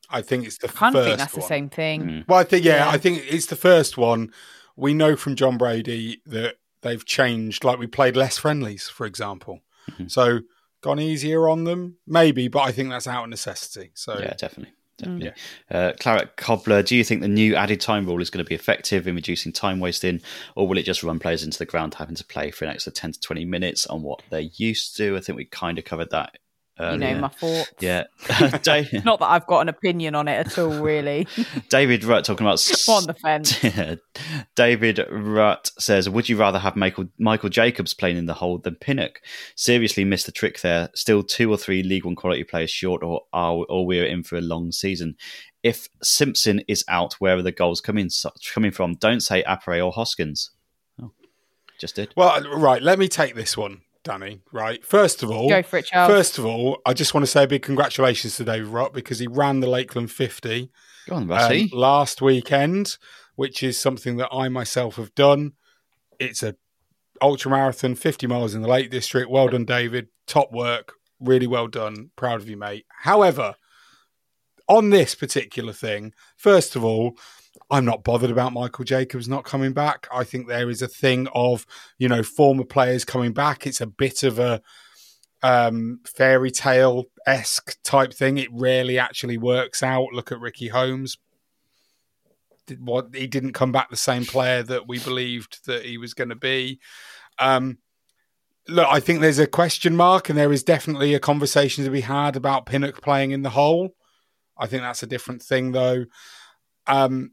I 0.09 0.21
think 0.21 0.45
it's 0.45 0.57
the 0.57 0.67
I 0.67 0.71
kind 0.71 0.93
first 0.93 1.01
of 1.01 1.05
think 1.05 1.19
that's 1.19 1.35
the 1.35 1.41
same 1.41 1.69
thing. 1.69 2.23
Well, 2.27 2.39
I 2.39 2.43
think 2.43 2.63
yeah, 2.63 2.85
Yeah. 2.85 2.89
I 2.89 2.97
think 2.97 3.23
it's 3.29 3.47
the 3.47 3.55
first 3.55 3.97
one. 3.97 4.31
We 4.75 4.93
know 4.93 5.15
from 5.15 5.35
Jon 5.35 5.57
Brady 5.57 6.21
that 6.27 6.55
they've 6.81 7.05
changed. 7.05 7.63
Like 7.63 7.79
we 7.79 7.87
played 7.87 8.15
less 8.15 8.37
friendlies, 8.37 8.87
for 8.87 9.05
example. 9.05 9.61
Mm-hmm. 9.91 10.07
So 10.07 10.39
gone 10.81 10.99
easier 10.99 11.47
on 11.49 11.63
them, 11.63 11.97
maybe, 12.05 12.47
but 12.47 12.61
I 12.61 12.71
think 12.71 12.89
that's 12.89 13.07
out 13.07 13.23
of 13.23 13.29
necessity. 13.29 13.91
So 13.95 14.19
Yeah, 14.19 14.33
definitely. 14.37 14.73
Definitely. 14.97 15.31
Uh, 15.69 15.93
Claret 15.99 16.37
Cobbler, 16.37 16.81
do 16.81 16.95
you 16.95 17.03
think 17.03 17.21
the 17.21 17.27
new 17.27 17.55
added 17.55 17.79
time 17.79 18.07
rule 18.07 18.19
is 18.19 18.31
going 18.31 18.43
to 18.43 18.49
be 18.49 18.55
effective 18.55 19.07
in 19.07 19.15
reducing 19.15 19.51
time 19.51 19.79
wasting, 19.79 20.21
or 20.55 20.67
will 20.67 20.77
it 20.77 20.83
just 20.83 21.03
run 21.03 21.19
players 21.19 21.43
into 21.43 21.59
the 21.59 21.67
ground 21.67 21.93
having 21.93 22.15
to 22.15 22.25
play 22.25 22.49
for 22.49 22.65
an 22.65 22.71
extra 22.71 22.91
10 22.91 23.11
to 23.11 23.19
20 23.19 23.45
minutes 23.45 23.85
on 23.85 24.01
what 24.01 24.23
they're 24.31 24.39
used 24.39 24.97
to? 24.97 25.15
I 25.15 25.19
think 25.19 25.37
we 25.37 25.45
kind 25.45 25.77
of 25.77 25.85
covered 25.85 26.09
that. 26.09 26.39
You 26.79 26.85
Earlier. 26.85 27.15
know 27.15 27.21
my 27.21 27.27
thoughts. 27.29 27.71
Yeah. 27.79 28.03
Da- 28.61 28.87
Not 29.03 29.19
that 29.19 29.29
I've 29.29 29.47
got 29.47 29.61
an 29.61 29.69
opinion 29.69 30.13
on 30.15 30.27
it 30.27 30.45
at 30.45 30.57
all, 30.59 30.79
really. 30.79 31.27
David 31.69 32.01
Rutt 32.03 32.23
talking 32.23 32.45
about 32.45 32.61
on 32.89 33.05
the 33.05 33.13
fence. 33.15 33.59
David 34.55 34.97
Rutt 35.09 35.71
says, 35.79 36.09
"Would 36.09 36.29
you 36.29 36.37
rather 36.37 36.59
have 36.59 36.75
Michael 36.75 37.05
Michael 37.17 37.49
Jacobs 37.49 37.93
playing 37.93 38.17
in 38.17 38.25
the 38.25 38.33
hold 38.33 38.63
than 38.63 38.75
Pinnock? 38.75 39.21
Seriously, 39.55 40.03
missed 40.03 40.25
the 40.25 40.31
trick 40.31 40.61
there. 40.61 40.89
Still 40.93 41.23
two 41.23 41.51
or 41.51 41.57
three 41.57 41.83
League 41.83 42.05
One 42.05 42.15
quality 42.15 42.43
players 42.43 42.69
short, 42.69 43.03
or 43.03 43.21
are 43.33 43.65
or 43.69 43.85
we're 43.85 44.05
in 44.05 44.23
for 44.23 44.37
a 44.37 44.41
long 44.41 44.71
season. 44.71 45.15
If 45.63 45.89
Simpson 46.03 46.61
is 46.67 46.85
out, 46.87 47.13
where 47.15 47.37
are 47.37 47.41
the 47.41 47.51
goals 47.51 47.81
coming 47.81 48.09
coming 48.53 48.71
from? 48.71 48.93
Don't 48.95 49.21
say 49.21 49.43
Appéré 49.43 49.83
or 49.85 49.91
Hoskins. 49.91 50.51
Oh, 51.01 51.11
just 51.79 51.95
did. 51.95 52.13
Well, 52.15 52.41
right. 52.57 52.81
Let 52.81 52.99
me 52.99 53.07
take 53.07 53.35
this 53.35 53.57
one, 53.57 53.81
Danny. 54.07 54.39
Right. 54.51 54.83
First 54.85 55.21
of 55.21 55.29
all, 55.29 55.49
Go 55.49 55.61
for 55.61 55.77
it, 55.77 55.85
Charles. 55.85 56.11
First 56.11 56.37
of 56.37 56.45
all, 56.45 56.79
I 56.85 56.93
just 56.93 57.13
want 57.13 57.25
to 57.25 57.31
say 57.31 57.43
a 57.43 57.47
big 57.47 57.61
congratulations 57.61 58.37
to 58.37 58.45
David 58.45 58.67
Rutt 58.67 58.93
because 58.93 59.19
he 59.19 59.27
ran 59.27 59.59
the 59.59 59.69
Lakeland 59.69 60.11
50 60.11 60.71
Go 61.07 61.15
on, 61.15 61.31
um, 61.31 61.69
last 61.73 62.21
weekend, 62.21 62.97
which 63.35 63.61
is 63.61 63.77
something 63.77 64.17
that 64.17 64.29
I 64.31 64.47
myself 64.49 64.95
have 64.95 65.13
done. 65.13 65.53
It's 66.19 66.41
a 66.41 66.55
ultra 67.21 67.51
marathon, 67.51 67.95
50 67.95 68.27
miles 68.27 68.55
in 68.55 68.61
the 68.61 68.67
Lake 68.67 68.89
District. 68.89 69.29
Well 69.29 69.49
done, 69.49 69.65
David. 69.65 70.07
Top 70.25 70.51
work. 70.51 70.93
Really 71.19 71.47
well 71.47 71.67
done. 71.67 72.11
Proud 72.15 72.41
of 72.41 72.49
you, 72.49 72.57
mate. 72.57 72.85
However, 73.01 73.55
on 74.67 74.89
this 74.89 75.15
particular 75.15 75.73
thing, 75.73 76.13
first 76.35 76.75
of 76.75 76.83
all, 76.83 77.17
I'm 77.69 77.85
not 77.85 78.03
bothered 78.03 78.31
about 78.31 78.53
Michael 78.53 78.85
Jacobs 78.85 79.27
not 79.27 79.43
coming 79.43 79.73
back. 79.73 80.07
I 80.11 80.23
think 80.23 80.47
there 80.47 80.69
is 80.69 80.81
a 80.81 80.87
thing 80.87 81.27
of, 81.33 81.65
you 81.97 82.07
know, 82.07 82.23
former 82.23 82.63
players 82.63 83.03
coming 83.03 83.33
back. 83.33 83.67
It's 83.67 83.81
a 83.81 83.87
bit 83.87 84.23
of 84.23 84.39
a 84.39 84.61
um, 85.43 85.99
fairy 86.05 86.51
tale 86.51 87.05
esque 87.25 87.77
type 87.83 88.13
thing. 88.13 88.37
It 88.37 88.49
rarely 88.51 88.97
actually 88.97 89.37
works 89.37 89.83
out. 89.83 90.13
Look 90.13 90.31
at 90.31 90.39
Ricky 90.39 90.69
Holmes. 90.69 91.17
Did 92.67 92.85
what 92.85 93.09
he 93.13 93.27
didn't 93.27 93.53
come 93.53 93.71
back 93.71 93.89
the 93.89 93.95
same 93.95 94.25
player 94.25 94.63
that 94.63 94.87
we 94.87 94.99
believed 94.99 95.65
that 95.65 95.85
he 95.85 95.97
was 95.97 96.13
going 96.13 96.29
to 96.29 96.35
be. 96.35 96.79
Um, 97.39 97.77
look, 98.67 98.87
I 98.89 98.99
think 98.99 99.19
there's 99.19 99.39
a 99.39 99.47
question 99.47 99.95
mark, 99.95 100.29
and 100.29 100.37
there 100.37 100.51
is 100.51 100.63
definitely 100.63 101.13
a 101.13 101.19
conversation 101.19 101.85
to 101.85 101.91
be 101.91 102.01
had 102.01 102.35
about 102.35 102.65
Pinnock 102.65 103.01
playing 103.01 103.31
in 103.31 103.41
the 103.41 103.49
hole. 103.49 103.95
I 104.57 104.67
think 104.67 104.83
that's 104.83 105.03
a 105.03 105.07
different 105.07 105.41
thing, 105.41 105.71
though. 105.71 106.05
Um, 106.87 107.31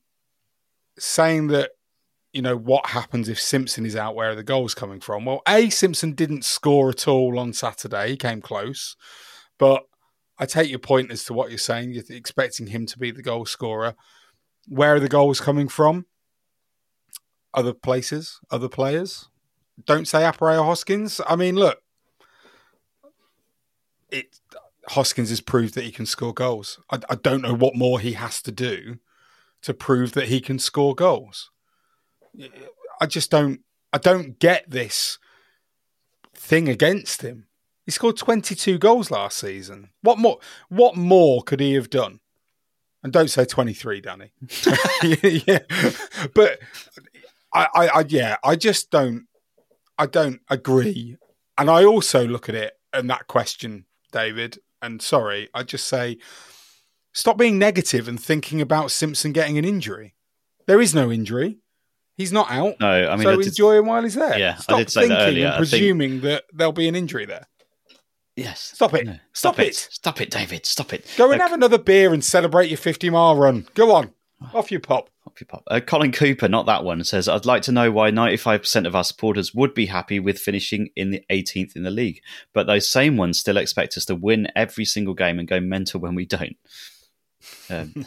saying 0.99 1.49
that, 1.49 1.70
you 2.32 2.42
know, 2.42 2.57
what 2.57 2.86
happens 2.86 3.28
if 3.28 3.40
Simpson 3.40 3.86
is 3.86 3.97
out? 3.97 4.14
Where 4.14 4.30
are 4.30 4.34
the 4.34 4.42
goals 4.42 4.74
coming 4.74 5.01
from? 5.01 5.24
Well, 5.24 5.42
A, 5.47 5.70
Simpson 5.70 6.12
didn't 6.12 6.45
score 6.45 6.90
at 6.90 7.07
all 7.07 7.38
on 7.38 7.53
Saturday. 7.53 8.11
He 8.11 8.16
came 8.16 8.40
close. 8.40 8.97
But 9.59 9.84
I 10.38 10.47
take 10.47 10.68
your 10.68 10.80
point 10.80 11.12
as 11.12 11.24
to 11.24 11.32
what 11.32 11.51
you're 11.51 11.59
saying. 11.59 11.92
You're 11.92 12.05
expecting 12.11 12.68
him 12.68 12.86
to 12.86 12.99
be 12.99 13.11
the 13.11 13.22
goal 13.22 13.47
scorer. 13.47 13.95
Where 14.66 14.97
are 14.97 15.01
the 15.01 15.09
goals 15.09 15.40
coming 15.40 15.68
from? 15.68 16.07
Other 17.52 17.73
places, 17.73 18.40
other 18.51 18.68
players. 18.68 19.28
Don't 19.85 20.09
say 20.09 20.20
Appéré 20.20 20.64
Hoskins. 20.64 21.20
I 21.27 21.36
mean, 21.36 21.55
look, 21.55 21.82
it 24.10 24.40
Hoskins 24.89 25.31
has 25.31 25.40
proved 25.40 25.74
that 25.74 25.85
he 25.85 25.93
can 25.93 26.06
score 26.06 26.35
goals. 26.35 26.81
I, 26.90 26.98
I 27.09 27.14
don't 27.14 27.43
know 27.43 27.55
what 27.55 27.77
more 27.77 28.01
he 28.01 28.12
has 28.12 28.43
to 28.43 28.52
do 28.52 28.98
to 29.65 29.74
prove 29.74 30.12
that 30.12 30.28
he 30.28 30.41
can 30.41 30.59
score 30.59 30.95
goals. 30.95 31.51
I 33.01 33.07
just 33.07 33.31
don't. 33.31 33.61
I 33.93 33.99
don't 33.99 34.39
get 34.39 34.70
this 34.70 35.19
thing 36.35 36.69
against 36.69 37.23
him. 37.23 37.47
He 37.85 37.93
scored 37.93 38.16
22 38.16 38.78
goals 38.78 39.11
last 39.11 39.39
season. 39.39 39.91
What 40.03 40.19
more? 40.19 40.39
What 40.69 40.97
more 40.97 41.43
could 41.43 41.61
he 41.61 41.74
have 41.74 41.91
done? 41.91 42.20
And 43.03 43.12
don't 43.12 43.28
say 43.28 43.45
23, 43.45 44.01
Danny. 44.01 44.32
yeah, 45.03 45.59
but 46.35 46.59
I, 47.53 47.69
I, 47.74 47.89
I, 47.89 48.05
yeah, 48.09 48.36
I 48.43 48.57
just 48.57 48.91
don't. 48.91 49.27
I 49.99 50.07
don't 50.07 50.41
agree. 50.49 51.16
And 51.57 51.70
I 51.70 51.85
also 51.85 52.27
look 52.27 52.49
at 52.49 52.55
it 52.55 52.73
and 52.93 53.09
that 53.11 53.28
question, 53.28 53.86
David. 54.12 54.59
And 54.82 55.01
sorry, 55.01 55.49
I 55.55 55.62
just 55.62 55.86
say, 55.86 56.19
stop 57.15 57.39
being 57.39 57.59
negative 57.59 58.07
and 58.09 58.23
thinking 58.23 58.61
about 58.61 58.91
Simpson 58.91 59.32
getting 59.32 59.57
an 59.57 59.65
injury. 59.65 60.15
There 60.66 60.81
is 60.82 60.95
no 60.95 61.11
injury. 61.11 61.59
He's 62.16 62.32
not 62.32 62.51
out. 62.51 62.74
No, 62.81 63.09
I 63.09 63.16
mean, 63.16 63.24
so 63.24 63.31
I 63.32 63.36
did- 63.36 63.47
enjoy 63.47 63.78
him 63.78 63.86
while 63.86 64.03
he's 64.03 64.15
there. 64.15 64.39
Yeah, 64.39 64.55
I 64.59 64.61
Stop 64.62 64.78
did 64.78 64.91
say 64.91 65.01
that 65.01 65.09
thinking 65.09 65.27
earlier. 65.27 65.47
and 65.47 65.55
I 65.55 65.59
think- 65.59 65.70
presuming 65.70 66.20
that 66.20 66.45
there'll 66.53 66.73
be 66.73 66.86
an 66.89 66.95
injury 66.95 67.24
there. 67.24 67.47
Yes. 68.36 68.73
Stop 68.74 68.95
it. 68.95 69.07
No, 69.07 69.16
Stop, 69.32 69.61
it. 69.61 69.74
Stop 69.77 70.20
it, 70.20 70.28
David. 70.31 70.66
Stop 70.66 70.93
it. 70.93 71.07
Go 71.16 71.31
and 71.31 71.41
Uh, 71.41 71.45
have 71.45 71.53
another 71.53 71.78
beer 71.78 72.12
and 72.12 72.24
celebrate 72.24 72.69
your 72.69 72.77
50 72.78 73.09
mile 73.11 73.36
run. 73.36 73.66
Go 73.74 73.93
on. 73.93 74.12
Off 74.53 74.73
you 74.73 74.81
pop. 74.81 75.09
Off 75.27 75.41
you 75.41 75.47
pop. 75.47 75.62
Uh, 75.69 75.78
Colin 75.81 76.11
Cooper, 76.12 76.49
not 76.49 76.66
that 76.66 76.82
one, 76.85 77.03
says, 77.05 77.28
I'd 77.28 77.47
like 77.47 77.62
to 77.62 77.73
know 77.73 77.91
why 77.93 78.11
95% 78.11 78.86
of 78.86 78.95
our 78.97 79.05
supporters 79.05 79.55
would 79.55 79.73
be 79.73 79.86
happy 79.86 80.19
with 80.19 80.39
finishing 80.41 80.91
in 80.97 81.11
the 81.12 81.23
18th 81.31 81.77
in 81.77 81.85
the 81.85 81.91
league, 81.91 82.20
but 82.53 82.66
those 82.66 82.89
same 82.89 83.16
ones 83.16 83.39
still 83.39 83.57
expect 83.57 83.97
us 83.97 84.05
to 84.07 84.15
win 84.16 84.49
every 84.57 84.85
single 84.85 85.15
game 85.15 85.39
and 85.39 85.47
go 85.49 85.61
mental 85.61 86.01
when 86.01 86.15
we 86.16 86.27
don't. 86.27 86.57
Um, 87.70 87.94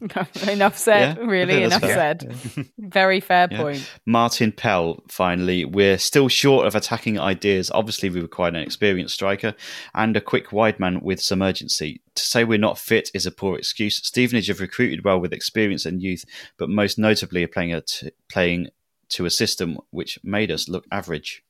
enough 0.48 0.78
said. 0.78 1.18
Yeah, 1.18 1.24
Really, 1.24 1.62
enough 1.62 1.80
that's 1.82 1.92
said. 1.94 2.34
Very 2.78 3.20
fair 3.20 3.48
Yeah. 3.50 3.58
point. 3.62 3.90
Martin 4.06 4.52
Pell, 4.52 5.02
finally. 5.08 5.64
We're 5.64 5.98
still 5.98 6.28
short 6.28 6.66
of 6.66 6.74
attacking 6.74 7.18
ideas. 7.18 7.70
Obviously, 7.70 8.08
we 8.08 8.20
require 8.20 8.48
an 8.48 8.56
experienced 8.56 9.14
striker 9.14 9.54
and 9.94 10.16
a 10.16 10.20
quick 10.20 10.52
wide 10.52 10.80
man 10.80 11.00
with 11.00 11.20
some 11.20 11.42
urgency. 11.42 12.00
To 12.14 12.22
say 12.22 12.44
we're 12.44 12.58
not 12.58 12.78
fit 12.78 13.10
is 13.14 13.26
a 13.26 13.30
poor 13.30 13.56
excuse. 13.58 13.96
Stevenage 13.96 14.46
have 14.48 14.60
recruited 14.60 15.04
well 15.04 15.20
with 15.20 15.32
experience 15.32 15.84
and 15.84 16.02
youth, 16.02 16.24
but 16.56 16.70
most 16.70 16.98
notably 16.98 17.44
are 17.44 17.48
playing, 17.48 17.74
a 17.74 17.82
t- 17.82 18.10
playing 18.30 18.68
to 19.10 19.26
a 19.26 19.30
system 19.30 19.78
which 19.90 20.18
made 20.22 20.50
us 20.50 20.68
look 20.68 20.86
average. 20.90 21.42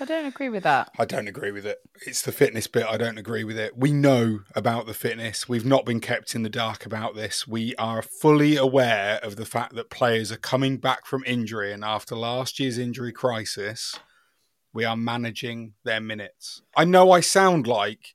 I 0.00 0.06
don't 0.06 0.24
agree 0.24 0.48
with 0.48 0.62
that. 0.62 0.90
I 0.98 1.04
don't 1.04 1.28
agree 1.28 1.50
with 1.50 1.66
it. 1.66 1.78
It's 2.06 2.22
the 2.22 2.32
fitness 2.32 2.66
bit. 2.66 2.86
I 2.86 2.96
don't 2.96 3.18
agree 3.18 3.44
with 3.44 3.58
it. 3.58 3.76
We 3.76 3.92
know 3.92 4.40
about 4.54 4.86
the 4.86 4.94
fitness. 4.94 5.48
We've 5.48 5.64
not 5.64 5.84
been 5.84 6.00
kept 6.00 6.34
in 6.34 6.42
the 6.42 6.48
dark 6.48 6.86
about 6.86 7.14
this. 7.14 7.46
We 7.46 7.74
are 7.76 8.00
fully 8.00 8.56
aware 8.56 9.20
of 9.22 9.36
the 9.36 9.44
fact 9.44 9.74
that 9.74 9.90
players 9.90 10.32
are 10.32 10.38
coming 10.38 10.78
back 10.78 11.04
from 11.04 11.22
injury, 11.26 11.72
and 11.72 11.84
after 11.84 12.16
last 12.16 12.58
year's 12.58 12.78
injury 12.78 13.12
crisis, 13.12 13.98
we 14.72 14.84
are 14.84 14.96
managing 14.96 15.74
their 15.84 16.00
minutes. 16.00 16.62
I 16.74 16.84
know 16.84 17.10
I 17.10 17.20
sound 17.20 17.66
like 17.66 18.14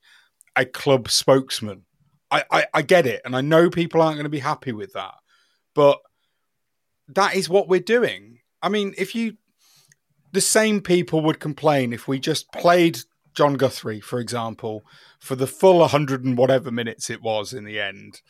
a 0.55 0.65
club 0.65 1.09
spokesman. 1.09 1.83
I, 2.31 2.43
I, 2.49 2.65
I 2.73 2.81
get 2.81 3.05
it, 3.05 3.21
and 3.23 3.35
I 3.35 3.41
know 3.41 3.69
people 3.69 4.01
aren't 4.01 4.15
going 4.15 4.23
to 4.23 4.29
be 4.29 4.39
happy 4.39 4.71
with 4.71 4.93
that, 4.93 5.13
but 5.75 5.99
that 7.07 7.35
is 7.35 7.47
what 7.47 7.67
we're 7.67 7.79
doing. 7.79 8.39
I 8.61 8.69
mean, 8.69 8.95
if 8.97 9.13
you 9.13 9.37
the 10.35 10.41
same 10.41 10.81
people 10.81 11.21
would 11.21 11.39
complain 11.39 11.93
if 11.93 12.09
we 12.09 12.19
just 12.19 12.51
played 12.51 12.99
Jon 13.33 13.53
Guthrie, 13.55 14.01
for 14.01 14.19
example, 14.19 14.83
for 15.17 15.35
the 15.35 15.47
full 15.47 15.79
100 15.79 16.25
and 16.25 16.37
whatever 16.37 16.71
minutes 16.71 17.09
it 17.09 17.21
was 17.21 17.53
in 17.53 17.63
the 17.63 17.79
end. 17.79 18.21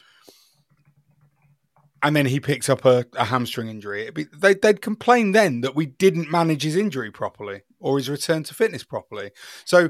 And 2.03 2.15
then 2.15 2.27
he 2.27 2.40
picked 2.40 2.69
up 2.69 2.86
a, 2.86 3.07
a 3.14 3.26
hamstring 3.26 3.69
injury. 3.69 4.07
Be, 4.11 4.26
they, 4.32 4.53
they'd 4.53 4.84
complain 4.84 5.32
then 5.32 5.61
that 5.61 5.76
we 5.76 5.88
didn't 5.88 6.30
manage 6.30 6.61
his 6.61 6.76
injury 6.76 7.10
properly 7.10 7.64
or 7.80 7.98
his 7.98 8.07
return 8.07 8.44
to 8.44 8.53
fitness 8.53 8.84
properly. 8.84 9.32
So 9.65 9.90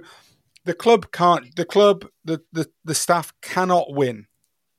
the 0.64 0.74
club 0.74 1.12
can't, 1.12 1.54
the 1.58 1.66
club, 1.66 2.06
the, 2.24 2.42
the, 2.54 2.70
the 2.86 2.96
staff 2.96 3.34
cannot 3.42 3.94
win 3.94 4.28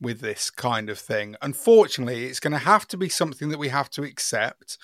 with 0.00 0.20
this 0.20 0.48
kind 0.48 0.88
of 0.88 0.98
thing. 0.98 1.36
Unfortunately, 1.42 2.24
it's 2.24 2.40
going 2.40 2.52
to 2.54 2.58
have 2.58 2.88
to 2.88 2.96
be 2.96 3.10
something 3.10 3.50
that 3.50 3.58
we 3.58 3.68
have 3.68 3.90
to 3.90 4.02
accept. 4.04 4.78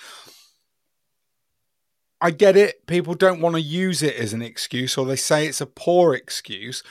I 2.25 2.31
get 2.31 2.57
it. 2.57 2.87
People 2.87 3.15
don't 3.15 3.41
want 3.41 3.57
to 3.57 3.61
use 3.61 4.01
it 4.01 4.15
as 4.15 4.33
an 4.33 4.43
excuse 4.43 4.97
or 4.97 5.05
they 5.05 5.17
say 5.17 5.45
it's 5.45 5.61
a 5.61 5.67
poor 5.67 6.15
excuse. 6.15 6.85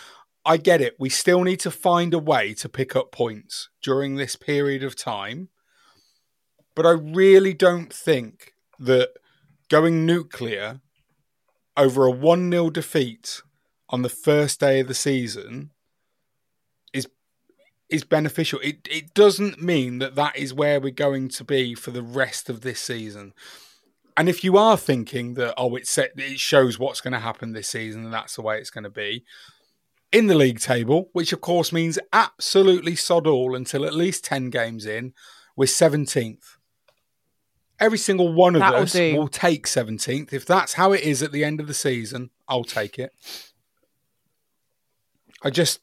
I 0.46 0.58
get 0.58 0.82
it. 0.82 0.98
We 1.00 1.08
still 1.08 1.44
need 1.44 1.62
to 1.62 1.72
find 1.72 2.14
a 2.14 2.20
way 2.20 2.54
to 2.56 2.68
pick 2.68 2.98
up 2.98 3.14
points 3.14 3.70
during 3.82 4.16
this 4.16 4.36
period 4.36 4.84
of 4.84 4.98
time. 4.98 5.48
But 6.76 6.86
I 6.86 6.92
really 6.92 7.54
don't 7.54 7.94
think 7.94 8.52
that 8.78 9.12
going 9.70 10.06
nuclear 10.06 10.82
over 11.78 12.06
a 12.06 12.12
1 12.12 12.52
0 12.52 12.70
defeat 12.70 13.42
on 13.88 14.02
the 14.02 14.10
first 14.10 14.60
day 14.60 14.82
of 14.82 14.90
the 14.90 14.94
season 14.94 15.72
is 16.94 17.08
is 17.90 18.04
beneficial. 18.04 18.60
It 18.62 18.86
it 18.90 19.14
doesn't 19.14 19.62
mean 19.62 20.00
that 20.00 20.16
that 20.16 20.36
is 20.36 20.54
where 20.54 20.82
we're 20.82 20.92
going 20.92 21.30
to 21.30 21.46
be 21.46 21.74
for 21.74 21.92
the 21.92 22.04
rest 22.04 22.50
of 22.50 22.62
this 22.62 22.82
season. 22.82 23.34
And 24.18 24.30
if 24.30 24.44
you 24.44 24.58
are 24.58 24.78
thinking 24.78 25.36
that 25.36 25.54
oh, 25.58 25.76
it 25.76 25.88
set 25.88 26.12
it 26.18 26.40
shows 26.40 26.78
what's 26.78 27.02
going 27.02 27.14
to 27.14 27.20
happen 27.20 27.54
this 27.54 27.70
season 27.70 28.06
and 28.06 28.14
that's 28.14 28.36
the 28.36 28.42
way 28.42 28.58
it's 28.58 28.70
going 28.70 28.84
to 28.84 28.90
be 28.90 29.24
in 30.12 30.28
the 30.28 30.36
league 30.36 30.60
table, 30.60 31.10
which 31.14 31.32
of 31.32 31.42
course 31.42 31.72
means 31.72 31.98
absolutely 32.12 32.96
sod 32.96 33.28
all 33.28 33.56
until 33.56 33.86
at 33.86 33.94
least 33.94 34.26
ten 34.26 34.50
games 34.50 34.86
in, 34.86 35.14
we're 35.56 35.68
seventeenth. 35.68 36.58
Every 37.80 37.98
single 37.98 38.32
one 38.32 38.56
of 38.56 38.60
That'll 38.60 38.82
us 38.82 38.94
do. 38.94 39.16
will 39.16 39.28
take 39.28 39.66
seventeenth. 39.66 40.34
If 40.34 40.46
that's 40.46 40.74
how 40.74 40.92
it 40.92 41.02
is 41.02 41.24
at 41.24 41.32
the 41.32 41.44
end 41.44 41.60
of 41.60 41.68
the 41.68 41.74
season, 41.74 42.30
I'll 42.48 42.64
take 42.64 43.00
it. 43.00 43.12
I 45.44 45.50
just, 45.50 45.80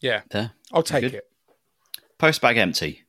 yeah, 0.00 0.22
There. 0.30 0.52
I'll 0.72 0.82
take 0.82 1.12
it. 1.12 1.28
Post 2.16 2.40
bag 2.40 2.56
empty. 2.56 3.02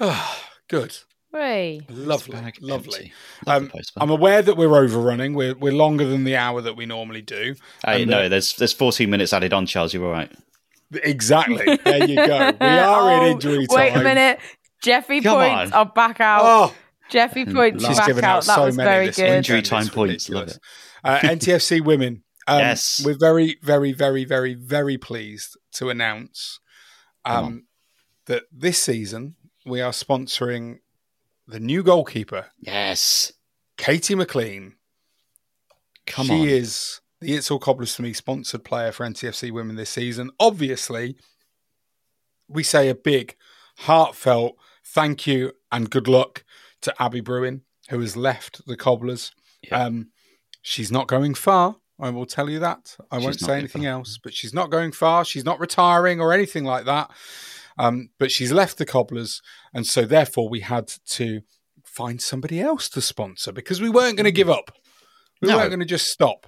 Ah, 0.00 0.48
good. 0.68 0.96
Hey. 1.32 1.80
Lovely, 1.88 2.32
bag 2.34 2.58
lovely. 2.60 3.12
Love 3.46 3.62
Um. 3.62 3.72
I'm 3.96 4.10
aware 4.10 4.42
that 4.42 4.56
we're 4.56 4.76
overrunning. 4.76 5.34
We're 5.34 5.54
we're 5.54 5.72
longer 5.72 6.04
than 6.06 6.24
the 6.24 6.36
hour 6.36 6.60
that 6.60 6.76
we 6.76 6.84
normally 6.86 7.22
do. 7.22 7.54
Hey, 7.84 8.02
And, 8.02 8.10
no, 8.10 8.22
uh, 8.24 8.28
there's 8.28 8.54
there's 8.56 8.72
14 8.72 9.08
minutes 9.08 9.32
added 9.32 9.52
on, 9.52 9.66
Charles. 9.66 9.94
You're 9.94 10.04
all 10.04 10.12
right. 10.12 10.30
exactly. 10.92 11.78
There 11.84 12.06
you 12.06 12.16
go. 12.16 12.52
We 12.60 12.66
are 12.66 13.10
Oh, 13.10 13.22
in 13.26 13.32
injury 13.32 13.66
time. 13.66 13.76
Wait 13.76 13.94
a 13.96 14.02
minute. 14.02 14.40
Jefé 14.84 15.22
Come 15.22 15.36
points 15.36 15.72
on. 15.72 15.78
are 15.78 15.92
back 15.92 16.20
out. 16.20 16.40
Oh, 16.44 16.74
Jefé 17.10 17.52
points 17.54 17.84
she's 17.86 17.96
back 17.96 18.06
given 18.08 18.24
out. 18.24 18.38
out 18.38 18.44
That 18.44 18.54
so 18.56 18.64
was 18.66 18.76
many 18.76 18.88
very 18.90 19.10
good. 19.10 19.36
Injury 19.36 19.62
time 19.62 19.86
points. 19.88 20.28
Love 20.28 20.48
it. 20.48 20.58
Uh, 21.04 21.18
NTFC 21.20 21.82
women. 21.84 22.24
Um, 22.48 22.58
Yes. 22.58 23.00
We're 23.04 23.16
very, 23.18 23.56
very, 23.62 23.92
very, 23.92 24.24
very, 24.24 24.54
very 24.54 24.98
pleased 24.98 25.56
to 25.74 25.90
announce 25.90 26.58
um, 27.24 27.66
that 28.26 28.42
this 28.52 28.78
season 28.82 29.36
we 29.64 29.80
are 29.80 29.92
sponsoring 29.92 30.78
the 31.46 31.60
new 31.60 31.82
goalkeeper, 31.82 32.46
Yes. 32.58 33.32
Katie 33.78 34.14
McLean. 34.14 34.74
Come 36.06 36.26
she 36.26 36.32
on. 36.42 36.48
is 36.48 37.00
the 37.20 37.34
It's 37.34 37.50
All 37.50 37.58
Cobblers 37.58 37.94
for 37.94 38.02
Me 38.02 38.12
sponsored 38.12 38.64
player 38.64 38.92
for 38.92 39.04
NTFC 39.06 39.50
Women 39.50 39.76
this 39.76 39.90
season. 39.90 40.30
Obviously, 40.40 41.16
we 42.48 42.62
say 42.62 42.88
a 42.88 42.94
big, 42.94 43.36
heartfelt 43.78 44.56
thank 44.84 45.26
you 45.26 45.52
and 45.70 45.90
good 45.90 46.08
luck 46.08 46.44
to 46.82 46.94
Abby 47.02 47.20
Bruin, 47.20 47.62
who 47.88 48.00
has 48.00 48.16
left 48.16 48.66
the 48.66 48.76
Cobblers. 48.76 49.32
Yeah. 49.62 49.84
Um, 49.84 50.08
she's 50.60 50.90
not 50.92 51.06
going 51.08 51.34
far. 51.34 51.76
I 52.00 52.10
will 52.10 52.26
tell 52.26 52.50
you 52.50 52.58
that. 52.58 52.96
I 53.12 53.18
She's 53.18 53.24
won't 53.24 53.40
say 53.40 53.58
anything 53.58 53.82
far. 53.82 53.92
else, 53.92 54.18
but 54.22 54.34
she's 54.34 54.52
not 54.52 54.70
going 54.70 54.90
far. 54.90 55.24
She's 55.24 55.44
not 55.44 55.60
retiring 55.60 56.20
or 56.20 56.32
anything 56.32 56.64
like 56.64 56.84
that. 56.86 57.10
Um, 57.78 58.10
but 58.18 58.30
she's 58.30 58.52
left 58.52 58.78
the 58.78 58.84
Cobblers, 58.86 59.40
and 59.74 59.86
so 59.86 60.04
therefore 60.04 60.48
we 60.48 60.60
had 60.60 60.92
to 61.06 61.40
find 61.84 62.20
somebody 62.20 62.60
else 62.60 62.88
to 62.90 63.00
sponsor 63.00 63.52
because 63.52 63.80
we 63.80 63.90
weren't 63.90 64.16
going 64.16 64.24
to 64.24 64.32
give 64.32 64.48
up. 64.50 64.72
We 65.40 65.48
No. 65.48 65.56
weren't 65.56 65.70
going 65.70 65.80
to 65.80 65.86
just 65.86 66.08
stop. 66.08 66.46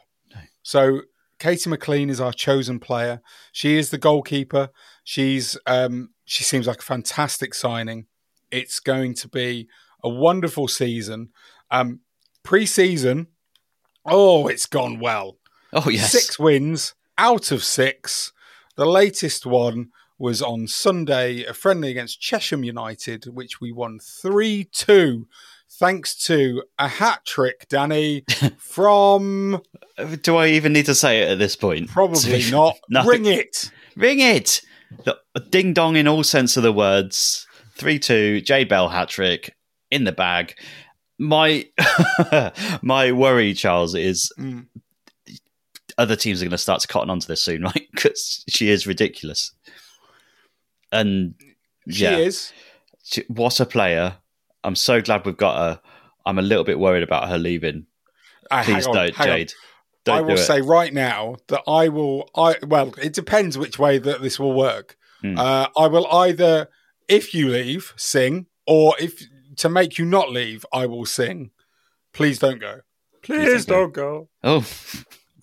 So 0.63 1.03
Katie 1.39 1.69
McLean 1.69 2.09
is 2.09 2.21
our 2.21 2.33
chosen 2.33 2.79
player. 2.81 3.21
She 3.53 3.77
is 3.77 3.91
the 3.91 3.99
goalkeeper. 3.99 4.71
She's 5.03 5.59
um, 5.67 6.11
she 6.25 6.43
seems 6.45 6.67
like 6.67 6.79
a 6.79 6.83
fantastic 6.83 7.53
signing. 7.55 8.07
It's 8.51 8.81
going 8.81 9.15
to 9.17 9.29
be 9.29 9.69
a 10.03 10.09
wonderful 10.09 10.69
season. 10.69 11.31
Um, 11.71 12.01
pre-season, 12.45 13.27
oh, 14.07 14.47
it's 14.49 14.67
gone 14.67 15.01
well. 15.01 15.39
Oh, 15.73 15.89
yes. 15.91 16.13
Six 16.13 16.39
wins 16.39 16.95
out 17.19 17.51
of 17.51 17.65
six. 17.65 18.33
The 18.77 18.87
latest 18.87 19.45
one 19.45 19.89
was 20.19 20.41
on 20.43 20.67
Sunday, 20.69 21.45
a 21.45 21.53
friendly 21.55 21.91
against 21.91 22.21
Chesham 22.21 22.65
United, 22.65 23.27
which 23.33 23.61
we 23.61 23.73
won 23.73 23.99
3 23.99 24.69
2, 24.73 25.27
thanks 25.71 26.15
to 26.27 26.63
a 26.79 26.87
hat 26.89 27.25
trick, 27.27 27.67
Danny, 27.69 28.25
from 28.59 29.61
Do 30.23 30.37
I 30.37 30.49
even 30.49 30.73
need 30.73 30.87
to 30.87 30.95
say 30.95 31.23
it 31.23 31.31
at 31.31 31.39
this 31.39 31.57
point? 31.57 31.89
probably 31.91 32.45
not. 32.51 32.77
No. 32.89 33.05
Ring 33.05 33.27
it. 33.27 33.71
Ring 33.97 34.21
it! 34.21 34.61
The- 35.05 35.19
Ding 35.51 35.73
dong 35.73 35.97
in 35.97 36.07
all 36.07 36.23
sense 36.23 36.57
of 36.57 36.63
the 36.63 36.73
words. 36.73 37.47
3 37.77 37.99
2, 37.99 38.41
J 38.43 38.63
Bell 38.65 38.89
hat 38.89 39.09
trick 39.09 39.55
in 39.91 40.05
the 40.05 40.13
bag. 40.13 40.55
My 41.19 41.67
my 42.83 43.13
worry, 43.13 43.53
Charles, 43.55 43.95
is 43.95 44.33
Mm. 44.39 44.67
other 45.99 46.17
teams 46.17 46.41
are 46.41 46.45
going 46.45 46.51
to 46.51 46.59
start 46.59 46.81
to 46.83 46.89
cotton 46.89 47.11
onto 47.11 47.27
this 47.27 47.43
soon, 47.43 47.63
right? 47.63 47.87
Because 47.93 48.45
she 48.49 48.69
is 48.69 48.87
ridiculous. 48.87 49.53
And 50.95 51.35
She 51.89 52.05
yeah, 52.05 52.17
is. 52.17 52.53
she- 53.03 53.25
what 53.29 53.61
a 53.61 53.67
player. 53.67 54.17
I'm 54.63 54.77
so 54.77 55.01
glad 55.03 55.27
we've 55.27 55.37
got 55.37 55.57
her. 55.57 55.81
I'm 56.25 56.39
a 56.39 56.43
little 56.43 56.65
bit 56.65 56.79
worried 56.79 57.03
about 57.03 57.29
her 57.29 57.37
leaving. 57.39 57.87
Uh, 58.51 58.63
hang 58.63 58.75
Please 58.77 58.87
on, 58.87 58.95
don't, 58.95 59.15
hang 59.15 59.31
on. 59.31 59.37
Jade. 59.39 59.53
Don't 60.05 60.17
I 60.19 60.21
will 60.21 60.35
it. 60.35 60.39
say 60.39 60.61
right 60.61 60.93
now 60.93 61.37
that 61.49 61.63
I 61.67 61.89
will. 61.89 62.29
I 62.35 62.57
well, 62.67 62.95
it 63.03 63.15
depends 63.15 63.57
which 63.57 63.79
way 63.79 63.99
that 63.99 64.23
this 64.23 64.39
will 64.39 64.53
work. 64.53 64.97
Hmm. 65.23 65.39
Uh, 65.39 65.69
I 65.77 65.87
will 65.87 66.07
either, 66.13 66.69
if 67.09 67.35
you 67.35 67.49
leave, 67.49 67.95
sing, 67.97 68.47
or 68.67 68.95
if 68.99 69.23
to 69.57 69.69
make 69.69 69.99
you 69.99 70.05
not 70.05 70.31
leave, 70.31 70.65
I 70.73 70.87
will 70.87 71.07
sing. 71.07 71.51
Please 72.13 72.39
don't 72.39 72.61
go. 72.61 72.81
Please 73.23 73.65
don't 73.65 73.93
don't 73.93 73.95
go. 73.95 74.29
Oh. 74.43 74.67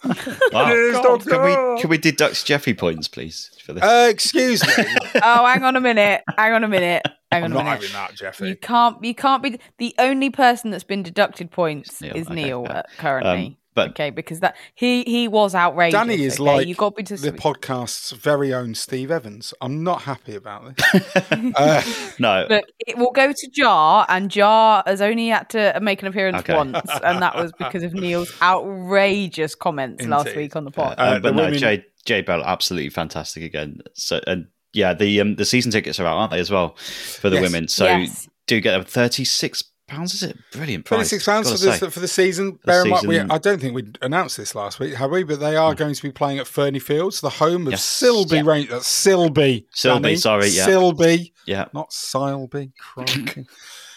Wow. 0.52 0.66
Please 0.66 1.00
don't 1.02 1.26
Can 1.26 1.44
we 1.44 1.82
can 1.82 1.90
we 1.90 1.98
deduct 1.98 2.34
Jefé 2.34 2.78
points, 2.78 3.08
please, 3.08 3.52
for 3.64 3.74
this? 3.74 3.84
Uh, 3.84 4.08
excuse 4.10 4.66
me. 4.66 4.74
oh, 5.24 5.46
hang 5.46 5.64
on 5.64 5.76
a 5.76 5.82
minute. 5.82 6.24
Hang 6.38 6.54
on 6.54 6.64
a 6.64 6.68
minute. 6.68 7.06
Hang 7.32 7.44
on 7.44 7.52
I'm 7.52 7.52
a 7.52 7.64
not 7.64 7.64
minute. 7.64 7.92
having 7.92 8.18
that, 8.18 8.34
Jefé. 8.34 8.50
You 8.50 8.56
can't. 8.56 9.04
You 9.04 9.16
can't 9.16 9.42
be 9.42 9.60
the 9.78 9.96
only 10.00 10.30
person 10.30 10.72
that's 10.72 10.84
been 10.84 11.04
deducted 11.04 11.52
points 11.52 12.02
Neil, 12.02 12.16
is 12.16 12.26
okay, 12.28 12.36
Neil 12.36 12.64
yeah. 12.68 12.82
currently. 12.98 13.46
Um, 13.48 13.58
But 13.74 13.92
okay, 13.92 14.10
because 14.10 14.42
that 14.42 14.58
he 14.76 15.04
he 15.04 15.28
was 15.30 15.56
outrageous. 15.56 15.98
Danny 15.98 16.22
is 16.24 16.34
okay? 16.40 16.44
like 16.58 16.68
you 16.68 16.76
got 16.76 16.98
me 16.98 17.04
to 17.04 17.16
the 17.16 17.32
podcast's 17.32 18.12
very 18.12 18.54
own 18.54 18.76
Steve 18.76 19.10
Evans. 19.12 19.54
I'm 19.62 19.82
not 19.84 20.02
happy 20.02 20.36
about 20.36 20.76
this. 20.76 21.16
uh, 21.56 21.82
no, 22.20 22.48
Look, 22.50 22.66
it 22.86 22.98
will 22.98 23.12
go 23.12 23.32
to 23.32 23.50
Jar, 23.50 24.06
and 24.10 24.30
Jar 24.30 24.84
has 24.86 25.02
only 25.02 25.30
had 25.30 25.50
to 25.52 25.80
make 25.82 26.02
an 26.02 26.10
appearance 26.10 26.40
Okay. 26.40 26.54
once, 26.56 26.78
and 27.04 27.22
that 27.22 27.36
was 27.36 27.54
because 27.54 27.84
of 27.84 27.94
Neil's 27.94 28.34
outrageous 28.42 29.56
comments 29.56 30.06
last 30.06 30.36
week 30.36 30.56
on 30.56 30.66
the 30.66 30.72
pod. 30.72 30.96
Uh, 30.98 31.20
but 31.20 31.30
the 31.30 31.32
no, 31.32 31.44
women- 31.46 31.60
Jay 31.60 31.86
Jay 32.06 32.22
Bell 32.22 32.44
absolutely 32.44 32.90
fantastic 32.90 33.44
again. 33.44 33.80
So 33.94 34.20
and 34.28 34.48
yeah, 34.74 34.94
the 34.94 35.22
um 35.22 35.36
the 35.36 35.46
season 35.46 35.72
tickets 35.72 36.00
are 36.00 36.06
out, 36.06 36.18
aren't 36.18 36.32
they 36.32 36.40
as 36.40 36.52
well 36.52 36.76
for 36.78 37.30
the 37.30 37.38
Yes. 37.38 37.42
women? 37.44 37.68
So 37.68 37.86
Yes. 37.86 38.28
do 38.48 38.60
get 38.60 38.72
them 38.72 38.84
thirty 38.84 39.24
six 39.24 39.64
pounds. 39.92 40.14
Is 40.14 40.24
it 40.24 40.38
brilliant 40.52 40.86
price? 40.86 40.98
Thirty-six 41.00 41.26
pounds 41.26 41.52
for 41.52 41.58
the, 41.58 41.92
for 41.92 42.00
the 42.00 42.08
season. 42.08 42.60
Bear 42.66 42.84
in 42.84 42.90
mind, 42.90 43.08
we. 43.08 43.20
I 43.20 43.38
don't 43.38 43.60
think 43.62 43.76
we 43.76 43.86
announced 44.02 44.38
this 44.38 44.56
last 44.56 44.80
week, 44.80 44.94
have 44.96 45.12
we? 45.12 45.24
But 45.24 45.40
they 45.40 45.56
are 45.56 45.76
going 45.76 45.94
to 45.94 46.02
be 46.02 46.12
playing 46.12 46.40
at 46.40 46.48
Fernie 46.48 46.80
Fields, 46.80 47.22
the 47.22 47.30
home 47.30 47.68
of 47.68 47.72
Yes. 47.74 47.84
Silby 48.02 48.32
Yeah. 48.32 48.42
Range. 48.46 48.70
That's 48.70 48.88
Silby. 48.88 49.66
Silby, 49.76 50.02
Danny. 50.02 50.16
sorry, 50.16 50.48
yeah. 50.48 50.68
Silby, 50.68 51.32
Yeah, 51.46 51.66
not 51.74 51.92
Silby. 51.92 52.72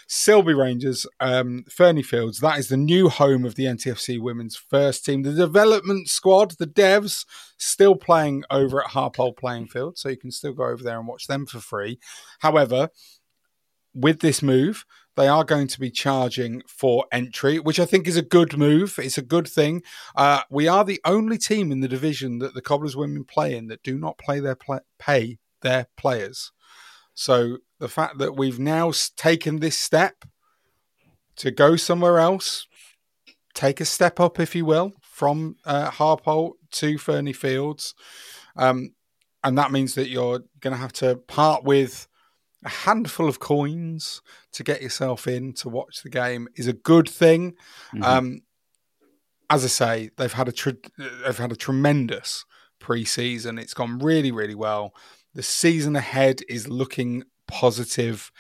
Silby 0.07 0.57
Rangers, 0.57 1.07
um, 1.21 1.65
Fernie 1.71 2.03
Fields. 2.03 2.39
That 2.41 2.59
is 2.59 2.69
the 2.69 2.77
new 2.77 3.09
home 3.09 3.45
of 3.47 3.55
the 3.55 3.65
NTFC 3.65 4.21
women's 4.21 4.55
first 4.55 5.05
team. 5.05 5.23
The 5.23 5.33
development 5.33 6.09
squad, 6.09 6.53
the 6.59 6.67
devs, 6.67 7.25
still 7.57 7.97
playing 7.97 8.45
over 8.51 8.83
at 8.85 8.91
Harpole 8.91 9.33
Playing 9.37 9.67
Field, 9.69 9.97
so 9.97 10.11
you 10.11 10.19
can 10.19 10.31
still 10.31 10.53
go 10.53 10.65
over 10.65 10.83
there 10.85 10.99
and 10.99 11.09
watch 11.09 11.27
them 11.27 11.47
for 11.47 11.59
free. 11.59 11.99
However, 12.41 12.91
with 13.95 14.21
this 14.21 14.43
move, 14.43 14.85
they 15.17 15.29
are 15.29 15.45
going 15.45 15.69
to 15.69 15.81
be 15.81 15.91
charging 15.91 16.63
for 16.67 17.07
entry, 17.13 17.59
which 17.59 17.79
I 17.79 17.85
think 17.85 18.07
is 18.07 18.17
a 18.17 18.23
good 18.23 18.57
move. 18.57 18.99
It's 18.99 19.19
a 19.19 19.23
good 19.23 19.47
thing. 19.47 19.83
Uh, 20.17 20.43
we 20.51 20.67
are 20.67 20.85
the 20.85 21.01
only 21.05 21.39
team 21.39 21.71
in 21.71 21.81
the 21.81 21.89
division 21.89 22.39
that 22.39 22.55
the 22.55 22.63
Cobblers 22.63 22.97
women 22.97 23.25
play 23.25 23.57
in 23.57 23.69
that 23.69 23.83
do 23.83 23.99
not 23.99 24.19
play 24.19 24.41
their 24.41 24.57
pla 24.57 24.81
pay 24.99 25.39
their 25.63 25.87
players. 25.97 26.53
So 27.15 27.59
the 27.79 27.89
fact 27.89 28.19
that 28.19 28.37
we've 28.37 28.59
now 28.59 28.93
taken 29.17 29.61
this 29.61 29.79
step 29.79 30.25
to 31.37 31.51
go 31.51 31.77
somewhere 31.77 32.19
else, 32.19 32.67
take 33.55 33.81
a 33.81 33.85
step 33.85 34.19
up, 34.19 34.41
if 34.41 34.55
you 34.55 34.65
will, 34.65 34.93
from 35.03 35.57
uh, 35.65 35.91
Harpole 35.91 36.55
to 36.73 36.99
Fernie 36.99 37.33
Fields, 37.33 37.95
um, 38.57 38.95
and 39.45 39.59
that 39.59 39.71
means 39.71 39.95
that 39.95 40.09
you're 40.09 40.41
going 40.61 40.73
to 40.75 40.81
have 40.81 40.93
to 40.95 41.17
part 41.17 41.65
with 41.65 42.09
a 42.65 42.69
handful 42.69 43.29
of 43.29 43.41
coins 43.41 44.23
to 44.53 44.65
get 44.65 44.83
yourself 44.83 45.27
in 45.27 45.53
to 45.55 45.69
watch 45.69 46.03
the 46.03 46.11
game 46.11 46.49
is 46.57 46.67
a 46.67 46.73
good 46.73 47.09
thing. 47.09 47.55
Um, 48.03 48.41
as 49.51 49.65
I 49.65 49.69
say, 49.69 50.11
they've 50.17 50.33
had 50.33 50.49
a 50.49 50.53
tre- 50.53 50.77
they've 50.99 51.39
had 51.39 51.53
a 51.53 51.57
tremendous 51.57 52.45
pre-season. 52.79 53.59
It's 53.59 53.75
gone 53.75 53.99
really, 53.99 54.33
really 54.33 54.55
well. 54.55 54.95
The 55.35 55.43
season 55.43 55.97
ahead 55.97 56.41
is 56.49 56.69
looking 56.69 57.25
positive. 57.47 58.33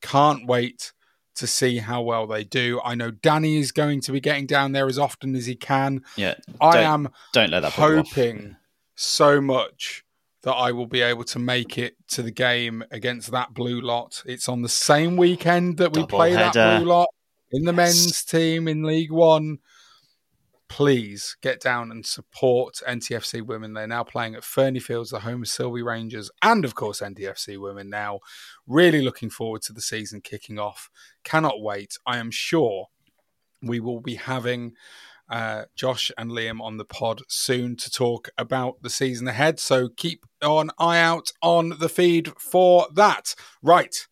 Can't 0.00 0.46
wait 0.46 0.92
to 1.34 1.46
see 1.46 1.78
how 1.78 2.02
well 2.02 2.26
they 2.26 2.44
do. 2.44 2.80
I 2.84 2.94
know 2.94 3.10
Danny 3.10 3.56
is 3.56 3.72
going 3.72 4.00
to 4.02 4.12
be 4.12 4.20
getting 4.20 4.46
down 4.46 4.72
there 4.72 4.86
as 4.86 4.98
often 4.98 5.34
as 5.34 5.46
he 5.46 5.56
can. 5.56 6.02
yeah. 6.16 6.34
I 6.60 6.80
am 6.80 7.08
Don't 7.32 7.50
let 7.50 7.60
that 7.60 7.72
hoping 7.72 8.56
so 8.94 9.40
much 9.40 10.01
that 10.42 10.52
I 10.52 10.72
will 10.72 10.86
be 10.86 11.00
able 11.02 11.24
to 11.24 11.38
make 11.38 11.78
it 11.78 11.96
to 12.08 12.22
the 12.22 12.30
game 12.32 12.82
against 12.90 13.30
that 13.30 13.54
blue 13.54 13.80
lot. 13.80 14.22
It's 14.26 14.48
on 14.48 14.62
the 14.62 14.68
same 14.68 15.16
weekend 15.16 15.78
that 15.78 15.92
we 15.92 16.02
Double 16.02 16.16
play 16.18 16.32
that 16.34 16.52
blue 16.52 16.86
lot 16.86 17.08
in 17.52 17.64
the 17.64 17.72
Yes. 17.72 17.76
men's 17.76 18.24
team 18.24 18.66
in 18.66 18.82
League 18.82 19.12
One. 19.12 19.58
Please 20.68 21.36
get 21.42 21.60
down 21.60 21.90
and 21.90 22.04
support 22.06 22.80
NTFC 22.88 23.42
women. 23.42 23.74
They're 23.74 23.86
now 23.86 24.04
playing 24.04 24.34
at 24.34 24.42
Fernie 24.42 24.80
Fields, 24.80 25.10
the 25.10 25.20
home 25.20 25.42
of 25.42 25.48
Sylvie 25.48 25.82
Rangers, 25.82 26.30
and 26.40 26.64
of 26.64 26.74
course 26.74 27.00
NTFC 27.02 27.58
women 27.58 27.90
now. 27.90 28.20
Really 28.66 29.02
looking 29.02 29.28
forward 29.28 29.60
to 29.62 29.74
the 29.74 29.82
season 29.82 30.22
kicking 30.22 30.58
off. 30.58 30.88
Cannot 31.24 31.60
wait. 31.60 31.98
I 32.06 32.16
am 32.16 32.30
sure 32.30 32.86
we 33.60 33.80
will 33.80 34.00
be 34.00 34.14
having 34.14 34.72
uh, 35.32 35.64
Josh 35.74 36.12
and 36.18 36.30
Liam 36.30 36.60
on 36.60 36.76
the 36.76 36.84
pod 36.84 37.22
soon 37.26 37.74
to 37.76 37.90
talk 37.90 38.28
about 38.36 38.82
the 38.82 38.90
season 38.90 39.26
ahead. 39.26 39.58
So 39.58 39.88
keep 39.88 40.26
an 40.42 40.70
eye 40.78 41.00
out 41.00 41.32
on 41.40 41.70
the 41.78 41.88
feed 41.88 42.32
for 42.38 42.86
that. 42.94 43.34
Right. 43.62 44.06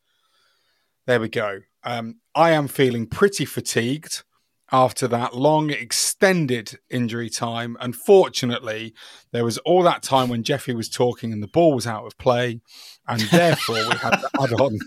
There 1.06 1.20
we 1.20 1.28
go. 1.28 1.60
Um, 1.84 2.20
I 2.34 2.52
am 2.52 2.68
feeling 2.68 3.06
pretty 3.06 3.44
fatigued 3.44 4.22
after 4.72 5.06
that 5.08 5.36
long, 5.36 5.68
extended 5.70 6.78
injury 6.88 7.28
time. 7.28 7.76
Unfortunately, 7.80 8.94
there 9.32 9.44
was 9.44 9.58
all 9.58 9.82
that 9.82 10.02
time 10.02 10.30
when 10.30 10.42
Jefé 10.42 10.74
was 10.74 10.88
talking 10.88 11.32
and 11.34 11.42
the 11.42 11.48
ball 11.48 11.74
was 11.74 11.86
out 11.86 12.06
of 12.06 12.16
play, 12.16 12.60
and 13.06 13.20
therefore 13.22 13.74
we 13.74 13.96
had 13.96 14.16
to 14.20 14.30
add 14.40 14.52
on. 14.54 14.78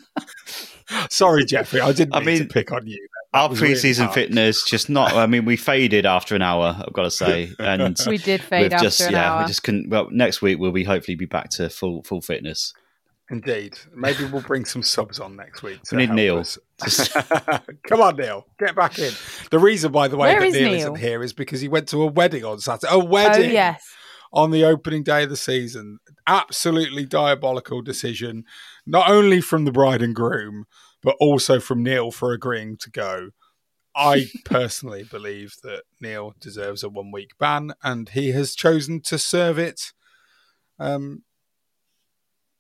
Sorry, 1.10 1.44
Jefé, 1.44 1.82
I 1.82 1.92
didn't 1.92 2.16
I 2.16 2.20
mean, 2.20 2.28
mean, 2.28 2.38
to 2.40 2.46
pick 2.46 2.72
on 2.72 2.88
you. 2.88 3.08
That 3.34 3.40
Our 3.40 3.50
preseason 3.50 4.02
really 4.02 4.14
fitness 4.14 4.64
just 4.64 4.90
not. 4.90 5.14
I 5.14 5.26
mean, 5.26 5.46
we 5.46 5.58
faded 5.58 6.06
after 6.06 6.36
an 6.36 6.44
hour. 6.44 6.76
I've 6.80 6.94
got 6.94 7.04
to 7.04 7.12
say, 7.12 7.52
and 7.60 7.98
We 8.08 8.20
did 8.20 8.42
fade 8.42 8.64
we've 8.64 8.74
after 8.74 8.86
just, 8.86 9.02
an 9.02 9.14
yeah, 9.14 9.34
hour. 9.34 9.42
we 9.42 9.48
just 9.48 9.64
couldn't. 9.64 9.90
Well, 9.90 10.08
next 10.12 10.42
week 10.42 10.60
we'll 10.60 10.72
be 10.72 10.84
hopefully 10.84 11.16
be 11.16 11.26
back 11.26 11.50
to 11.52 11.70
full 11.70 12.04
full 12.04 12.22
fitness. 12.22 12.74
Indeed. 13.32 13.80
Maybe 13.96 14.26
we'll 14.26 14.42
bring 14.44 14.66
some 14.66 14.84
subs 14.84 15.20
on 15.20 15.36
next 15.36 15.64
week. 15.64 15.82
to 15.84 15.96
We 15.96 16.06
need 16.06 16.14
Neil. 16.14 16.44
Come 17.88 18.02
on, 18.02 18.18
Neil. 18.18 18.46
Get 18.60 18.76
back 18.76 19.00
in. 19.00 19.12
The 19.50 19.58
reason, 19.60 19.92
by 19.92 20.08
the 20.08 20.18
way, 20.18 20.34
Where 20.34 20.42
that 20.42 20.48
is 20.48 20.54
Neil, 20.54 20.64
Neil? 20.66 20.78
isn't 20.78 20.96
here 20.98 21.24
is 21.24 21.34
because 21.34 21.62
he 21.62 21.68
went 21.68 21.88
to 21.90 22.02
a 22.04 22.06
wedding 22.08 22.46
on 22.46 22.60
Saturday. 22.60 22.92
A 22.94 22.96
Oh 22.98 23.04
wedding 23.04 23.52
yes, 23.52 23.84
on 24.32 24.52
the 24.52 24.64
opening 24.66 25.02
day 25.04 25.24
of 25.24 25.30
the 25.32 25.38
season. 25.38 26.00
Absolutely 26.28 27.06
diabolical 27.06 27.82
decision, 27.82 28.44
not 28.86 29.10
only 29.10 29.42
from 29.42 29.66
the 29.66 29.72
bride 29.72 30.02
and 30.04 30.14
groom, 30.14 30.66
but 31.04 31.16
also 31.20 31.60
from 31.60 31.84
Neil 31.84 32.12
for 32.12 32.34
agreeing 32.34 32.78
to 32.78 32.90
go. 32.90 33.30
I 33.96 34.28
personally 34.46 35.04
believe 35.04 35.56
that 35.64 35.84
Neil 36.02 36.34
deserves 36.40 36.84
a 36.84 36.90
one 36.90 37.12
week 37.12 37.32
ban, 37.38 37.74
and 37.84 38.10
he 38.10 38.32
has 38.32 38.56
chosen 38.56 39.02
to 39.02 39.20
serve 39.20 39.60
it 39.60 39.94
um, 40.80 41.24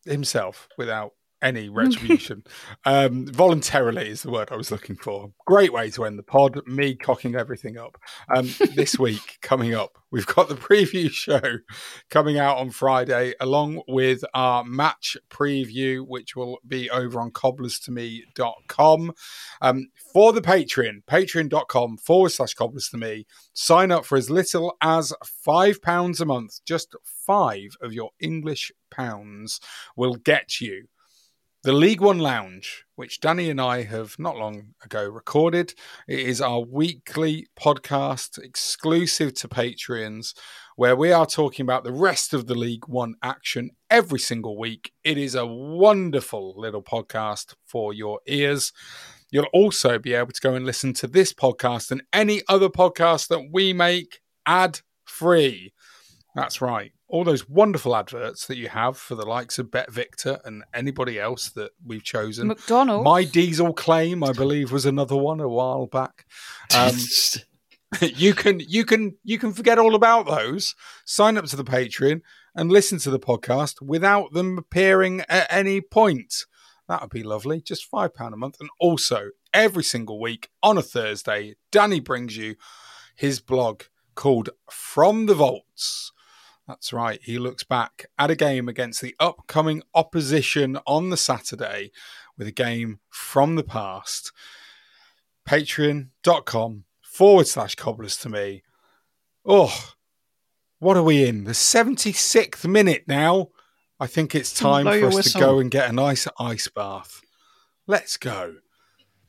himself 0.05 0.67
without 0.77 1.11
any 1.43 1.69
retribution. 1.69 2.43
um, 2.85 3.27
voluntarily 3.27 4.09
is 4.09 4.23
the 4.23 4.31
word 4.31 4.49
I 4.51 4.55
was 4.55 4.71
looking 4.71 4.95
for. 4.95 5.31
Great 5.45 5.73
way 5.73 5.89
to 5.91 6.05
end 6.05 6.17
the 6.17 6.23
pod. 6.23 6.65
Me 6.65 6.95
cocking 6.95 7.35
everything 7.35 7.77
up. 7.77 7.97
Um, 8.33 8.49
this 8.73 8.97
week, 8.99 9.37
coming 9.41 9.75
up, 9.75 9.97
we've 10.09 10.25
got 10.25 10.47
the 10.47 10.55
preview 10.55 11.11
show 11.11 11.59
coming 12.09 12.39
out 12.39 12.57
on 12.57 12.71
Friday, 12.71 13.33
along 13.39 13.81
with 13.87 14.23
our 14.33 14.63
match 14.63 15.17
preview, 15.29 16.05
which 16.07 16.35
will 16.35 16.59
be 16.65 16.89
over 16.89 17.19
on 17.19 17.31
cobblerstome.com. 17.31 19.11
Um, 19.61 19.87
for 20.13 20.31
the 20.31 20.41
Patreon, 20.41 21.03
patreon.com 21.05 21.97
forward 21.97 22.29
slash 22.29 22.53
cobblers 22.53 22.87
to 22.89 22.97
me. 22.97 23.25
Sign 23.53 23.91
up 23.91 24.05
for 24.05 24.17
as 24.17 24.29
little 24.29 24.75
as 24.81 25.13
£5 25.45 26.21
a 26.21 26.25
month. 26.25 26.59
Just 26.65 26.95
five 27.03 27.75
of 27.81 27.93
your 27.93 28.11
English 28.19 28.71
pounds 28.89 29.59
will 29.95 30.15
get 30.15 30.61
you 30.61 30.87
the 31.63 31.71
League 31.71 32.01
One 32.01 32.19
Lounge, 32.19 32.83
which 32.95 33.21
Danny 33.21 33.49
and 33.49 33.61
I 33.61 33.83
have 33.83 34.19
not 34.19 34.35
long 34.35 34.73
ago 34.83 35.07
recorded. 35.07 35.73
It 36.09 36.19
is 36.19 36.41
our 36.41 36.59
weekly 36.59 37.47
podcast 37.57 38.37
exclusive 38.37 39.33
to 39.35 39.47
Patreons, 39.47 40.33
where 40.75 40.97
we 40.97 41.13
are 41.13 41.25
talking 41.25 41.63
about 41.63 41.85
the 41.85 41.93
rest 41.93 42.33
of 42.33 42.47
the 42.47 42.53
League 42.53 42.89
One 42.89 43.15
action 43.23 43.69
every 43.89 44.19
single 44.19 44.57
week. 44.57 44.91
It 45.05 45.17
is 45.17 45.35
a 45.35 45.45
wonderful 45.45 46.53
little 46.57 46.83
podcast 46.83 47.55
for 47.65 47.93
your 47.93 48.19
ears. 48.27 48.73
You'll 49.31 49.45
also 49.53 49.97
be 49.97 50.13
able 50.13 50.33
to 50.33 50.41
go 50.41 50.55
and 50.55 50.65
listen 50.65 50.91
to 50.95 51.07
this 51.07 51.31
podcast 51.31 51.91
and 51.91 52.03
any 52.11 52.41
other 52.49 52.67
podcast 52.67 53.29
that 53.29 53.51
we 53.53 53.71
make 53.71 54.19
ad 54.45 54.81
free. 55.05 55.71
That's 56.35 56.61
right. 56.61 56.91
All 57.07 57.23
those 57.23 57.47
wonderful 57.47 57.95
adverts 57.95 58.47
that 58.47 58.57
you 58.57 58.69
have 58.69 58.97
for 58.97 59.13
the 59.15 59.25
likes 59.25 59.59
of 59.59 59.69
Bet 59.69 59.91
Victor 59.91 60.39
and 60.43 60.63
anybody 60.73 61.19
else 61.19 61.49
that 61.49 61.71
we've 61.85 62.03
chosen. 62.03 62.47
McDonald's. 62.47 63.05
My 63.05 63.23
diesel 63.23 63.73
claim, 63.73 64.23
I 64.23 64.33
believe, 64.33 64.71
was 64.71 64.85
another 64.85 65.15
one 65.15 65.39
a 65.39 65.47
while 65.47 65.85
back. 65.85 66.25
Um, 66.75 66.95
you 68.01 68.33
can 68.33 68.59
you 68.61 68.83
can 68.83 69.15
you 69.23 69.37
can 69.37 69.53
forget 69.53 69.77
all 69.77 69.93
about 69.93 70.25
those. 70.25 70.73
Sign 71.05 71.37
up 71.37 71.45
to 71.45 71.55
the 71.55 71.63
Patreon 71.63 72.21
and 72.55 72.71
listen 72.71 72.97
to 72.99 73.11
the 73.11 73.19
podcast 73.19 73.81
without 73.81 74.33
them 74.33 74.57
appearing 74.57 75.21
at 75.29 75.47
any 75.51 75.81
point. 75.81 76.45
That 76.87 77.01
would 77.01 77.11
be 77.11 77.23
lovely. 77.23 77.61
Just 77.61 77.85
five 77.85 78.13
pound 78.13 78.33
a 78.33 78.37
month, 78.37 78.57
and 78.59 78.69
also 78.79 79.29
every 79.53 79.83
single 79.83 80.19
week 80.19 80.49
on 80.63 80.79
a 80.79 80.81
Thursday, 80.81 81.55
Danny 81.71 81.99
brings 81.99 82.35
you 82.35 82.55
his 83.15 83.39
blog 83.39 83.83
called 84.15 84.49
From 84.69 85.27
the 85.27 85.35
Vaults. 85.35 86.11
That's 86.67 86.93
right. 86.93 87.19
He 87.21 87.37
looks 87.37 87.63
back 87.63 88.05
at 88.17 88.31
a 88.31 88.35
game 88.35 88.69
against 88.69 89.01
the 89.01 89.15
upcoming 89.19 89.83
opposition 89.93 90.77
on 90.87 91.09
the 91.09 91.17
Saturday 91.17 91.91
with 92.37 92.47
a 92.47 92.51
game 92.51 92.99
from 93.09 93.55
the 93.55 93.63
past. 93.63 94.31
Patreon.com 95.47 96.85
forward 97.01 97.47
slash 97.47 97.75
cobblers 97.75 98.17
to 98.17 98.29
me. 98.29 98.63
Oh, 99.45 99.93
what 100.79 100.95
are 100.95 101.03
we 101.03 101.25
in? 101.25 101.43
The 101.43 101.51
76th 101.51 102.67
minute 102.67 103.03
now. 103.07 103.49
I 103.99 104.07
think 104.07 104.33
it's 104.35 104.53
time 104.53 104.85
for 104.85 105.07
us 105.07 105.15
whistle. 105.15 105.39
to 105.39 105.45
go 105.45 105.59
and 105.59 105.69
get 105.69 105.89
a 105.89 105.93
nice 105.93 106.27
ice 106.39 106.67
bath. 106.67 107.21
Let's 107.87 108.17
go. 108.17 108.55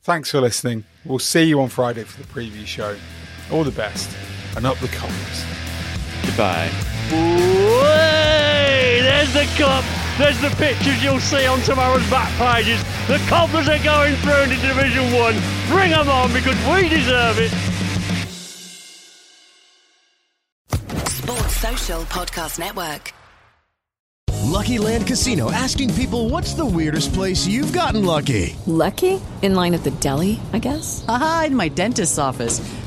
Thanks 0.01 0.31
for 0.31 0.41
listening. 0.41 0.85
We'll 1.03 1.19
see 1.19 1.43
you 1.43 1.61
on 1.61 1.69
Friday 1.69 2.03
for 2.03 2.21
the 2.21 2.27
preview 2.27 2.65
show. 2.65 2.97
All 3.51 3.63
the 3.63 3.71
best 3.71 4.09
and 4.55 4.65
up 4.65 4.77
the 4.79 4.87
Cobblers. 4.87 5.45
Goodbye. 6.25 6.94
Way! 7.11 9.01
There's 9.01 9.33
the 9.33 9.45
cup. 9.57 9.83
There's 10.17 10.39
the 10.39 10.49
pictures 10.57 11.03
you'll 11.03 11.19
see 11.19 11.45
on 11.45 11.59
tomorrow's 11.61 12.09
back 12.09 12.31
pages. 12.37 12.81
The 13.07 13.17
Cobblers 13.27 13.67
are 13.67 13.83
going 13.83 14.15
through 14.15 14.43
into 14.43 14.55
Division 14.55 15.11
1. 15.11 15.35
Bring 15.67 15.91
them 15.91 16.07
on 16.09 16.31
because 16.31 16.55
we 16.67 16.87
deserve 16.89 17.37
it. 17.39 17.51
Sports 21.09 21.57
Social 21.57 22.01
Podcast 22.03 22.59
Network. 22.59 23.13
Lucky 24.45 24.77
Land 24.77 25.05
Casino 25.05 25.51
asking 25.51 25.93
people 25.95 26.29
what's 26.29 26.53
the 26.53 26.65
weirdest 26.65 27.13
place 27.13 27.45
you've 27.45 27.73
gotten 27.73 28.05
lucky? 28.05 28.55
Lucky? 28.67 29.19
In 29.41 29.53
line 29.53 29.73
at 29.73 29.83
the 29.83 29.91
deli, 29.91 30.39
I 30.53 30.59
guess? 30.59 31.03
Aha, 31.09 31.45
in 31.47 31.55
my 31.55 31.67
dentist's 31.67 32.17
office. 32.17 32.61